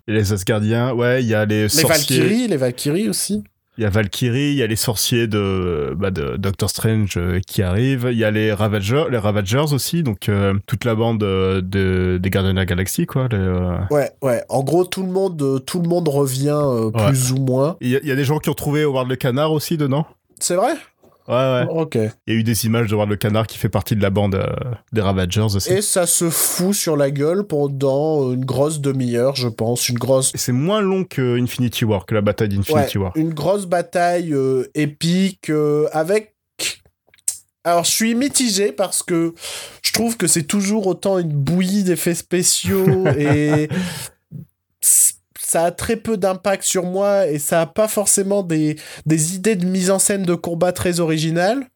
les 0.08 0.34
Asgardiens. 0.34 0.94
Ouais, 0.94 1.24
il 1.24 1.30
y 1.30 1.36
a 1.36 1.46
les, 1.46 1.64
les 1.64 1.70
sorciers. 1.70 2.20
Valkyries, 2.20 2.48
les 2.48 2.58
Valkyries 2.58 3.08
aussi. 3.08 3.44
Il 3.78 3.84
y 3.84 3.86
a 3.86 3.90
Valkyrie, 3.90 4.52
il 4.52 4.56
y 4.56 4.64
a 4.64 4.68
les 4.68 4.78
sorciers 4.78 5.28
de, 5.28 5.94
bah, 5.98 6.10
de 6.10 6.38
Doctor 6.38 6.70
Strange 6.70 7.16
euh, 7.18 7.42
qui 7.46 7.62
arrivent, 7.62 8.08
il 8.10 8.18
y 8.18 8.24
a 8.24 8.32
les 8.32 8.54
Ravagers, 8.54 9.06
les 9.12 9.18
Ravagers 9.18 9.74
aussi, 9.74 10.02
donc 10.02 10.30
euh, 10.30 10.54
toute 10.66 10.86
la 10.86 10.96
bande 10.96 11.22
euh, 11.24 11.62
de, 11.62 12.18
des 12.22 12.30
Gardiens 12.30 12.54
de 12.54 12.58
la 12.58 12.66
Galaxie, 12.66 13.06
quoi. 13.06 13.28
Les, 13.30 13.38
euh. 13.38 13.78
Ouais, 13.92 14.12
ouais. 14.22 14.42
En 14.48 14.64
gros, 14.64 14.86
tout 14.86 15.04
le 15.04 15.12
monde, 15.12 15.62
tout 15.66 15.82
le 15.82 15.90
monde 15.90 16.08
revient 16.08 16.58
euh, 16.58 16.90
plus 16.90 17.34
ou 17.34 17.38
moins. 17.38 17.76
Il 17.82 17.90
y, 17.90 18.08
y 18.08 18.12
a 18.12 18.16
des 18.16 18.24
gens 18.24 18.40
qui 18.40 18.50
ont 18.50 18.54
trouvé 18.54 18.84
Howard 18.84 19.10
le 19.10 19.18
Canard 19.18 19.52
aussi 19.52 19.76
dedans? 19.76 20.08
C'est 20.40 20.56
vrai? 20.56 20.74
Ouais, 21.28 21.34
ouais. 21.36 21.66
Ok. 21.70 21.96
Il 22.28 22.34
y 22.34 22.38
a 22.38 22.40
eu 22.40 22.44
des 22.44 22.66
images 22.66 22.88
de 22.88 22.94
Howard 22.96 23.10
le 23.10 23.16
Canard 23.16 23.48
qui 23.48 23.58
fait 23.58 23.70
partie 23.70 23.96
de 23.96 24.02
la 24.02 24.12
bande 24.12 24.36
euh, 24.36 24.46
des 24.94 25.02
Ravagers 25.02 25.42
aussi. 25.56 25.74
Et 25.74 25.82
ça 25.82 26.06
se 26.06 26.30
fout 26.30 26.74
sur 26.76 26.96
la 26.96 27.10
gueule 27.10 27.46
pendant 27.48 28.32
une 28.32 28.46
grosse 28.46 28.80
demi-heure, 28.80 29.36
je 29.36 29.48
pense. 29.48 29.90
Une 29.90 29.98
grosse 29.98 30.32
c'est 30.36 30.52
moins 30.52 30.82
long 30.82 31.04
que 31.04 31.40
Infinity 31.42 31.84
War, 31.86 32.06
que 32.06 32.14
la 32.14 32.22
bataille 32.22 32.50
d'Infinity 32.50 32.98
Ouais, 32.98 33.04
War. 33.06 33.12
une 33.16 33.34
grosse 33.34 33.66
bataille 33.66 34.34
euh, 34.34 34.70
épique 34.76 35.50
euh, 35.50 35.88
avec. 35.92 36.36
Alors, 37.64 37.84
je 37.84 37.92
suis 37.92 38.14
mitigé 38.14 38.72
parce 38.72 39.02
que 39.02 39.34
je 39.82 39.92
trouve 39.94 40.18
que 40.18 40.28
c'est 40.28 40.44
toujours 40.44 40.86
autant 40.86 41.18
une 41.18 41.34
bouillie 41.34 41.84
d'effets 41.84 42.14
spéciaux 42.14 43.08
et 43.18 43.68
ça 45.56 45.64
a 45.64 45.72
très 45.72 45.96
peu 45.96 46.18
d'impact 46.18 46.64
sur 46.64 46.84
moi 46.84 47.28
et 47.28 47.40
ça 47.40 47.62
a 47.62 47.66
pas 47.66 47.88
forcément 47.88 48.44
des, 48.44 48.76
des 49.06 49.36
idées 49.36 49.56
de 49.56 49.66
mise 49.66 49.90
en 49.90 50.00
scène 50.00 50.24
de 50.24 50.36
combat 50.36 50.74
très 50.74 51.00
originales. 51.00 51.68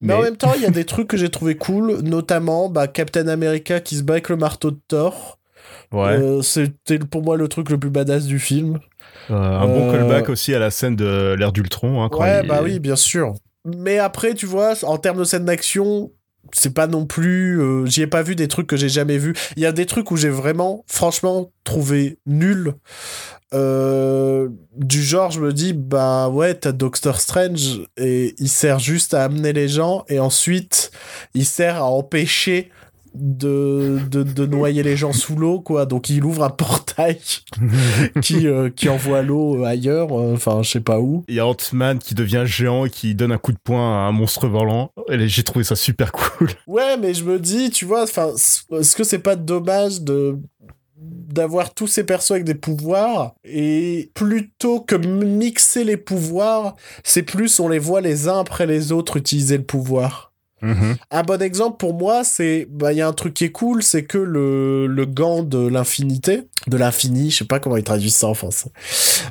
Mais, 0.00 0.14
en 0.14 0.22
même 0.22 0.36
temps, 0.36 0.50
il 0.56 0.62
y 0.62 0.66
a 0.66 0.70
des 0.70 0.84
trucs 0.84 1.06
que 1.06 1.16
j'ai 1.16 1.28
trouvé 1.28 1.54
cool, 1.54 2.00
notamment 2.02 2.68
bah, 2.68 2.88
Captain 2.88 3.28
America 3.28 3.78
qui 3.78 3.94
se 3.94 4.02
bat 4.02 4.14
avec 4.14 4.30
le 4.30 4.36
marteau 4.36 4.72
de 4.72 4.80
Thor. 4.88 5.38
Ouais. 5.92 6.18
Euh, 6.18 6.42
C'était 6.42 6.98
pour 6.98 7.22
moi 7.22 7.36
le 7.36 7.46
truc 7.46 7.70
le 7.70 7.78
plus 7.78 7.90
badass 7.90 8.26
du 8.26 8.40
film. 8.40 8.80
Euh, 9.30 9.34
un 9.34 9.66
bon 9.68 9.88
euh, 9.88 9.92
callback 9.92 10.28
aussi 10.28 10.52
à 10.52 10.58
la 10.58 10.72
scène 10.72 10.96
de 10.96 11.36
l'ère 11.38 11.52
d'Ultron. 11.52 12.02
Hein, 12.02 12.08
Ouais, 12.10 12.42
bah 12.42 12.62
oui, 12.64 12.80
bien 12.80 12.96
sûr. 12.96 13.34
Mais 13.64 13.98
après, 13.98 14.34
tu 14.34 14.46
vois, 14.46 14.72
en 14.82 14.98
termes 14.98 15.18
de 15.18 15.24
scène 15.24 15.44
d'action, 15.44 16.10
c'est 16.52 16.74
pas 16.74 16.86
non 16.86 17.06
plus. 17.06 17.60
euh, 17.60 17.86
J'y 17.86 18.02
ai 18.02 18.06
pas 18.06 18.22
vu 18.22 18.34
des 18.36 18.48
trucs 18.48 18.66
que 18.66 18.76
j'ai 18.76 18.88
jamais 18.88 19.18
vus. 19.18 19.34
Il 19.56 19.62
y 19.62 19.66
a 19.66 19.72
des 19.72 19.86
trucs 19.86 20.10
où 20.10 20.16
j'ai 20.16 20.28
vraiment, 20.30 20.84
franchement, 20.86 21.50
trouvé 21.64 22.18
nul. 22.26 22.74
Euh, 23.52 24.48
du 24.76 25.02
genre, 25.02 25.30
je 25.30 25.40
me 25.40 25.52
dis, 25.52 25.72
bah 25.72 26.28
ouais, 26.28 26.54
t'as 26.54 26.72
Doctor 26.72 27.20
Strange 27.20 27.80
et 27.96 28.34
il 28.38 28.48
sert 28.48 28.78
juste 28.78 29.12
à 29.14 29.24
amener 29.24 29.52
les 29.52 29.68
gens 29.68 30.04
et 30.08 30.20
ensuite 30.20 30.92
il 31.34 31.44
sert 31.44 31.76
à 31.78 31.84
empêcher 31.90 32.70
de, 33.14 33.98
de, 34.08 34.22
de 34.22 34.46
noyer 34.46 34.84
les 34.84 34.96
gens 34.96 35.12
sous 35.12 35.34
l'eau, 35.34 35.60
quoi. 35.60 35.84
Donc 35.84 36.10
il 36.10 36.24
ouvre 36.24 36.44
un 36.44 36.50
portail 36.50 36.89
qui, 38.22 38.46
euh, 38.46 38.70
qui 38.70 38.88
envoie 38.88 39.22
l'eau 39.22 39.64
ailleurs, 39.64 40.12
euh, 40.12 40.34
enfin, 40.34 40.62
je 40.62 40.70
sais 40.70 40.80
pas 40.80 41.00
où. 41.00 41.24
Il 41.28 41.34
y 41.34 41.40
a 41.40 41.46
Ant-Man 41.46 41.98
qui 41.98 42.14
devient 42.14 42.44
géant 42.46 42.84
et 42.84 42.90
qui 42.90 43.14
donne 43.14 43.32
un 43.32 43.38
coup 43.38 43.52
de 43.52 43.58
poing 43.62 43.80
à 43.80 44.08
un 44.08 44.12
monstre 44.12 44.48
volant. 44.48 44.92
J'ai 45.08 45.42
trouvé 45.42 45.64
ça 45.64 45.76
super 45.76 46.12
cool. 46.12 46.50
Ouais, 46.66 46.96
mais 46.96 47.14
je 47.14 47.24
me 47.24 47.38
dis, 47.38 47.70
tu 47.70 47.84
vois, 47.84 48.02
enfin, 48.02 48.30
est-ce 48.34 48.96
que 48.96 49.04
c'est 49.04 49.18
pas 49.18 49.36
dommage 49.36 50.02
de 50.02 50.38
d'avoir 51.02 51.72
tous 51.72 51.86
ces 51.86 52.04
persos 52.04 52.32
avec 52.32 52.44
des 52.44 52.54
pouvoirs? 52.54 53.34
Et 53.44 54.10
plutôt 54.14 54.80
que 54.80 54.96
mixer 54.96 55.84
les 55.84 55.96
pouvoirs, 55.96 56.76
c'est 57.04 57.22
plus 57.22 57.60
on 57.60 57.68
les 57.68 57.78
voit 57.78 58.00
les 58.00 58.28
uns 58.28 58.40
après 58.40 58.66
les 58.66 58.92
autres 58.92 59.16
utiliser 59.16 59.56
le 59.56 59.64
pouvoir. 59.64 60.29
Un 60.62 61.22
bon 61.22 61.40
exemple 61.42 61.76
pour 61.78 61.94
moi, 61.94 62.22
c'est 62.24 62.66
bah 62.70 62.92
il 62.92 62.98
y 62.98 63.00
a 63.00 63.08
un 63.08 63.12
truc 63.12 63.34
qui 63.34 63.44
est 63.44 63.52
cool, 63.52 63.82
c'est 63.82 64.04
que 64.04 64.18
le, 64.18 64.86
le 64.86 65.06
gant 65.06 65.42
de 65.42 65.66
l'infinité, 65.66 66.42
de 66.66 66.76
l'infini, 66.76 67.30
je 67.30 67.38
sais 67.38 67.44
pas 67.44 67.60
comment 67.60 67.76
ils 67.76 67.84
traduisent 67.84 68.16
ça 68.16 68.26
en 68.28 68.34
français, 68.34 68.70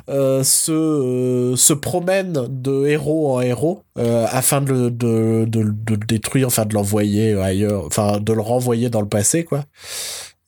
euh, 0.08 0.42
se 0.42 0.72
euh, 0.72 1.56
se 1.56 1.72
promène 1.72 2.46
de 2.48 2.86
héros 2.86 3.36
en 3.36 3.40
héros 3.40 3.82
euh, 3.98 4.26
afin 4.30 4.60
de, 4.60 4.88
de, 4.88 5.44
de, 5.46 5.62
de 5.62 5.94
le 5.94 6.06
détruire, 6.06 6.48
enfin 6.48 6.64
de 6.66 6.74
l'envoyer 6.74 7.34
ailleurs, 7.40 7.84
enfin 7.86 8.18
de 8.20 8.32
le 8.32 8.40
renvoyer 8.40 8.90
dans 8.90 9.00
le 9.00 9.08
passé 9.08 9.44
quoi. 9.44 9.64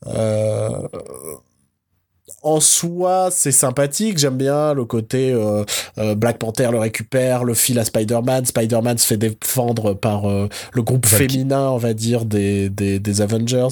Euh, 0.09 0.70
en 2.43 2.60
soi, 2.60 3.28
c'est 3.31 3.52
sympathique. 3.52 4.19
J'aime 4.19 4.36
bien 4.36 4.74
le 4.74 4.85
côté 4.85 5.32
euh, 5.32 5.64
euh, 5.98 6.14
Black 6.14 6.39
Panther 6.39 6.69
le 6.73 6.78
récupère, 6.78 7.44
le 7.44 7.55
file 7.55 7.78
à 7.78 7.85
Spider-Man. 7.85 8.47
Spider-Man 8.47 8.98
se 8.98 9.06
fait 9.06 9.16
défendre 9.16 9.94
par 9.94 10.28
euh, 10.28 10.48
le 10.73 10.82
groupe 10.82 11.06
féminin, 11.06 11.70
on 11.70 11.78
va 11.78 11.94
dire, 11.94 12.24
des, 12.24 12.69
des, 12.69 12.98
des 12.98 13.20
Avengers. 13.20 13.69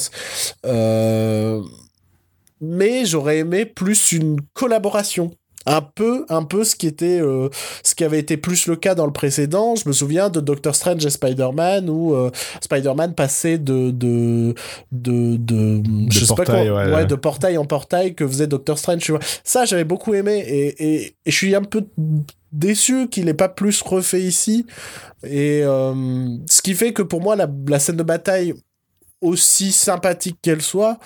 Mais 2.62 3.06
j'aurais 3.06 3.38
aimé 3.38 3.64
plus 3.64 4.12
une 4.12 4.40
collaboration. 4.52 5.32
Un 5.66 5.82
peu, 5.82 6.24
un 6.30 6.42
peu 6.42 6.64
ce 6.64 6.74
qui 6.74 6.86
était, 6.86 7.20
euh, 7.20 7.50
ce 7.84 7.94
qui 7.94 8.02
avait 8.02 8.18
été 8.18 8.38
plus 8.38 8.66
le 8.66 8.76
cas 8.76 8.94
dans 8.94 9.04
le 9.04 9.12
précédent. 9.12 9.74
Je 9.76 9.86
me 9.86 9.92
souviens 9.92 10.30
de 10.30 10.40
Doctor 10.40 10.74
Strange 10.74 11.04
et 11.04 11.10
Spider-Man 11.10 11.90
où 11.90 12.14
euh, 12.14 12.30
Spider-Man 12.62 13.14
passait 13.14 13.58
de, 13.58 13.90
de, 13.90 14.54
de, 14.90 15.36
de, 15.36 15.82
je 16.10 16.20
sais 16.24 16.28
pas 16.28 16.36
portail, 16.36 16.68
quoi, 16.68 16.76
ouais, 16.86 16.92
ouais. 16.94 17.06
de 17.06 17.14
portail 17.14 17.58
en 17.58 17.66
portail 17.66 18.14
que 18.14 18.26
faisait 18.26 18.46
Doctor 18.46 18.78
Strange. 18.78 19.02
Tu 19.02 19.12
vois. 19.12 19.20
Ça, 19.44 19.66
j'avais 19.66 19.84
beaucoup 19.84 20.14
aimé 20.14 20.38
et, 20.46 20.82
et, 20.82 21.06
et 21.26 21.30
je 21.30 21.36
suis 21.36 21.54
un 21.54 21.62
peu 21.62 21.84
déçu 22.52 23.08
qu'il 23.08 23.26
n'ait 23.26 23.34
pas 23.34 23.50
plus 23.50 23.82
refait 23.82 24.22
ici. 24.22 24.64
Et 25.24 25.60
euh, 25.62 25.94
ce 26.48 26.62
qui 26.62 26.72
fait 26.74 26.94
que 26.94 27.02
pour 27.02 27.20
moi, 27.20 27.36
la, 27.36 27.46
la 27.68 27.78
scène 27.78 27.96
de 27.96 28.02
bataille, 28.02 28.54
aussi 29.20 29.72
sympathique 29.72 30.38
qu'elle 30.40 30.62
soit, 30.62 30.98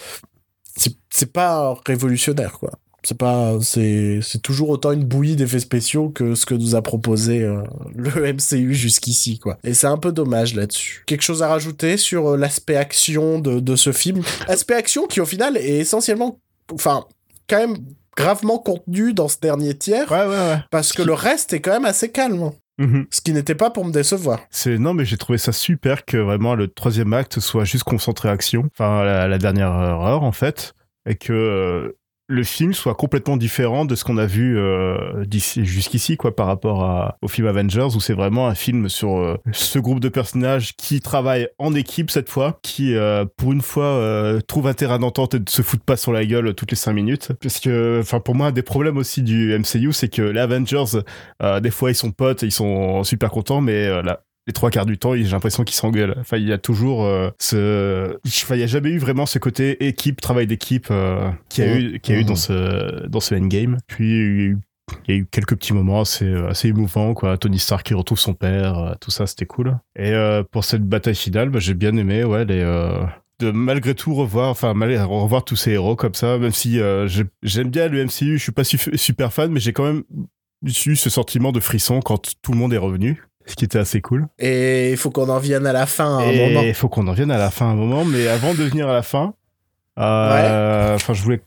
c'est- 0.77 0.97
c'est 1.11 1.33
pas 1.33 1.77
révolutionnaire, 1.85 2.53
quoi. 2.61 2.71
C'est 3.05 3.19
pas, 3.19 3.59
c'est, 3.61 4.21
c'est 4.23 4.41
toujours 4.43 4.71
autant 4.71 4.93
une 4.93 5.05
bouillie 5.05 5.37
d'effets 5.37 5.61
spéciaux 5.61 6.09
que 6.09 6.35
ce 6.35 6.47
que 6.47 6.55
nous 6.55 6.75
a 6.75 6.83
proposé 6.83 7.43
euh, 7.43 7.63
le 7.95 8.11
MCU 8.33 8.75
jusqu'ici, 8.75 9.39
quoi. 9.39 9.59
Et 9.63 9.75
c'est 9.75 9.87
un 9.87 9.99
peu 9.99 10.11
dommage 10.13 10.55
là-dessus. 10.55 11.05
Quelque 11.07 11.23
chose 11.23 11.43
à 11.43 11.49
rajouter 11.49 11.97
sur 11.97 12.29
euh, 12.33 12.37
l'aspect 12.37 12.77
action 12.77 13.39
de, 13.39 13.61
de 13.61 13.77
ce 13.77 13.93
film? 13.93 14.23
Aspect 14.49 14.75
action 14.75 15.07
qui, 15.07 15.21
au 15.21 15.27
final, 15.27 15.57
est 15.57 15.79
essentiellement, 15.79 16.39
enfin, 16.73 17.05
quand 17.49 17.59
même 17.59 17.77
gravement 18.17 18.59
contenu 18.59 19.13
dans 19.13 19.29
ce 19.29 19.37
dernier 19.41 19.77
tiers, 19.77 20.11
Ouais, 20.11 20.25
ouais, 20.25 20.29
ouais. 20.29 20.59
parce 20.71 20.93
que 20.93 21.03
le 21.03 21.13
reste 21.15 21.53
est 21.53 21.61
quand 21.61 21.73
même 21.73 21.85
assez 21.85 22.11
calme. 22.11 22.53
Mhm. 22.79 23.07
Ce 23.11 23.21
qui 23.21 23.33
n'était 23.33 23.55
pas 23.55 23.71
pour 23.71 23.85
me 23.85 23.93
décevoir. 23.93 24.41
C'est 24.51 24.79
non, 24.79 24.95
mais 24.95 25.05
j'ai 25.05 25.17
trouvé 25.17 25.39
ça 25.39 25.53
super 25.53 26.05
que 26.05 26.17
vraiment 26.17 26.55
le 26.57 26.67
troisième 26.69 27.13
acte 27.13 27.39
soit 27.39 27.65
juste 27.65 27.85
concentré 27.85 28.29
action, 28.29 28.65
enfin 28.73 29.05
la, 29.05 29.29
la 29.29 29.39
dernière 29.39 29.71
heure 29.73 30.23
en 30.25 30.33
fait, 30.33 30.73
et 31.09 31.15
que 31.15 31.33
euh, 31.33 31.97
le 32.27 32.43
film 32.43 32.73
soit 32.73 32.95
complètement 32.95 33.37
différent 33.37 33.85
de 33.85 33.95
ce 33.95 34.05
qu'on 34.05 34.17
a 34.17 34.27
vu 34.27 34.57
euh, 34.57 35.25
jusqu'ici 35.31 36.17
quoi 36.17 36.35
par 36.35 36.47
rapport 36.47 36.83
à, 36.83 37.19
au 37.21 37.29
film 37.29 37.47
Avengers 37.47 37.89
où 37.95 38.01
c'est 38.01 38.15
vraiment 38.15 38.49
un 38.49 38.55
film 38.55 38.89
sur 38.89 39.19
euh, 39.19 39.37
ce 39.53 39.79
groupe 39.79 40.01
de 40.01 40.09
personnages 40.09 40.75
qui 40.77 41.01
travaillent 41.01 41.49
en 41.59 41.75
équipe 41.75 42.11
cette 42.11 42.31
fois, 42.31 42.59
qui 42.63 42.95
euh, 42.95 43.25
pour 43.37 43.53
une 43.53 43.61
fois 43.61 43.85
euh, 43.85 44.41
trouve 44.41 44.67
un 44.67 44.75
terrain 44.75 44.99
d'entente 44.99 45.35
et 45.35 45.41
ne 45.41 45.45
se 45.49 45.63
foutent 45.63 45.85
pas 45.85 45.97
sur 45.97 46.13
la 46.13 46.25
gueule 46.25 46.55
toutes 46.55 46.71
les 46.71 46.77
cinq 46.77 46.95
minutes. 46.95 47.33
Parce 47.43 47.61
que 47.61 47.99
enfin 48.01 48.21
pour 48.21 48.35
moi 48.35 48.49
un 48.49 48.53
des 48.53 48.63
problèmes 48.63 48.97
aussi 48.97 49.23
du 49.23 49.57
MCU 49.59 49.93
c'est 49.93 50.09
que 50.09 50.23
les 50.23 50.41
Avengers 50.41 51.03
euh, 51.43 51.61
des 51.61 51.71
fois 51.71 51.91
ils 51.91 51.95
sont 51.95 52.11
potes 52.13 52.43
ils 52.43 52.53
sont 52.53 53.05
super 53.05 53.31
contents 53.31 53.61
mais 53.61 53.87
euh, 53.87 54.03
là 54.03 54.21
les 54.47 54.53
trois 54.53 54.71
quarts 54.71 54.87
du 54.87 54.99
temps, 54.99 55.15
j'ai 55.17 55.25
l'impression 55.25 55.65
qu'ils 55.65 55.75
s'engueulent. 55.77 56.15
Enfin, 56.21 56.37
il 56.37 56.47
y 56.47 56.53
a 56.53 56.59
toujours 56.59 57.05
euh, 57.05 57.31
ce, 57.39 58.17
enfin, 58.27 58.55
il 58.57 58.61
y 58.61 58.65
a 58.65 58.67
jamais 58.67 58.91
eu 58.91 58.99
vraiment 58.99 59.25
ce 59.27 59.39
côté 59.39 59.87
équipe, 59.87 60.21
travail 60.21 60.47
d'équipe 60.47 60.89
euh, 60.91 61.31
qui 61.49 61.63
a 61.63 61.67
Mhm. 61.67 61.81
eu, 61.81 62.01
qui 62.01 62.13
a 62.13 62.17
eu 62.17 62.21
Mhm. 62.21 62.27
dans 62.27 62.37
ce, 62.37 63.07
dans 63.07 63.21
ce 63.21 63.35
endgame. 63.35 63.79
Puis 63.87 64.05
il 64.05 64.17
y 64.17 64.21
a 64.21 64.23
eu- 64.25 64.59
il 65.09 65.15
y 65.15 65.17
a 65.17 65.21
eu 65.23 65.27
quelques 65.31 65.57
petits 65.57 65.73
moments 65.73 66.03
assez, 66.03 66.31
assez 66.35 66.69
émouvants, 66.69 67.15
quoi. 67.15 67.39
Tony 67.39 67.59
Stark 67.59 67.87
qui 67.87 67.95
retrouve 67.95 68.19
son 68.19 68.35
père, 68.35 68.79
euh, 68.79 68.93
tout 69.01 69.11
ça, 69.11 69.27
c'était 69.27 69.47
cool. 69.47 69.79
Et 69.97 70.11
euh, 70.13 70.43
pour 70.43 70.65
cette 70.65 70.83
bataille 70.87 71.15
finale, 71.15 71.49
bah, 71.49 71.59
j'ai 71.59 71.73
bien 71.75 71.97
aimé, 71.97 72.23
ouais, 72.23 72.45
les, 72.45 72.61
de 73.41 73.51
malgré 73.51 73.95
tout 73.95 74.15
revoir, 74.15 74.51
enfin 74.51 74.73
revoir 74.75 75.45
tous 75.45 75.57
ces 75.57 75.73
héros 75.73 75.97
comme 75.97 76.15
ça, 76.15 76.37
même 76.39 76.53
si 76.53 76.79
j'aime 77.43 77.71
bien 77.71 77.89
le 77.89 78.05
MCU, 78.05 78.37
je 78.39 78.43
suis 78.43 78.53
pas 78.53 78.63
super 78.63 79.33
fan, 79.33 79.51
mais 79.51 79.59
j'ai 79.59 79.73
quand 79.73 79.85
même 79.85 80.05
eu 80.67 80.97
ce 80.97 81.11
sentiment 81.11 81.51
de 81.51 81.61
frisson 81.61 82.01
quand 82.01 82.35
tout 82.43 82.53
le 82.53 82.59
monde 82.59 82.73
est 82.75 82.79
revenu 82.79 83.23
ce 83.47 83.55
qui 83.57 83.65
était 83.65 83.79
assez 83.79 84.01
cool. 84.01 84.27
Et 84.39 84.91
il 84.91 84.97
faut 84.97 85.11
qu'on 85.11 85.29
en 85.29 85.39
vienne 85.39 85.67
à 85.67 85.73
la 85.73 85.87
fin 85.87 86.19
à 86.19 86.23
un 86.23 86.33
moment. 86.33 86.63
Il 86.63 86.75
faut 86.75 86.89
qu'on 86.89 87.07
en 87.09 87.13
vienne 87.13 87.31
à 87.31 87.39
la 87.39 87.51
fin 87.51 87.67
à 87.67 87.71
un 87.71 87.75
moment, 87.75 88.05
mais 88.05 88.29
avant 88.29 88.55
de 88.55 88.63
venir 88.63 88.89
à 88.89 88.95
la 88.95 89.03
fin, 89.03 89.35
euh, 89.99 90.95
enfin, 90.95 91.13
je 91.13 91.23
voulais 91.23 91.41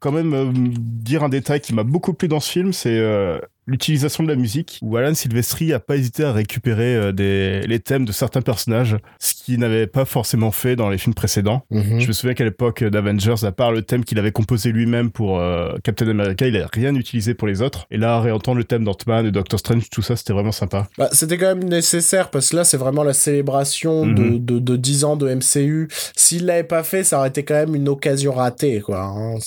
quand 0.00 0.12
même 0.12 0.34
euh, 0.34 0.52
dire 0.52 1.22
un 1.22 1.28
détail 1.28 1.60
qui 1.60 1.74
m'a 1.74 1.82
beaucoup 1.82 2.12
plu 2.12 2.28
dans 2.28 2.40
ce 2.40 2.50
film, 2.50 2.72
c'est 2.72 2.98
euh, 2.98 3.38
l'utilisation 3.66 4.22
de 4.22 4.28
la 4.28 4.36
musique, 4.36 4.78
où 4.82 4.96
Alan 4.96 5.14
Silvestri 5.14 5.72
a 5.72 5.80
pas 5.80 5.96
hésité 5.96 6.24
à 6.24 6.32
récupérer 6.32 6.96
euh, 6.96 7.12
des, 7.12 7.60
les 7.66 7.80
thèmes 7.80 8.04
de 8.04 8.12
certains 8.12 8.42
personnages, 8.42 8.96
ce 9.18 9.34
qu'il 9.34 9.58
n'avait 9.58 9.86
pas 9.86 10.04
forcément 10.04 10.50
fait 10.50 10.76
dans 10.76 10.90
les 10.90 10.98
films 10.98 11.14
précédents. 11.14 11.62
Mhm. 11.70 12.00
Je 12.00 12.08
me 12.08 12.12
souviens 12.12 12.34
qu'à 12.34 12.44
l'époque 12.44 12.84
d'Avengers, 12.84 13.44
à 13.44 13.52
part 13.52 13.72
le 13.72 13.82
thème 13.82 14.04
qu'il 14.04 14.18
avait 14.18 14.32
composé 14.32 14.72
lui-même 14.72 15.10
pour 15.10 15.38
euh, 15.38 15.74
Captain 15.82 16.08
America, 16.08 16.46
il 16.46 16.56
a 16.56 16.68
rien 16.72 16.94
utilisé 16.94 17.34
pour 17.34 17.48
les 17.48 17.62
autres. 17.62 17.86
Et 17.90 17.96
là, 17.96 18.20
réentendre 18.20 18.58
le 18.58 18.64
thème 18.64 18.84
d'Ant-Man, 18.84 19.26
de 19.26 19.30
Doctor 19.30 19.58
Strange, 19.58 19.88
tout 19.90 20.02
ça, 20.02 20.16
c'était 20.16 20.32
vraiment 20.32 20.52
sympa. 20.52 20.88
Bah, 20.98 21.08
c'était 21.12 21.38
quand 21.38 21.54
même 21.54 21.64
nécessaire, 21.64 22.30
parce 22.30 22.50
que 22.50 22.56
là, 22.56 22.64
c'est 22.64 22.76
vraiment 22.76 23.02
la 23.02 23.14
célébration 23.14 24.06
de, 24.06 24.22
mhm. 24.22 24.44
de, 24.44 24.58
de, 24.58 24.76
10 24.76 25.04
ans 25.04 25.16
de 25.16 25.32
MCU. 25.32 25.88
S'il 26.16 26.46
l'avait 26.46 26.64
pas 26.64 26.82
fait, 26.82 27.04
ça 27.04 27.18
aurait 27.18 27.28
été 27.28 27.44
quand 27.44 27.54
même 27.54 27.74
une 27.74 27.88
occasion 27.88 28.32
ratée, 28.32 28.80
quoi. 28.80 29.02
Hein. 29.02 29.38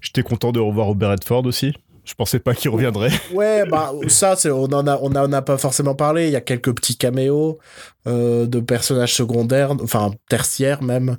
J'étais 0.00 0.22
content 0.22 0.52
de 0.52 0.60
revoir 0.60 0.88
Robert 0.88 1.10
Redford 1.10 1.46
aussi. 1.46 1.74
Je 2.04 2.14
pensais 2.14 2.38
pas 2.38 2.54
qu'il 2.54 2.70
reviendrait. 2.70 3.10
Ouais, 3.32 3.64
bah 3.66 3.92
ça, 4.08 4.36
c'est, 4.36 4.50
on 4.50 4.64
en 4.64 4.86
a, 4.86 4.98
on 5.00 5.14
en 5.14 5.32
a 5.32 5.42
pas 5.42 5.56
forcément 5.56 5.94
parlé. 5.94 6.26
Il 6.26 6.32
y 6.32 6.36
a 6.36 6.40
quelques 6.40 6.74
petits 6.74 6.96
caméos 6.96 7.58
euh, 8.06 8.46
de 8.46 8.60
personnages 8.60 9.14
secondaires, 9.14 9.72
enfin 9.82 10.10
tertiaires 10.28 10.82
même, 10.82 11.16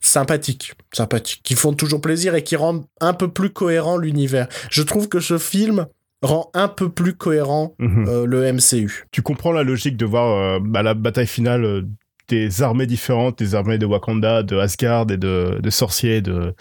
sympathiques, 0.00 0.74
sympathiques, 0.92 1.40
qui 1.42 1.54
font 1.54 1.72
toujours 1.72 2.00
plaisir 2.00 2.34
et 2.34 2.42
qui 2.42 2.56
rendent 2.56 2.84
un 3.00 3.12
peu 3.12 3.28
plus 3.28 3.50
cohérent 3.50 3.96
l'univers. 3.96 4.48
Je 4.70 4.82
trouve 4.82 5.08
que 5.08 5.20
ce 5.20 5.38
film 5.38 5.86
rend 6.22 6.50
un 6.54 6.68
peu 6.68 6.88
plus 6.88 7.14
cohérent 7.14 7.74
mhm. 7.78 8.08
euh, 8.08 8.26
le 8.26 8.52
MCU. 8.52 9.04
Tu 9.10 9.22
comprends 9.22 9.52
la 9.52 9.62
logique 9.62 9.96
de 9.96 10.06
voir 10.06 10.36
euh, 10.36 10.58
bah, 10.60 10.82
la 10.82 10.94
bataille 10.94 11.26
finale 11.26 11.84
des 12.32 12.62
armées 12.62 12.86
différentes, 12.86 13.38
des 13.38 13.54
armées 13.54 13.76
de 13.76 13.84
Wakanda, 13.84 14.42
de 14.42 14.56
Asgard 14.56 15.10
et 15.10 15.18
de, 15.18 15.58
de 15.62 15.70
sorciers, 15.70 16.22
de, 16.22 16.54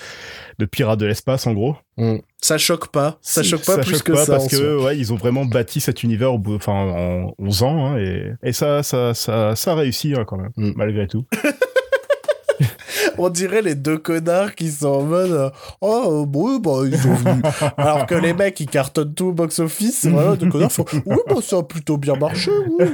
de 0.59 0.65
pirates 0.65 0.99
de 0.99 1.05
l'espace 1.05 1.47
en 1.47 1.53
gros. 1.53 1.77
Mm. 1.97 2.17
Ça 2.41 2.57
choque 2.57 2.89
pas, 2.89 3.19
ça 3.21 3.41
choque 3.41 3.63
pas 3.65 3.77
plus 3.77 4.01
que 4.01 4.15
ça. 4.15 4.33
Parce 4.33 4.49
que 4.49 4.83
ouais, 4.83 4.97
ils 4.97 5.13
ont 5.13 5.15
vraiment 5.15 5.45
bâti 5.45 5.79
cet 5.79 6.03
univers 6.03 6.33
enfin, 6.33 6.73
en 6.73 7.33
11 7.39 7.63
ans 7.63 7.85
hein, 7.85 7.97
et, 7.99 8.33
et 8.43 8.51
ça, 8.51 8.83
ça, 8.83 9.13
ça, 9.13 9.55
ça 9.55 9.75
réussit 9.75 10.17
hein, 10.17 10.25
quand 10.27 10.37
même, 10.37 10.51
mm. 10.57 10.73
malgré 10.75 11.07
tout. 11.07 11.25
on 13.17 13.29
dirait 13.29 13.61
les 13.61 13.75
deux 13.75 13.97
connards 13.97 14.55
qui 14.55 14.69
sont 14.69 14.87
en 14.87 15.03
mode 15.03 15.31
euh, 15.31 15.49
oh 15.79 16.25
bon 16.27 16.57
bah 16.57 16.81
ils 16.85 17.07
ont 17.07 17.13
venu 17.13 17.41
alors 17.77 18.05
que 18.05 18.15
les 18.15 18.33
mecs 18.33 18.59
ils 18.59 18.67
cartonnent 18.67 19.13
tout 19.13 19.27
au 19.27 19.31
box 19.31 19.59
office 19.59 20.05
vraiment 20.05 20.35
deux 20.35 20.49
connards 20.49 20.71
font 20.71 20.85
oui 21.05 21.17
bah 21.27 21.35
ça 21.41 21.57
a 21.57 21.63
plutôt 21.63 21.97
bien 21.97 22.15
marché 22.15 22.51
oui, 22.79 22.85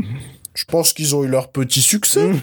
je 0.56 0.64
pense 0.64 0.92
qu'ils 0.92 1.14
ont 1.14 1.22
eu 1.22 1.28
leur 1.28 1.52
petit 1.52 1.82
succès. 1.82 2.32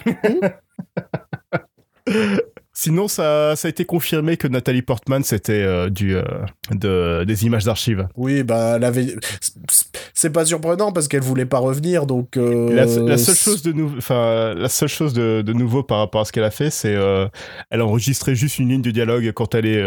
Sinon, 2.76 3.08
ça, 3.08 3.56
ça 3.56 3.68
a 3.68 3.70
été 3.70 3.86
confirmé 3.86 4.36
que 4.36 4.48
Nathalie 4.48 4.82
Portman, 4.82 5.24
c'était 5.24 5.62
euh, 5.62 5.90
du 5.90 6.16
euh, 6.16 6.24
de, 6.72 7.24
des 7.24 7.46
images 7.46 7.66
d'archives. 7.66 8.08
Oui, 8.18 8.42
bah, 8.42 8.74
elle 8.78 8.84
avait... 8.84 9.16
c'est 10.16 10.32
pas 10.32 10.44
surprenant 10.44 10.92
parce 10.92 11.08
qu'elle 11.08 11.22
voulait 11.22 11.46
pas 11.46 11.60
revenir, 11.60 12.08
donc. 12.08 12.36
Euh, 12.36 12.74
la, 12.74 13.18
seule 13.18 13.36
chose 13.36 13.62
de 13.62 13.74
nouveau, 13.74 13.98
enfin, 13.98 14.56
la 14.56 14.70
seule 14.70 14.90
chose 14.90 15.14
de, 15.14 15.44
de, 15.44 15.54
nouveau 15.54 15.84
par 15.84 16.00
rapport 16.00 16.22
à 16.22 16.26
ce 16.26 16.32
qu'elle 16.32 16.44
a 16.44 16.52
fait, 16.52 16.72
c'est 16.72 16.94
elle 17.70 17.82
a 17.82 17.86
enregistré 17.86 18.34
juste 18.34 18.58
une 18.58 18.70
ligne 18.70 18.82
de 18.82 18.92
dialogue 18.92 19.32
quand 19.34 19.54
elle 19.54 19.68
est, 19.68 19.84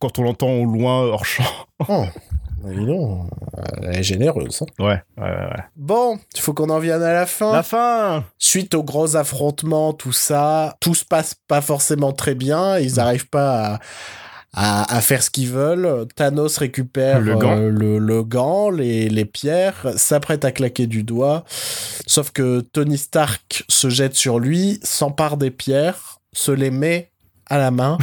quand 0.00 0.18
on 0.18 0.24
l'entend 0.24 0.50
au 0.50 0.64
loin 0.64 1.02
hors 1.02 1.24
champ. 1.24 1.44
Oh. 1.88 2.06
Non, 2.62 3.26
elle 3.82 3.96
est 3.96 4.02
généreuse. 4.02 4.62
Hein. 4.62 4.66
Ouais, 4.78 5.02
ouais, 5.16 5.30
ouais. 5.30 5.64
Bon, 5.76 6.18
il 6.34 6.40
faut 6.40 6.52
qu'on 6.52 6.70
en 6.70 6.78
vienne 6.78 7.02
à 7.02 7.12
la 7.12 7.26
fin. 7.26 7.52
La 7.52 7.62
fin 7.62 8.24
Suite 8.38 8.74
aux 8.74 8.82
gros 8.82 9.16
affrontements, 9.16 9.92
tout 9.92 10.12
ça, 10.12 10.76
tout 10.80 10.94
se 10.94 11.04
passe 11.04 11.34
pas 11.48 11.60
forcément 11.60 12.12
très 12.12 12.34
bien. 12.34 12.78
Ils 12.78 12.96
n'arrivent 12.96 13.28
pas 13.28 13.78
à, 14.52 14.96
à, 14.96 15.00
faire 15.00 15.22
ce 15.22 15.30
qu'ils 15.30 15.48
veulent. 15.48 16.06
Thanos 16.16 16.58
récupère 16.58 17.20
le 17.20 17.36
gant, 17.36 17.56
euh, 17.56 17.70
le, 17.70 18.22
gant 18.22 18.70
les, 18.70 19.08
les, 19.08 19.24
pierres, 19.24 19.92
s'apprête 19.96 20.44
à 20.44 20.52
claquer 20.52 20.86
du 20.86 21.02
doigt. 21.02 21.44
Sauf 22.06 22.30
que 22.32 22.60
Tony 22.60 22.98
Stark 22.98 23.64
se 23.68 23.88
jette 23.88 24.16
sur 24.16 24.38
lui, 24.38 24.80
s'empare 24.82 25.36
des 25.36 25.50
pierres, 25.50 26.20
se 26.32 26.52
les 26.52 26.70
met 26.70 27.10
à 27.48 27.58
la 27.58 27.70
main. 27.70 27.98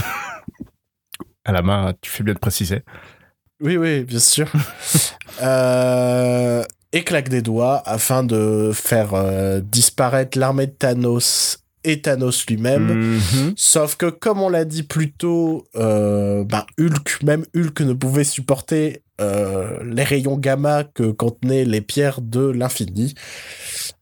à 1.45 1.51
la 1.51 1.61
main, 1.61 1.93
tu 2.01 2.09
fais 2.09 2.23
bien 2.23 2.33
de 2.33 2.39
préciser. 2.39 2.83
Oui, 3.61 3.77
oui, 3.77 4.03
bien 4.03 4.19
sûr. 4.19 4.51
euh, 5.41 6.63
et 6.93 7.03
claque 7.03 7.29
des 7.29 7.41
doigts 7.41 7.81
afin 7.85 8.23
de 8.23 8.71
faire 8.73 9.13
euh, 9.13 9.59
disparaître 9.59 10.37
l'armée 10.37 10.67
de 10.67 10.71
Thanos 10.71 11.59
et 11.83 12.01
Thanos 12.01 12.45
lui-même. 12.47 13.15
Mhm. 13.15 13.53
Sauf 13.55 13.95
que, 13.95 14.07
comme 14.07 14.41
on 14.41 14.49
l'a 14.49 14.65
dit 14.65 14.83
plus 14.83 15.11
tôt, 15.11 15.65
euh, 15.75 16.43
bah, 16.43 16.65
Hulk, 16.79 17.23
même 17.23 17.45
Hulk 17.55 17.81
ne 17.81 17.93
pouvait 17.93 18.23
supporter 18.23 19.03
euh, 19.19 19.79
les 19.83 20.03
rayons 20.03 20.37
gamma 20.37 20.83
que 20.83 21.11
contenaient 21.11 21.65
les 21.65 21.81
pierres 21.81 22.21
de 22.21 22.47
l'infini. 22.47 23.15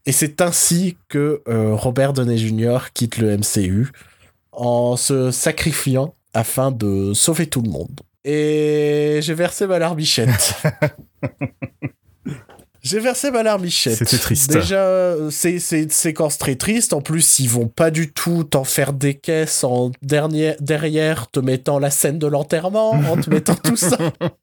Et 0.05 0.11
c'est 0.11 0.41
ainsi 0.41 0.97
que 1.09 1.41
Robert 1.47 2.13
Downey 2.13 2.37
Jr. 2.37 2.77
quitte 2.93 3.17
le 3.17 3.37
MCU 3.37 3.91
en 4.51 4.95
se 4.97 5.31
sacrifiant 5.31 6.13
afin 6.33 6.71
de 6.71 7.13
sauver 7.13 7.47
tout 7.47 7.61
le 7.61 7.69
monde. 7.69 8.01
Et 8.25 9.19
j'ai 9.21 9.35
versé 9.35 9.67
ma 9.67 9.79
larmichette. 9.79 10.55
J'ai 12.85 12.99
versé 12.99 13.31
ma 13.31 13.41
larmichette. 13.41 13.97
C'était 13.97 14.19
triste. 14.19 14.51
Déjà, 14.51 15.15
c'est, 15.31 15.57
une 15.71 15.89
séquence 15.89 16.37
très 16.37 16.55
triste. 16.55 16.93
En 16.93 17.01
plus, 17.01 17.39
ils 17.39 17.49
vont 17.49 17.67
pas 17.67 17.89
du 17.89 18.13
tout 18.13 18.43
t'en 18.43 18.63
faire 18.63 18.93
des 18.93 19.15
caisses 19.15 19.63
en 19.63 19.91
dernier, 20.03 20.53
derrière, 20.59 21.31
te 21.31 21.39
mettant 21.39 21.79
la 21.79 21.89
scène 21.89 22.19
de 22.19 22.27
l'enterrement, 22.27 22.91
en 22.91 23.17
te 23.17 23.27
mettant 23.31 23.55
tout 23.55 23.75
ça. 23.75 23.97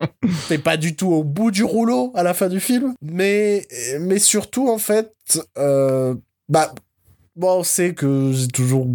T'es 0.48 0.58
pas 0.58 0.76
du 0.76 0.96
tout 0.96 1.12
au 1.12 1.22
bout 1.22 1.52
du 1.52 1.62
rouleau 1.62 2.10
à 2.16 2.24
la 2.24 2.34
fin 2.34 2.48
du 2.48 2.58
film. 2.58 2.94
Mais, 3.00 3.64
mais 4.00 4.18
surtout, 4.18 4.68
en 4.68 4.78
fait, 4.78 5.12
euh, 5.56 6.16
bah, 6.48 6.74
bon, 7.36 7.60
on 7.60 7.62
sait 7.62 7.94
que 7.94 8.32
j'ai 8.32 8.48
toujours 8.48 8.88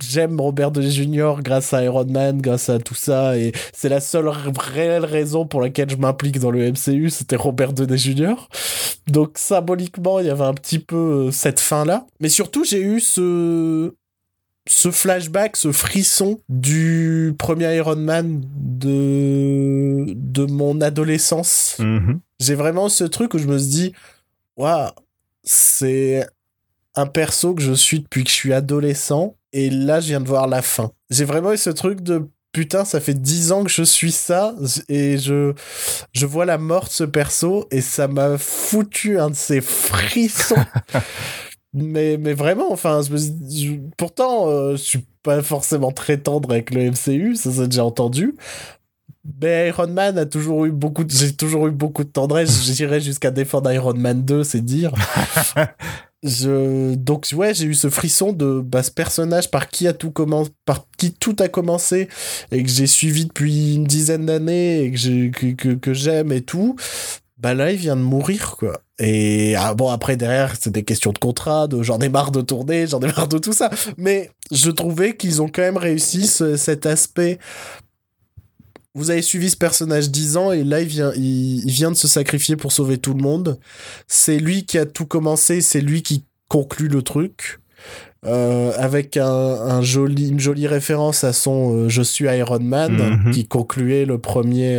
j'aime 0.00 0.40
Robert 0.40 0.70
Downey 0.70 0.90
Jr. 0.90 1.34
grâce 1.42 1.72
à 1.72 1.82
Iron 1.84 2.06
Man, 2.06 2.40
grâce 2.40 2.68
à 2.68 2.78
tout 2.78 2.94
ça, 2.94 3.36
et 3.36 3.52
c'est 3.72 3.88
la 3.88 4.00
seule 4.00 4.28
réelle 4.28 5.04
raison 5.04 5.46
pour 5.46 5.60
laquelle 5.60 5.90
je 5.90 5.96
m'implique 5.96 6.38
dans 6.38 6.50
le 6.50 6.70
MCU, 6.70 7.10
c'était 7.10 7.36
Robert 7.36 7.72
Downey 7.72 7.98
Jr. 7.98 8.34
Donc 9.06 9.32
symboliquement, 9.36 10.20
il 10.20 10.26
y 10.26 10.30
avait 10.30 10.44
un 10.44 10.54
petit 10.54 10.78
peu 10.78 10.96
euh, 11.26 11.30
cette 11.30 11.60
fin-là. 11.60 12.06
Mais 12.20 12.28
surtout, 12.28 12.64
j'ai 12.64 12.80
eu 12.80 13.00
ce 13.00 13.92
ce 14.68 14.90
flashback, 14.92 15.56
ce 15.56 15.72
frisson 15.72 16.40
du 16.48 17.34
premier 17.36 17.74
Iron 17.76 17.96
Man 17.96 18.42
de, 18.54 20.04
de 20.14 20.44
mon 20.44 20.80
adolescence. 20.80 21.76
Mm-hmm. 21.80 22.18
J'ai 22.38 22.54
vraiment 22.54 22.88
ce 22.88 23.04
truc 23.04 23.34
où 23.34 23.38
je 23.38 23.48
me 23.48 23.58
suis 23.58 23.68
dit, 23.68 23.92
waouh, 24.56 24.90
c'est 25.42 26.26
un 26.94 27.06
perso 27.06 27.54
que 27.54 27.62
je 27.62 27.72
suis 27.72 28.00
depuis 28.00 28.22
que 28.22 28.30
je 28.30 28.34
suis 28.34 28.52
adolescent 28.52 29.34
et 29.52 29.70
là, 29.70 30.00
je 30.00 30.08
viens 30.08 30.20
de 30.20 30.28
voir 30.28 30.46
la 30.46 30.62
fin. 30.62 30.92
J'ai 31.10 31.24
vraiment 31.24 31.52
eu 31.52 31.56
ce 31.56 31.70
truc 31.70 32.00
de 32.00 32.28
putain, 32.52 32.84
ça 32.84 33.00
fait 33.00 33.14
dix 33.14 33.50
ans 33.50 33.64
que 33.64 33.70
je 33.70 33.82
suis 33.82 34.12
ça 34.12 34.54
et 34.88 35.18
je, 35.18 35.54
je 36.12 36.26
vois 36.26 36.44
la 36.44 36.58
mort 36.58 36.84
de 36.84 36.90
ce 36.90 37.04
perso 37.04 37.66
et 37.70 37.80
ça 37.80 38.08
m'a 38.08 38.36
foutu 38.38 39.18
un 39.18 39.30
de 39.30 39.34
ces 39.34 39.60
frissons. 39.60 40.56
mais, 41.74 42.18
mais 42.18 42.34
vraiment, 42.34 42.70
enfin, 42.70 43.00
pourtant, 43.96 44.48
euh, 44.48 44.72
je 44.72 44.82
suis 44.82 45.04
pas 45.22 45.42
forcément 45.42 45.92
très 45.92 46.18
tendre 46.18 46.50
avec 46.50 46.70
le 46.74 46.90
MCU, 46.90 47.36
ça 47.36 47.50
s'est 47.50 47.68
déjà 47.68 47.84
entendu. 47.84 48.34
Mais 49.40 49.68
Iron 49.68 49.86
Man 49.86 50.18
a 50.18 50.26
toujours 50.26 50.64
eu 50.64 50.72
beaucoup 50.72 51.04
j'ai 51.08 51.32
toujours 51.32 51.68
eu 51.68 51.70
beaucoup 51.70 52.02
de 52.02 52.08
tendresse. 52.08 52.62
J'irais 52.64 53.00
jusqu'à 53.00 53.30
défendre 53.30 53.72
Iron 53.72 53.94
Man 53.94 54.22
2, 54.24 54.42
c'est 54.44 54.60
dire. 54.60 54.92
je 56.22 56.94
donc 56.94 57.28
ouais 57.34 57.52
j'ai 57.52 57.64
eu 57.64 57.74
ce 57.74 57.90
frisson 57.90 58.32
de 58.32 58.60
bah, 58.60 58.82
ce 58.82 58.90
personnage 58.90 59.50
par 59.50 59.68
qui 59.68 59.88
a 59.88 59.92
tout 59.92 60.12
commencé 60.12 60.50
par 60.64 60.86
qui 60.96 61.12
tout 61.12 61.34
a 61.40 61.48
commencé 61.48 62.08
et 62.52 62.62
que 62.62 62.68
j'ai 62.68 62.86
suivi 62.86 63.26
depuis 63.26 63.74
une 63.74 63.84
dizaine 63.84 64.26
d'années 64.26 64.82
et 64.82 64.92
que 64.92 65.52
que, 65.52 65.74
que, 65.74 65.94
j'aime 65.94 66.30
et 66.32 66.42
tout. 66.42 66.76
Bah 67.38 67.54
là 67.54 67.72
il 67.72 67.76
vient 67.78 67.96
de 67.96 68.02
mourir 68.02 68.54
quoi. 68.56 68.80
Et 69.00 69.56
ah, 69.56 69.74
bon 69.74 69.90
après 69.90 70.16
derrière 70.16 70.54
c'est 70.60 70.70
des 70.70 70.84
questions 70.84 71.12
de 71.12 71.18
contrat 71.18 71.66
de 71.66 71.82
j'en 71.82 71.98
ai 71.98 72.08
marre 72.08 72.30
de 72.30 72.40
tourner 72.40 72.86
j'en 72.86 73.00
ai 73.00 73.06
marre 73.06 73.28
de 73.28 73.38
tout 73.38 73.52
ça. 73.52 73.68
Mais 73.96 74.30
je 74.52 74.70
trouvais 74.70 75.16
qu'ils 75.16 75.42
ont 75.42 75.48
quand 75.48 75.62
même 75.62 75.76
réussi 75.76 76.28
cet 76.28 76.86
aspect 76.86 77.40
vous 78.94 79.10
avez 79.10 79.22
suivi 79.22 79.48
ce 79.50 79.56
personnage 79.56 80.10
10 80.10 80.36
ans 80.36 80.52
et 80.52 80.64
là 80.64 80.80
il 80.82 80.88
vient, 80.88 81.12
il, 81.16 81.64
vient 81.70 81.90
de 81.90 81.96
se 81.96 82.08
sacrifier 82.08 82.56
pour 82.56 82.72
sauver 82.72 82.98
tout 82.98 83.14
le 83.14 83.22
monde. 83.22 83.58
C'est 84.06 84.38
lui 84.38 84.64
qui 84.66 84.78
a 84.78 84.84
tout 84.86 85.06
commencé, 85.06 85.60
c'est 85.62 85.80
lui 85.80 86.02
qui 86.02 86.24
conclut 86.48 86.88
le 86.88 87.02
truc. 87.02 87.58
euh, 88.24 88.72
avec 88.76 89.16
un, 89.16 89.82
joli, 89.82 90.28
une 90.28 90.38
jolie 90.38 90.68
référence 90.68 91.24
à 91.24 91.32
son 91.32 91.88
Je 91.88 92.02
suis 92.02 92.26
Iron 92.26 92.60
Man, 92.60 93.20
Mhm. 93.24 93.32
qui 93.32 93.46
concluait 93.48 94.04
le 94.04 94.18
premier, 94.18 94.76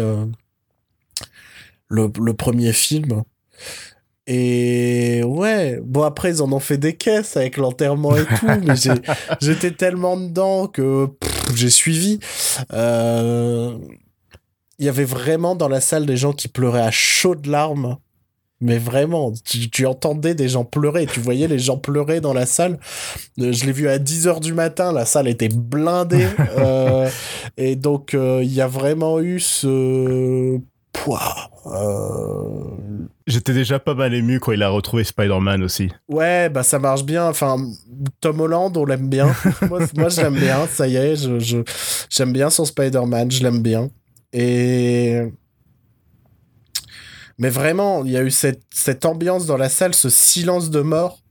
le, 1.90 2.10
le 2.22 2.34
premier 2.34 2.72
film. 2.72 3.24
Et 4.26 5.22
ouais, 5.26 5.82
bon 5.84 6.04
après 6.04 6.30
ils 6.30 6.42
en 6.42 6.52
ont 6.54 6.60
fait 6.62 6.78
des 6.78 6.94
caisses 6.96 7.36
avec 7.36 7.58
l'enterrement 7.58 8.16
et 8.16 8.24
tout, 8.24 8.48
mais 8.66 8.76
j'étais 9.42 9.72
tellement 9.72 10.16
dedans 10.16 10.68
que 10.68 11.10
j'ai 11.54 11.70
suivi. 11.70 12.20
Euh, 12.72 13.78
Il 14.80 14.86
y 14.86 14.90
avait 14.90 15.04
vraiment 15.06 15.56
dans 15.56 15.68
la 15.70 15.82
salle 15.82 16.06
des 16.06 16.18
gens 16.18 16.34
qui 16.34 16.48
pleuraient 16.48 16.82
à 16.82 16.92
chaudes 16.92 17.46
larmes. 17.46 17.98
Mais 18.62 18.78
vraiment, 18.78 19.34
tu, 19.44 19.70
tu 19.70 19.86
entendais 19.86 20.36
des 20.36 20.48
gens 20.48 20.64
pleurer, 20.64 21.06
tu 21.06 21.20
voyais 21.20 21.50
les 21.50 21.60
gens 21.60 21.78
pleurer 21.78 22.22
dans 22.22 22.32
la 22.34 22.46
salle. 22.46 22.80
Euh, 23.40 23.52
Je 23.52 23.66
l'ai 23.66 23.74
vu 23.74 23.90
à 23.90 23.98
10h 24.00 24.40
du 24.40 24.54
matin, 24.54 24.94
la 24.94 25.04
salle 25.06 25.28
était 25.28 25.50
blindée. 25.50 26.26
euh, 26.58 27.10
et 27.58 27.76
donc, 27.76 28.14
euh, 28.14 28.40
il 28.42 28.54
y 28.54 28.62
a 28.62 28.68
vraiment 28.68 29.20
eu 29.20 29.42
ce... 29.42 30.60
Euh, 31.66 32.64
J'étais 33.28 33.54
déjà 33.54 33.80
pas 33.80 33.94
mal 33.96 34.14
ému 34.14 34.40
quand 34.40 34.52
il 34.52 34.64
a 34.64 34.70
retrouvé 34.70 35.04
Spider-Man 35.04 35.64
aussi. 35.64 35.90
Ouais, 36.10 36.50
bah 36.50 36.64
ça 36.64 36.80
marche 36.80 37.04
bien. 37.04 37.28
Enfin, 37.28 37.58
Tom 38.22 38.40
Holland, 38.42 38.76
on 38.78 38.86
l'aime 38.86 39.10
bien. 39.10 39.34
moi, 39.70 39.80
moi, 39.98 40.10
je 40.10 40.22
l'aime 40.22 40.36
bien. 40.36 40.68
Ça 40.68 40.88
y 40.88 40.96
est, 40.96 41.16
je, 41.16 41.40
je- 41.40 41.64
j'aime 42.10 42.32
bien 42.34 42.50
son 42.50 42.66
Spider-Man. 42.66 43.32
Je 43.32 43.44
l'aime 43.44 43.62
bien. 43.62 43.90
Et. 44.34 45.22
Mais 47.38 47.50
vraiment, 47.50 48.06
il 48.06 48.12
y 48.12 48.18
a 48.18 48.24
eu 48.24 48.32
cette, 48.32 49.06
ambiance 49.06 49.46
dans 49.46 49.58
la 49.58 49.70
salle, 49.70 49.94
ce 49.94 50.10
silence 50.10 50.70
de 50.70 50.82
mort 50.82 51.22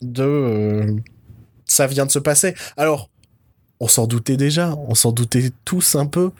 de. 0.00 0.22
euh, 0.22 0.96
ça 1.66 1.86
vient 1.86 2.06
de 2.06 2.10
se 2.10 2.18
passer. 2.18 2.54
Alors, 2.76 3.10
on 3.80 3.88
s'en 3.88 4.06
doutait 4.06 4.36
déjà. 4.36 4.74
On 4.88 4.94
s'en 4.94 5.12
doutait 5.12 5.50
tous 5.64 5.94
un 5.94 6.06
peu. 6.06 6.30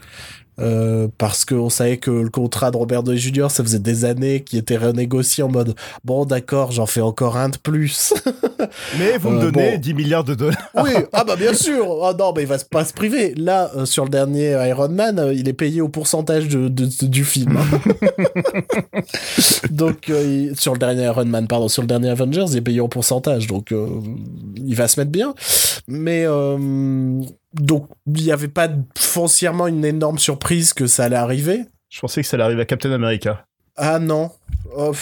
Euh, 0.61 1.09
parce 1.19 1.45
qu'on 1.45 1.71
savait 1.71 1.99
que 1.99 2.11
le 2.11 2.31
contrat 2.31 2.71
de 2.71 2.77
Robert 2.77 3.03
Downey 3.03 3.19
Jr., 3.19 3.47
ça 3.51 3.63
faisait 3.63 3.79
des 3.79 4.05
années 4.05 4.43
qu'il 4.43 4.59
était 4.59 4.77
renégocié 4.77 5.45
en 5.45 5.49
mode 5.49 5.75
bon, 6.05 6.25
d'accord, 6.25 6.73
j'en 6.73 6.87
fais 6.87 7.01
encore 7.01 7.37
un 7.37 7.49
de 7.51 7.59
plus. 7.59 8.13
Mais 8.99 9.19
vous 9.19 9.31
me 9.31 9.39
Euh, 9.39 9.51
donnez 9.51 9.73
bon. 9.77 9.81
10 9.81 9.95
milliards 9.95 10.25
de 10.25 10.35
dollars. 10.35 10.59
oui, 10.83 10.91
ah 11.13 11.25
bah 11.25 11.37
bien 11.37 11.55
sûr. 11.55 11.87
Ah 12.05 12.13
non, 12.19 12.33
mais 12.35 12.43
il 12.43 12.49
va 12.49 12.57
pas 12.71 12.85
se 12.85 12.93
priver. 12.93 13.35
Là, 13.37 13.71
euh, 13.77 13.87
sur 13.87 14.05
le 14.05 14.11
dernier 14.11 14.51
Iron 14.69 14.89
Man, 14.89 15.31
il 15.35 15.49
est 15.49 15.53
payé 15.53 15.81
au 15.81 15.89
pourcentage 15.89 16.49
de, 16.49 16.69
de- 16.69 16.87
de- 16.87 17.07
du 17.07 17.25
film. 17.25 17.59
donc, 19.71 20.09
il- 20.09 20.55
sur 20.59 20.73
le 20.73 20.79
dernier 20.79 21.05
Iron 21.05 21.25
Man, 21.25 21.47
pardon, 21.47 21.69
sur 21.69 21.83
le 21.83 21.89
dernier 21.89 22.11
Avengers, 22.11 22.47
il 22.51 22.57
est 22.59 22.63
payé 22.63 22.81
au 22.81 22.89
pourcentage. 22.89 23.47
Donc, 23.47 23.73
il 24.57 24.75
va 24.75 24.89
se 24.89 24.99
mettre 25.01 25.13
bien. 25.13 25.35
Mais, 25.87 26.25
euh, 26.27 27.21
donc, 27.59 27.89
il 28.07 28.25
n'y 28.25 28.33
avait 28.33 28.49
pas 28.49 28.69
foncièrement 28.97 29.67
une 29.67 29.85
énorme 29.85 30.19
surprise 30.19 30.73
que 30.75 30.87
ça 30.87 31.05
allait 31.05 31.17
arriver. 31.17 31.63
Je 31.91 32.01
pensais 32.01 32.23
que 32.23 32.29
ça 32.29 32.37
allait 32.37 32.45
arriver 32.45 32.63
à 32.63 32.67
Captain 32.67 32.93
America. 32.93 33.45
Ah 33.77 33.99
non. 33.99 34.31
Oh. 34.77 34.93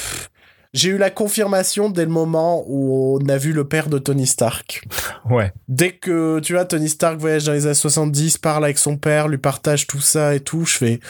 J'ai 0.75 0.91
eu 0.91 0.99
la 0.99 1.09
confirmation 1.11 1.89
dès 1.89 2.05
le 2.05 2.11
moment 2.11 2.63
où 2.67 3.19
on 3.23 3.29
a 3.31 3.39
vu 3.39 3.53
le 3.53 3.67
père 3.67 3.89
de 3.89 3.99
Tony 3.99 4.27
Stark. 4.27 4.83
Ouais. 5.31 5.51
Dès 5.69 5.93
que, 5.93 6.39
tu 6.41 6.53
vois, 6.53 6.67
Tony 6.67 6.89
Stark 6.91 7.19
voyage 7.19 7.45
dans 7.45 7.53
les 7.53 7.65
années 7.65 7.75
70, 7.75 8.37
parle 8.39 8.65
avec 8.65 8.77
son 8.79 8.99
père, 8.99 9.29
lui 9.29 9.39
partage 9.39 9.87
tout 9.87 10.01
ça 10.03 10.35
et 10.35 10.41
tout, 10.41 10.67
je 10.67 10.77
fais 10.77 11.01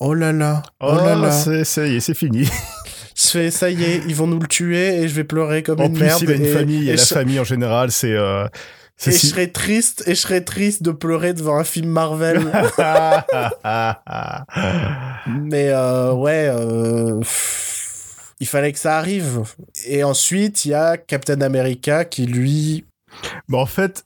oh 0.00 0.12
là 0.14 0.32
là, 0.32 0.62
oh, 0.80 0.88
Oh, 0.92 0.96
là 0.96 1.14
là. 1.14 1.30
ça 1.30 1.86
y 1.86 1.96
est, 1.96 2.00
c'est 2.00 2.14
fini. 2.14 2.48
Je 3.14 3.26
fais 3.28 3.50
ça 3.50 3.68
y 3.68 3.84
est, 3.84 4.00
ils 4.08 4.14
vont 4.14 4.26
nous 4.26 4.40
le 4.40 4.48
tuer 4.48 5.02
et 5.02 5.06
je 5.06 5.14
vais 5.14 5.22
pleurer 5.22 5.62
comme 5.62 5.80
En 5.82 5.84
une 5.84 5.92
plus, 5.92 6.02
merde. 6.02 6.22
il 6.22 6.30
a 6.30 6.34
une 6.34 6.46
et, 6.46 6.52
famille, 6.52 6.88
et, 6.88 6.92
et 6.94 6.96
la 6.96 7.02
je, 7.04 7.12
famille 7.14 7.38
en 7.38 7.44
général, 7.44 7.90
c'est. 7.92 8.10
euh, 8.10 8.46
et 9.06 9.10
je 9.10 9.16
serais 9.16 9.48
triste, 9.48 10.04
et 10.06 10.14
je 10.14 10.20
serais 10.20 10.42
triste 10.42 10.82
de 10.82 10.90
pleurer 10.90 11.34
devant 11.34 11.56
un 11.56 11.64
film 11.64 11.88
Marvel. 11.88 12.38
Mais 15.26 15.70
euh, 15.70 16.12
ouais, 16.12 16.48
euh, 16.48 17.18
pff, 17.18 18.34
il 18.40 18.46
fallait 18.46 18.72
que 18.72 18.78
ça 18.78 18.98
arrive. 18.98 19.42
Et 19.86 20.04
ensuite, 20.04 20.64
il 20.64 20.70
y 20.70 20.74
a 20.74 20.96
Captain 20.96 21.40
America 21.40 22.04
qui 22.04 22.26
lui. 22.26 22.84
Bon, 23.48 23.60
en 23.60 23.66
fait, 23.66 24.04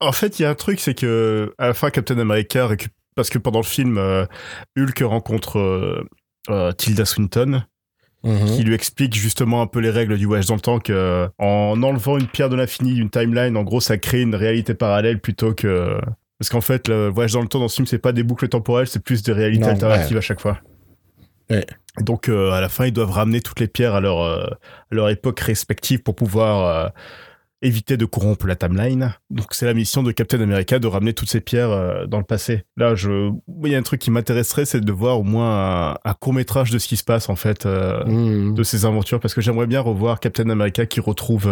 en, 0.00 0.12
fait, 0.12 0.38
il 0.38 0.42
y 0.42 0.44
a 0.44 0.50
un 0.50 0.54
truc, 0.54 0.80
c'est 0.80 0.94
que 0.94 1.54
à 1.58 1.68
la 1.68 1.74
fin, 1.74 1.90
Captain 1.90 2.18
America 2.18 2.66
récupère 2.66 2.94
parce 3.14 3.30
que 3.30 3.38
pendant 3.38 3.60
le 3.60 3.64
film, 3.64 3.96
euh, 3.96 4.26
Hulk 4.76 4.98
rencontre 5.00 6.04
Tilda 6.76 7.06
Swinton, 7.06 7.64
qui 8.46 8.62
lui 8.64 8.74
explique 8.74 9.14
justement 9.14 9.62
un 9.62 9.66
peu 9.66 9.80
les 9.80 9.90
règles 9.90 10.18
du 10.18 10.26
voyage 10.26 10.46
dans 10.46 10.54
le 10.54 10.60
temps, 10.60 10.78
que 10.78 10.92
euh, 10.92 11.28
en 11.38 11.82
enlevant 11.82 12.18
une 12.18 12.26
pierre 12.26 12.48
de 12.48 12.56
l'infini 12.56 12.94
d'une 12.94 13.10
timeline, 13.10 13.56
en 13.56 13.62
gros, 13.62 13.80
ça 13.80 13.98
crée 13.98 14.22
une 14.22 14.34
réalité 14.34 14.74
parallèle 14.74 15.20
plutôt 15.20 15.54
que 15.54 15.98
parce 16.38 16.50
qu'en 16.50 16.60
fait, 16.60 16.88
le 16.88 17.08
voyage 17.08 17.32
dans 17.32 17.40
le 17.40 17.48
temps 17.48 17.60
dans 17.60 17.68
ce 17.68 17.76
film, 17.76 17.86
c'est 17.86 17.98
pas 17.98 18.12
des 18.12 18.22
boucles 18.22 18.48
temporelles, 18.48 18.86
c'est 18.86 19.02
plus 19.02 19.22
des 19.22 19.32
réalités 19.32 19.64
Non, 19.64 19.70
alternatives 19.70 20.18
à 20.18 20.20
chaque 20.20 20.40
fois. 20.40 20.58
Ouais. 21.48 21.64
Donc 22.00 22.28
euh, 22.28 22.50
à 22.50 22.60
la 22.60 22.68
fin, 22.68 22.86
ils 22.86 22.92
doivent 22.92 23.12
ramener 23.12 23.40
toutes 23.40 23.60
les 23.60 23.68
pierres 23.68 23.94
à 23.94 24.00
leur, 24.00 24.20
euh, 24.20 24.44
à 24.44 24.94
leur 24.94 25.08
époque 25.08 25.40
respective 25.40 26.02
pour 26.02 26.14
pouvoir 26.14 26.66
euh, 26.66 26.88
éviter 27.62 27.96
de 27.96 28.04
corrompre 28.04 28.46
la 28.46 28.54
timeline. 28.56 29.14
Donc 29.30 29.46
c'est 29.52 29.66
la 29.66 29.74
mission 29.74 30.02
de 30.02 30.12
Captain 30.12 30.40
America 30.40 30.78
de 30.78 30.86
ramener 30.86 31.12
toutes 31.14 31.30
ces 31.30 31.40
pierres 31.40 31.70
euh, 31.70 32.06
dans 32.06 32.18
le 32.18 32.24
passé. 32.24 32.64
Là, 32.76 32.94
je, 32.94 33.30
il 33.64 33.70
y 33.70 33.74
a 33.74 33.78
un 33.78 33.82
truc 33.82 34.00
qui 34.00 34.10
m'intéresserait, 34.10 34.64
c'est 34.66 34.80
de 34.80 34.92
voir 34.92 35.18
au 35.20 35.22
moins 35.22 35.92
un, 35.92 35.94
un 36.04 36.14
court 36.14 36.34
métrage 36.34 36.70
de 36.70 36.78
ce 36.78 36.86
qui 36.86 36.96
se 36.96 37.04
passe 37.04 37.28
en 37.28 37.36
fait 37.36 37.64
euh, 37.66 38.04
Mhm. 38.04 38.54
de 38.54 38.62
ces 38.62 38.84
aventures, 38.84 39.20
parce 39.20 39.34
que 39.34 39.40
j'aimerais 39.40 39.66
bien 39.66 39.80
revoir 39.80 40.20
Captain 40.20 40.48
America 40.50 40.84
qui 40.86 41.00
retrouve 41.00 41.46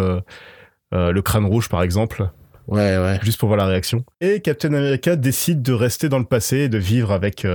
euh, 0.93 1.11
le 1.11 1.21
crâne 1.21 1.45
rouge 1.45 1.69
par 1.69 1.81
exemple, 1.83 2.29
Ouais, 2.67 2.97
ouais. 2.97 3.19
juste 3.23 3.39
pour 3.39 3.47
voir 3.47 3.57
la 3.57 3.65
réaction. 3.65 4.05
Et 4.21 4.39
Captain 4.41 4.73
America 4.73 5.15
décide 5.15 5.61
de 5.61 5.73
rester 5.73 6.07
dans 6.09 6.19
le 6.19 6.25
passé 6.25 6.57
et 6.59 6.69
de 6.69 6.77
vivre 6.77 7.11
avec 7.11 7.45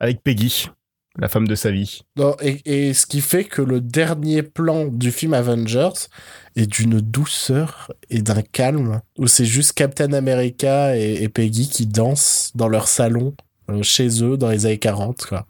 avec 0.00 0.22
Peggy, 0.22 0.68
la 1.18 1.28
femme 1.28 1.46
de 1.46 1.54
sa 1.54 1.70
vie. 1.70 2.02
Non, 2.16 2.36
et, 2.40 2.60
et 2.64 2.94
ce 2.94 3.06
qui 3.06 3.20
fait 3.20 3.44
que 3.44 3.62
le 3.62 3.80
dernier 3.80 4.42
plan 4.42 4.86
du 4.86 5.10
film 5.10 5.34
Avengers 5.34 6.08
est 6.56 6.66
d'une 6.66 7.00
douceur 7.00 7.92
et 8.10 8.22
d'un 8.22 8.42
calme, 8.42 9.00
où 9.18 9.26
c'est 9.26 9.44
juste 9.44 9.72
Captain 9.72 10.12
America 10.12 10.96
et, 10.96 11.22
et 11.22 11.28
Peggy 11.28 11.68
qui 11.68 11.86
dansent 11.86 12.52
dans 12.54 12.68
leur 12.68 12.88
salon, 12.88 13.34
euh, 13.70 13.82
chez 13.82 14.22
eux, 14.22 14.36
dans 14.36 14.48
les 14.48 14.66
années 14.66 14.78
40, 14.78 15.26
quoi. 15.26 15.46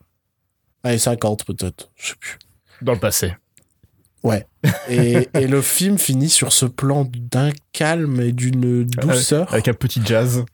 Années 0.84 0.98
50 0.98 1.44
peut-être, 1.44 1.90
je 1.96 2.08
sais 2.08 2.16
plus. 2.18 2.38
Dans 2.80 2.92
le 2.92 2.98
passé. 2.98 3.32
Et, 4.88 5.28
et 5.34 5.46
le 5.46 5.62
film 5.62 5.98
finit 5.98 6.28
sur 6.28 6.52
ce 6.52 6.66
plan 6.66 7.08
d'un 7.14 7.50
calme 7.72 8.20
et 8.20 8.32
d'une 8.32 8.84
douceur. 8.84 9.52
Avec 9.52 9.68
un 9.68 9.74
petit 9.74 10.00
jazz. 10.04 10.44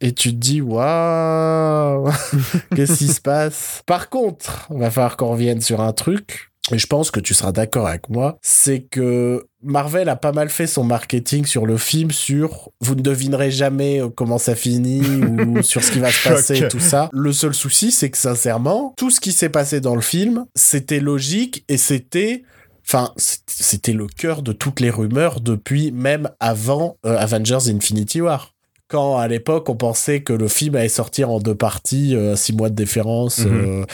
Et 0.00 0.12
tu 0.12 0.30
te 0.30 0.36
dis, 0.36 0.62
waouh, 0.62 2.10
qu'est-ce 2.74 2.94
qui 2.94 3.08
se 3.08 3.20
passe? 3.20 3.82
Par 3.84 4.08
contre, 4.08 4.68
il 4.70 4.78
va 4.78 4.90
falloir 4.90 5.16
qu'on 5.16 5.32
revienne 5.32 5.60
sur 5.60 5.80
un 5.80 5.92
truc, 5.92 6.50
et 6.72 6.78
je 6.78 6.86
pense 6.86 7.10
que 7.10 7.20
tu 7.20 7.34
seras 7.34 7.52
d'accord 7.52 7.86
avec 7.86 8.08
moi, 8.08 8.38
c'est 8.42 8.80
que 8.80 9.44
Marvel 9.62 10.08
a 10.08 10.16
pas 10.16 10.32
mal 10.32 10.48
fait 10.48 10.66
son 10.66 10.84
marketing 10.84 11.44
sur 11.44 11.66
le 11.66 11.76
film, 11.76 12.10
sur 12.10 12.70
vous 12.80 12.94
ne 12.94 13.02
devinerez 13.02 13.50
jamais 13.50 14.00
euh, 14.00 14.08
comment 14.08 14.38
ça 14.38 14.54
finit, 14.54 15.02
ou 15.46 15.62
sur 15.62 15.82
ce 15.82 15.90
qui 15.90 15.98
va 15.98 16.10
se 16.10 16.28
passer 16.28 16.62
et 16.62 16.68
tout 16.68 16.80
ça. 16.80 17.10
Le 17.12 17.32
seul 17.32 17.54
souci, 17.54 17.92
c'est 17.92 18.10
que 18.10 18.18
sincèrement, 18.18 18.94
tout 18.96 19.10
ce 19.10 19.20
qui 19.20 19.32
s'est 19.32 19.48
passé 19.48 19.80
dans 19.80 19.94
le 19.94 20.00
film, 20.00 20.46
c'était 20.54 21.00
logique, 21.00 21.64
et 21.68 21.76
c'était... 21.76 22.42
Enfin, 22.86 23.12
c'était 23.16 23.92
le 23.92 24.06
cœur 24.06 24.42
de 24.42 24.52
toutes 24.52 24.80
les 24.80 24.90
rumeurs 24.90 25.40
depuis 25.40 25.92
même 25.92 26.28
avant 26.40 26.96
euh, 27.06 27.16
Avengers 27.18 27.68
Infinity 27.68 28.20
War 28.20 28.54
quand 28.90 29.16
à 29.18 29.28
l'époque 29.28 29.68
on 29.68 29.76
pensait 29.76 30.20
que 30.20 30.32
le 30.32 30.48
film 30.48 30.74
allait 30.76 30.88
sortir 30.88 31.30
en 31.30 31.38
deux 31.40 31.54
parties, 31.54 32.14
euh, 32.16 32.36
six 32.36 32.52
mois 32.54 32.68
de 32.70 32.74
différence. 32.74 33.38
Mhm. 33.38 33.52
euh, 33.54 33.84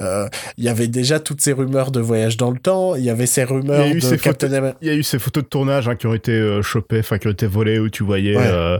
euh, 0.00 0.28
Il 0.58 0.64
y 0.64 0.68
avait 0.68 0.88
déjà 0.88 1.20
toutes 1.20 1.40
ces 1.40 1.52
rumeurs 1.52 1.90
de 1.90 2.00
voyage 2.00 2.36
dans 2.36 2.50
le 2.50 2.58
temps. 2.58 2.94
Il 2.96 3.04
y 3.04 3.10
avait 3.10 3.26
ces 3.26 3.44
rumeurs 3.44 3.88
de 3.92 4.00
ces 4.00 4.16
Captain 4.18 4.46
photos- 4.48 4.58
America. 4.58 4.78
Il 4.82 4.88
y 4.88 4.90
a 4.90 4.94
eu 4.94 5.02
ces 5.02 5.18
photos 5.18 5.42
de 5.44 5.48
tournage 5.48 5.88
hein, 5.88 5.94
qui 5.96 6.06
ont 6.06 6.14
été 6.14 6.60
chopées, 6.62 6.98
enfin 7.00 7.18
qui 7.18 7.26
ont 7.28 7.32
été 7.32 7.46
volées 7.46 7.78
où 7.78 7.88
tu 7.90 8.02
voyais 8.04 8.36
Ouais. 8.36 8.78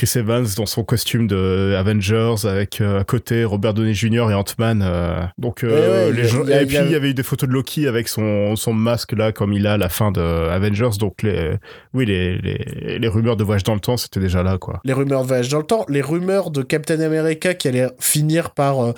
Chris 0.00 0.12
Evans 0.18 0.46
dans 0.56 0.64
son 0.64 0.82
costume 0.82 1.26
de 1.26 1.74
Avengers 1.78 2.46
avec 2.46 2.80
euh, 2.80 3.00
à 3.00 3.04
côté 3.04 3.44
Robert 3.44 3.74
Downey 3.74 3.92
Jr. 3.92 4.30
et 4.30 4.34
Ant-Man. 4.34 4.82
euh. 4.82 5.20
donc 5.36 5.62
euh, 5.62 6.06
ouais, 6.08 6.16
les 6.16 6.26
gens- 6.26 6.42
et 6.46 6.62
il 6.62 6.66
puis 6.66 6.78
il 6.86 6.90
y 6.90 6.94
avait 6.94 7.10
eu 7.10 7.14
des 7.14 7.22
photos 7.22 7.46
de 7.46 7.52
Loki 7.52 7.86
avec 7.86 8.08
son, 8.08 8.56
son 8.56 8.72
masque 8.72 9.12
là 9.12 9.30
comme 9.32 9.52
il 9.52 9.66
a 9.66 9.74
à 9.74 9.76
la 9.76 9.90
fin 9.90 10.10
de 10.10 10.22
Avengers. 10.22 10.96
Donc 10.98 11.22
les 11.22 11.56
oui 11.92 12.06
les, 12.06 12.38
les, 12.38 12.98
les 12.98 13.08
rumeurs 13.08 13.36
de 13.36 13.44
voyage 13.44 13.62
dans 13.64 13.74
le 13.74 13.80
temps 13.80 13.98
c'était 13.98 14.20
déjà 14.20 14.42
là 14.42 14.56
quoi. 14.56 14.80
Les 14.84 14.94
rumeurs 14.94 15.20
de 15.20 15.26
voyage 15.26 15.50
dans 15.50 15.58
le 15.58 15.64
temps, 15.66 15.84
les 15.90 16.00
rumeurs 16.00 16.50
de 16.50 16.62
Captain 16.62 17.00
America 17.00 17.52
qui 17.52 17.68
allait 17.68 17.88
finir 17.98 18.52
par, 18.52 18.94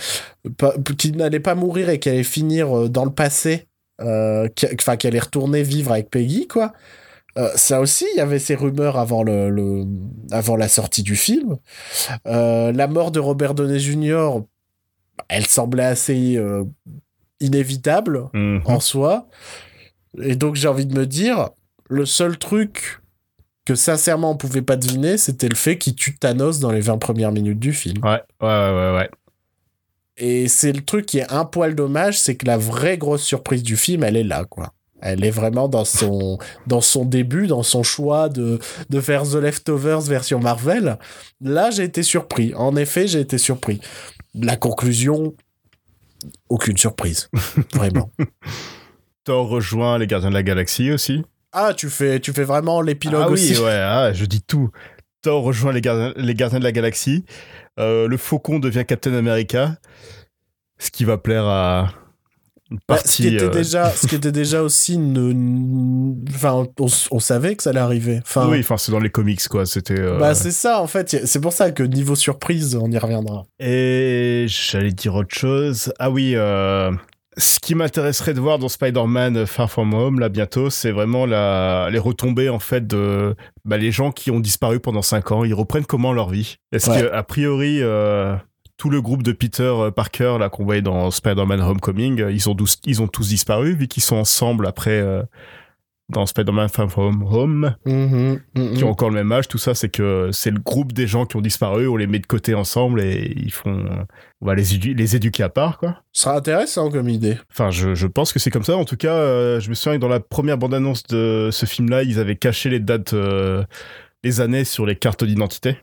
qui 0.98 1.10
n'allait 1.12 1.40
pas 1.40 1.56
mourir 1.56 1.88
et 1.88 1.98
qui 1.98 2.10
allait 2.10 2.22
finir 2.22 2.88
dans 2.88 3.04
le 3.04 3.10
passé, 3.12 3.66
euh, 4.00 4.46
qui- 4.54 4.66
enfin 4.80 4.96
qui 4.96 5.08
allait 5.08 5.18
retourner 5.18 5.64
vivre 5.64 5.90
avec 5.90 6.10
Peggy 6.10 6.46
quoi. 6.46 6.72
Euh, 7.38 7.50
ça 7.54 7.80
aussi, 7.80 8.04
il 8.14 8.18
y 8.18 8.20
avait 8.20 8.38
ces 8.38 8.54
rumeurs 8.54 8.98
avant 8.98 9.22
le, 9.22 9.48
le- 9.50 9.86
avant 10.30 10.56
la 10.56 10.68
sortie 10.68 11.02
du 11.02 11.16
film. 11.16 11.56
Euh, 12.26 12.72
la 12.72 12.86
mort 12.88 13.10
de 13.10 13.20
Robert 13.20 13.54
Downey 13.54 13.78
Jr. 13.78 14.40
Elle 15.28 15.46
semblait 15.46 15.84
assez 15.84 16.36
euh, 16.36 16.64
inévitable 17.40 18.28
Mhm. 18.34 18.62
en 18.66 18.80
soi. 18.80 19.28
Et 20.22 20.36
donc 20.36 20.56
j'ai 20.56 20.68
envie 20.68 20.86
de 20.86 20.96
me 20.98 21.06
dire, 21.06 21.50
le 21.88 22.04
seul 22.06 22.36
truc 22.38 23.00
que 23.64 23.74
sincèrement 23.74 24.32
on 24.32 24.36
pouvait 24.36 24.60
pas 24.62 24.76
deviner, 24.76 25.16
c'était 25.16 25.48
le 25.48 25.54
fait 25.54 25.78
qu'il 25.78 25.94
tue 25.94 26.16
Thanos 26.18 26.58
dans 26.60 26.70
les 26.70 26.80
20 26.80 26.98
premières 26.98 27.32
minutes 27.32 27.58
du 27.60 27.72
film. 27.72 28.02
Ouais, 28.04 28.20
ouais, 28.42 28.48
ouais, 28.48 28.94
ouais. 28.96 29.10
Et 30.18 30.48
c'est 30.48 30.72
le 30.72 30.82
truc 30.82 31.06
qui 31.06 31.18
est 31.18 31.32
un 31.32 31.44
poil 31.46 31.74
dommage, 31.74 32.20
c'est 32.20 32.36
que 32.36 32.44
la 32.46 32.58
vraie 32.58 32.98
grosse 32.98 33.22
surprise 33.22 33.62
du 33.62 33.76
film, 33.76 34.04
elle 34.04 34.16
est 34.16 34.24
là, 34.24 34.44
quoi. 34.44 34.74
Elle 35.02 35.24
est 35.24 35.30
vraiment 35.30 35.68
dans 35.68 35.84
son, 35.84 36.38
dans 36.66 36.80
son 36.80 37.04
début, 37.04 37.48
dans 37.48 37.64
son 37.64 37.82
choix 37.82 38.28
de, 38.28 38.58
de 38.88 39.00
faire 39.00 39.24
The 39.24 39.34
Leftovers 39.34 40.02
version 40.02 40.38
Marvel. 40.38 40.98
Là, 41.40 41.70
j'ai 41.70 41.82
été 41.82 42.02
surpris. 42.02 42.54
En 42.54 42.76
effet, 42.76 43.08
j'ai 43.08 43.20
été 43.20 43.36
surpris. 43.36 43.80
La 44.34 44.56
conclusion, 44.56 45.34
aucune 46.48 46.76
surprise. 46.76 47.28
Vraiment. 47.74 48.10
Thor 49.24 49.48
rejoint 49.48 49.98
les 49.98 50.06
Gardiens 50.06 50.30
de 50.30 50.34
la 50.34 50.42
Galaxie 50.42 50.92
aussi. 50.92 51.22
Ah, 51.52 51.74
tu 51.76 51.90
fais, 51.90 52.18
tu 52.18 52.32
fais 52.32 52.44
vraiment 52.44 52.80
l'épilogue 52.80 53.26
ah, 53.26 53.30
aussi. 53.30 53.54
Oui, 53.56 53.64
ouais, 53.64 53.72
ah, 53.72 54.12
je 54.14 54.24
dis 54.24 54.40
tout. 54.40 54.70
Thor 55.20 55.42
rejoint 55.42 55.72
les 55.72 55.82
Gardiens, 55.82 56.14
les 56.16 56.34
gardiens 56.34 56.58
de 56.58 56.64
la 56.64 56.72
Galaxie. 56.72 57.24
Euh, 57.78 58.08
le 58.08 58.16
Faucon 58.16 58.58
devient 58.58 58.84
Captain 58.86 59.12
America. 59.14 59.76
Ce 60.78 60.90
qui 60.90 61.04
va 61.04 61.18
plaire 61.18 61.44
à, 61.44 61.92
bah, 62.88 62.98
ce, 63.04 63.16
qui 63.16 63.28
était 63.28 63.44
euh, 63.44 63.50
déjà, 63.50 63.90
ce 63.94 64.06
qui 64.06 64.14
était 64.14 64.32
déjà 64.32 64.62
aussi 64.62 64.94
une, 64.94 66.24
enfin 66.30 66.66
on, 67.10 67.20
savait 67.20 67.56
que 67.56 67.62
ça 67.62 67.70
allait 67.70 67.80
arriver. 67.80 68.20
Enfin 68.22 68.48
oui 68.48 68.60
enfin 68.60 68.76
c'est 68.76 68.92
dans 68.92 69.00
les 69.00 69.10
comics 69.10 69.46
quoi 69.48 69.66
c'était 69.66 70.00
euh, 70.00 70.18
bah 70.18 70.34
c'est 70.34 70.50
ça 70.50 70.80
en 70.80 70.86
fait 70.86 71.26
c'est 71.26 71.40
pour 71.40 71.52
ça 71.52 71.70
que 71.70 71.82
niveau 71.82 72.14
surprise 72.14 72.76
on 72.80 72.90
y 72.90 72.98
reviendra. 72.98 73.44
Et 73.60 74.46
j'allais 74.48 74.92
dire 74.92 75.14
autre 75.14 75.34
chose. 75.34 75.92
Ah 75.98 76.10
oui 76.10 76.32
euh, 76.34 76.90
ce 77.36 77.60
qui 77.60 77.74
m'intéresserait 77.74 78.34
de 78.34 78.40
voir 78.40 78.58
dans 78.58 78.68
Spider-Man 78.68 79.46
Far 79.46 79.70
From 79.70 79.94
Home 79.94 80.20
là 80.20 80.28
bientôt 80.28 80.70
c'est 80.70 80.90
vraiment 80.90 81.26
la 81.26 81.88
les 81.90 81.98
retombées 81.98 82.48
en 82.48 82.58
fait 82.58 82.86
de 82.86 83.34
bah, 83.64 83.78
les 83.78 83.90
gens 83.90 84.12
qui 84.12 84.30
ont 84.30 84.40
disparu 84.40 84.80
pendant 84.80 85.02
5 85.02 85.32
ans 85.32 85.44
ils 85.44 85.54
reprennent 85.54 85.86
comment 85.86 86.12
leur 86.12 86.30
vie? 86.30 86.56
Est-ce 86.72 86.90
que 86.90 87.12
a 87.12 87.22
priori 87.22 87.80
tout 88.82 88.90
le 88.90 89.00
groupe 89.00 89.22
de 89.22 89.30
Peter 89.30 89.62
euh, 89.62 89.92
Parker 89.92 90.38
là 90.40 90.48
qu'on 90.48 90.64
voyait 90.64 90.82
dans 90.82 91.12
Spider-Man 91.12 91.60
Homecoming, 91.60 92.20
euh, 92.20 92.32
ils 92.32 92.50
ont, 92.50 92.54
tous, 92.56 92.80
ils 92.84 93.00
ont 93.00 93.06
tous 93.06 93.28
disparu 93.28 93.74
vu 93.74 93.86
qu'ils 93.86 94.02
sont 94.02 94.16
ensemble 94.16 94.66
après 94.66 95.00
euh, 95.00 95.22
dans 96.08 96.26
Spider-Man 96.26 96.68
Far 96.68 96.90
From 96.90 97.22
Home, 97.22 97.76
mm-hmm, 97.86 98.40
mm-hmm. 98.56 98.74
qui 98.74 98.82
ont 98.82 98.90
encore 98.90 99.10
le 99.10 99.14
même 99.14 99.30
âge. 99.30 99.46
Tout 99.46 99.56
ça, 99.56 99.76
c'est 99.76 99.88
que 99.88 100.30
c'est 100.32 100.50
le 100.50 100.58
groupe 100.58 100.92
des 100.92 101.06
gens 101.06 101.26
qui 101.26 101.36
ont 101.36 101.40
disparu, 101.40 101.86
on 101.86 101.96
les 101.96 102.08
met 102.08 102.18
de 102.18 102.26
côté 102.26 102.56
ensemble 102.56 103.00
et 103.00 103.32
ils 103.36 103.52
font, 103.52 103.84
on 104.40 104.46
va 104.46 104.56
les, 104.56 104.64
les 104.64 105.14
éduquer 105.14 105.44
à 105.44 105.48
part, 105.48 105.78
quoi. 105.78 106.02
Ça 106.12 106.34
intéressant 106.34 106.90
comme 106.90 107.08
idée. 107.08 107.38
Enfin, 107.52 107.70
je, 107.70 107.94
je 107.94 108.08
pense 108.08 108.32
que 108.32 108.40
c'est 108.40 108.50
comme 108.50 108.64
ça. 108.64 108.76
En 108.76 108.84
tout 108.84 108.96
cas, 108.96 109.60
je 109.60 109.68
me 109.68 109.74
souviens 109.74 109.96
que 109.96 110.02
dans 110.02 110.08
la 110.08 110.18
première 110.18 110.58
bande-annonce 110.58 111.04
de 111.04 111.50
ce 111.52 111.66
film-là, 111.66 112.02
ils 112.02 112.18
avaient 112.18 112.34
caché 112.34 112.68
les 112.68 112.80
dates, 112.80 113.14
les 114.24 114.40
années 114.40 114.64
sur 114.64 114.86
les 114.86 114.96
cartes 114.96 115.22
d'identité 115.22 115.76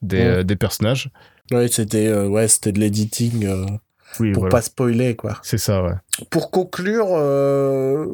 des, 0.00 0.44
des 0.44 0.56
personnages. 0.56 1.10
Ouais, 1.50 1.68
c'était 1.68 2.06
euh, 2.06 2.28
ouais, 2.28 2.48
c'était 2.48 2.72
de 2.72 2.78
l'editing 2.78 3.46
euh, 3.46 4.32
pour 4.32 4.48
pas 4.48 4.62
spoiler 4.62 5.16
quoi. 5.16 5.38
C'est 5.42 5.58
ça, 5.58 5.82
ouais. 5.82 5.94
Pour 6.30 6.50
conclure, 6.50 7.08
euh, 7.10 8.06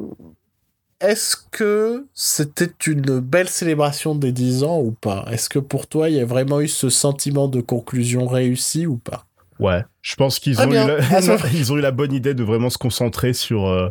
est-ce 1.00 1.36
que 1.50 2.06
c'était 2.14 2.70
une 2.86 3.20
belle 3.20 3.48
célébration 3.48 4.14
des 4.14 4.32
10 4.32 4.64
ans 4.64 4.80
ou 4.80 4.92
pas? 4.92 5.26
Est-ce 5.30 5.48
que 5.50 5.58
pour 5.58 5.86
toi, 5.86 6.08
il 6.08 6.16
y 6.16 6.20
a 6.20 6.24
vraiment 6.24 6.60
eu 6.60 6.68
ce 6.68 6.88
sentiment 6.88 7.48
de 7.48 7.60
conclusion 7.60 8.26
réussie 8.26 8.86
ou 8.86 8.96
pas? 8.96 9.26
Ouais, 9.58 9.84
je 10.02 10.14
pense 10.16 10.38
qu'ils 10.38 10.60
ont, 10.60 10.70
eu 10.70 10.74
la... 10.74 10.98
ils 11.54 11.72
ont 11.72 11.76
eu 11.76 11.80
la 11.80 11.90
bonne 11.90 12.12
idée 12.12 12.34
de 12.34 12.44
vraiment 12.44 12.68
se 12.68 12.76
concentrer 12.76 13.32
sur 13.32 13.90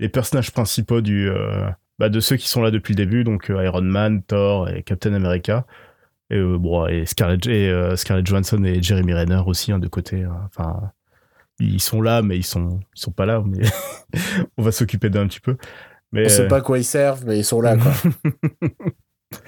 les 0.00 0.08
personnages 0.08 0.50
principaux 0.50 1.00
du, 1.00 1.30
bah, 2.00 2.08
de 2.08 2.18
ceux 2.18 2.36
qui 2.36 2.48
sont 2.48 2.62
là 2.62 2.72
depuis 2.72 2.94
le 2.94 2.96
début, 2.96 3.22
donc 3.22 3.48
Iron 3.48 3.82
Man, 3.82 4.22
Thor 4.22 4.68
et 4.68 4.82
Captain 4.82 5.14
America. 5.14 5.66
Et, 6.30 6.36
euh, 6.36 6.56
bon, 6.58 6.86
et 6.86 7.06
Scarlett, 7.06 7.46
et, 7.46 7.68
euh, 7.68 7.96
Scarlett 7.96 8.26
Johansson 8.26 8.62
et 8.64 8.82
Jeremy 8.82 9.12
Renner 9.14 9.42
aussi, 9.46 9.72
hein, 9.72 9.78
de 9.78 9.88
côté. 9.88 10.22
Hein. 10.22 10.40
Enfin, 10.46 10.92
ils 11.60 11.80
sont 11.80 12.00
là, 12.00 12.22
mais 12.22 12.36
ils 12.36 12.44
sont, 12.44 12.80
ils 12.96 13.00
sont 13.00 13.12
pas 13.12 13.26
là. 13.26 13.42
Mais 13.46 13.66
on 14.58 14.62
va 14.62 14.72
s'occuper 14.72 15.10
d'un 15.10 15.26
petit 15.26 15.40
peu. 15.40 15.56
Mais, 16.12 16.26
on 16.26 16.28
sait 16.28 16.42
euh, 16.42 16.48
pas 16.48 16.60
quoi 16.60 16.78
ils 16.78 16.84
servent, 16.84 17.24
mais 17.26 17.38
ils 17.38 17.44
sont 17.44 17.60
là, 17.60 17.76
quoi. 17.76 17.92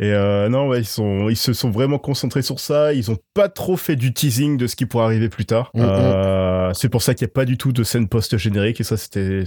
Et 0.00 0.12
non, 0.48 0.68
ouais, 0.68 0.82
ils, 0.82 0.86
sont, 0.86 1.28
ils 1.28 1.36
se 1.36 1.52
sont 1.52 1.70
vraiment 1.70 1.98
concentrés 1.98 2.42
sur 2.42 2.60
ça. 2.60 2.92
Ils 2.92 3.10
ont 3.10 3.18
pas 3.34 3.48
trop 3.48 3.76
fait 3.76 3.96
du 3.96 4.14
teasing 4.14 4.56
de 4.56 4.68
ce 4.68 4.76
qui 4.76 4.86
pourrait 4.86 5.06
arriver 5.06 5.28
plus 5.28 5.44
tard. 5.44 5.72
Mm, 5.74 6.72
c'est 6.72 6.88
pour 6.88 7.02
ça 7.02 7.14
qu'il 7.14 7.26
n'y 7.26 7.32
a 7.32 7.34
pas 7.34 7.44
du 7.44 7.58
tout 7.58 7.72
de 7.72 7.82
scène 7.82 8.06
post-générique. 8.08 8.80
Et 8.80 8.84
ça, 8.84 8.96
c'était 8.96 9.42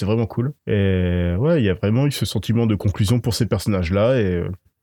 vraiment 0.00 0.26
cool. 0.26 0.54
Et 0.66 1.36
ouais, 1.38 1.62
il 1.62 1.64
y 1.64 1.70
a 1.70 1.74
vraiment 1.74 2.06
eu 2.06 2.10
ce 2.10 2.26
sentiment 2.26 2.66
de 2.66 2.74
conclusion 2.74 3.20
pour 3.20 3.34
ces 3.34 3.46
personnages-là. 3.46 4.18
Et 4.18 4.42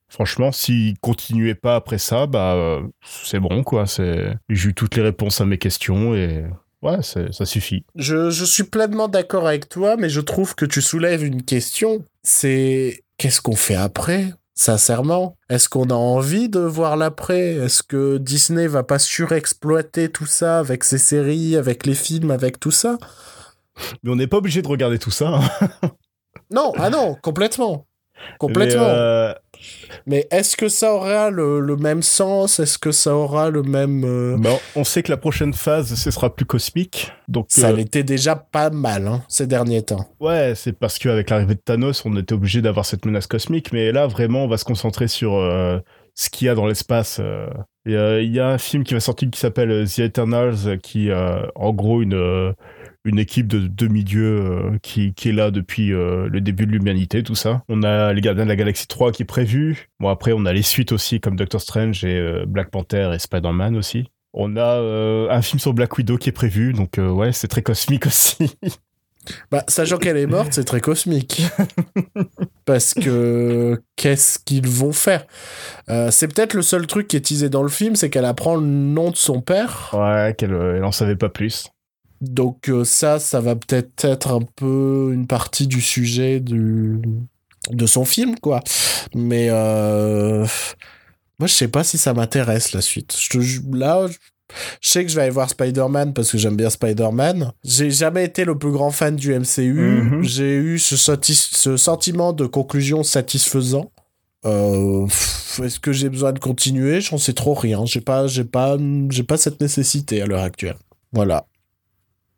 Franchement, 0.10 0.52
s'il 0.52 0.98
continuait 1.00 1.56
pas 1.56 1.76
après 1.76 2.00
ça, 2.00 2.26
bah 2.26 2.54
euh, 2.56 2.82
c'est 3.04 3.40
bon 3.40 3.64
quoi. 3.64 3.86
C'est 3.86 4.34
j'ai 4.50 4.70
eu 4.70 4.74
toutes 4.74 4.96
les 4.96 5.04
réponses 5.04 5.40
à 5.40 5.46
mes 5.46 5.58
questions 5.58 6.16
et 6.16 6.46
ouais, 6.82 7.02
ça 7.04 7.46
suffit. 7.46 7.86
Je, 7.96 8.32
je 8.32 8.46
suis 8.46 8.64
pleinement 8.64 9.08
d'accord 9.08 9.48
avec 9.48 9.70
toi, 9.70 9.98
mais 9.98 10.10
je 10.10 10.22
trouve 10.22 10.56
que 10.56 10.66
tu 10.66 10.82
soulèves 10.82 11.24
une 11.24 11.44
question. 11.44 12.04
C'est 12.24 13.04
qu'est-ce 13.18 13.42
qu'on 13.42 13.56
fait 13.56 13.76
après 13.76 14.34
Sincèrement, 14.56 15.38
est-ce 15.50 15.70
qu'on 15.70 15.90
a 15.90 15.94
envie 15.94 16.50
de 16.50 16.60
voir 16.60 16.98
l'après? 16.98 17.54
Est-ce 17.54 17.82
que 17.82 18.18
Disney 18.18 18.68
va 18.68 18.84
pas 18.84 19.00
surexploiter 19.00 20.10
tout 20.10 20.26
ça 20.26 20.60
avec 20.60 20.84
ses 20.84 20.98
séries, 20.98 21.56
avec 21.56 21.86
les 21.86 21.94
films, 21.94 22.30
avec 22.30 22.60
tout 22.60 22.72
ça? 22.72 22.98
Mais 24.04 24.12
on 24.12 24.18
n'est 24.18 24.28
pas 24.28 24.36
obligé 24.36 24.62
de 24.62 24.68
regarder 24.68 25.00
tout 25.00 25.12
ça. 25.12 25.30
Hein. 25.30 25.70
non, 26.52 26.74
ah 26.78 26.90
non, 26.90 27.16
complètement. 27.22 27.86
Complètement. 28.38 28.84
Euh, 28.84 29.34
Mais, 30.06 30.28
est-ce 30.32 30.56
que 30.56 30.70
ça 30.70 30.94
aura 30.94 31.30
le, 31.30 31.76
même 31.78 32.02
sens? 32.02 32.60
Est-ce 32.60 32.78
que 32.78 32.92
ça 32.92 33.16
aura 33.16 33.50
le 33.50 33.64
même... 33.64 34.04
Euh, 34.06 34.38
bon, 34.38 34.60
on 34.76 34.84
sait 34.84 35.04
que 35.04 35.12
la 35.12 35.18
prochaine 35.18 35.54
phase, 35.54 35.94
ce 35.96 36.12
sera 36.12 36.36
plus 36.36 36.46
cosmique. 36.46 37.12
Donc, 37.28 37.48
ça 37.50 37.70
euh, 37.70 37.76
l'était 37.76 38.04
déjà 38.04 38.36
pas 38.36 38.70
mal 38.70 39.08
hein, 39.08 39.24
ces 39.28 39.48
derniers 39.48 39.84
temps. 39.84 40.06
Ouais, 40.20 40.54
c'est 40.56 40.74
parce 40.74 41.00
qu'avec 41.00 41.30
l'arrivée 41.30 41.56
de 41.56 41.62
Thanos, 41.64 42.06
on 42.06 42.16
était 42.18 42.34
obligé 42.34 42.62
d'avoir 42.62 42.86
cette 42.86 43.06
menace 43.06 43.28
cosmique. 43.28 43.72
Mais 43.74 43.92
là, 43.92 44.08
vraiment, 44.08 44.44
on 44.44 44.48
va 44.48 44.58
se 44.58 44.66
concentrer 44.66 45.08
sur 45.08 45.32
ce 46.16 46.30
qu'il 46.30 46.48
y 46.48 46.50
a 46.50 46.56
dans 46.56 46.68
l'espace. 46.68 47.22
Il 47.86 47.94
y, 47.94 48.40
a 48.40 48.48
un 48.48 48.58
film 48.58 48.84
qui 48.84 48.94
va 48.94 49.00
sortir 49.00 49.30
qui 49.32 49.40
s'appelle 49.40 49.88
The 49.88 50.00
Eternals, 50.00 50.80
qui, 50.82 51.10
en 51.14 51.74
gros, 51.74 52.02
une 52.02 52.54
une 53.06 53.20
équipe 53.20 53.48
de 53.48 53.68
demi-dieux 53.68 54.42
euh, 54.42 54.78
qui, 54.82 55.14
qui, 55.14 55.30
est 55.30 55.34
là 55.34 55.52
depuis 55.52 55.94
euh, 55.94 56.28
le 56.30 56.42
début 56.42 56.66
de 56.66 56.72
l'humanité, 56.72 57.24
tout 57.24 57.36
ça. 57.36 57.64
On 57.70 57.84
a 57.84 58.14
les 58.14 58.22
Gardiens 58.22 58.44
de 58.44 58.50
la 58.50 58.56
Galaxie 58.56 58.88
3 58.88 59.12
qui 59.12 59.24
est 59.24 59.26
prévu. 59.26 59.90
Bon, 60.00 60.10
après, 60.10 60.34
on 60.34 60.46
a 60.46 60.54
les 60.54 60.62
suites 60.62 60.92
aussi, 60.92 61.20
comme 61.20 61.36
Doctor 61.36 61.62
Strange 61.62 62.04
et 62.04 62.18
euh, 62.18 62.46
Black 62.46 62.70
Panther 62.72 63.12
et 63.14 63.20
Spider-Man 63.20 63.76
aussi. 63.76 64.12
On 64.34 64.58
a 64.58 64.80
un 65.32 65.42
film 65.42 65.60
sur 65.60 65.74
Black 65.74 65.98
Widow 65.98 66.18
qui 66.18 66.30
est 66.30 66.34
prévu, 66.34 66.72
donc 66.72 67.00
ouais, 67.00 67.32
c'est 67.32 67.48
très 67.48 67.64
cosmique 67.64 68.06
aussi. 68.06 68.56
Bah, 69.50 69.64
sachant 69.68 69.98
qu'elle 69.98 70.18
est 70.18 70.28
morte, 70.28 70.54
c'est 70.54 70.66
très 70.66 70.82
cosmique. 70.82 71.42
Parce 72.66 72.94
que 72.94 73.82
qu'est-ce 73.96 74.38
qu'ils 74.38 74.68
vont 74.68 74.92
faire? 74.92 75.26
C'est 76.12 76.28
peut-être 76.28 76.54
le 76.54 76.62
seul 76.62 76.86
truc 76.86 77.08
qui 77.08 77.18
est 77.18 77.22
teasé 77.22 77.50
dans 77.50 77.64
le 77.64 77.70
film, 77.70 77.96
c'est 77.96 78.12
qu'elle 78.12 78.26
apprend 78.26 78.56
le 78.56 78.68
nom 78.68 79.10
de 79.10 79.16
son 79.16 79.42
père. 79.42 79.90
Ouais, 79.94 80.36
qu'elle 80.38 80.54
elle 80.54 80.84
en 80.84 80.92
savait 80.92 81.16
pas 81.16 81.30
plus. 81.30 81.72
Donc 82.22 82.70
euh, 82.70 82.84
ça, 82.84 83.20
ça 83.20 83.40
va 83.40 83.56
peut-être 83.56 84.06
être 84.06 84.34
un 84.34 84.42
peu 84.56 85.12
une 85.14 85.28
partie 85.28 85.68
du 85.68 85.82
sujet 85.82 86.40
du 86.40 87.00
de 87.70 87.86
son 87.86 88.06
film, 88.06 88.38
quoi. 88.40 88.62
Mais 89.16 89.48
euh, 89.50 90.46
moi, 91.40 91.48
je 91.48 91.54
sais 91.54 91.68
pas 91.68 91.84
si 91.84 91.98
ça 91.98 92.14
m'intéresse 92.14 92.74
la 92.74 92.82
suite. 92.82 93.16
Je 93.18 93.60
là, 93.74 94.08
je 94.82 94.90
sais 94.90 95.04
que 95.04 95.12
je 95.12 95.16
vais 95.16 95.24
aller 95.24 95.32
voir 95.32 95.50
Spider-Man 95.50 96.14
parce 96.14 96.32
que 96.32 96.38
j'aime 96.38 96.56
bien 96.56 96.70
Spider-Man. 96.70 97.52
J'ai 97.64 97.92
jamais 97.92 98.26
été 98.26 98.46
le 98.46 98.58
plus 98.58 98.72
grand 98.72 98.92
fan 98.92 99.16
du 99.16 99.34
MCU. 99.34 99.74
Mhm. 99.74 100.24
J'ai 100.24 100.56
eu 100.56 100.80
ce, 100.80 100.96
ce, 100.98 101.78
sentiment 101.78 102.34
de 102.34 102.46
conclusion 102.46 103.04
satisfaisant. 103.04 103.92
Euh, 104.46 105.06
Est-ce 105.62 105.80
que 105.80 105.92
j'ai 105.92 106.10
besoin 106.10 106.32
de 106.32 106.40
continuer? 106.40 107.02
J'en 107.02 107.18
sais 107.18 107.34
trop 107.34 107.54
rien. 107.54 107.86
J'ai 107.86 108.02
pas, 108.02 108.28
j'ai 108.28 108.46
pas, 108.46 108.78
j'ai 109.10 109.24
pas 109.24 109.38
cette 109.38 109.62
nécessité 109.62 110.22
à 110.22 110.26
l'heure 110.26 110.44
actuelle. 110.44 110.78
Voilà 111.12 111.46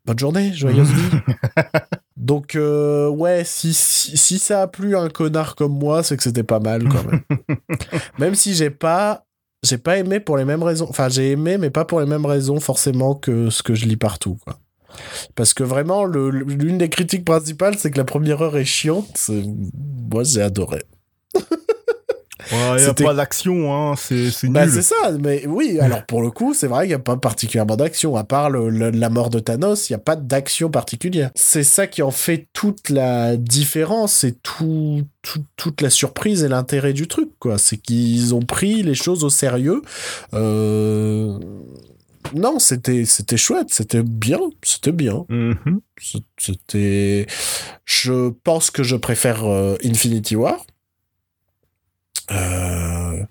bonne 0.04 0.18
journée, 0.18 0.52
joyeuse 0.52 0.88
vie. 0.88 1.18
Donc, 2.16 2.54
euh, 2.54 3.08
ouais, 3.08 3.42
si, 3.44 3.74
si, 3.74 4.38
ça 4.38 4.62
a 4.62 4.66
plu 4.68 4.96
à 4.96 5.00
un 5.00 5.08
connard 5.08 5.56
comme 5.56 5.76
moi, 5.76 6.02
c'est 6.02 6.16
que 6.16 6.22
c'était 6.22 6.44
pas 6.44 6.60
mal 6.60 6.84
quand 6.88 7.04
même. 7.04 7.22
même 8.18 8.34
si 8.34 8.54
j'ai 8.54 8.70
pas, 8.70 9.26
j'ai 9.64 9.78
pas 9.78 9.98
aimé 9.98 10.20
pour 10.20 10.36
les 10.36 10.44
mêmes 10.44 10.62
raisons. 10.62 10.86
Enfin, 10.88 11.08
j'ai 11.08 11.32
aimé, 11.32 11.58
mais 11.58 11.70
pas 11.70 11.84
pour 11.84 12.00
les 12.00 12.06
mêmes 12.06 12.26
raisons 12.26 12.60
forcément 12.60 13.14
que 13.14 13.50
ce 13.50 13.62
que 13.62 13.74
je 13.74 13.86
lis 13.86 13.96
partout, 13.96 14.38
quoi. 14.44 14.58
Parce 15.34 15.54
que 15.54 15.64
vraiment, 15.64 16.04
l'une 16.04 16.78
des 16.78 16.90
critiques 16.90 17.24
principales, 17.24 17.78
c'est 17.78 17.90
que 17.90 17.98
la 17.98 18.04
première 18.04 18.42
heure 18.42 18.56
est 18.56 18.64
chiante. 18.64 19.30
Moi, 20.12 20.22
j'ai 20.24 20.42
adoré. 20.42 20.82
Il 22.50 22.76
n'y 22.76 22.84
a 22.84 22.94
pas 22.94 23.14
d'action, 23.14 23.74
hein, 23.74 23.94
c'est 23.96 24.48
bah, 24.48 24.66
nul. 24.66 24.74
c'est 24.74 24.82
ça, 24.82 25.12
mais 25.20 25.46
oui, 25.46 25.78
alors 25.80 26.04
pour 26.06 26.22
le 26.22 26.30
coup, 26.30 26.54
c'est 26.54 26.66
vrai 26.66 26.82
qu'il 26.84 26.90
n'y 26.90 26.94
a 26.94 26.98
pas 26.98 27.16
particulièrement 27.16 27.76
d'action. 27.76 28.16
À 28.16 28.24
part 28.24 28.50
le, 28.50 28.68
la 28.90 29.10
mort 29.10 29.30
de 29.30 29.38
Thanos, 29.38 29.88
il 29.88 29.92
n'y 29.92 29.96
a 29.96 30.00
pas 30.00 30.16
d'action 30.16 30.70
particulière. 30.70 31.30
C'est 31.34 31.64
ça 31.64 31.86
qui 31.86 32.02
en 32.02 32.10
fait 32.10 32.48
toute 32.52 32.90
la 32.90 33.36
différence 33.36 34.24
et 34.24 34.32
tout, 34.32 35.02
tout 35.22 35.44
toute 35.56 35.80
la 35.80 35.90
surprise 35.90 36.42
et 36.42 36.48
l'intérêt 36.48 36.92
du 36.92 37.06
truc, 37.06 37.30
quoi. 37.38 37.58
C'est 37.58 37.76
qu'ils 37.76 38.34
ont 38.34 38.42
pris 38.42 38.82
les 38.82 38.94
choses 38.94 39.24
au 39.24 39.30
sérieux. 39.30 39.82
Euh 40.34 41.38
non, 42.34 42.58
c'était 42.58 43.04
c'était 43.04 43.36
chouette, 43.36 43.68
c'était 43.70 44.02
bien, 44.02 44.38
c'était 44.62 44.92
bien. 44.92 45.24
Mhm. 45.28 45.80
C'était, 46.38 47.26
je 47.84 48.30
pense 48.30 48.70
que 48.70 48.82
je 48.82 48.96
préfère 48.96 49.44
euh, 49.44 49.76
Infinity 49.84 50.36
War. 50.36 50.64
Euh, 52.30 53.22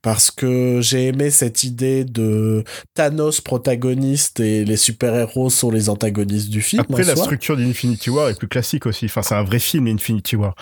parce 0.00 0.30
que 0.30 0.80
j'ai 0.80 1.08
aimé 1.08 1.30
cette 1.30 1.62
idée 1.62 2.04
de 2.04 2.64
Thanos 2.94 3.40
protagoniste 3.40 4.40
et 4.40 4.64
les 4.64 4.76
super-héros 4.76 5.50
sont 5.50 5.70
les 5.70 5.88
antagonistes 5.88 6.50
du 6.50 6.60
film. 6.60 6.82
Après, 6.82 7.04
la 7.04 7.14
structure 7.14 7.56
d'Infinity 7.56 8.10
War 8.10 8.28
est 8.28 8.38
plus 8.38 8.48
classique 8.48 8.86
aussi. 8.86 9.04
Enfin, 9.06 9.22
c'est 9.22 9.34
un 9.34 9.44
vrai 9.44 9.58
film, 9.58 9.86
Infinity 9.86 10.36
War. 10.36 10.54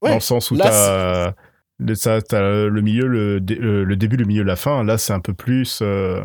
Ouais, 0.00 0.10
Dans 0.10 0.16
le 0.16 0.20
sens 0.20 0.50
où 0.50 0.56
t'as 0.56 1.26
as 1.28 1.34
le 1.78 2.80
milieu, 2.80 3.06
le, 3.06 3.38
le, 3.38 3.96
début, 3.96 4.16
le 4.16 4.24
milieu, 4.24 4.42
la 4.42 4.56
fin. 4.56 4.82
Là, 4.84 4.96
c'est 4.98 5.12
un 5.12 5.20
peu 5.20 5.34
plus... 5.34 5.80
Euh... 5.82 6.22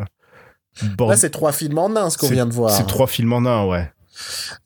Là, 1.00 1.16
c'est 1.16 1.30
trois 1.30 1.52
films 1.52 1.78
en 1.78 1.96
un, 1.96 2.08
ce 2.08 2.16
qu'on 2.16 2.28
vient 2.28 2.46
de 2.46 2.52
voir. 2.52 2.70
C'est 2.70 2.86
trois 2.86 3.08
films 3.08 3.32
en 3.32 3.44
un, 3.46 3.66
ouais. 3.66 3.90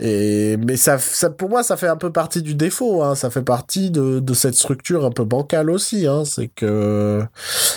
Et 0.01 0.57
mais 0.57 0.77
ça, 0.77 0.99
ça, 0.99 1.31
pour 1.31 1.49
moi, 1.49 1.63
ça 1.63 1.77
fait 1.77 1.89
un 1.89 1.97
peu 1.97 2.13
partie 2.13 2.43
du 2.43 2.55
défaut. 2.55 3.03
Hein. 3.03 3.15
Ça 3.15 3.31
fait 3.31 3.43
partie 3.43 3.91
de, 3.91 4.21
de 4.21 4.35
cette 4.35 4.55
structure 4.55 5.05
un 5.05 5.11
peu 5.11 5.25
bancale 5.25 5.71
aussi. 5.71 6.07
Hein. 6.07 6.25
C'est 6.25 6.49
que 6.49 7.23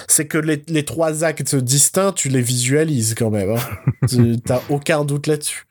c'est 0.08 0.28
que 0.28 0.38
les, 0.38 0.64
les, 0.68 0.86
trois 0.86 1.24
actes 1.24 1.56
distincts, 1.56 2.14
tu 2.14 2.30
les 2.30 2.42
visualises 2.42 3.16
quand 3.18 3.30
même. 3.30 3.52
Hein. 3.52 4.36
T'as 4.46 4.62
aucun 4.70 5.06
doute 5.06 5.28
là-dessus. 5.28 5.66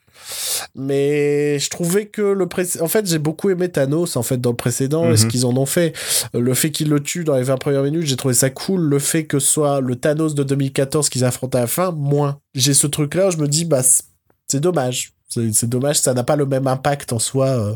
Mais 0.75 1.59
je 1.59 1.71
trouvais 1.71 2.07
que 2.07 2.23
le 2.23 2.49
en 2.81 2.89
fait, 2.89 3.07
j'ai 3.07 3.19
beaucoup 3.19 3.51
aimé 3.51 3.69
Thanos 3.69 4.17
en 4.17 4.23
fait 4.23 4.41
dans 4.41 4.51
le 4.51 4.57
précédent 4.57 5.11
et 5.11 5.17
ce 5.17 5.27
qu'ils 5.27 5.47
en 5.47 5.57
ont 5.57 5.67
fait. 5.67 5.95
Le 6.33 6.55
fait 6.55 6.71
qu'ils 6.71 6.89
le 6.89 7.01
tuent 7.01 7.25
dans 7.25 7.37
les 7.37 7.43
20 7.43 7.57
premières 7.59 7.83
minutes, 7.83 8.07
j'ai 8.07 8.17
trouvé 8.17 8.35
ça 8.35 8.51
cool. 8.51 8.81
Le 8.81 8.99
fait 8.99 9.25
que 9.27 9.39
ce 9.39 9.47
soit 9.47 9.81
le 9.81 9.97
Thanos 9.97 10.35
de 10.35 10.43
2014 10.43 11.09
qu'ils 11.09 11.25
affrontent 11.25 11.59
à 11.59 11.63
la 11.63 11.67
fin, 11.67 11.91
moins. 11.93 12.39
J'ai 12.55 12.75
ce 12.75 12.87
truc 12.87 13.15
là 13.15 13.29
où 13.29 13.31
je 13.31 13.37
me 13.37 13.49
dis 13.49 13.65
bah 13.65 13.83
c'est 13.83 14.61
dommage. 14.61 15.13
C'est 15.53 15.69
dommage, 15.69 16.01
ça 16.01 16.15
n'a 16.15 16.25
pas 16.25 16.37
le 16.37 16.47
même 16.47 16.67
impact 16.67 17.13
en 17.13 17.19
soi. 17.19 17.47
Euh, 17.47 17.75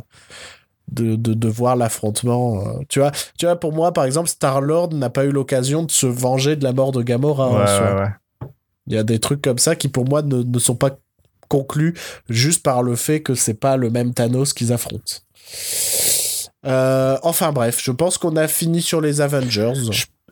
de, 0.91 1.17
de, 1.17 1.35
de, 1.35 1.49
voir 1.49 1.77
l'affrontement. 1.77 2.63
Euh. 2.67 2.81
Tu 2.89 2.99
vois, 2.99 3.13
tu 3.39 3.45
vois, 3.45 3.57
pour 3.57 3.75
moi, 3.75 3.93
par 3.93 4.07
exemple, 4.07 4.31
Star-Lord 4.31 4.95
n'a 4.95 5.11
pas 5.11 5.27
eu 5.27 5.33
l'occasion 5.33 5.83
de 5.83 5.91
se 5.91 6.07
venger 6.07 6.57
de 6.57 6.65
la 6.65 6.73
mort 6.73 6.93
de 6.93 7.03
Gamora. 7.03 7.51
Ouais, 7.51 7.59
ouais, 7.59 8.01
ouais. 8.01 8.49
Il 8.87 8.95
y 8.95 8.97
a 8.97 9.03
des 9.03 9.19
trucs 9.19 9.43
comme 9.43 9.59
ça 9.59 9.77
qui, 9.77 9.89
pour 9.89 10.09
moi, 10.09 10.23
ne, 10.23 10.43
ne 10.43 10.59
sont 10.59 10.77
pas 10.77 10.97
conclus 11.49 11.95
juste 12.29 12.63
par 12.63 12.83
le 12.83 12.95
fait 12.97 13.23
que 13.23 13.35
c'est 13.35 13.55
pas 13.55 13.77
le 13.77 13.91
même 13.91 14.15
Thanos 14.15 14.53
qu'ils 14.53 14.73
affrontent. 14.73 15.17
Euh, 16.67 17.17
enfin 17.23 17.53
bref, 17.53 17.81
je 17.83 17.91
pense 17.91 18.19
qu'on 18.19 18.37
a 18.37 18.49
fini 18.49 18.83
sur 18.83 19.01
les 19.01 19.21
Avengers. 19.21 19.73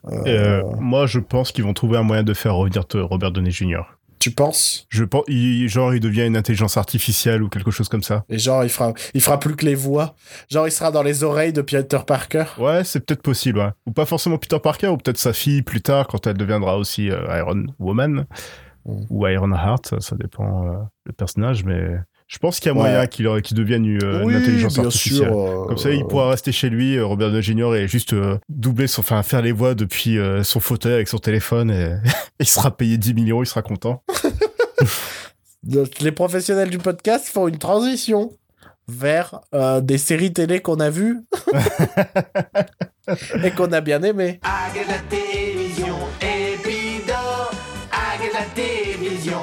Euh... 0.09 0.63
moi, 0.79 1.05
je 1.07 1.19
pense 1.19 1.51
qu'ils 1.51 1.63
vont 1.63 1.73
trouver 1.73 1.97
un 1.97 2.03
moyen 2.03 2.23
de 2.23 2.33
faire 2.33 2.55
revenir 2.55 2.83
Robert 2.93 3.31
Downey 3.31 3.51
Jr. 3.51 3.81
Tu 4.27 4.33
penses 4.33 4.85
Je 4.89 5.05
pense, 5.05 5.23
il, 5.29 5.69
genre, 5.69 5.93
il 5.93 6.01
devient 6.01 6.25
une 6.25 6.35
intelligence 6.35 6.75
artificielle 6.75 7.41
ou 7.41 7.47
quelque 7.47 7.71
chose 7.71 7.87
comme 7.87 8.03
ça. 8.03 8.25
Et 8.27 8.37
genre, 8.37 8.65
il 8.65 8.69
fera, 8.69 8.91
il 9.13 9.21
fera 9.21 9.39
plus 9.39 9.55
que 9.55 9.63
les 9.63 9.73
voix. 9.73 10.15
Genre, 10.51 10.67
il 10.67 10.71
sera 10.71 10.91
dans 10.91 11.01
les 11.01 11.23
oreilles 11.23 11.53
de 11.53 11.61
Peter 11.61 11.99
Parker. 12.05 12.43
Ouais, 12.57 12.83
c'est 12.83 12.99
peut-être 12.99 13.21
possible. 13.21 13.59
Ouais. 13.59 13.69
Ou 13.85 13.91
pas 13.91 14.05
forcément 14.05 14.37
Peter 14.37 14.59
Parker, 14.59 14.87
ou 14.87 14.97
peut-être 14.97 15.17
sa 15.17 15.31
fille 15.31 15.61
plus 15.61 15.79
tard 15.81 16.07
quand 16.07 16.27
elle 16.27 16.35
deviendra 16.35 16.77
aussi 16.77 17.09
euh, 17.09 17.37
Iron 17.37 17.67
Woman 17.79 18.25
mm. 18.85 19.05
ou 19.09 19.25
Iron 19.27 19.53
Heart. 19.53 20.01
Ça 20.01 20.17
dépend 20.17 20.67
euh, 20.67 20.73
le 21.05 21.13
personnage, 21.13 21.63
mais 21.63 21.97
je 22.27 22.39
pense 22.39 22.59
qu'il 22.59 22.67
y 22.67 22.71
a 22.71 22.73
moyen 22.73 22.99
ouais. 22.99 23.07
qu'il 23.07 23.25
qu 23.41 23.53
devienne 23.53 23.85
une, 23.85 24.03
oui, 24.03 24.33
une 24.33 24.41
intelligence 24.41 24.73
bien 24.73 24.85
artificielle. 24.85 25.29
Sûr, 25.29 25.37
euh, 25.37 25.65
Comme 25.67 25.77
ça, 25.77 25.91
il 25.91 26.05
pourra 26.05 26.29
rester 26.29 26.51
chez 26.51 26.69
lui, 26.69 26.99
Robert 26.99 27.29
Downey 27.29 27.41
Jr. 27.41 27.75
et 27.75 27.87
juste 27.87 28.11
euh, 28.13 28.37
doubler, 28.49 28.87
son, 28.87 28.99
enfin 28.99 29.23
faire 29.23 29.41
les 29.41 29.53
voix 29.53 29.75
depuis 29.75 30.17
euh, 30.17 30.43
son 30.43 30.59
fauteuil 30.59 30.93
avec 30.93 31.07
son 31.07 31.19
téléphone 31.19 31.71
et 31.71 31.95
il 32.39 32.47
sera 32.47 32.75
payé 32.75 32.97
10 32.97 33.13
millions, 33.13 33.41
il 33.41 33.45
sera 33.45 33.61
content. 33.61 34.03
les 36.01 36.11
professionnels 36.11 36.69
du 36.69 36.79
podcast 36.79 37.27
font 37.27 37.47
une 37.47 37.57
transition 37.57 38.31
vers 38.89 39.41
euh, 39.53 39.79
des 39.81 39.97
séries 39.97 40.33
télé 40.33 40.59
qu'on 40.61 40.79
a 40.79 40.89
vues 40.89 41.21
et 43.43 43.51
qu'on 43.51 43.71
a 43.71 43.81
bien 43.81 44.01
aimé. 44.03 44.39
la 44.43 44.99
télévision 45.09 45.95
et 46.21 46.57
puis 46.61 47.01
dors. 47.07 47.51
la 48.33 48.45
télévision. 48.53 49.39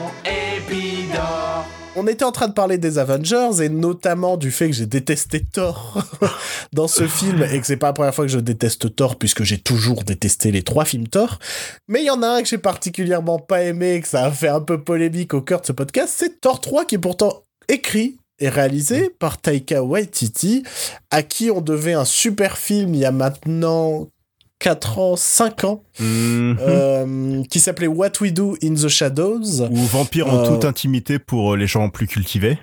On 1.96 2.08
était 2.08 2.24
en 2.24 2.32
train 2.32 2.48
de 2.48 2.52
parler 2.52 2.76
des 2.76 2.98
Avengers 2.98 3.62
et 3.62 3.68
notamment 3.68 4.36
du 4.36 4.50
fait 4.50 4.66
que 4.66 4.72
j'ai 4.74 4.86
détesté 4.86 5.44
Thor 5.44 6.02
dans 6.72 6.88
ce 6.88 7.06
film 7.06 7.44
et 7.44 7.60
que 7.60 7.66
c'est 7.66 7.76
pas 7.76 7.88
la 7.88 7.92
première 7.92 8.14
fois 8.14 8.24
que 8.24 8.32
je 8.32 8.40
déteste 8.40 8.96
Thor 8.96 9.16
puisque 9.16 9.44
j'ai 9.44 9.58
toujours 9.58 10.02
détesté 10.02 10.50
les 10.50 10.62
trois 10.62 10.84
films 10.84 11.06
Thor. 11.06 11.38
Mais 11.86 12.02
il 12.02 12.06
y 12.06 12.10
en 12.10 12.22
a 12.22 12.28
un 12.28 12.42
que 12.42 12.48
j'ai 12.48 12.58
particulièrement 12.58 13.38
pas 13.38 13.62
aimé 13.62 13.94
et 13.94 14.00
que 14.00 14.08
ça 14.08 14.24
a 14.24 14.30
fait 14.32 14.48
un 14.48 14.60
peu 14.60 14.82
polémique 14.82 15.34
au 15.34 15.40
cœur 15.40 15.60
de 15.60 15.66
ce 15.66 15.72
podcast, 15.72 16.12
c'est 16.16 16.40
Thor 16.40 16.60
3 16.60 16.84
qui 16.84 16.96
est 16.96 16.98
pourtant 16.98 17.44
écrit 17.68 18.16
et 18.40 18.48
réalisé 18.48 19.10
par 19.10 19.40
Taika 19.40 19.84
Waititi 19.84 20.64
à 21.12 21.22
qui 21.22 21.52
on 21.52 21.60
devait 21.60 21.92
un 21.92 22.04
super 22.04 22.58
film 22.58 22.92
il 22.94 23.00
y 23.00 23.04
a 23.04 23.12
maintenant 23.12 24.08
4 24.64 24.98
ans, 24.98 25.14
5 25.14 25.64
ans, 25.64 25.84
mm 26.00 26.04
-hmm. 26.04 26.56
euh, 26.58 27.42
qui 27.50 27.60
s'appelait 27.60 27.86
What 27.86 28.12
We 28.22 28.32
Do 28.32 28.56
in 28.62 28.72
the 28.72 28.88
Shadows. 28.88 29.60
Ou 29.70 29.76
Vampire 29.76 30.26
en 30.26 30.38
euh... 30.38 30.48
toute 30.48 30.64
intimité 30.64 31.18
pour 31.18 31.54
les 31.54 31.66
gens 31.66 31.90
plus 31.90 32.06
cultivés. 32.06 32.56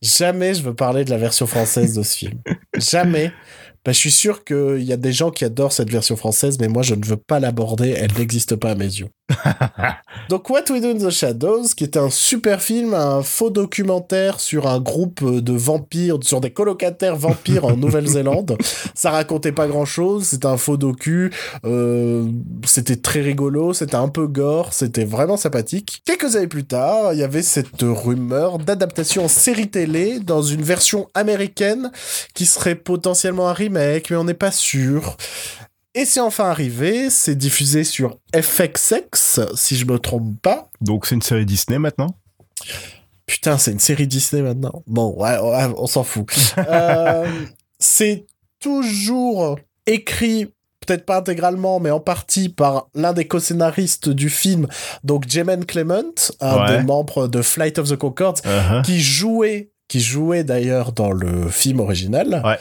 Jamais 0.00 0.54
je 0.54 0.62
veux 0.62 0.74
parler 0.74 1.04
de 1.04 1.10
la 1.10 1.18
version 1.18 1.48
française 1.48 1.94
de 1.94 2.04
ce 2.04 2.16
film. 2.18 2.38
Jamais. 2.78 3.32
Ben, 3.84 3.92
je 3.92 3.98
suis 3.98 4.12
sûr 4.12 4.44
qu'il 4.44 4.84
y 4.84 4.92
a 4.92 4.96
des 4.96 5.12
gens 5.12 5.32
qui 5.32 5.44
adorent 5.44 5.72
cette 5.72 5.90
version 5.90 6.14
française, 6.14 6.58
mais 6.60 6.68
moi, 6.68 6.82
je 6.82 6.94
ne 6.94 7.04
veux 7.04 7.16
pas 7.16 7.40
l'aborder. 7.40 7.90
Elle 7.90 8.12
n'existe 8.16 8.54
pas 8.54 8.70
à 8.70 8.74
mes 8.76 8.84
yeux. 8.84 9.08
Donc, 10.28 10.50
What 10.50 10.64
We 10.70 10.80
Do 10.80 10.90
in 10.90 10.98
the 10.98 11.10
Shadows, 11.10 11.68
qui 11.76 11.84
est 11.84 11.96
un 11.96 12.10
super 12.10 12.62
film, 12.62 12.94
un 12.94 13.22
faux 13.22 13.50
documentaire 13.50 14.40
sur 14.40 14.66
un 14.66 14.80
groupe 14.80 15.24
de 15.24 15.52
vampires, 15.52 16.18
sur 16.22 16.40
des 16.40 16.50
colocataires 16.50 17.16
vampires 17.16 17.64
en 17.64 17.76
Nouvelle-Zélande. 17.76 18.56
Ça 18.94 19.10
racontait 19.10 19.52
pas 19.52 19.66
grand-chose. 19.66 20.24
C'était 20.24 20.46
un 20.46 20.56
faux 20.56 20.76
docu. 20.76 21.32
Euh, 21.64 22.26
c'était 22.64 22.96
très 22.96 23.20
rigolo. 23.20 23.72
C'était 23.72 23.96
un 23.96 24.08
peu 24.08 24.26
gore. 24.26 24.72
C'était 24.72 25.04
vraiment 25.04 25.36
sympathique. 25.36 26.02
Quelques 26.04 26.36
années 26.36 26.46
plus 26.46 26.64
tard, 26.64 27.12
il 27.12 27.18
y 27.18 27.22
avait 27.22 27.42
cette 27.42 27.82
rumeur 27.82 28.58
d'adaptation 28.58 29.24
en 29.24 29.28
série 29.28 29.68
télé 29.68 30.20
dans 30.20 30.42
une 30.42 30.62
version 30.62 31.08
américaine 31.14 31.90
qui 32.34 32.46
serait 32.46 32.74
potentiellement 32.74 33.48
un 33.48 33.52
remake 33.52 33.94
mais 34.10 34.16
on 34.16 34.24
n'est 34.24 34.34
pas 34.34 34.50
sûr. 34.50 35.16
Et 35.94 36.04
c'est 36.04 36.20
enfin 36.20 36.46
arrivé, 36.50 37.08
c'est 37.08 37.36
diffusé 37.36 37.84
sur 37.84 38.18
FXX, 38.34 39.40
si 39.54 39.76
je 39.76 39.84
me 39.84 39.98
trompe 39.98 40.40
pas. 40.42 40.68
Donc 40.80 41.06
c'est 41.06 41.14
une 41.14 41.22
série 41.22 41.46
Disney 41.46 41.78
maintenant? 41.78 42.16
Putain, 43.26 43.58
c'est 43.58 43.70
une 43.72 43.80
série 43.80 44.06
Disney 44.06 44.42
maintenant. 44.42 44.82
Bon, 44.86 45.14
ouais, 45.16 45.38
ouais 45.38 45.66
on 45.76 45.86
s'en 45.86 46.02
fout. 46.04 46.26
euh, 46.58 47.26
c'est 47.78 48.26
toujours 48.60 49.58
écrit, 49.86 50.46
peut-être 50.84 51.06
pas 51.06 51.18
intégralement, 51.18 51.78
mais 51.80 51.90
en 51.90 52.00
partie 52.00 52.48
par 52.48 52.88
l'un 52.94 53.12
des 53.12 53.26
co-scénaristes 53.26 54.08
du 54.08 54.30
film, 54.30 54.66
donc 55.04 55.28
Jamen 55.28 55.64
Clement, 55.64 56.02
un 56.40 56.56
Ouais. 56.66 56.76
des 56.78 56.82
membres 56.82 57.28
de 57.28 57.40
Flight 57.40 57.78
of 57.78 57.88
the 57.88 57.96
Conchords, 57.96 58.40
Uh-huh. 58.44 58.82
qui 58.82 59.00
jouait, 59.00 59.70
qui 59.88 60.00
jouait 60.00 60.42
d'ailleurs 60.44 60.92
dans 60.92 61.12
le 61.12 61.48
film 61.48 61.80
original. 61.80 62.42
Ouais. 62.44 62.58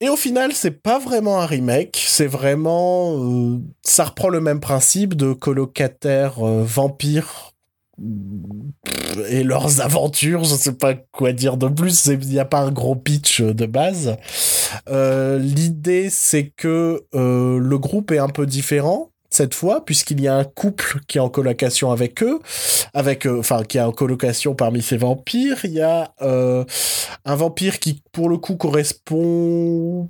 Et 0.00 0.08
au 0.08 0.16
final, 0.16 0.52
c'est 0.52 0.82
pas 0.82 1.00
vraiment 1.00 1.40
un 1.40 1.46
remake, 1.46 2.04
c'est 2.06 2.26
vraiment. 2.26 3.16
euh, 3.18 3.58
ça 3.82 4.04
reprend 4.04 4.28
le 4.28 4.40
même 4.40 4.60
principe 4.60 5.14
de 5.14 5.32
colocataires 5.32 6.46
euh, 6.46 6.62
vampires 6.62 7.52
et 9.28 9.42
leurs 9.42 9.80
aventures, 9.80 10.44
je 10.44 10.54
sais 10.54 10.74
pas 10.74 10.94
quoi 10.94 11.32
dire 11.32 11.56
de 11.56 11.66
plus, 11.66 12.06
il 12.06 12.28
n'y 12.28 12.38
a 12.38 12.44
pas 12.44 12.60
un 12.60 12.70
gros 12.70 12.94
pitch 12.94 13.40
euh, 13.40 13.52
de 13.52 13.66
base. 13.66 14.16
L'idée, 14.88 16.08
c'est 16.10 16.52
que 16.56 17.04
le 17.12 17.78
groupe 17.78 18.12
est 18.12 18.18
un 18.18 18.28
peu 18.28 18.46
différent 18.46 19.10
cette 19.30 19.54
fois, 19.54 19.84
puisqu'il 19.84 20.20
y 20.20 20.28
a 20.28 20.36
un 20.36 20.44
couple 20.44 21.00
qui 21.06 21.18
est 21.18 21.20
en 21.20 21.28
colocation 21.28 21.90
avec 21.92 22.22
eux, 22.22 22.38
avec, 22.94 23.26
euh, 23.26 23.38
enfin, 23.40 23.62
qui 23.62 23.78
est 23.78 23.82
en 23.82 23.92
colocation 23.92 24.54
parmi 24.54 24.80
ces 24.82 24.96
vampires. 24.96 25.58
Il 25.64 25.72
y 25.72 25.82
a 25.82 26.12
euh, 26.22 26.64
un 27.24 27.34
vampire 27.34 27.78
qui, 27.78 28.02
pour 28.12 28.28
le 28.28 28.38
coup, 28.38 28.56
correspond 28.56 30.08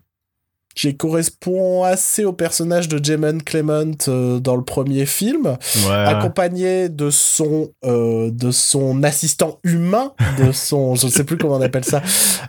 qui 0.76 0.96
correspond 0.96 1.82
assez 1.82 2.24
au 2.24 2.32
personnage 2.32 2.86
de 2.86 3.02
Jamen 3.04 3.42
Clement 3.42 3.90
euh, 4.06 4.38
dans 4.38 4.54
le 4.54 4.62
premier 4.62 5.06
film, 5.06 5.56
Ouais. 5.88 5.92
accompagné 5.92 6.88
de 6.88 7.10
son 7.10 7.70
euh, 7.84 8.30
de 8.30 8.52
son 8.52 9.02
assistant 9.02 9.58
humain, 9.64 10.12
de 10.38 10.52
son 10.52 10.94
je 10.94 11.08
sais 11.08 11.24
plus 11.24 11.36
comment 11.36 11.56
on 11.56 11.60
appelle 11.62 11.84
ça, 11.84 12.00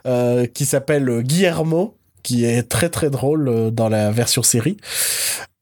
euh, 0.06 0.46
qui 0.46 0.66
s'appelle 0.66 1.24
Guillermo. 1.24 1.96
qui 2.22 2.46
est 2.46 2.64
très 2.70 2.90
très 2.90 3.10
drôle 3.10 3.72
dans 3.72 3.90
la 3.90 4.12
version 4.12 4.44
série. 4.44 4.78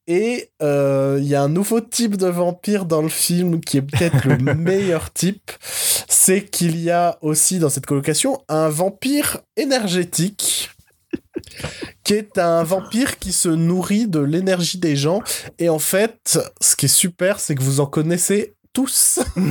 Et 0.08 0.48
euh, 0.62 1.18
il 1.20 1.28
y 1.28 1.34
a 1.34 1.42
un 1.42 1.50
nouveau 1.50 1.82
type 1.82 2.16
de 2.16 2.26
vampire 2.26 2.86
dans 2.86 3.02
le 3.02 3.10
film 3.10 3.60
qui 3.60 3.76
est 3.76 3.82
peut-être 3.82 4.26
le 4.26 4.36
meilleur 4.54 5.12
type. 5.12 5.52
C'est 6.08 6.46
qu'il 6.46 6.80
y 6.82 6.90
a 6.90 7.18
aussi 7.20 7.58
dans 7.58 7.68
cette 7.68 7.84
colocation 7.84 8.42
un 8.48 8.70
vampire 8.70 9.38
énergétique 9.56 10.70
qui 12.04 12.14
est 12.14 12.38
un 12.38 12.62
vampire 12.62 13.18
qui 13.18 13.32
se 13.32 13.50
nourrit 13.50 14.06
de 14.08 14.20
l'énergie 14.20 14.78
des 14.78 14.96
gens. 14.96 15.22
Et 15.58 15.68
en 15.68 15.78
fait, 15.78 16.38
ce 16.60 16.74
qui 16.74 16.86
est 16.86 16.88
super, 16.88 17.38
c'est 17.38 17.54
que 17.54 17.62
vous 17.62 17.80
en 17.80 17.86
connaissez 17.86 18.54
tous. 18.72 19.20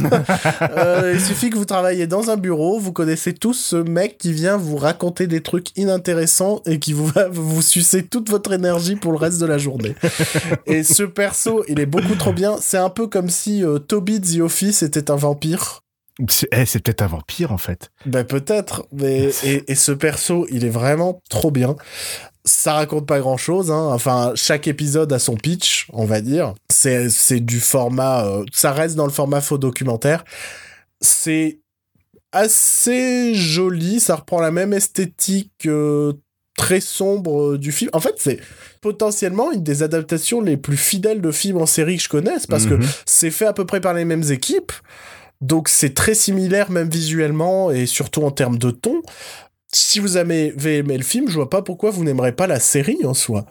Euh, 0.61 1.13
il 1.15 1.21
suffit 1.21 1.49
que 1.49 1.57
vous 1.57 1.65
travaillez 1.65 2.07
dans 2.07 2.29
un 2.29 2.37
bureau, 2.37 2.79
vous 2.79 2.91
connaissez 2.91 3.33
tous 3.33 3.53
ce 3.53 3.75
mec 3.75 4.17
qui 4.17 4.33
vient 4.33 4.57
vous 4.57 4.77
raconter 4.77 5.27
des 5.27 5.41
trucs 5.41 5.75
inintéressants 5.77 6.61
et 6.65 6.79
qui 6.79 6.93
vous 6.93 7.07
va 7.07 7.27
vous 7.31 7.61
sucer 7.61 8.03
toute 8.03 8.29
votre 8.29 8.51
énergie 8.53 8.95
pour 8.95 9.11
le 9.11 9.17
reste 9.17 9.39
de 9.39 9.45
la 9.45 9.57
journée. 9.57 9.95
et 10.65 10.83
ce 10.83 11.03
perso, 11.03 11.63
il 11.67 11.79
est 11.79 11.85
beaucoup 11.85 12.15
trop 12.15 12.33
bien. 12.33 12.57
C'est 12.59 12.77
un 12.77 12.89
peu 12.89 13.07
comme 13.07 13.29
si 13.29 13.63
euh, 13.63 13.79
Toby 13.79 14.21
The 14.21 14.39
Office 14.41 14.83
était 14.83 15.09
un 15.11 15.15
vampire. 15.15 15.81
C'est 16.29 16.47
eh, 16.51 16.65
c'est 16.65 16.79
peut-être 16.79 17.03
un 17.03 17.07
vampire 17.07 17.51
en 17.51 17.57
fait. 17.57 17.91
Ben 18.05 18.23
peut-être, 18.23 18.87
mais 18.91 19.29
et, 19.43 19.71
et 19.71 19.75
ce 19.75 19.91
perso, 19.91 20.47
il 20.49 20.65
est 20.65 20.69
vraiment 20.69 21.21
trop 21.29 21.51
bien. 21.51 21.75
Ça 22.47 22.73
raconte 22.73 23.05
pas 23.05 23.19
grand 23.19 23.35
chose, 23.35 23.71
hein. 23.71 23.89
enfin 23.91 24.31
chaque 24.35 24.67
épisode 24.67 25.11
a 25.11 25.19
son 25.19 25.35
pitch, 25.35 25.87
on 25.91 26.05
va 26.05 26.21
dire. 26.21 26.53
C'est 26.69 27.09
c'est 27.09 27.41
du 27.41 27.59
format, 27.59 28.25
euh, 28.25 28.45
ça 28.53 28.71
reste 28.71 28.95
dans 28.95 29.05
le 29.05 29.11
format 29.11 29.41
faux 29.41 29.57
documentaire. 29.57 30.23
C'est 31.01 31.59
assez 32.31 33.33
joli, 33.33 33.99
ça 33.99 34.15
reprend 34.15 34.39
la 34.39 34.51
même 34.51 34.73
esthétique 34.73 35.65
euh, 35.65 36.13
très 36.57 36.79
sombre 36.79 37.53
euh, 37.53 37.57
du 37.57 37.71
film. 37.71 37.89
En 37.93 37.99
fait, 37.99 38.15
c'est 38.17 38.39
potentiellement 38.81 39.51
une 39.51 39.63
des 39.63 39.83
adaptations 39.83 40.41
les 40.41 40.55
plus 40.57 40.77
fidèles 40.77 41.21
de 41.21 41.31
films 41.31 41.57
en 41.57 41.65
série 41.65 41.97
que 41.97 42.03
je 42.03 42.09
connaisse 42.09 42.47
parce 42.47 42.65
que 42.65 42.75
Mhm. 42.75 42.87
c'est 43.05 43.31
fait 43.31 43.45
à 43.45 43.53
peu 43.53 43.65
près 43.65 43.81
par 43.81 43.93
les 43.93 44.05
mêmes 44.05 44.23
équipes. 44.31 44.71
Donc 45.39 45.69
c'est 45.69 45.93
très 45.93 46.15
similaire 46.15 46.71
même 46.71 46.89
visuellement 46.89 47.69
et 47.71 47.85
surtout 47.85 48.23
en 48.23 48.31
termes 48.31 48.57
de 48.57 48.71
ton. 48.71 49.01
Si 49.71 49.99
vous 49.99 50.15
avez 50.17 50.53
aimé 50.65 50.97
le 50.97 51.03
film, 51.03 51.27
je 51.29 51.33
vois 51.33 51.49
pas 51.49 51.61
pourquoi 51.61 51.91
vous 51.91 52.03
n'aimerez 52.03 52.31
pas 52.31 52.47
la 52.47 52.59
série 52.59 53.03
en 53.05 53.13
soi. 53.13 53.45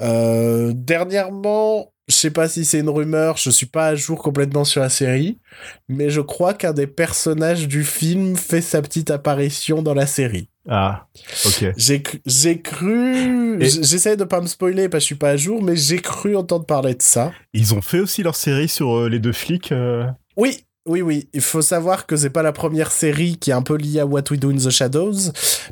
Euh, 0.00 0.72
dernièrement, 0.74 1.92
je 2.08 2.14
sais 2.14 2.30
pas 2.30 2.48
si 2.48 2.64
c'est 2.64 2.80
une 2.80 2.88
rumeur, 2.88 3.36
je 3.36 3.50
suis 3.50 3.66
pas 3.66 3.88
à 3.88 3.94
jour 3.94 4.18
complètement 4.22 4.64
sur 4.64 4.80
la 4.80 4.88
série, 4.88 5.38
mais 5.88 6.08
je 6.10 6.20
crois 6.20 6.54
qu'un 6.54 6.72
des 6.72 6.86
personnages 6.86 7.68
du 7.68 7.84
film 7.84 8.36
fait 8.36 8.62
sa 8.62 8.80
petite 8.82 9.10
apparition 9.10 9.82
dans 9.82 9.94
la 9.94 10.06
série. 10.06 10.48
Ah, 10.68 11.06
ok. 11.44 11.66
J'ai 11.76 11.98
cru- 12.00 12.20
j'ai 12.24 12.60
cru, 12.62 13.60
Et- 13.62 13.68
j- 13.68 13.80
j'essaie 13.82 14.16
de 14.16 14.24
pas 14.24 14.40
me 14.40 14.46
spoiler 14.46 14.88
parce 14.88 15.02
que 15.02 15.04
je 15.04 15.06
suis 15.06 15.14
pas 15.16 15.30
à 15.30 15.36
jour, 15.36 15.62
mais 15.62 15.76
j'ai 15.76 15.98
cru 15.98 16.34
entendre 16.36 16.64
parler 16.66 16.94
de 16.94 17.02
ça. 17.02 17.32
Ils 17.52 17.74
ont 17.74 17.82
fait 17.82 18.00
aussi 18.00 18.22
leur 18.22 18.36
série 18.36 18.68
sur 18.68 18.96
euh, 18.96 19.08
les 19.08 19.18
deux 19.18 19.32
flics. 19.32 19.72
euh, 19.72 20.04
Oui, 20.36 20.64
oui, 20.86 21.00
oui. 21.02 21.28
Il 21.32 21.40
faut 21.40 21.62
savoir 21.62 22.06
que 22.06 22.16
c'est 22.16 22.30
pas 22.30 22.42
la 22.42 22.52
première 22.52 22.90
série 22.90 23.36
qui 23.38 23.50
est 23.50 23.54
un 23.54 23.62
peu 23.62 23.76
liée 23.76 24.00
à 24.00 24.06
What 24.06 24.24
We 24.30 24.40
Do 24.40 24.50
in 24.50 24.56
the 24.56 24.70
Shadows, 24.70 25.30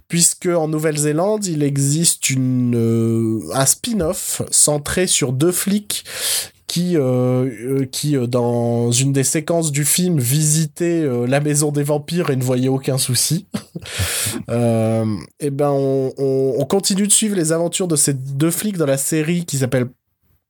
puisque 0.09 0.47
en 0.47 0.69
Nouvelle-Zélande, 0.69 1.47
il 1.47 1.63
existe 1.63 2.31
une, 2.31 2.75
euh, 2.77 3.41
un 3.55 3.67
spin-off 3.67 4.43
centré 4.51 5.07
sur 5.07 5.33
deux 5.33 5.53
flics 5.53 6.05
qui, 6.69 6.97
euh, 6.97 7.01
euh, 7.81 7.85
qui 7.87 8.15
dans 8.29 8.93
une 8.93 9.13
des 9.13 9.25
séquences 9.25 9.73
du 9.73 9.85
film, 9.85 10.21
visitaient 10.21 11.03
euh, 11.03 11.27
la 11.27 11.41
maison 11.41 11.73
des 11.73 11.83
vampires 11.83 12.31
et 12.31 12.37
ne 12.37 12.45
voyaient 12.45 12.69
aucun 12.69 12.97
souci. 12.97 13.47
et 14.49 15.51
ben, 15.51 15.71
on, 15.71 16.13
on- 16.17 16.55
on 16.59 16.65
continue 16.67 17.09
de 17.09 17.13
suivre 17.13 17.35
les 17.35 17.51
aventures 17.51 17.89
de 17.89 17.97
ces 17.97 18.15
deux 18.15 18.53
flics 18.53 18.77
dans 18.77 18.87
la 18.87 18.99
série 18.99 19.45
qui 19.45 19.59
s'appelle 19.59 19.87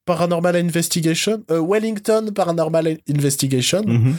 Paranormal 0.05 0.57
Investigation, 0.57 1.43
Wellington 1.49 2.32
Paranormal 2.35 2.99
Investigation 3.09 3.82
mhm. 3.87 4.15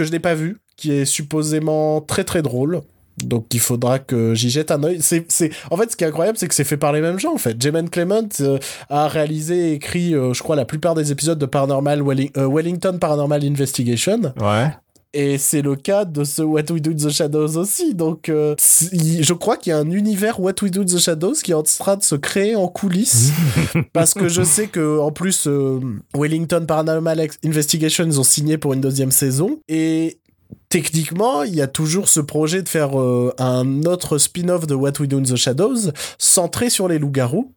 Que 0.00 0.06
je 0.06 0.12
n'ai 0.12 0.18
pas 0.18 0.34
vu, 0.34 0.60
qui 0.76 0.92
est 0.92 1.04
supposément 1.04 2.00
très 2.00 2.24
très 2.24 2.40
drôle. 2.40 2.80
Donc 3.22 3.52
il 3.52 3.60
faudra 3.60 3.98
que 3.98 4.34
j'y 4.34 4.48
jette 4.48 4.70
un 4.70 4.82
œil. 4.82 4.98
C'est, 5.02 5.30
c'est... 5.30 5.50
En 5.70 5.76
fait, 5.76 5.90
ce 5.92 5.96
qui 5.96 6.04
est 6.04 6.06
incroyable, 6.06 6.38
c'est 6.38 6.48
que 6.48 6.54
c'est 6.54 6.64
fait 6.64 6.78
par 6.78 6.92
les 6.92 7.02
mêmes 7.02 7.18
gens, 7.18 7.34
en 7.34 7.38
fait. 7.38 7.58
Clement 7.90 8.28
euh, 8.40 8.58
a 8.88 9.08
réalisé 9.08 9.70
et 9.70 9.72
écrit, 9.74 10.14
euh, 10.14 10.32
je 10.32 10.42
crois, 10.42 10.56
la 10.56 10.64
plupart 10.64 10.94
des 10.94 11.12
épisodes 11.12 11.38
de 11.38 11.44
Paranormal 11.44 12.02
euh, 12.38 12.48
Wellington 12.48 12.96
Paranormal 12.98 13.44
Investigation. 13.44 14.32
Ouais. 14.40 14.70
Et 15.12 15.38
c'est 15.38 15.62
le 15.62 15.74
cas 15.74 16.04
de 16.04 16.22
ce 16.22 16.42
What 16.42 16.70
We 16.70 16.80
Do 16.80 16.92
in 16.92 16.94
the 16.94 17.10
Shadows 17.10 17.56
aussi. 17.56 17.94
Donc 17.94 18.28
euh, 18.28 18.54
je 18.58 19.32
crois 19.32 19.56
qu'il 19.56 19.70
y 19.70 19.72
a 19.74 19.78
un 19.78 19.90
univers 19.90 20.38
What 20.38 20.54
We 20.62 20.70
Do 20.70 20.82
in 20.82 20.84
the 20.84 20.98
Shadows 20.98 21.34
qui 21.42 21.50
est 21.50 21.54
en 21.54 21.64
train 21.64 21.96
de 21.96 22.02
se 22.02 22.14
créer 22.14 22.54
en 22.54 22.68
coulisses. 22.68 23.32
parce 23.92 24.14
que 24.14 24.28
je 24.28 24.42
sais 24.42 24.68
que 24.68 25.00
en 25.00 25.10
plus, 25.10 25.48
euh, 25.48 25.80
Wellington 26.16 26.64
Paranormal 26.66 27.26
Investigation, 27.44 28.04
ils 28.04 28.20
ont 28.20 28.24
signé 28.24 28.56
pour 28.56 28.72
une 28.72 28.80
deuxième 28.80 29.10
saison. 29.10 29.58
Et 29.68 30.20
techniquement, 30.68 31.42
il 31.42 31.56
y 31.56 31.62
a 31.62 31.66
toujours 31.66 32.08
ce 32.08 32.20
projet 32.20 32.62
de 32.62 32.68
faire 32.68 32.98
euh, 33.00 33.34
un 33.38 33.82
autre 33.82 34.18
spin-off 34.18 34.66
de 34.66 34.74
What 34.74 34.92
We 35.00 35.08
Do 35.08 35.18
in 35.18 35.22
the 35.22 35.36
Shadows 35.36 35.90
centré 36.18 36.70
sur 36.70 36.86
les 36.86 37.00
loups-garous. 37.00 37.52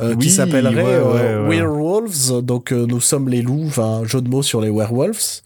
Euh, 0.00 0.14
qui 0.16 0.30
s'appellerait 0.30 0.74
ouais, 0.76 0.92
euh, 0.92 1.42
ouais, 1.42 1.48
ouais. 1.48 1.60
Werewolves, 1.60 2.40
donc 2.42 2.72
euh, 2.72 2.86
nous 2.86 3.00
sommes 3.00 3.28
les 3.28 3.42
loups, 3.42 3.64
enfin 3.66 4.02
jeu 4.04 4.20
de 4.20 4.28
mots 4.28 4.44
sur 4.44 4.60
les 4.60 4.70
werewolves. 4.70 5.42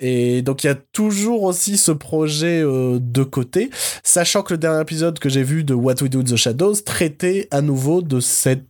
Et 0.00 0.40
donc 0.40 0.64
il 0.64 0.68
y 0.68 0.70
a 0.70 0.74
toujours 0.74 1.42
aussi 1.42 1.76
ce 1.76 1.92
projet 1.92 2.62
de 2.62 3.22
côté, 3.22 3.70
sachant 4.02 4.42
que 4.42 4.54
le 4.54 4.58
dernier 4.58 4.80
épisode 4.80 5.18
que 5.18 5.28
j'ai 5.28 5.42
vu 5.42 5.64
de 5.64 5.74
What 5.74 5.96
We 6.02 6.10
Do 6.10 6.20
in 6.20 6.24
the 6.24 6.36
Shadows 6.36 6.76
traitait 6.84 7.46
à 7.50 7.60
nouveau 7.60 8.00
de 8.00 8.20
cette 8.20 8.64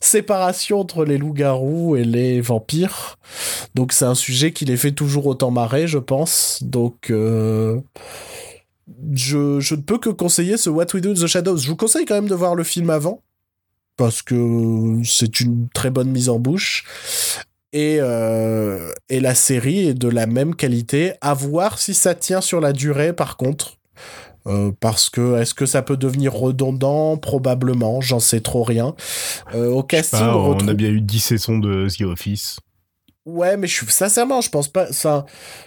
séparation 0.00 0.80
entre 0.80 1.04
les 1.04 1.18
loups-garous 1.18 1.96
et 1.96 2.04
les 2.04 2.40
vampires. 2.40 3.18
Donc 3.74 3.92
c'est 3.92 4.04
un 4.04 4.16
sujet 4.16 4.52
qui 4.52 4.64
les 4.64 4.76
fait 4.76 4.92
toujours 4.92 5.26
autant 5.26 5.50
marrer, 5.50 5.86
je 5.86 5.98
pense. 5.98 6.60
Donc 6.62 7.12
je, 9.12 9.60
je 9.60 9.74
ne 9.74 9.80
peux 9.80 9.98
que 9.98 10.10
conseiller 10.10 10.56
ce 10.56 10.70
What 10.70 10.86
We 10.94 11.02
Do 11.02 11.10
in 11.10 11.14
the 11.14 11.26
Shadows. 11.26 11.58
Je 11.58 11.68
vous 11.68 11.76
conseille 11.76 12.04
quand 12.04 12.14
même 12.14 12.28
de 12.28 12.34
voir 12.34 12.54
le 12.54 12.64
film 12.64 12.90
avant, 12.90 13.22
parce 13.96 14.22
que 14.22 15.00
c'est 15.04 15.40
une 15.40 15.68
très 15.74 15.90
bonne 15.90 16.10
mise 16.10 16.28
en 16.28 16.38
bouche. 16.38 16.84
Et, 17.72 17.98
euh, 18.00 18.92
et 19.08 19.20
la 19.20 19.34
série 19.34 19.88
est 19.88 19.94
de 19.94 20.08
la 20.08 20.26
même 20.26 20.54
qualité. 20.54 21.14
À 21.20 21.34
voir 21.34 21.78
si 21.78 21.94
ça 21.94 22.14
tient 22.14 22.40
sur 22.40 22.60
la 22.60 22.72
durée, 22.72 23.12
par 23.12 23.36
contre. 23.36 23.76
Euh, 24.46 24.70
parce 24.78 25.10
que 25.10 25.40
est-ce 25.40 25.54
que 25.54 25.66
ça 25.66 25.82
peut 25.82 25.96
devenir 25.96 26.32
redondant? 26.32 27.16
Probablement, 27.16 28.00
j'en 28.00 28.20
sais 28.20 28.40
trop 28.40 28.62
rien. 28.62 28.94
Euh, 29.54 29.68
au 29.70 29.82
casting, 29.82 30.20
on 30.20 30.68
a 30.68 30.74
bien 30.74 30.88
eu 30.88 31.00
10 31.00 31.18
saisons 31.18 31.58
de 31.58 31.88
The 31.88 32.02
Office. 32.02 32.58
Ouais, 33.26 33.56
mais 33.56 33.66
je 33.66 33.74
suis 33.74 33.86
sincèrement, 33.88 34.40
je 34.40 34.48
pense 34.50 34.68
pas. 34.68 34.92
Ça, 34.92 35.26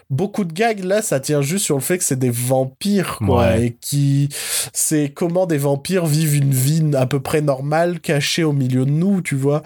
beaucoup 0.09 0.45
de 0.45 0.53
gags 0.53 0.83
là, 0.83 1.01
ça 1.01 1.19
tient 1.19 1.41
juste 1.41 1.65
sur 1.65 1.75
le 1.75 1.81
fait 1.81 1.97
que 1.97 2.05
c'est 2.05 2.17
des 2.17 2.29
vampires, 2.29 3.17
quoi, 3.17 3.47
Ouais. 3.49 3.65
et 3.67 3.71
qui, 3.81 4.29
c'est 4.71 5.11
comment 5.13 5.45
des 5.45 5.57
vampires 5.57 6.05
vivent 6.05 6.35
une 6.37 6.53
vie 6.53 6.83
à 6.95 7.05
peu 7.05 7.19
près 7.19 7.41
normale, 7.41 7.99
cachée 7.99 8.45
au 8.45 8.53
milieu 8.53 8.85
de 8.85 8.91
nous, 8.91 9.21
tu 9.21 9.35
vois. 9.35 9.61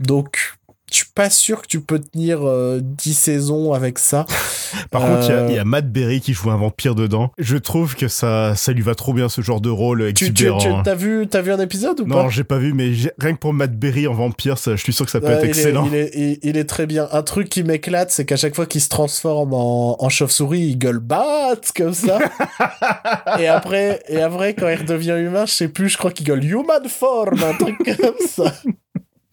Donc, 0.00 0.52
suis 0.96 1.06
pas 1.14 1.30
sûr 1.30 1.62
que 1.62 1.66
tu 1.66 1.80
peux 1.80 1.98
tenir 1.98 2.40
euh, 2.42 2.80
10 2.82 3.14
saisons 3.14 3.72
avec 3.72 3.98
ça. 3.98 4.26
Par 4.90 5.02
contre, 5.02 5.24
il 5.24 5.28
y 5.28 5.32
a- 5.32 5.36
Euh, 5.40 5.46
il 5.50 5.54
y, 5.56 5.58
a 5.58 5.64
Matt 5.64 5.90
Berry 5.92 6.20
qui 6.20 6.32
joue 6.32 6.50
un 6.50 6.56
vampire 6.56 6.94
dedans. 6.94 7.32
Je 7.38 7.56
trouve 7.56 7.96
que 7.96 8.08
ça, 8.08 8.54
ça 8.56 8.72
lui 8.72 8.82
va 8.82 8.94
trop 8.94 9.12
bien 9.12 9.28
ce 9.28 9.40
genre 9.40 9.60
de 9.60 9.68
rôle 9.70 10.06
Tu, 10.08 10.14
tu, 10.14 10.24
exubérant. 10.30 10.58
tu- 10.58 10.68
hein. 10.68 10.82
t'as 10.84 10.94
vu, 10.94 11.26
t'as 11.28 11.40
vu 11.40 11.52
un 11.52 11.60
épisode 11.60 12.00
ou 12.00 12.06
non, 12.06 12.24
pas 12.24 12.28
j'ai 12.28 12.44
pas 12.44 12.58
vu, 12.58 12.72
mais 12.72 12.90
rien 13.18 13.34
que 13.34 13.38
pour 13.38 13.52
Matt 13.52 13.76
Berry 13.76 14.06
en 14.06 14.14
vampire, 14.14 14.58
ça, 14.58 14.76
je 14.76 14.82
suis 14.82 14.92
sûr 14.92 15.04
que 15.04 15.10
ça 15.10 15.20
peut 15.20 15.28
être 15.28 15.42
il 15.42 15.46
est- 15.46 15.48
excellent. 15.48 15.86
Il 15.86 15.94
est, 15.94 16.10
il, 16.14 16.38
il 16.42 16.56
est 16.56 16.64
très 16.64 16.86
bien. 16.86 17.08
Un 17.12 17.22
truc 17.22 17.48
qui 17.48 17.62
m'éclate, 17.64 18.10
c'est 18.10 18.24
qu'à 18.24 18.36
chaque 18.36 18.54
fois 18.54 18.66
qu'il 18.66 18.80
se 18.80 18.88
transforme 18.88 19.54
en, 19.54 19.96
en 20.02 20.08
chauve-souris, 20.08 20.60
il 20.60 20.78
gueule 20.78 20.98
bat 21.00 21.54
comme 21.76 21.94
ça. 21.94 22.18
et 23.38 23.46
après, 23.48 24.02
et 24.08 24.20
après, 24.20 24.54
quand 24.54 24.68
il 24.68 24.76
redevient 24.76 25.16
humain, 25.18 25.46
je 25.46 25.52
sais 25.52 25.68
plus, 25.68 25.88
je 25.88 25.98
crois 25.98 26.10
qu'il 26.12 26.26
gueule 26.26 26.44
human 26.44 26.86
form, 26.88 27.38
un 27.42 27.54
truc 27.54 27.76
comme 27.84 28.26
ça. 28.28 28.52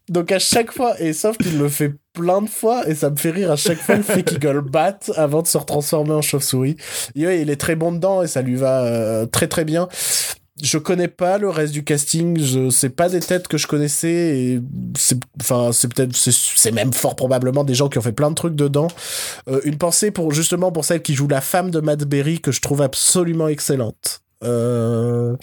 Donc 0.10 0.32
à 0.32 0.40
chaque 0.40 0.72
fois, 0.72 1.00
et 1.02 1.12
sauf 1.12 1.38
qu'il 1.38 1.58
le 1.58 1.68
fait 1.68 1.94
plein 2.14 2.42
de 2.42 2.50
fois, 2.50 2.88
et 2.88 2.96
ça 2.96 3.10
me 3.10 3.18
fait 3.18 3.32
rire 3.32 3.52
à 3.52 3.58
chaque 3.58 3.80
fois 3.80 3.96
le 3.96 4.04
fait 4.04 4.24
qu'il 4.24 4.40
gueule 4.40 4.62
bat 4.62 4.98
avant 5.16 5.42
de 5.42 5.48
se 5.48 5.58
retransformer 5.58 6.14
en 6.14 6.22
chauve-souris. 6.22 6.78
Il 7.16 7.28
est 7.28 7.60
très 7.60 7.76
bon 7.76 7.92
dedans 7.92 8.24
et 8.24 8.28
ça 8.28 8.42
lui 8.42 8.56
va 8.56 8.84
euh, 8.86 9.26
très 9.26 9.48
très 9.48 9.66
bien. 9.66 9.90
Je 10.62 10.80
connais 10.80 11.08
pas 11.08 11.38
le 11.38 11.50
reste 11.50 11.74
du 11.74 11.84
casting, 11.84 12.40
je 12.40 12.72
sais 12.72 12.90
pas 12.90 13.10
des 13.10 13.20
têtes 13.20 13.48
que 13.48 13.60
je 13.60 13.68
connaissais 13.68 14.40
et 14.40 14.62
c'est 14.98 15.18
enfin 15.40 15.72
c'est 15.72 15.88
peut-être 15.94 16.16
c'est 16.16 16.72
même 16.72 16.94
fort 16.94 17.16
probablement 17.16 17.64
des 17.64 17.76
gens 17.76 17.90
qui 17.90 18.00
ont 18.00 18.02
fait 18.02 18.12
plein 18.12 18.32
de 18.32 18.36
trucs 18.36 18.56
dedans. 18.56 18.88
Euh, 19.50 19.62
une 19.66 19.78
pensée 19.78 20.10
pour 20.10 20.32
justement 20.32 20.72
pour 20.72 20.84
celle 20.84 21.04
qui 21.04 21.14
joue 21.14 21.28
la 21.28 21.42
femme 21.42 21.70
de 21.70 21.80
Matt 21.80 22.06
Berry 22.06 22.40
que 22.40 22.52
je 22.52 22.62
trouve 22.62 22.82
absolument 22.82 23.50
excellente. 23.50 24.22
Euh, 24.44 25.36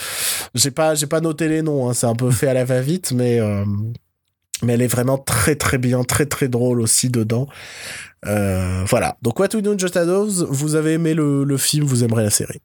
j'ai 0.55 0.73
pas 0.73 0.97
j'ai 0.97 1.07
pas 1.07 1.21
noté 1.21 1.49
les 1.49 1.63
noms, 1.63 1.89
hein, 1.89 1.95
c'est 1.95 2.07
un 2.07 2.17
peu 2.17 2.33
fait 2.33 2.49
à 2.49 2.55
la 2.55 2.65
va-vite 2.65 3.13
mais 3.13 3.39
euh, 3.39 3.65
mais 4.63 4.75
elle 4.75 4.83
est 4.83 4.87
vraiment 4.87 5.19
très 5.19 5.57
très 5.57 5.79
bien, 5.79 6.05
très 6.05 6.27
très 6.27 6.49
drôle 6.49 6.81
aussi 6.81 7.09
dedans. 7.11 7.47
Euh, 8.27 8.85
voilà. 8.89 9.17
Donc 9.23 9.39
What 9.41 9.49
We 9.55 9.63
Do 9.63 9.73
in 9.73 9.77
the 9.77 9.93
Shadows, 9.93 10.47
vous 10.49 10.75
avez 10.75 10.93
aimé 10.95 11.15
le, 11.15 11.45
le 11.45 11.57
film, 11.57 11.85
vous 11.87 12.05
aimerez 12.05 12.23
la 12.25 12.31
série. 12.31 12.61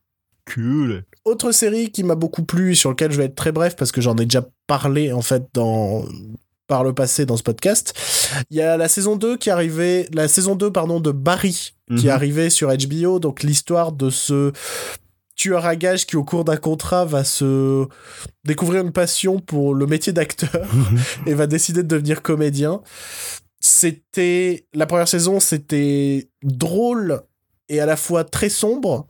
Cool. 0.53 1.03
Autre 1.25 1.51
série 1.51 1.91
qui 1.91 2.03
m'a 2.03 2.15
beaucoup 2.15 2.43
plu 2.43 2.71
et 2.71 2.75
sur 2.75 2.89
laquelle 2.89 3.11
je 3.11 3.17
vais 3.17 3.25
être 3.25 3.35
très 3.35 3.51
bref 3.51 3.75
parce 3.75 3.91
que 3.91 4.01
j'en 4.01 4.15
ai 4.17 4.25
déjà 4.25 4.47
parlé 4.67 5.11
en 5.11 5.21
fait 5.21 5.43
dans 5.53 6.05
par 6.67 6.83
le 6.83 6.93
passé 6.93 7.25
dans 7.25 7.35
ce 7.37 7.43
podcast. 7.43 7.93
Il 8.51 8.57
y 8.57 8.61
a 8.61 8.77
la 8.77 8.87
saison 8.87 9.15
2 9.15 9.37
qui 9.37 9.49
arrivait, 9.49 10.07
la 10.13 10.27
saison 10.27 10.55
2 10.55 10.71
pardon 10.71 10.99
de 10.99 11.11
Barry 11.11 11.73
qui 11.97 12.05
Mhm. 12.05 12.09
arrivait 12.09 12.49
sur 12.51 12.69
HBO, 12.71 13.19
donc 13.19 13.41
l'histoire 13.41 13.91
de 13.91 14.11
ce 14.11 14.51
tueur 15.39 15.65
à 15.65 15.77
gages 15.77 16.05
qui 16.05 16.17
au 16.17 16.23
cours 16.25 16.43
d'un 16.43 16.57
contrat 16.57 17.05
va 17.05 17.23
se 17.23 17.87
découvrir 18.43 18.83
une 18.83 18.91
passion 18.91 19.39
pour 19.39 19.73
le 19.73 19.87
métier 19.87 20.11
d'acteur 20.11 20.67
et 21.25 21.33
va 21.33 21.47
décider 21.47 21.81
de 21.81 21.87
devenir 21.87 22.21
comédien. 22.21 22.81
C'était 23.61 24.65
la 24.73 24.85
première 24.85 25.07
saison, 25.07 25.39
c'était 25.39 26.29
drôle 26.43 27.21
et 27.69 27.79
à 27.79 27.85
la 27.85 27.95
fois 27.95 28.25
très 28.25 28.49
sombre. 28.49 29.07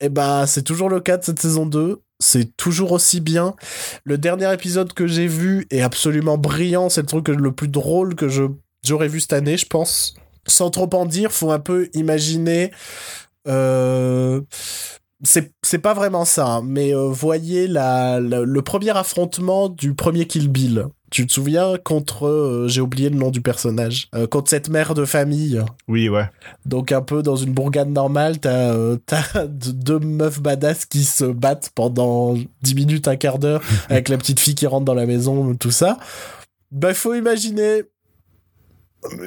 Et 0.00 0.08
ben 0.08 0.46
c'est 0.46 0.62
toujours 0.62 0.88
le 0.88 1.00
cas 1.00 1.18
de 1.18 1.24
cette 1.24 1.38
saison 1.38 1.66
2. 1.66 2.00
C'est 2.18 2.56
toujours 2.56 2.92
aussi 2.92 3.20
bien. 3.20 3.54
Le 4.04 4.16
dernier 4.16 4.52
épisode 4.54 4.94
que 4.94 5.06
j'ai 5.06 5.26
vu 5.26 5.66
est 5.70 5.82
absolument 5.82 6.38
brillant. 6.38 6.88
C'est 6.88 7.02
le 7.02 7.06
truc 7.06 7.28
le 7.28 7.52
plus 7.52 7.68
drôle 7.68 8.14
que 8.14 8.28
je 8.28 8.44
j'aurais 8.84 9.08
vu 9.08 9.20
cette 9.20 9.34
année, 9.34 9.58
je 9.58 9.66
pense. 9.66 10.14
Sans 10.46 10.70
trop 10.70 10.88
en 10.94 11.04
dire, 11.04 11.30
faut 11.30 11.52
un 11.52 11.60
peu 11.60 11.90
imaginer. 11.92 12.70
Euh, 13.48 14.40
c'est 15.22 15.52
c'est 15.62 15.78
pas 15.78 15.94
vraiment 15.94 16.24
ça, 16.24 16.46
hein, 16.46 16.62
mais 16.64 16.94
euh, 16.94 17.08
voyez 17.10 17.68
la, 17.68 18.20
la- 18.20 18.42
le 18.42 18.62
premier 18.62 18.90
affrontement 18.96 19.68
du 19.68 19.94
premier 19.94 20.26
Kill 20.26 20.48
Bill. 20.48 20.86
Tu 21.10 21.26
te 21.26 21.32
souviens 21.32 21.76
contre 21.84 22.26
euh, 22.26 22.68
j'ai 22.68 22.80
oublié 22.80 23.10
le 23.10 23.16
nom 23.16 23.30
du 23.30 23.42
personnage 23.42 24.08
euh, 24.14 24.26
contre 24.26 24.48
cette 24.48 24.70
mère 24.70 24.94
de 24.94 25.04
famille? 25.04 25.60
Oui, 25.86 26.08
ouais. 26.08 26.24
Donc 26.64 26.90
un 26.90 27.02
peu 27.02 27.22
dans 27.22 27.36
une 27.36 27.52
bourgade 27.52 27.90
normale, 27.90 28.38
t'as 28.40 28.74
deux 29.46 29.98
meufs 29.98 30.40
badass 30.40 30.86
qui 30.86 31.04
se 31.04 31.24
battent 31.24 31.70
pendant 31.74 32.34
10 32.62 32.74
minutes, 32.74 33.08
un 33.08 33.16
quart 33.16 33.38
d'heure, 33.38 33.62
avec 33.90 34.08
la 34.08 34.16
petite 34.16 34.40
fille 34.40 34.54
qui 34.54 34.66
rentre 34.66 34.86
dans 34.86 34.94
la 34.94 35.04
maison, 35.06 35.54
tout 35.54 35.70
ça. 35.70 35.98
Bah 36.70 36.94
faut 36.94 37.14
imaginer 37.14 37.82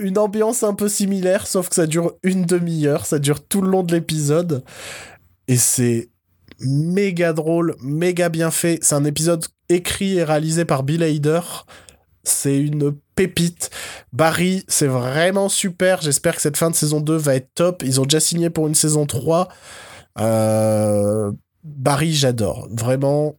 une 0.02 0.18
ambiance 0.18 0.64
un 0.64 0.74
peu 0.74 0.88
similaire, 0.90 1.48
sauf 1.48 1.70
que 1.70 1.76
ça 1.76 1.86
dure 1.86 2.14
une 2.24 2.46
demi-heure, 2.46 3.06
ça 3.06 3.20
dure 3.20 3.46
tout 3.46 3.62
le 3.62 3.70
long 3.70 3.84
de 3.84 3.94
l'épisode. 3.94 4.64
Et 5.48 5.58
c'est 5.58 6.10
méga 6.60 7.34
drôle, 7.34 7.76
méga 7.82 8.30
bien 8.30 8.52
fait. 8.52 8.80
C'est 8.82 8.96
un 8.96 9.06
épisode 9.06 9.46
écrit 9.70 10.18
et 10.18 10.24
réalisé 10.24 10.66
par 10.66 10.84
Bill 10.84 11.04
Hader. 11.04 11.42
C'est 12.24 12.58
une 12.58 12.96
pépite. 13.16 13.70
Barry, 14.14 14.64
c'est 14.68 14.88
vraiment 14.88 15.50
super. 15.50 16.02
J'espère 16.02 16.36
que 16.36 16.42
cette 16.42 16.58
fin 16.58 16.70
de 16.70 16.76
saison 16.76 17.00
2 17.00 17.16
va 17.16 17.36
être 17.36 17.50
top. 17.54 17.84
Ils 17.84 18.02
ont 18.02 18.04
déjà 18.04 18.20
signé 18.20 18.50
pour 18.50 18.68
une 18.68 18.76
saison 18.76 19.06
3. 19.06 19.48
Euh, 20.20 21.32
Barry, 21.64 22.14
j'adore. 22.14 22.68
Vraiment, 22.72 23.36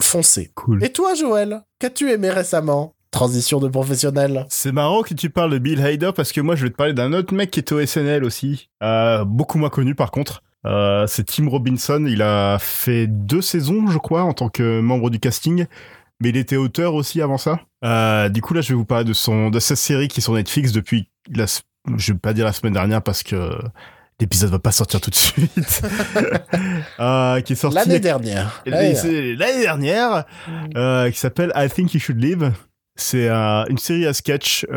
foncez. 0.00 0.50
Cool. 0.54 0.82
Et 0.84 0.92
toi, 0.92 1.14
Joël, 1.14 1.62
qu'as-tu 1.78 2.10
aimé 2.10 2.30
récemment? 2.30 2.94
Transition 3.10 3.60
de 3.60 3.68
professionnel. 3.68 4.46
C'est 4.48 4.72
marrant 4.72 5.02
que 5.02 5.12
tu 5.12 5.28
parles 5.28 5.50
de 5.50 5.58
Bill 5.58 5.84
Hader 5.84 6.12
parce 6.16 6.32
que 6.32 6.40
moi 6.40 6.56
je 6.56 6.62
vais 6.64 6.70
te 6.70 6.76
parler 6.76 6.94
d'un 6.94 7.12
autre 7.12 7.34
mec 7.34 7.50
qui 7.50 7.60
est 7.60 7.72
au 7.72 7.84
SNL 7.84 8.24
aussi, 8.24 8.70
euh, 8.82 9.22
beaucoup 9.26 9.58
moins 9.58 9.68
connu 9.68 9.94
par 9.94 10.10
contre. 10.10 10.42
Euh, 10.66 11.06
c'est 11.06 11.24
Tim 11.24 11.48
Robinson. 11.48 12.04
Il 12.06 12.22
a 12.22 12.58
fait 12.60 13.06
deux 13.06 13.42
saisons, 13.42 13.88
je 13.88 13.98
crois, 13.98 14.22
en 14.22 14.32
tant 14.32 14.48
que 14.48 14.80
membre 14.80 15.10
du 15.10 15.18
casting, 15.18 15.66
mais 16.20 16.28
il 16.28 16.36
était 16.36 16.56
auteur 16.56 16.94
aussi 16.94 17.20
avant 17.20 17.38
ça. 17.38 17.60
Euh, 17.84 18.28
du 18.28 18.40
coup 18.42 18.54
là, 18.54 18.60
je 18.60 18.68
vais 18.68 18.74
vous 18.74 18.84
parler 18.84 19.04
de 19.04 19.12
son 19.12 19.50
de 19.50 19.58
sa 19.58 19.74
série 19.76 20.08
qui 20.08 20.20
est 20.20 20.22
sur 20.22 20.34
Netflix 20.34 20.72
depuis 20.72 21.08
la, 21.34 21.46
je 21.96 22.12
vais 22.12 22.18
pas 22.18 22.32
dire 22.32 22.44
la 22.44 22.52
semaine 22.52 22.74
dernière 22.74 23.02
parce 23.02 23.22
que 23.24 23.50
l'épisode 24.20 24.50
va 24.50 24.60
pas 24.60 24.70
sortir 24.70 25.00
tout 25.00 25.10
de 25.10 25.16
suite. 25.16 25.50
Euh, 27.00 27.40
qui 27.40 27.54
est 27.54 27.56
sorti 27.56 27.76
L'année 27.76 27.98
dernière. 27.98 28.62
l'année 28.66 29.34
dernière, 29.62 30.24
euh, 30.76 31.10
qui 31.10 31.18
s'appelle 31.18 31.50
I 31.56 31.68
Think 31.68 31.94
You 31.94 32.00
Should 32.00 32.22
Live. 32.22 32.52
C'est 32.94 33.28
une 33.28 33.78
série 33.78 34.06
à 34.06 34.12
sketch. 34.12 34.64
Il 34.70 34.76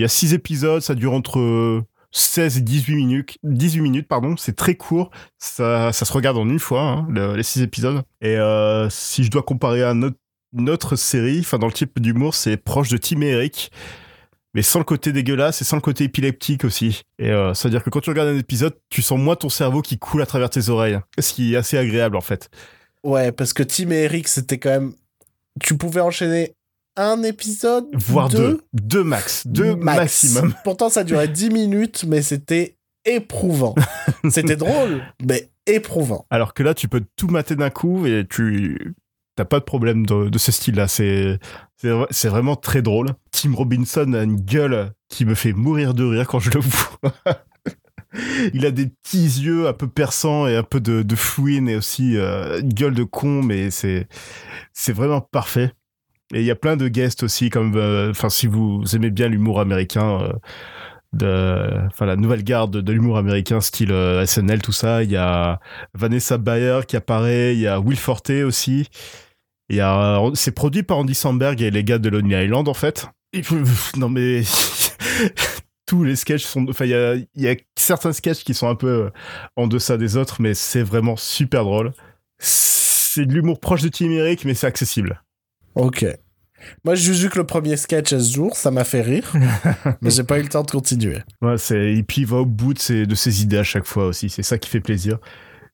y 0.00 0.04
a 0.04 0.08
six 0.08 0.34
épisodes, 0.34 0.80
ça 0.80 0.94
dure 0.94 1.12
entre 1.12 1.84
16 2.12 2.58
et 2.58 2.60
18 2.60 2.94
minutes. 2.96 3.38
18 3.44 3.80
minutes, 3.80 4.08
pardon. 4.08 4.36
C'est 4.36 4.56
très 4.56 4.74
court. 4.74 5.10
Ça, 5.38 5.92
se 5.92 6.12
regarde 6.12 6.36
en 6.38 6.48
une 6.48 6.58
fois, 6.58 6.82
hein, 6.82 7.06
le- 7.10 7.36
les 7.36 7.42
six 7.42 7.62
épisodes. 7.62 8.02
Et 8.20 8.36
euh, 8.36 8.88
si 8.90 9.24
je 9.24 9.30
dois 9.30 9.42
comparer 9.42 9.82
à 9.82 9.94
notre, 10.52 10.96
série, 10.96 11.40
enfin 11.40 11.58
dans 11.58 11.66
le 11.68 11.72
type 11.72 12.00
d'humour, 12.00 12.34
c'est 12.34 12.56
proche 12.56 12.88
de 12.88 12.96
Tim 12.96 13.20
et 13.22 13.28
Eric. 13.28 13.70
Mais 14.52 14.62
sans 14.62 14.80
le 14.80 14.84
côté 14.84 15.12
dégueulasse 15.12 15.62
et 15.62 15.64
sans 15.64 15.76
le 15.76 15.80
côté 15.82 16.02
épileptique 16.04 16.64
aussi. 16.64 17.02
Et 17.20 17.30
euh, 17.30 17.54
ça 17.54 17.68
veut 17.68 17.70
dire 17.70 17.84
que 17.84 17.90
quand 17.90 18.00
tu 18.00 18.10
regardes 18.10 18.30
un 18.30 18.38
épisode, 18.38 18.74
tu 18.88 19.00
sens 19.00 19.16
moins 19.16 19.36
ton 19.36 19.48
cerveau 19.48 19.80
qui 19.80 19.96
coule 19.96 20.22
à 20.22 20.26
travers 20.26 20.50
tes 20.50 20.68
oreilles. 20.70 20.98
Ce 21.20 21.32
qui 21.32 21.54
est 21.54 21.56
assez 21.56 21.78
agréable 21.78 22.16
en 22.16 22.20
fait. 22.20 22.50
Ouais, 23.04 23.30
parce 23.30 23.52
que 23.52 23.62
Tim 23.62 23.90
et 23.92 24.02
Eric, 24.02 24.26
c'était 24.26 24.58
quand 24.58 24.70
même. 24.70 24.92
Tu 25.60 25.76
pouvais 25.76 26.00
enchaîner 26.00 26.54
un 27.00 27.22
épisode, 27.22 27.86
voire 27.94 28.28
deux. 28.28 28.60
Deux, 28.72 29.04
max. 29.04 29.46
Deux 29.46 29.74
max. 29.76 29.98
maximum. 29.98 30.54
Pourtant, 30.64 30.88
ça 30.88 31.04
durait 31.04 31.28
10 31.28 31.50
minutes, 31.50 32.04
mais 32.06 32.22
c'était 32.22 32.76
éprouvant. 33.04 33.74
c'était 34.30 34.56
drôle, 34.56 35.02
mais 35.24 35.50
éprouvant. 35.66 36.26
Alors 36.30 36.54
que 36.54 36.62
là, 36.62 36.74
tu 36.74 36.88
peux 36.88 37.02
tout 37.16 37.28
mater 37.28 37.56
d'un 37.56 37.70
coup 37.70 38.06
et 38.06 38.26
tu 38.28 38.94
t'as 39.36 39.44
pas 39.44 39.58
de 39.60 39.64
problème 39.64 40.04
de, 40.04 40.28
de 40.28 40.38
ce 40.38 40.52
style-là. 40.52 40.86
C'est 40.88 41.38
c'est 41.76 41.88
vra- 41.88 42.06
c'est 42.10 42.28
vraiment 42.28 42.56
très 42.56 42.82
drôle. 42.82 43.08
Tim 43.30 43.54
Robinson 43.54 44.12
a 44.12 44.22
une 44.22 44.40
gueule 44.40 44.92
qui 45.08 45.24
me 45.24 45.34
fait 45.34 45.52
mourir 45.54 45.94
de 45.94 46.04
rire 46.04 46.26
quand 46.26 46.40
je 46.40 46.50
le 46.50 46.60
vois. 46.60 47.14
Il 48.52 48.66
a 48.66 48.72
des 48.72 48.86
petits 48.88 49.22
yeux 49.40 49.68
un 49.68 49.72
peu 49.72 49.86
perçants 49.86 50.48
et 50.48 50.56
un 50.56 50.64
peu 50.64 50.80
de, 50.80 51.02
de 51.02 51.14
fouine 51.16 51.68
et 51.68 51.76
aussi 51.76 52.16
euh, 52.16 52.60
une 52.60 52.72
gueule 52.74 52.94
de 52.94 53.04
con, 53.04 53.42
mais 53.42 53.70
c'est 53.70 54.08
c'est 54.72 54.92
vraiment 54.92 55.20
parfait. 55.20 55.72
Et 56.32 56.40
il 56.40 56.46
y 56.46 56.50
a 56.50 56.56
plein 56.56 56.76
de 56.76 56.88
guests 56.88 57.24
aussi, 57.24 57.50
comme 57.50 57.74
euh, 57.76 58.10
enfin 58.10 58.28
si 58.28 58.46
vous 58.46 58.84
aimez 58.94 59.10
bien 59.10 59.28
l'humour 59.28 59.60
américain, 59.60 60.20
euh, 60.22 60.32
de 61.12 61.86
enfin 61.86 62.06
la 62.06 62.16
nouvelle 62.16 62.44
garde 62.44 62.76
de 62.76 62.92
l'humour 62.92 63.18
américain 63.18 63.60
style 63.60 63.90
euh, 63.90 64.24
SNL 64.24 64.62
tout 64.62 64.70
ça 64.70 65.02
il 65.02 65.10
y 65.10 65.16
a 65.16 65.58
Vanessa 65.92 66.38
Bayer 66.38 66.80
qui 66.86 66.96
apparaît 66.96 67.54
il 67.54 67.60
y 67.60 67.66
a 67.66 67.80
Will 67.80 67.98
Forte 67.98 68.30
aussi. 68.30 68.88
Il 69.68 69.76
y 69.76 69.80
a 69.80 70.20
c'est 70.34 70.52
produit 70.52 70.82
par 70.82 70.98
Andy 70.98 71.14
Samberg 71.14 71.60
et 71.62 71.70
les 71.70 71.84
gars 71.84 71.98
de 71.98 72.08
Lonely 72.08 72.44
Island 72.44 72.68
en 72.68 72.74
fait. 72.74 73.08
Non 73.96 74.08
mais 74.08 74.42
tous 75.86 76.04
les 76.04 76.14
sketchs 76.14 76.44
sont 76.44 76.68
enfin 76.68 76.84
il 76.84 76.90
y 76.90 76.94
a, 76.94 77.16
y 77.34 77.48
a 77.48 77.56
certains 77.76 78.12
sketchs 78.12 78.44
qui 78.44 78.54
sont 78.54 78.68
un 78.68 78.76
peu 78.76 79.10
en 79.56 79.66
deçà 79.66 79.96
des 79.96 80.16
autres 80.16 80.40
mais 80.40 80.54
c'est 80.54 80.82
vraiment 80.82 81.16
super 81.16 81.64
drôle. 81.64 81.92
C'est 82.38 83.26
de 83.26 83.32
l'humour 83.32 83.58
proche 83.58 83.82
de 83.82 83.88
Tim 83.88 84.10
Eric 84.10 84.44
mais 84.44 84.54
c'est 84.54 84.68
accessible 84.68 85.20
Ok. 85.74 86.06
Moi, 86.84 86.94
j'ai 86.94 87.12
vu 87.12 87.30
que 87.30 87.38
le 87.38 87.46
premier 87.46 87.76
sketch 87.76 88.12
à 88.12 88.20
ce 88.20 88.34
jour, 88.34 88.54
ça 88.54 88.70
m'a 88.70 88.84
fait 88.84 89.00
rire, 89.00 89.32
mais 90.02 90.10
j'ai 90.10 90.24
pas 90.24 90.38
eu 90.38 90.42
le 90.42 90.48
temps 90.48 90.62
de 90.62 90.70
continuer. 90.70 91.18
Ouais, 91.40 91.56
c'est 91.56 91.94
et 91.94 92.02
puis 92.02 92.22
il 92.22 92.26
va 92.26 92.38
au 92.38 92.44
bout 92.46 92.74
de 92.74 92.78
ses, 92.78 93.06
de 93.06 93.14
ses 93.14 93.42
idées 93.42 93.56
à 93.58 93.62
chaque 93.64 93.86
fois 93.86 94.06
aussi. 94.06 94.28
C'est 94.28 94.42
ça 94.42 94.58
qui 94.58 94.68
fait 94.68 94.80
plaisir. 94.80 95.18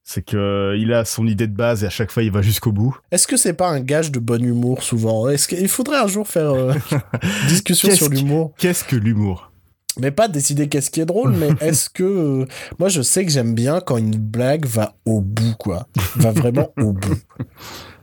C'est 0.04 0.22
que 0.24 0.36
euh, 0.36 0.76
il 0.78 0.92
a 0.92 1.04
son 1.04 1.26
idée 1.26 1.48
de 1.48 1.56
base 1.56 1.82
et 1.82 1.86
à 1.88 1.90
chaque 1.90 2.12
fois 2.12 2.22
il 2.22 2.30
va 2.30 2.40
jusqu'au 2.40 2.70
bout. 2.70 2.96
Est-ce 3.10 3.26
que 3.26 3.36
c'est 3.36 3.54
pas 3.54 3.68
un 3.68 3.80
gage 3.80 4.12
de 4.12 4.20
bon 4.20 4.40
humour 4.44 4.84
souvent? 4.84 5.28
Est-ce 5.28 5.48
qu'il 5.48 5.68
faudrait 5.68 5.98
un 5.98 6.06
jour 6.06 6.28
faire 6.28 6.52
euh, 6.52 6.72
une 6.92 7.28
discussion 7.48 7.88
Qu'est-ce 7.88 8.04
sur 8.04 8.08
l'humour? 8.08 8.54
Qu'est-ce 8.56 8.84
que 8.84 8.94
l'humour? 8.94 9.50
Mais 9.98 10.12
pas 10.12 10.28
décider 10.28 10.68
qu'est-ce 10.68 10.90
qui 10.92 11.00
est 11.00 11.06
drôle, 11.06 11.32
mais 11.32 11.48
est-ce 11.60 11.90
que... 11.90 12.04
euh, 12.04 12.46
Moi, 12.78 12.88
je 12.90 13.02
sais 13.02 13.24
que 13.24 13.32
j'aime 13.32 13.54
bien 13.56 13.80
quand 13.80 13.96
une 13.96 14.16
blague 14.16 14.66
va 14.66 14.94
au 15.06 15.20
bout, 15.20 15.56
quoi. 15.58 15.88
Va 16.14 16.30
vraiment 16.30 16.68
au 16.78 16.92
bout. 16.92 17.18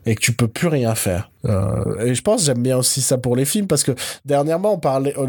Et 0.05 0.15
que 0.15 0.21
tu 0.21 0.33
peux 0.33 0.47
plus 0.47 0.67
rien 0.67 0.95
faire. 0.95 1.31
Euh, 1.45 2.05
et 2.05 2.15
je 2.15 2.21
pense 2.21 2.45
j'aime 2.45 2.61
bien 2.61 2.77
aussi 2.77 3.01
ça 3.01 3.17
pour 3.17 3.35
les 3.35 3.45
films, 3.45 3.67
parce 3.67 3.83
que 3.83 3.93
dernièrement, 4.25 4.73
on 4.73 4.79
parlait, 4.79 5.15
en, 5.17 5.27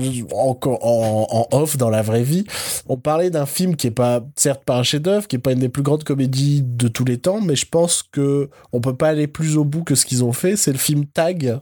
en, 0.62 1.26
en 1.30 1.48
off, 1.52 1.76
dans 1.76 1.90
la 1.90 2.02
vraie 2.02 2.22
vie, 2.22 2.44
on 2.88 2.96
parlait 2.96 3.30
d'un 3.30 3.46
film 3.46 3.76
qui 3.76 3.88
est 3.88 3.92
pas, 3.92 4.24
certes 4.36 4.64
pas 4.64 4.76
un 4.76 4.82
chef-d'œuvre, 4.82 5.26
qui 5.28 5.36
est 5.36 5.40
pas 5.40 5.52
une 5.52 5.60
des 5.60 5.68
plus 5.68 5.82
grandes 5.82 6.04
comédies 6.04 6.62
de 6.62 6.88
tous 6.88 7.04
les 7.04 7.18
temps, 7.18 7.40
mais 7.40 7.56
je 7.56 7.66
pense 7.66 8.02
que 8.02 8.50
on 8.72 8.80
peut 8.80 8.96
pas 8.96 9.08
aller 9.08 9.26
plus 9.26 9.56
au 9.56 9.64
bout 9.64 9.84
que 9.84 9.94
ce 9.94 10.06
qu'ils 10.06 10.24
ont 10.24 10.32
fait. 10.32 10.56
C'est 10.56 10.72
le 10.72 10.78
film 10.78 11.06
Tag, 11.06 11.58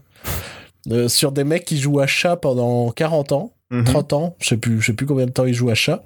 euh, 0.91 1.09
sur 1.09 1.33
des 1.33 1.45
mecs 1.45 1.65
qui 1.65 1.79
jouent 1.79 2.01
à 2.01 2.07
chat 2.07 2.37
pendant 2.37 2.91
40 2.91 3.33
ans. 3.33 3.53
Mhm. 3.71 3.85
30 3.85 4.13
ans, 4.13 4.37
je 4.39 4.49
sais 4.49 4.57
plus, 4.57 4.81
je 4.81 4.87
sais 4.87 4.93
plus 4.93 5.07
combien 5.07 5.27
de 5.27 5.31
temps 5.31 5.47
il 5.47 5.55
joue 5.55 5.71
à 5.71 5.75
chat. 5.75 6.03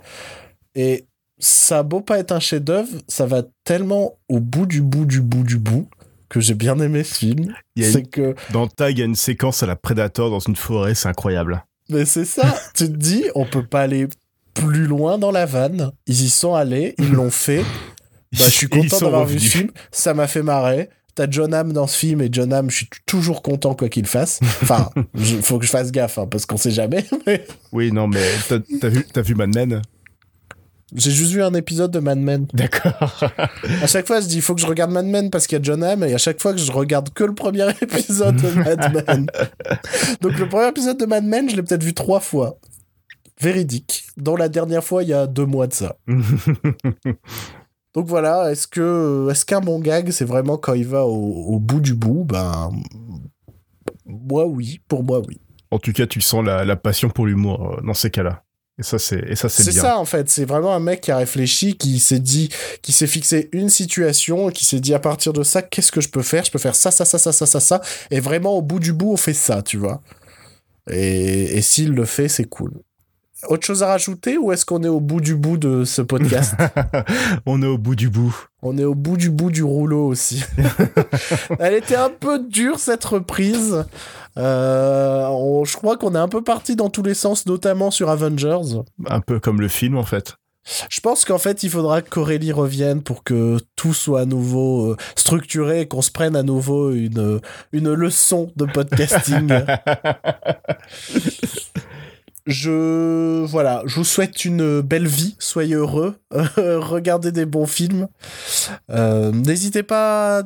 Et 0.76 1.06
ça 1.38 1.78
a 1.78 1.82
beau 1.82 2.00
pas 2.00 2.18
être 2.18 2.32
un 2.32 2.40
chef-d'œuvre, 2.40 2.88
ça 3.08 3.26
va 3.26 3.42
tellement 3.64 4.14
au 4.28 4.40
bout 4.40 4.66
du 4.66 4.82
bout 4.82 5.04
du 5.04 5.20
bout 5.20 5.42
du 5.42 5.58
bout 5.58 5.88
que 6.28 6.40
j'ai 6.40 6.54
bien 6.54 6.78
aimé 6.80 7.04
ce 7.04 7.14
film. 7.14 7.54
C'est 7.78 8.08
que, 8.10 8.34
Dans 8.52 8.66
Tag, 8.66 8.96
il 8.96 9.00
y 9.00 9.02
a 9.02 9.06
une 9.06 9.14
séquence 9.14 9.62
à 9.62 9.66
la 9.66 9.76
Predator 9.76 10.30
dans 10.30 10.40
une 10.40 10.56
forêt, 10.56 10.94
c'est 10.94 11.08
incroyable. 11.08 11.64
mais 11.88 12.04
c'est 12.04 12.24
ça, 12.24 12.54
tu 12.74 12.84
te 12.86 12.96
dis, 12.96 13.24
on 13.34 13.44
peut 13.44 13.64
pas 13.64 13.82
aller 13.82 14.08
plus 14.54 14.86
loin 14.86 15.18
dans 15.18 15.30
la 15.30 15.46
vanne. 15.46 15.90
Ils 16.06 16.22
y 16.22 16.30
sont 16.30 16.54
allés, 16.54 16.94
ils 16.98 17.12
l'ont 17.12 17.30
fait. 17.30 17.62
Bah, 18.32 18.44
je 18.46 18.50
suis 18.50 18.68
content 18.70 18.98
d'avoir 19.00 19.26
vu 19.26 19.38
ce 19.38 19.48
film. 19.50 19.70
Ça 19.90 20.14
m'a 20.14 20.26
fait 20.26 20.42
marrer. 20.42 20.88
T'as 21.14 21.26
John 21.30 21.54
Hamm 21.54 21.72
dans 21.72 21.86
ce 21.86 21.96
film 21.96 22.20
et 22.20 22.28
John 22.30 22.52
Hamm, 22.52 22.70
je 22.70 22.76
suis 22.76 22.88
toujours 23.06 23.40
content 23.42 23.74
quoi 23.74 23.88
qu'il 23.88 24.06
fasse. 24.06 24.38
Enfin, 24.62 24.90
il 25.14 25.40
faut 25.42 25.58
que 25.58 25.64
je 25.64 25.70
fasse 25.70 25.90
gaffe 25.90 26.18
hein, 26.18 26.26
parce 26.30 26.44
qu'on 26.44 26.58
sait 26.58 26.70
jamais. 26.70 27.04
mais- 27.26 27.46
Oui, 27.72 27.90
non, 27.92 28.06
mais 28.06 28.20
t'as 28.48 28.58
t'as 28.80 28.88
vu, 28.88 29.06
t'as 29.10 29.22
vu 29.22 29.34
Mad 29.34 29.54
Men? 29.54 29.80
J'ai 30.94 31.10
juste 31.10 31.32
vu 31.32 31.42
un 31.42 31.52
épisode 31.54 31.90
de 31.90 31.98
Mad 31.98 32.18
Men. 32.18 32.46
D'accord. 32.54 33.24
À 33.82 33.86
chaque 33.86 34.06
fois, 34.06 34.20
je 34.20 34.26
dis, 34.26 34.36
il 34.36 34.42
faut 34.42 34.54
que 34.54 34.60
je 34.60 34.66
regarde 34.66 34.92
Mad 34.92 35.06
Men 35.06 35.30
parce 35.30 35.46
qu'il 35.46 35.58
y 35.58 35.60
a 35.60 35.62
John 35.62 35.82
Hamm, 35.82 36.04
et 36.04 36.14
à 36.14 36.18
chaque 36.18 36.40
fois 36.40 36.52
que 36.52 36.58
je 36.58 36.70
regarde 36.70 37.12
que 37.12 37.24
le 37.24 37.34
premier 37.34 37.66
épisode 37.80 38.36
de 38.36 38.48
Mad 38.50 39.04
Men. 39.08 39.26
Donc, 40.20 40.38
le 40.38 40.48
premier 40.48 40.68
épisode 40.68 40.98
de 40.98 41.06
Mad 41.06 41.24
Men, 41.24 41.50
je 41.50 41.56
l'ai 41.56 41.62
peut-être 41.62 41.82
vu 41.82 41.92
trois 41.94 42.20
fois. 42.20 42.58
Véridique. 43.40 44.06
Dont 44.16 44.36
la 44.36 44.48
dernière 44.48 44.84
fois, 44.84 45.02
il 45.02 45.08
y 45.08 45.12
a 45.12 45.26
deux 45.26 45.44
mois 45.44 45.66
de 45.66 45.74
ça. 45.74 45.96
Donc 47.94 48.06
voilà, 48.08 48.52
est-ce 48.52 48.66
que 48.66 49.28
est-ce 49.30 49.46
qu'un 49.46 49.60
bon 49.60 49.80
gag, 49.80 50.10
c'est 50.10 50.26
vraiment 50.26 50.58
quand 50.58 50.74
il 50.74 50.86
va 50.86 51.06
au, 51.06 51.54
au 51.54 51.58
bout 51.58 51.80
du 51.80 51.94
bout? 51.94 52.24
Ben, 52.24 52.70
moi 54.04 54.46
oui, 54.46 54.80
pour 54.86 55.02
moi 55.02 55.22
oui. 55.26 55.40
En 55.70 55.78
tout 55.78 55.92
cas, 55.92 56.06
tu 56.06 56.20
sens 56.20 56.44
la, 56.44 56.64
la 56.64 56.76
passion 56.76 57.08
pour 57.08 57.26
l'humour 57.26 57.78
euh, 57.78 57.80
dans 57.82 57.94
ces 57.94 58.10
cas-là. 58.10 58.44
Et 58.78 58.82
ça, 58.82 58.98
c'est 58.98 59.24
et 59.26 59.36
ça, 59.36 59.48
c'est 59.48 59.62
C'est 59.62 59.70
bien. 59.70 59.82
ça 59.82 59.98
en 59.98 60.04
fait, 60.04 60.28
c'est 60.28 60.44
vraiment 60.44 60.74
un 60.74 60.80
mec 60.80 61.00
qui 61.00 61.10
a 61.10 61.16
réfléchi, 61.16 61.76
qui 61.76 61.98
s'est 61.98 62.18
dit, 62.18 62.50
qui 62.82 62.92
s'est 62.92 63.06
fixé 63.06 63.48
une 63.52 63.70
situation, 63.70 64.50
qui 64.50 64.66
s'est 64.66 64.80
dit 64.80 64.92
à 64.92 64.98
partir 64.98 65.32
de 65.32 65.42
ça, 65.42 65.62
qu'est-ce 65.62 65.90
que 65.90 66.02
je 66.02 66.10
peux 66.10 66.22
faire? 66.22 66.44
Je 66.44 66.50
peux 66.50 66.58
faire 66.58 66.74
ça, 66.74 66.90
ça, 66.90 67.06
ça, 67.06 67.16
ça, 67.18 67.32
ça, 67.32 67.46
ça, 67.46 67.60
ça, 67.60 67.80
et 68.10 68.20
vraiment 68.20 68.52
au 68.54 68.60
bout 68.62 68.78
du 68.78 68.92
bout, 68.92 69.12
on 69.12 69.16
fait 69.16 69.32
ça, 69.32 69.62
tu 69.62 69.78
vois. 69.78 70.02
Et, 70.90 71.56
et 71.56 71.62
s'il 71.62 71.92
le 71.92 72.04
fait, 72.04 72.28
c'est 72.28 72.44
cool. 72.44 72.72
Autre 73.48 73.66
chose 73.66 73.82
à 73.82 73.88
rajouter 73.88 74.38
ou 74.38 74.50
est-ce 74.52 74.64
qu'on 74.64 74.82
est 74.82 74.88
au 74.88 74.98
bout 75.00 75.20
du 75.20 75.34
bout 75.36 75.56
de 75.58 75.84
ce 75.84 76.00
podcast? 76.02 76.54
On 77.46 77.62
est 77.62 77.66
au 77.66 77.76
bout 77.76 77.94
du 77.94 78.08
bout. 78.08 78.34
On 78.62 78.76
est 78.78 78.84
au 78.84 78.94
bout 78.94 79.18
du 79.18 79.30
bout 79.30 79.50
du 79.50 79.62
rouleau 79.62 80.06
aussi. 80.06 80.42
Elle 81.60 81.74
était 81.74 81.96
un 81.96 82.08
peu 82.08 82.38
dure 82.40 82.78
cette 82.80 83.04
reprise. 83.04 83.84
Euh, 84.38 85.26
on- 85.28 85.64
je 85.64 85.76
crois 85.76 85.96
qu'on 85.96 86.14
est 86.14 86.18
un 86.18 86.28
peu 86.28 86.42
parti 86.42 86.76
dans 86.76 86.90
tous 86.90 87.02
les 87.02 87.14
sens, 87.14 87.46
notamment 87.46 87.90
sur 87.90 88.10
Avengers. 88.10 88.80
Un 89.08 89.20
peu 89.20 89.40
comme 89.40 89.60
le 89.60 89.68
film, 89.68 89.96
en 89.96 90.04
fait. 90.04 90.34
Je 90.90 90.98
pense 91.00 91.24
qu'en 91.24 91.38
fait, 91.38 91.62
il 91.62 91.70
faudra 91.70 92.02
qu'Aurélie 92.02 92.50
revienne 92.50 93.00
pour 93.00 93.22
que 93.22 93.58
tout 93.76 93.94
soit 93.94 94.22
à 94.22 94.24
nouveau 94.24 94.90
euh, 94.92 94.96
structuré 95.14 95.82
et 95.82 95.86
qu'on 95.88 96.02
se 96.02 96.10
prenne 96.10 96.34
à 96.34 96.42
nouveau 96.42 96.90
une, 96.90 97.40
une 97.72 97.92
leçon 97.92 98.50
de 98.56 98.64
podcasting. 98.64 99.52
je 102.47 103.44
voilà, 103.44 103.82
je 103.86 103.97
vous 103.97 104.05
souhaite 104.05 104.44
une 104.44 104.81
belle 104.81 105.06
vie, 105.06 105.36
soyez 105.39 105.74
heureux, 105.74 106.16
regardez 106.56 107.32
des 107.32 107.47
bons 107.47 107.66
films. 107.66 108.09
Euh, 108.90 109.32
N'hésitez 109.32 109.82
pas 109.82 110.39
à 110.39 110.43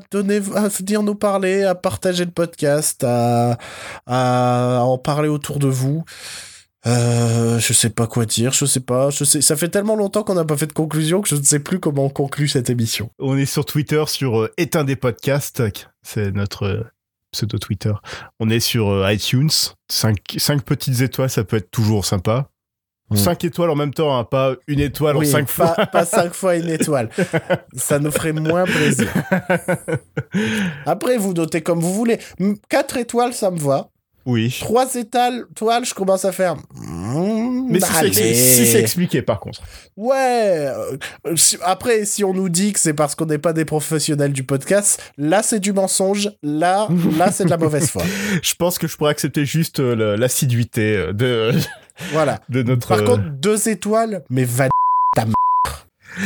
à 0.54 0.68
venir 0.68 1.02
nous 1.02 1.14
parler, 1.14 1.64
à 1.64 1.74
partager 1.74 2.24
le 2.24 2.30
podcast, 2.30 3.04
à, 3.04 3.58
en 4.06 4.98
parler 4.98 5.28
autour 5.28 5.58
de 5.58 5.68
vous. 5.68 6.04
Euh, 6.86 7.58
je 7.58 7.72
sais 7.74 7.90
pas 7.90 8.06
quoi 8.06 8.24
dire, 8.24 8.52
je 8.52 8.64
sais 8.64 8.80
pas, 8.80 9.10
ça 9.10 9.56
fait 9.56 9.68
tellement 9.68 9.96
longtemps 9.96 10.22
qu'on 10.22 10.34
n'a 10.34 10.46
pas 10.46 10.56
fait 10.56 10.66
de 10.66 10.72
conclusion 10.72 11.20
que 11.20 11.28
je 11.28 11.36
ne 11.36 11.42
sais 11.42 11.60
plus 11.60 11.78
comment 11.78 12.06
on 12.06 12.08
conclut 12.08 12.48
cette 12.48 12.70
émission. 12.70 13.10
On 13.18 13.36
est 13.36 13.44
sur 13.44 13.66
Twitter 13.66 14.02
sur 14.06 14.40
euh, 14.40 14.52
Éteint 14.56 14.84
des 14.84 14.96
podcasts. 14.96 15.62
C'est 16.02 16.32
notre 16.34 16.62
euh, 16.62 16.82
pseudo 17.32 17.58
Twitter. 17.58 17.92
On 18.38 18.50
est 18.50 18.60
sur 18.60 18.88
euh, 18.90 19.12
iTunes. 19.12 19.50
Cinq, 19.88 20.18
cinq 20.36 20.62
petites 20.62 21.00
étoiles, 21.00 21.30
ça 21.30 21.44
peut 21.44 21.56
être 21.56 21.70
toujours 21.70 22.04
sympa. 22.04 22.50
Mm. 23.10 23.16
Cinq 23.16 23.44
étoiles 23.44 23.70
en 23.70 23.76
même 23.76 23.92
temps, 23.92 24.16
hein, 24.16 24.24
pas 24.24 24.54
une 24.68 24.80
étoile 24.80 25.16
en 25.16 25.20
Oui, 25.20 25.26
cinq 25.26 25.48
fois. 25.48 25.74
pas, 25.74 25.86
pas 25.86 26.04
cinq 26.04 26.32
fois 26.32 26.56
une 26.56 26.68
étoile. 26.68 27.10
Ça 27.74 27.98
nous 27.98 28.10
ferait 28.12 28.32
moins 28.32 28.64
plaisir. 28.64 29.08
Après, 30.86 31.16
vous 31.16 31.32
notez 31.32 31.60
comme 31.60 31.80
vous 31.80 31.92
voulez. 31.92 32.18
Quatre 32.68 32.96
étoiles, 32.96 33.34
ça 33.34 33.50
me 33.50 33.58
va. 33.58 33.90
Oui. 34.30 34.56
Trois 34.60 34.94
étoiles, 34.94 35.44
toiles, 35.56 35.84
je 35.84 35.92
commence 35.92 36.24
à 36.24 36.30
faire. 36.30 36.54
mm, 36.74 37.66
Mais 37.68 37.80
si 37.80 38.14
c'est, 38.14 38.34
si 38.64 38.76
expliqué, 38.76 39.22
par 39.22 39.40
contre. 39.40 39.60
Ouais. 39.96 40.68
euh, 41.26 41.34
Après, 41.64 42.04
si 42.04 42.22
on 42.22 42.32
nous 42.32 42.48
dit 42.48 42.72
que 42.72 42.78
c'est 42.78 42.94
parce 42.94 43.14
qu'on 43.16 43.26
n'est 43.26 43.38
pas 43.38 43.52
des 43.52 43.64
professionnels 43.64 44.32
du 44.32 44.44
podcast, 44.44 45.02
là 45.18 45.42
c'est 45.42 45.58
du 45.60 45.72
mensonge. 45.72 46.30
Là, 46.44 46.88
là 47.18 47.32
c'est 47.32 47.44
de 47.44 47.50
la 47.50 47.58
mauvaise 47.58 47.90
foi. 47.90 48.02
Je 48.42 48.54
pense 48.54 48.78
que 48.78 48.86
je 48.86 48.96
pourrais 48.96 49.10
accepter 49.10 49.44
juste 49.44 49.80
euh, 49.80 50.16
l'assiduité 50.16 50.96
euh, 50.96 51.12
de, 51.12 51.50
Voilà. 52.12 52.38
de 52.48 52.62
notre. 52.62 52.88
Par 52.88 53.04
contre, 53.04 53.30
deux 53.30 53.68
étoiles, 53.68 54.22
mais 54.30 54.44
va. 54.44 54.68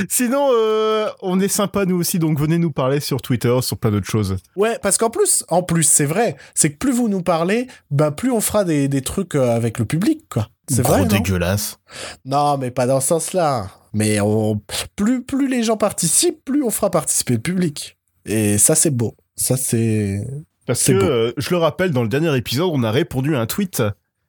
Sinon, 0.09 0.49
euh, 0.53 1.09
on 1.23 1.41
est 1.41 1.49
sympa 1.49 1.85
nous 1.85 1.97
aussi, 1.97 2.19
donc 2.19 2.39
venez 2.39 2.59
nous 2.59 2.71
parler 2.71 3.01
sur 3.01 3.21
Twitter, 3.21 3.55
sur 3.61 3.79
plein 3.79 3.91
d'autres 3.91 4.11
choses. 4.11 4.37
Ouais, 4.57 4.79
parce 4.83 4.97
qu'en 4.97 5.11
plus, 5.11 5.45
en 5.49 5.63
plus, 5.63 5.83
c'est 5.83 6.07
vrai, 6.07 6.37
c'est 6.55 6.71
que 6.71 6.79
plus 6.79 6.93
vous 6.93 7.09
nous 7.09 7.23
parlez, 7.23 7.67
bah 7.91 8.11
plus 8.11 8.31
on 8.31 8.41
fera 8.41 8.65
des, 8.65 8.89
des 8.89 9.03
trucs 9.03 9.35
euh, 9.35 9.55
avec 9.55 9.79
le 9.79 9.85
public, 9.85 10.25
quoi. 10.31 10.49
C'est 10.69 10.83
vrai, 10.83 11.01
non 11.01 11.07
dégueulasse. 11.07 11.79
Non, 12.25 12.57
mais 12.57 12.71
pas 12.71 12.87
dans 12.87 13.01
ce 13.01 13.09
sens-là. 13.09 13.69
Mais 13.93 14.21
on... 14.21 14.61
plus, 14.97 15.23
plus 15.23 15.47
les 15.47 15.63
gens 15.63 15.77
participent, 15.77 16.43
plus 16.45 16.63
on 16.63 16.71
fera 16.71 16.91
participer 16.91 17.35
le 17.35 17.41
public. 17.41 17.99
Et 18.25 18.57
ça, 18.59 18.75
c'est 18.75 18.91
beau. 18.91 19.15
Ça, 19.37 19.57
c'est... 19.57 20.27
Parce 20.67 20.85
que, 20.85 20.93
euh, 20.93 21.33
je 21.37 21.51
le 21.51 21.59
rappelle, 21.59 21.91
dans 21.91 22.03
le 22.03 22.09
dernier 22.09 22.35
épisode, 22.37 22.71
on 22.73 22.83
a 22.83 22.91
répondu 22.91 23.37
à 23.37 23.41
un 23.41 23.47
tweet. 23.47 23.83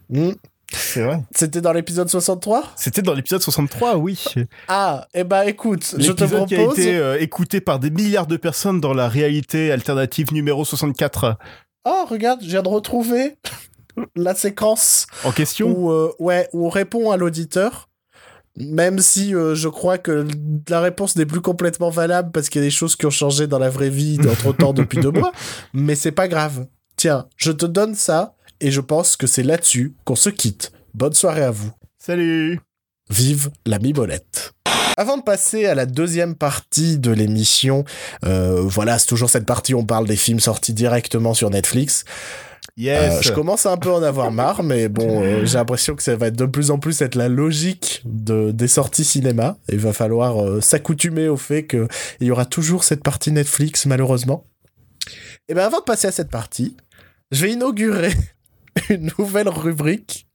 Hmm. 0.10 0.32
C'est 0.76 1.02
vrai. 1.04 1.22
C'était 1.32 1.62
dans 1.62 1.72
l'épisode 1.72 2.10
63 2.10 2.74
C'était 2.76 3.02
dans 3.02 3.14
l'épisode 3.14 3.42
63, 3.42 3.98
oui. 3.98 4.24
Ah, 4.68 5.08
eh 5.14 5.24
ben 5.24 5.44
écoute, 5.44 5.96
je 5.98 6.12
te 6.12 6.46
qui 6.46 6.56
a 6.56 6.64
été 6.64 6.96
euh, 6.98 7.20
écouté 7.20 7.62
par 7.62 7.80
des 7.80 7.90
milliards 7.90 8.28
de 8.28 8.38
personnes 8.38 8.82
dans 8.82 8.94
la 8.94 9.08
réalité 9.08 9.72
alternative 9.72 10.34
numéro 10.34 10.66
64 10.66 11.38
Oh, 11.86 12.06
regarde, 12.10 12.42
je 12.44 12.50
viens 12.50 12.64
de 12.64 12.68
retrouver 12.68 13.38
la 14.16 14.36
séquence 14.36 15.08
en 15.24 15.32
question? 15.32 15.68
où, 15.70 15.92
euh, 15.92 16.12
ouais, 16.20 16.50
où 16.54 16.66
on 16.66 16.70
répond 16.70 17.12
à 17.12 17.18
l'auditeur. 17.18 17.90
Même 18.58 19.00
si 19.00 19.36
euh, 19.36 19.54
je 19.54 19.68
crois 19.68 19.98
que 19.98 20.26
la 20.70 20.80
réponse 20.80 21.18
n'est 21.18 21.26
plus 21.26 21.42
complètement 21.42 21.90
valable 21.90 22.32
parce 22.32 22.48
qu'il 22.48 22.62
y 22.62 22.64
a 22.64 22.68
des 22.68 22.72
choses 22.72 22.96
qui 22.96 23.06
ont 23.06 23.12
changé 23.12 23.48
dans 23.48 23.60
la 23.60 23.70
vraie 23.70 23.90
vie 23.90 24.18
entre 24.30 24.54
temps 24.54 24.72
depuis 24.72 25.00
deux 25.00 25.12
mois, 25.20 25.34
mais 25.74 25.96
c'est 25.96 26.14
pas 26.14 26.30
grave. 26.30 26.66
Tiens, 26.96 27.28
je 27.36 27.52
te 27.52 27.66
donne 27.66 27.96
ça 27.96 28.35
et 28.62 28.72
je 28.72 28.82
pense 28.82 29.18
que 29.18 29.28
c'est 29.28 29.44
là-dessus 29.44 29.96
qu'on 30.06 30.16
se 30.16 30.30
quitte. 30.30 30.72
Bonne 30.94 31.14
soirée 31.14 31.44
à 31.44 31.52
vous. 31.52 31.72
Salut 31.98 32.60
Vive 33.10 33.52
la 33.66 33.80
mimolette. 33.80 34.54
Avant 34.98 35.18
de 35.18 35.24
passer 35.24 35.66
à 35.66 35.76
la 35.76 35.86
deuxième 35.86 36.36
partie 36.36 36.98
de 36.98 37.12
l'émission, 37.12 37.84
euh, 38.26 38.62
voilà, 38.62 38.98
c'est 38.98 39.08
toujours 39.08 39.30
cette 39.30 39.46
partie 39.46 39.74
où 39.74 39.80
on 39.80 39.86
parle 39.86 40.08
des 40.08 40.16
films 40.16 40.40
sortis 40.40 40.74
directement 40.74 41.34
sur 41.34 41.50
Netflix. 41.50 42.06
Euh, 42.78 42.82
Yes 42.82 43.22
je 43.22 43.32
commence 43.32 43.66
un 43.66 43.78
peu 43.78 43.90
à 43.90 43.94
en 43.94 44.04
avoir 44.04 44.32
marre, 44.32 44.64
mais 44.64 44.90
bon, 44.90 45.24
euh, 45.24 45.46
j'ai 45.46 45.58
l'impression 45.58 45.96
que 45.96 46.04
ça 46.04 46.16
va 46.16 46.28
être 46.28 46.36
de 46.36 46.46
plus 46.46 46.72
en 46.72 46.80
plus 46.80 47.02
être 47.02 47.16
la 47.16 47.30
logique 47.30 48.02
de, 48.06 48.52
des 48.52 48.68
sorties 48.68 49.06
cinéma. 49.06 49.58
Il 49.70 49.80
va 49.80 49.94
falloir 49.94 50.44
euh, 50.44 50.62
s'accoutumer 50.62 51.30
au 51.30 51.38
fait 51.38 51.66
qu'il 51.66 51.88
y 52.22 52.32
aura 52.32 52.46
toujours 52.46 52.84
cette 52.84 53.04
partie 53.04 53.32
Netflix, 53.32 53.86
malheureusement. 53.86 54.46
Et 55.48 55.54
bien, 55.54 55.66
avant 55.66 55.80
de 55.80 55.84
passer 55.84 56.08
à 56.08 56.12
cette 56.12 56.30
partie, 56.30 56.76
je 57.32 57.46
vais 57.46 57.54
inaugurer 57.54 58.14
une 58.90 59.12
nouvelle 59.18 59.50
rubrique 59.50 60.28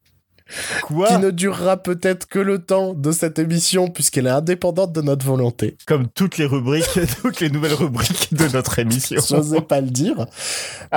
Quoi 0.83 1.09
qui 1.09 1.19
ne 1.19 1.31
durera 1.31 1.77
peut-être 1.77 2.27
que 2.27 2.39
le 2.39 2.59
temps 2.59 2.93
de 2.95 3.13
cette 3.13 3.39
émission 3.39 3.89
puisqu'elle 3.89 4.27
est 4.27 4.31
indépendante 4.31 4.93
de 4.93 5.01
notre 5.01 5.25
volonté. 5.25 5.77
Comme 5.87 6.09
toutes 6.09 6.39
les 6.39 6.47
rubriques, 6.47 6.99
toutes 7.23 7.41
les 7.41 7.51
nouvelles 7.51 7.75
rubriques 7.75 8.35
de 8.35 8.49
notre 8.49 8.79
émission. 8.79 9.21
J'osais 9.29 9.61
pas 9.61 9.81
le 9.81 9.91
dire. 9.91 10.27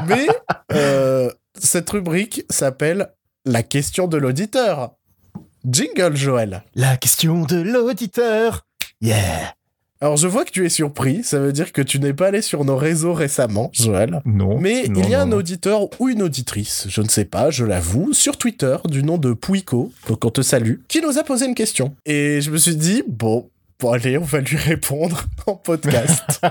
Mais 0.07 0.27
euh, 0.71 1.29
cette 1.59 1.89
rubrique 1.89 2.45
s'appelle 2.49 3.13
La 3.45 3.63
question 3.63 4.07
de 4.07 4.17
l'auditeur. 4.17 4.95
Jingle, 5.65 6.15
Joël. 6.15 6.63
La 6.75 6.97
question 6.97 7.43
de 7.43 7.57
l'auditeur. 7.57 8.65
Yeah 9.01 9.53
Alors, 10.03 10.17
je 10.17 10.27
vois 10.27 10.43
que 10.43 10.51
tu 10.51 10.65
es 10.65 10.69
surpris. 10.69 11.23
Ça 11.23 11.39
veut 11.39 11.53
dire 11.53 11.71
que 11.71 11.81
tu 11.81 11.97
n'es 11.97 12.11
pas 12.11 12.27
allé 12.27 12.41
sur 12.41 12.65
nos 12.65 12.75
réseaux 12.75 13.13
récemment, 13.13 13.71
Joël. 13.71 14.21
Non. 14.25 14.59
Mais 14.59 14.89
non, 14.89 14.99
il 15.01 15.09
y 15.09 15.15
a 15.15 15.19
non, 15.19 15.23
un 15.23 15.25
non. 15.27 15.37
auditeur 15.37 15.87
ou 16.01 16.09
une 16.09 16.21
auditrice, 16.23 16.87
je 16.89 17.01
ne 17.01 17.07
sais 17.07 17.23
pas, 17.23 17.51
je 17.51 17.63
l'avoue, 17.63 18.11
sur 18.11 18.35
Twitter, 18.35 18.75
du 18.83 19.01
nom 19.01 19.17
de 19.17 19.31
Pouico, 19.31 19.93
donc 20.09 20.25
on 20.25 20.29
te 20.29 20.41
salue, 20.41 20.79
qui 20.89 20.99
nous 20.99 21.17
a 21.19 21.23
posé 21.23 21.45
une 21.45 21.55
question. 21.55 21.95
Et 22.05 22.41
je 22.41 22.51
me 22.51 22.57
suis 22.57 22.75
dit, 22.75 23.01
bon, 23.07 23.49
bon 23.79 23.91
allez, 23.93 24.17
on 24.17 24.25
va 24.25 24.41
lui 24.41 24.57
répondre 24.57 25.23
en 25.47 25.55
podcast. 25.55 26.41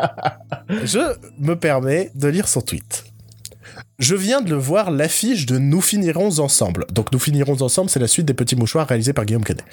je 0.68 1.16
me 1.40 1.54
permets 1.54 2.12
de 2.14 2.28
lire 2.28 2.46
son 2.46 2.60
tweet. 2.60 3.02
Je 4.02 4.16
viens 4.16 4.40
de 4.40 4.50
le 4.50 4.56
voir 4.56 4.90
l'affiche 4.90 5.46
de 5.46 5.58
Nous 5.58 5.80
finirons 5.80 6.40
ensemble. 6.40 6.86
Donc 6.92 7.12
Nous 7.12 7.20
finirons 7.20 7.62
ensemble, 7.62 7.88
c'est 7.88 8.00
la 8.00 8.08
suite 8.08 8.26
des 8.26 8.34
petits 8.34 8.56
mouchoirs 8.56 8.88
réalisés 8.88 9.12
par 9.12 9.24
Guillaume 9.24 9.44
Canet. 9.44 9.64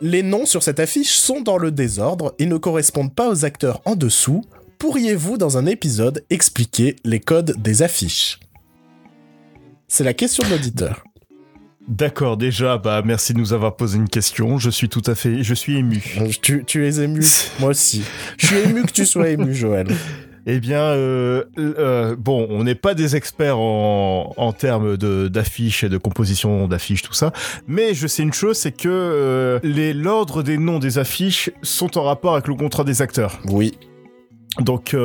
Les 0.00 0.22
noms 0.22 0.46
sur 0.46 0.62
cette 0.62 0.78
affiche 0.78 1.10
sont 1.10 1.40
dans 1.40 1.58
le 1.58 1.72
désordre 1.72 2.36
et 2.38 2.46
ne 2.46 2.56
correspondent 2.56 3.12
pas 3.12 3.28
aux 3.28 3.44
acteurs 3.44 3.82
en 3.84 3.96
dessous. 3.96 4.44
Pourriez-vous, 4.78 5.38
dans 5.38 5.58
un 5.58 5.66
épisode, 5.66 6.24
expliquer 6.30 6.94
les 7.04 7.18
codes 7.18 7.60
des 7.60 7.82
affiches? 7.82 8.38
C'est 9.88 10.04
la 10.04 10.14
question 10.14 10.44
de 10.44 10.50
l'auditeur. 10.50 11.02
D'accord, 11.88 12.36
déjà, 12.36 12.78
bah 12.78 13.02
merci 13.04 13.32
de 13.32 13.38
nous 13.38 13.54
avoir 13.54 13.74
posé 13.74 13.98
une 13.98 14.08
question. 14.08 14.58
Je 14.58 14.70
suis 14.70 14.88
tout 14.88 15.02
à 15.06 15.16
fait, 15.16 15.42
je 15.42 15.54
suis 15.54 15.78
ému. 15.78 16.00
Tu, 16.42 16.62
tu 16.64 16.86
es 16.86 17.02
ému 17.02 17.24
Moi 17.58 17.70
aussi. 17.70 18.04
Je 18.36 18.46
suis 18.46 18.56
ému 18.58 18.84
que 18.84 18.92
tu 18.92 19.04
sois 19.04 19.30
ému, 19.30 19.52
Joël. 19.52 19.88
Eh 20.50 20.60
bien, 20.60 20.80
euh, 20.80 21.44
euh, 21.58 22.16
bon, 22.18 22.46
on 22.48 22.64
n'est 22.64 22.74
pas 22.74 22.94
des 22.94 23.16
experts 23.16 23.58
en, 23.58 24.32
en 24.34 24.52
termes 24.54 24.96
d'affiches 24.96 25.84
et 25.84 25.90
de 25.90 25.98
composition 25.98 26.66
d'affiches, 26.66 27.02
tout 27.02 27.12
ça, 27.12 27.34
mais 27.66 27.92
je 27.92 28.06
sais 28.06 28.22
une 28.22 28.32
chose, 28.32 28.56
c'est 28.56 28.72
que 28.72 28.88
euh, 28.88 29.60
les 29.62 29.92
l'ordre 29.92 30.42
des 30.42 30.56
noms 30.56 30.78
des 30.78 30.96
affiches 30.96 31.50
sont 31.60 31.98
en 31.98 32.02
rapport 32.02 32.32
avec 32.32 32.48
le 32.48 32.54
contrat 32.54 32.82
des 32.82 33.02
acteurs. 33.02 33.38
Oui. 33.50 33.76
Donc, 34.58 34.96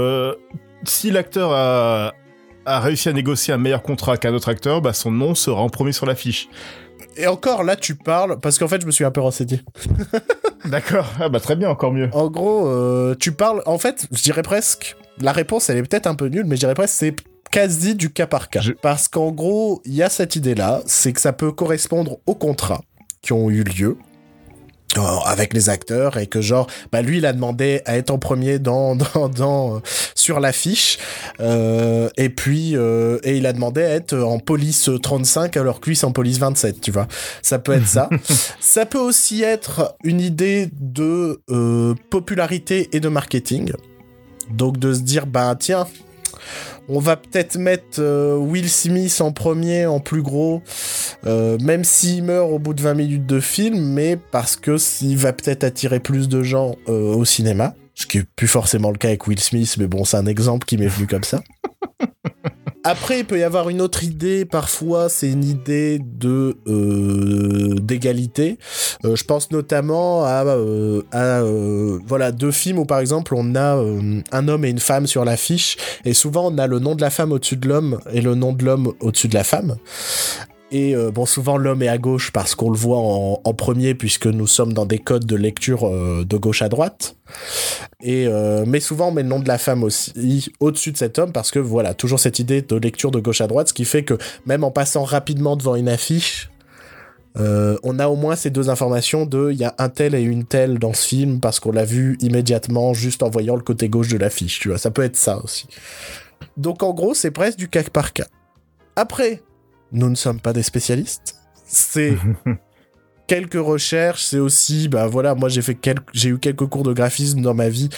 si 0.86 1.12
l'acteur 1.12 1.52
a, 1.52 2.14
a 2.66 2.80
réussi 2.80 3.10
à 3.10 3.14
négocier 3.14 3.54
un 3.54 3.58
meilleur 3.58 3.84
contrat 3.84 4.16
qu'un 4.16 4.34
autre 4.34 4.48
acteur, 4.48 4.82
bah, 4.82 4.94
son 4.94 5.12
nom 5.12 5.36
sera 5.36 5.62
en 5.62 5.68
premier 5.68 5.92
sur 5.92 6.06
l'affiche. 6.06 6.48
Et 7.18 7.28
encore 7.28 7.64
là, 7.64 7.76
tu 7.76 7.96
parles 7.96 8.40
parce 8.40 8.58
qu'en 8.58 8.70
fait, 8.70 8.82
je 8.82 8.86
me 8.86 8.92
suis 8.92 9.04
un 9.04 9.12
peu 9.12 9.20
renseigné. 9.20 9.62
D'accord. 10.66 11.08
Ah 11.20 11.28
bah 11.28 11.42
très 11.42 11.58
bien, 11.58 11.70
encore 11.70 11.92
mieux. 11.92 12.10
En 12.14 12.30
gros, 12.30 12.68
euh, 12.68 13.16
tu 13.20 13.34
parles. 13.34 13.62
En 13.66 13.78
fait, 13.78 14.08
je 14.12 14.24
dirais 14.24 14.42
presque. 14.42 14.96
La 15.22 15.32
réponse, 15.32 15.70
elle 15.70 15.78
est 15.78 15.84
peut-être 15.84 16.08
un 16.08 16.16
peu 16.16 16.28
nulle, 16.28 16.46
mais 16.46 16.56
je 16.56 16.62
dirais 16.62 16.74
presque 16.74 16.96
c'est 16.98 17.16
quasi 17.52 17.96
du 17.96 18.12
cas 18.12 18.28
par 18.28 18.50
cas. 18.50 18.62
Je- 18.62 18.72
Parce 18.74 19.08
qu'en 19.08 19.32
gros, 19.32 19.82
il 19.86 19.94
y 19.94 20.02
a 20.04 20.10
cette 20.10 20.36
idée-là, 20.36 20.82
c'est 20.86 21.14
que 21.14 21.22
ça 21.22 21.34
peut 21.34 21.52
correspondre 21.52 22.18
aux 22.26 22.36
contrats 22.36 22.82
qui 23.22 23.32
ont 23.34 23.50
eu 23.50 23.64
lieu. 23.64 23.98
euh, 24.96 25.02
avec 25.26 25.56
les 25.56 25.70
acteurs 25.70 26.18
et 26.20 26.28
que 26.28 26.40
genre 26.40 26.68
bah 26.92 27.02
lui 27.02 27.18
il 27.18 27.26
a 27.26 27.34
demandé 27.34 27.82
à 27.86 27.98
être 27.98 28.12
en 28.12 28.20
premier 28.20 28.60
dans 28.60 28.96
dans, 29.16 29.28
dans 29.28 29.78
euh, 29.78 29.80
sur 30.14 30.40
l'affiche 30.40 31.00
euh, 31.40 32.10
et 32.16 32.30
puis 32.30 32.76
euh, 32.78 33.18
et 33.24 33.38
il 33.38 33.48
a 33.48 33.54
demandé 33.54 33.82
à 33.82 33.90
être 33.90 34.16
en 34.16 34.38
police 34.38 34.92
35 35.02 35.58
alors 35.58 35.80
que 35.80 35.90
lui 35.90 35.96
c'est 35.96 36.06
en 36.06 36.12
police 36.12 36.38
27 36.38 36.80
tu 36.80 36.92
vois 36.92 37.08
ça 37.42 37.58
peut 37.58 37.72
être 37.74 37.88
ça 37.88 38.08
ça 38.60 38.86
peut 38.86 39.00
aussi 39.00 39.42
être 39.42 39.96
une 40.04 40.22
idée 40.22 40.70
de 40.80 41.42
popularité 42.12 42.90
et 42.96 43.00
de 43.00 43.08
marketing. 43.10 43.72
Donc 44.50 44.78
de 44.78 44.94
se 44.94 45.02
dire, 45.02 45.26
bah 45.26 45.56
tiens, 45.60 45.88
on 46.90 47.00
va 47.00 47.16
peut-être 47.16 47.58
mettre 47.58 48.00
euh, 48.00 48.36
Will 48.36 48.70
Smith 48.70 49.22
en 49.22 49.32
premier, 49.32 49.86
en 49.86 50.00
plus 50.00 50.22
gros, 50.22 50.62
euh, 51.26 51.58
même 51.60 51.84
s'il 51.84 52.24
meurt 52.24 52.52
au 52.52 52.60
bout 52.60 52.74
de 52.74 52.82
20 52.82 52.94
minutes 52.94 53.26
de 53.26 53.40
film, 53.40 53.80
mais 53.80 54.18
parce 54.18 54.56
que 54.56 54.78
s'il 54.78 55.18
va 55.18 55.34
peut-être 55.34 55.64
attirer 55.64 56.00
plus 56.00 56.28
de 56.28 56.44
gens 56.44 56.76
euh, 56.90 57.14
au 57.14 57.26
cinéma. 57.26 57.74
Ce 57.96 58.08
qui 58.08 58.18
est 58.18 58.28
plus 58.36 58.48
forcément 58.48 58.90
le 58.90 58.98
cas 58.98 59.10
avec 59.10 59.28
Will 59.28 59.40
Smith, 59.40 59.76
mais 59.78 59.86
bon, 59.86 60.04
c'est 60.04 60.18
un 60.18 60.26
exemple 60.26 60.66
qui 60.66 60.78
m'est 60.78 60.88
venu 60.88 61.06
comme 61.06 61.24
ça. 61.24 61.44
Après, 62.86 63.20
il 63.20 63.26
peut 63.26 63.40
y 63.40 63.44
avoir 63.44 63.70
une 63.70 63.82
autre 63.82 64.04
idée. 64.04 64.44
Parfois, 64.44 65.08
c'est 65.08 65.30
une 65.30 65.46
idée 65.46 66.00
de 66.00 66.58
euh, 66.68 67.76
d'égalité. 67.82 68.58
Euh, 69.06 69.16
je 69.16 69.24
pense 69.24 69.52
notamment 69.52 70.26
à, 70.26 70.44
euh, 70.46 71.02
à 71.12 71.42
voilà 72.06 72.32
deux 72.32 72.52
films 72.52 72.80
où 72.80 72.86
par 72.86 73.00
exemple 73.00 73.34
on 73.36 73.56
a 73.56 73.82
un 74.32 74.48
homme 74.48 74.66
et 74.66 74.70
une 74.70 74.80
femme 74.80 75.08
sur 75.08 75.24
l'affiche 75.24 75.78
et 76.06 76.14
souvent 76.14 76.52
on 76.52 76.58
a 76.58 76.68
le 76.68 76.80
nom 76.80 76.96
de 76.96 77.02
la 77.02 77.10
femme 77.10 77.32
au-dessus 77.32 77.58
de 77.58 77.68
l'homme 77.68 78.00
et 78.12 78.22
le 78.22 78.36
nom 78.36 78.54
de 78.54 78.66
l'homme 78.66 78.94
au-dessus 79.00 79.28
de 79.28 79.36
la 79.36 79.44
femme. 79.44 79.78
Et 80.74 80.96
euh, 80.96 81.12
bon, 81.12 81.28
souvent 81.28 81.56
l'homme 81.56 81.84
est 81.84 81.88
à 81.88 82.00
gauche 82.00 82.32
parce 82.32 82.56
qu'on 82.56 82.72
le 82.72 82.78
voit 82.78 82.98
en, 82.98 83.54
premier 83.54 83.94
puisque 83.94 84.26
nous 84.26 84.48
sommes 84.48 84.74
dans 84.74 84.88
des 84.88 84.98
codes 84.98 85.26
de 85.26 85.36
lecture 85.36 85.88
euh, 85.88 86.26
de 86.28 86.36
gauche 86.36 86.64
à 86.64 86.68
droite. 86.68 87.16
Et 88.02 88.26
euh, 88.28 88.64
mais 88.66 88.80
souvent 88.80 89.10
on 89.10 89.12
met 89.12 89.22
le 89.22 89.30
nom 89.30 89.40
de 89.40 89.48
la 89.48 89.60
femme 89.60 89.84
aussi 89.84 90.52
au-dessus 90.60 90.92
de 90.92 90.98
cet 90.98 91.20
homme 91.20 91.32
parce 91.32 91.52
que 91.52 91.60
voilà 91.60 91.94
toujours 91.94 92.20
cette 92.20 92.40
idée 92.40 92.64
de 92.64 92.76
lecture 92.76 93.12
de 93.12 93.20
gauche 93.20 93.40
à 93.42 93.46
droite, 93.46 93.70
ce 93.70 93.74
qui 93.76 93.86
fait 93.86 94.04
que 94.04 94.16
même 94.48 94.64
en 94.64 94.72
passant 94.72 95.04
rapidement 95.04 95.56
devant 95.56 95.76
une 95.76 95.88
affiche, 95.88 96.50
on 97.36 98.00
a 98.00 98.08
au 98.08 98.16
moins 98.16 98.36
ces 98.36 98.50
deux 98.50 98.72
informations 98.72 99.28
de 99.28 99.52
il 99.52 99.60
y 99.60 99.66
a 99.66 99.76
un 99.78 99.90
tel 99.90 100.16
et 100.16 100.22
une 100.22 100.44
telle 100.44 100.80
dans 100.80 100.94
ce 100.94 101.08
film 101.08 101.40
parce 101.40 101.60
qu'on 101.60 101.72
l'a 101.72 101.86
vu 101.86 102.18
immédiatement 102.20 102.96
juste 102.96 103.22
en 103.22 103.30
voyant 103.30 103.56
le 103.56 103.62
côté 103.62 103.90
gauche 103.90 104.08
de 104.08 104.18
l'affiche, 104.18 104.60
tu 104.60 104.70
vois. 104.70 104.80
Ça 104.80 104.90
peut 104.90 105.04
être 105.04 105.18
ça 105.18 105.38
aussi. 105.44 105.68
Donc 106.58 106.82
en 106.82 106.94
gros, 106.94 107.14
c'est 107.14 107.32
presque 107.32 107.60
du 107.60 107.70
cas 107.70 107.84
par 107.84 108.12
cas. 108.12 108.28
Après, 108.96 109.42
nous 109.94 110.10
ne 110.10 110.16
sommes 110.16 110.40
pas 110.40 110.54
des 110.54 110.64
spécialistes. 110.64 111.36
C'est 111.66 112.18
quelques 113.28 113.54
recherches, 113.54 114.26
c'est 114.26 114.40
aussi 114.40 114.90
bah 114.90 115.08
voilà, 115.08 115.36
moi 115.36 115.50
j'ai 115.50 115.62
fait 115.62 115.76
quelques 115.76 116.04
j'ai 116.14 116.30
eu 116.30 116.40
quelques 116.40 116.68
cours 116.68 116.84
de 116.84 116.94
graphisme 116.94 117.42
dans 117.42 117.54
ma 117.54 117.70
vie 117.70 117.90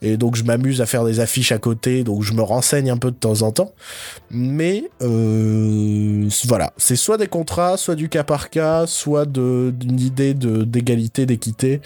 et 0.00 0.16
donc 0.16 0.36
je 0.36 0.44
m'amuse 0.44 0.80
à 0.80 0.86
faire 0.86 1.04
des 1.04 1.20
affiches 1.20 1.52
à 1.52 1.58
côté, 1.58 2.04
donc 2.04 2.22
je 2.22 2.32
me 2.32 2.42
renseigne 2.42 2.90
un 2.90 2.96
peu 2.96 3.10
de 3.10 3.16
temps 3.16 3.42
en 3.42 3.52
temps. 3.52 3.72
Mais 4.30 4.84
euh, 5.02 6.28
voilà, 6.46 6.72
c'est 6.76 6.96
soit 6.96 7.16
des 7.16 7.28
contrats, 7.28 7.76
soit 7.76 7.94
du 7.94 8.08
cas 8.08 8.24
par 8.24 8.50
cas, 8.50 8.86
soit 8.86 9.26
d'une 9.26 10.00
idée 10.00 10.34
de 10.34 10.64
d'égalité, 10.64 11.26
d'équité, 11.26 11.80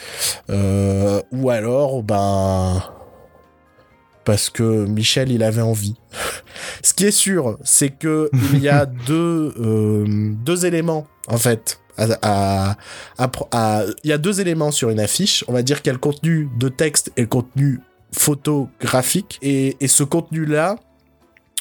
euh, 0.51 1.21
ou 1.33 1.51
alors 1.51 2.03
ben 2.03 2.83
parce 4.27 4.51
que 4.51 4.85
Michel 4.85 5.33
il 5.33 5.43
avait 5.43 5.63
envie. 5.63 5.95
Ce 6.83 6.93
qui 6.93 7.07
est 7.07 7.11
sûr, 7.11 7.59
c'est 7.65 7.89
que 7.89 8.29
il 8.53 8.59
y 8.61 8.69
a 8.69 8.85
deux 9.07 9.55
euh, 9.59 10.05
deux 10.45 10.67
éléments 10.67 11.07
en 11.29 11.39
fait. 11.39 11.81
à- 11.97 12.19
à- 12.21 12.77
à 13.17 13.29
pro- 13.29 13.49
à- 13.53 13.85
Il 14.05 14.11
y 14.11 14.13
a 14.13 14.19
deux 14.19 14.43
éléments 14.43 14.71
sur 14.73 14.91
une 14.91 15.01
affiche. 15.01 15.45
On 15.49 15.53
va 15.55 15.63
dire 15.63 15.79
qu'il 15.81 15.87
y 15.87 15.91
a 15.91 15.95
le 15.95 15.99
contenu 15.99 16.51
de 16.59 16.69
texte 16.69 17.11
et 17.17 17.23
le 17.23 17.27
contenu 17.27 17.81
photographique. 18.13 19.39
Et, 19.43 19.77
et 19.81 19.89
ce 19.89 20.03
contenu-là, 20.05 20.77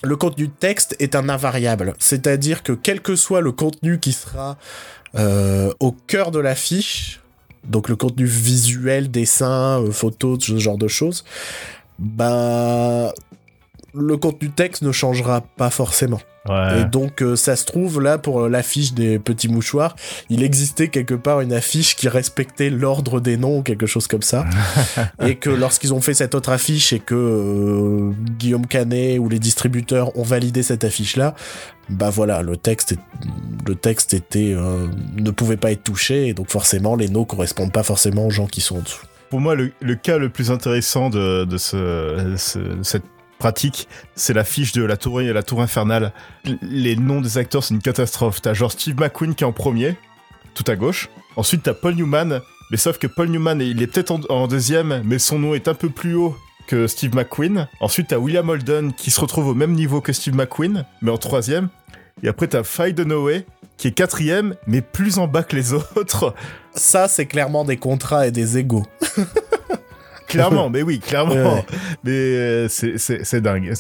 le 0.04 0.16
contenu 0.18 0.48
de 0.48 0.54
texte 0.54 0.96
est 1.00 1.16
un 1.16 1.30
invariable. 1.30 1.94
C'est-à-dire 2.00 2.64
que 2.64 2.74
quel 2.74 3.02
que 3.02 3.16
soit 3.16 3.42
le 3.42 3.52
contenu 3.52 4.00
qui 4.00 4.12
sera 4.12 4.58
euh, 5.16 5.72
au 5.80 5.92
cœur 5.94 6.32
de 6.32 6.40
l'affiche, 6.40 7.22
donc 7.64 7.88
le 7.90 7.96
contenu 7.96 8.26
visuel, 8.26 9.10
dessin, 9.10 9.82
euh, 9.82 9.92
photo, 9.92 10.38
ce 10.40 10.58
genre 10.58 10.78
de 10.78 10.88
choses, 10.90 11.24
bah 12.00 13.14
le 13.98 14.18
contenu 14.18 14.50
texte 14.50 14.82
ne 14.82 14.92
changera 14.92 15.40
pas 15.40 15.70
forcément. 15.70 16.20
Ouais. 16.50 16.82
Et 16.82 16.84
donc, 16.84 17.24
euh, 17.24 17.38
ça 17.38 17.56
se 17.56 17.64
trouve, 17.64 18.02
là, 18.02 18.18
pour 18.18 18.50
l'affiche 18.50 18.94
des 18.94 19.20
petits 19.20 19.48
mouchoirs, 19.48 19.96
il 20.30 20.44
existait 20.44 20.90
quelque 20.90 21.14
part 21.14 21.40
une 21.40 21.54
affiche 21.54 21.96
qui 21.96 22.10
respectait 22.10 22.70
l'ordre 22.70 23.22
des 23.22 23.38
noms 23.38 23.60
ou 23.60 23.62
quelque 23.64 23.86
chose 23.86 24.08
comme 24.08 24.22
ça. 24.22 24.46
et 25.26 25.36
que 25.36 25.50
lorsqu'ils 25.50 25.94
ont 25.94 26.02
fait 26.02 26.14
cette 26.14 26.36
autre 26.36 26.50
affiche 26.50 26.92
et 26.92 27.00
que 27.00 27.16
euh, 27.16 28.12
Guillaume 28.38 28.68
Canet 28.68 29.18
ou 29.18 29.30
les 29.30 29.40
distributeurs 29.40 30.16
ont 30.18 30.24
validé 30.24 30.62
cette 30.62 30.84
affiche-là, 30.84 31.34
bah 31.90 32.10
voilà, 32.10 32.42
le 32.42 32.58
texte, 32.58 32.92
est- 32.92 33.00
le 33.66 33.76
texte 33.76 34.14
était, 34.14 34.54
euh, 34.54 34.88
ne 35.18 35.32
pouvait 35.32 35.58
pas 35.58 35.72
être 35.72 35.84
touché. 35.86 36.28
Et 36.28 36.34
donc, 36.34 36.52
forcément, 36.52 36.98
les 36.98 37.08
noms 37.08 37.24
correspondent 37.24 37.72
pas 37.72 37.84
forcément 37.84 38.28
aux 38.28 38.32
gens 38.32 38.46
qui 38.48 38.60
sont 38.60 38.76
en 38.80 38.82
dessous. 38.82 39.06
Pour 39.30 39.40
moi, 39.42 39.56
le, 39.56 39.96
cas 39.96 40.18
le 40.18 40.30
plus 40.30 40.52
intéressant 40.52 41.10
de, 41.10 41.46
de 41.46 41.58
ce, 41.58 42.36
ce- 42.38 42.84
cette 42.84 43.04
pratique, 43.40 43.88
c'est 44.16 44.34
l'affiche 44.34 44.72
de 44.72 44.84
la 44.84 44.96
tour, 44.98 45.20
infernale. 45.62 46.14
Les 46.62 46.96
noms 46.96 47.22
des 47.22 47.38
acteurs, 47.38 47.64
c'est 47.64 47.74
une 47.74 47.82
catastrophe. 47.82 48.42
T'as 48.42 48.54
genre 48.54 48.72
Steve 48.72 48.96
McQueen 49.00 49.36
qui 49.36 49.44
est 49.44 49.48
en 49.48 49.52
premier, 49.52 49.98
tout 50.54 50.64
à 50.68 50.76
gauche. 50.76 51.10
Ensuite, 51.36 51.64
t'as 51.64 51.74
Paul 51.74 51.96
Newman, 51.96 52.40
mais 52.72 52.78
sauf 52.78 52.98
que 52.98 53.08
Paul 53.08 53.28
Newman, 53.30 53.60
il 53.62 53.82
est 53.82 53.88
peut-être 53.88 54.12
en, 54.12 54.22
en 54.30 54.48
deuxième, 54.48 55.02
mais 55.04 55.20
son 55.20 55.40
nom 55.40 55.54
est 55.54 55.68
un 55.68 55.74
peu 55.74 55.90
plus 55.90 56.14
haut 56.16 56.36
que 56.68 56.88
Steve 56.88 57.14
McQueen. 57.14 57.68
Ensuite, 57.82 58.08
t'as 58.08 58.18
William 58.18 58.48
Holden 58.48 58.94
qui 58.94 59.12
se 59.12 59.20
retrouve 59.20 59.48
au 59.48 59.54
même 59.54 59.74
niveau 59.74 60.02
que 60.02 60.14
Steve 60.14 60.36
McQueen, 60.36 60.86
mais 61.02 61.12
en 61.12 61.18
troisième. 61.18 61.68
Et 62.24 62.28
après, 62.30 62.48
t'as 62.48 62.64
Faye 62.64 62.94
Dunaway 62.94 63.46
qui 63.78 63.90
est 63.90 63.92
quatrième, 63.92 64.56
mais 64.66 64.80
plus 64.82 65.18
en 65.20 65.28
bas 65.28 65.44
que 65.44 65.56
les 65.58 65.74
autres. 65.98 66.34
Ça, 66.76 67.08
c'est 67.08 67.26
clairement 67.26 67.64
des 67.64 67.78
contrats 67.78 68.28
et 68.28 68.32
des 68.32 68.58
égaux. 68.58 68.86
Clairement, 70.28 70.70
mais 70.70 70.82
oui, 70.82 71.00
clairement. 71.00 71.34
Ouais. 71.56 71.66
Mais 72.04 72.12
euh, 72.12 72.68
c'est- 72.68 73.42
dingue. 73.42 73.74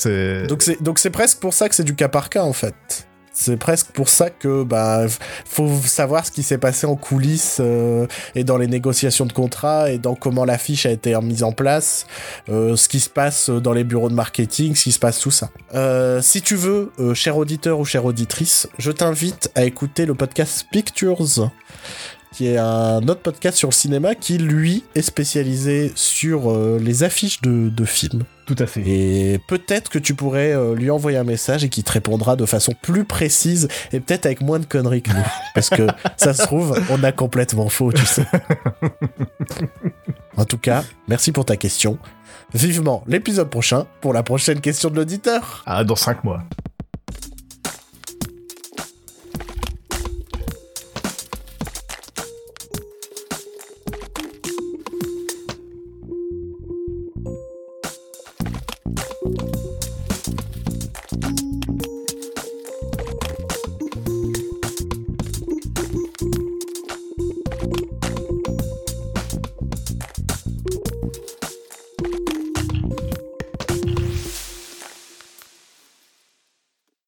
Donc 0.84 1.00
c'est 1.00 1.10
presque 1.10 1.40
pour 1.40 1.54
ça 1.54 1.68
que 1.68 1.76
c'est 1.76 1.84
du 1.84 1.96
cas 1.96 2.08
par 2.08 2.30
cas 2.30 2.44
en 2.44 2.54
fait. 2.54 3.08
C'est 3.38 3.58
presque 3.58 3.88
pour 3.88 4.08
ça 4.08 4.30
que 4.30 4.64
bah 4.64 5.08
faut 5.44 5.70
savoir 5.84 6.26
ce 6.26 6.32
qui 6.32 6.42
s'est 6.42 6.58
passé 6.58 6.88
en 6.88 6.96
coulisses 6.96 7.58
euh, 7.60 8.08
et 8.34 8.46
dans 8.46 8.58
les 8.58 8.68
négociations 8.68 9.26
de 9.26 9.34
contrat 9.34 9.92
et 9.92 9.98
dans 9.98 10.16
comment 10.16 10.46
l'affiche 10.46 10.86
a 10.86 10.92
été 10.92 11.20
mise 11.20 11.44
en 11.44 11.52
place, 11.52 12.06
euh, 12.48 12.78
ce 12.78 12.88
qui 12.88 13.02
se 13.02 13.10
passe 13.10 13.50
dans 13.50 13.74
les 13.74 13.84
bureaux 13.84 14.08
de 14.08 14.14
marketing, 14.14 14.74
ce 14.76 14.84
qui 14.84 14.92
se 14.94 15.00
passe 15.00 15.20
tout 15.20 15.32
ça. 15.32 15.50
Euh, 15.74 16.22
si 16.22 16.42
tu 16.42 16.56
veux, 16.56 16.94
cher 17.14 17.36
auditeur 17.36 17.80
ou 17.80 17.84
chère 17.84 18.06
auditrice, 18.06 18.70
je 18.78 18.92
t'invite 18.92 19.52
à 19.56 19.66
écouter 19.66 20.06
le 20.06 20.14
podcast 20.14 20.68
Pictures 20.72 21.20
qui 22.36 22.48
est 22.48 22.58
un 22.58 23.02
autre 23.08 23.22
podcast 23.22 23.58
sur 23.58 23.70
le 23.70 23.74
cinéma 23.74 24.14
qui 24.14 24.38
lui 24.38 24.84
est 24.94 25.02
spécialisé 25.02 25.94
sur 25.96 26.52
euh, 26.52 26.78
les 26.82 27.04
affiches 27.04 27.42
de, 27.42 27.70
de 27.70 27.86
films. 27.86 28.24
tout 28.46 28.58
à 28.60 28.66
fait. 28.68 28.82
Et 28.82 29.40
peut-être 29.48 29.90
que 29.90 30.00
tu 30.00 30.16
pourrais 30.16 30.54
euh, 30.54 30.76
lui 30.76 30.92
envoyer 30.92 31.18
un 31.18 31.24
message 31.24 31.64
et 31.64 31.70
qu'il 31.70 31.86
te 31.86 31.94
répondra 31.94 32.36
de 32.36 32.46
façon 32.46 32.74
plus 32.82 33.06
précise 33.06 33.70
et 33.94 34.02
peut-être 34.02 34.26
avec 34.26 34.42
moins 34.42 34.60
de 34.60 34.66
conneries 34.66 35.02
que 35.02 35.12
nous. 35.12 35.26
Parce 35.56 35.70
que 35.70 35.88
ça 36.18 36.34
se 36.34 36.44
trouve, 36.44 36.78
on 36.90 37.02
a 37.06 37.14
complètement 37.14 37.70
faux, 37.70 37.94
tu 37.94 38.06
sais. 38.06 38.26
En 40.38 40.44
tout 40.44 40.58
cas, 40.58 40.84
merci 41.08 41.32
pour 41.32 41.46
ta 41.46 41.56
question. 41.56 41.98
Vivement 42.54 43.06
l'épisode 43.08 43.50
prochain 43.50 43.86
pour 44.02 44.12
la 44.12 44.22
prochaine 44.22 44.60
question 44.60 44.90
de 44.90 44.98
l'auditeur. 44.98 45.64
Ah, 45.66 45.86
dans 45.86 45.96
5 45.96 46.26
mois. 46.26 46.44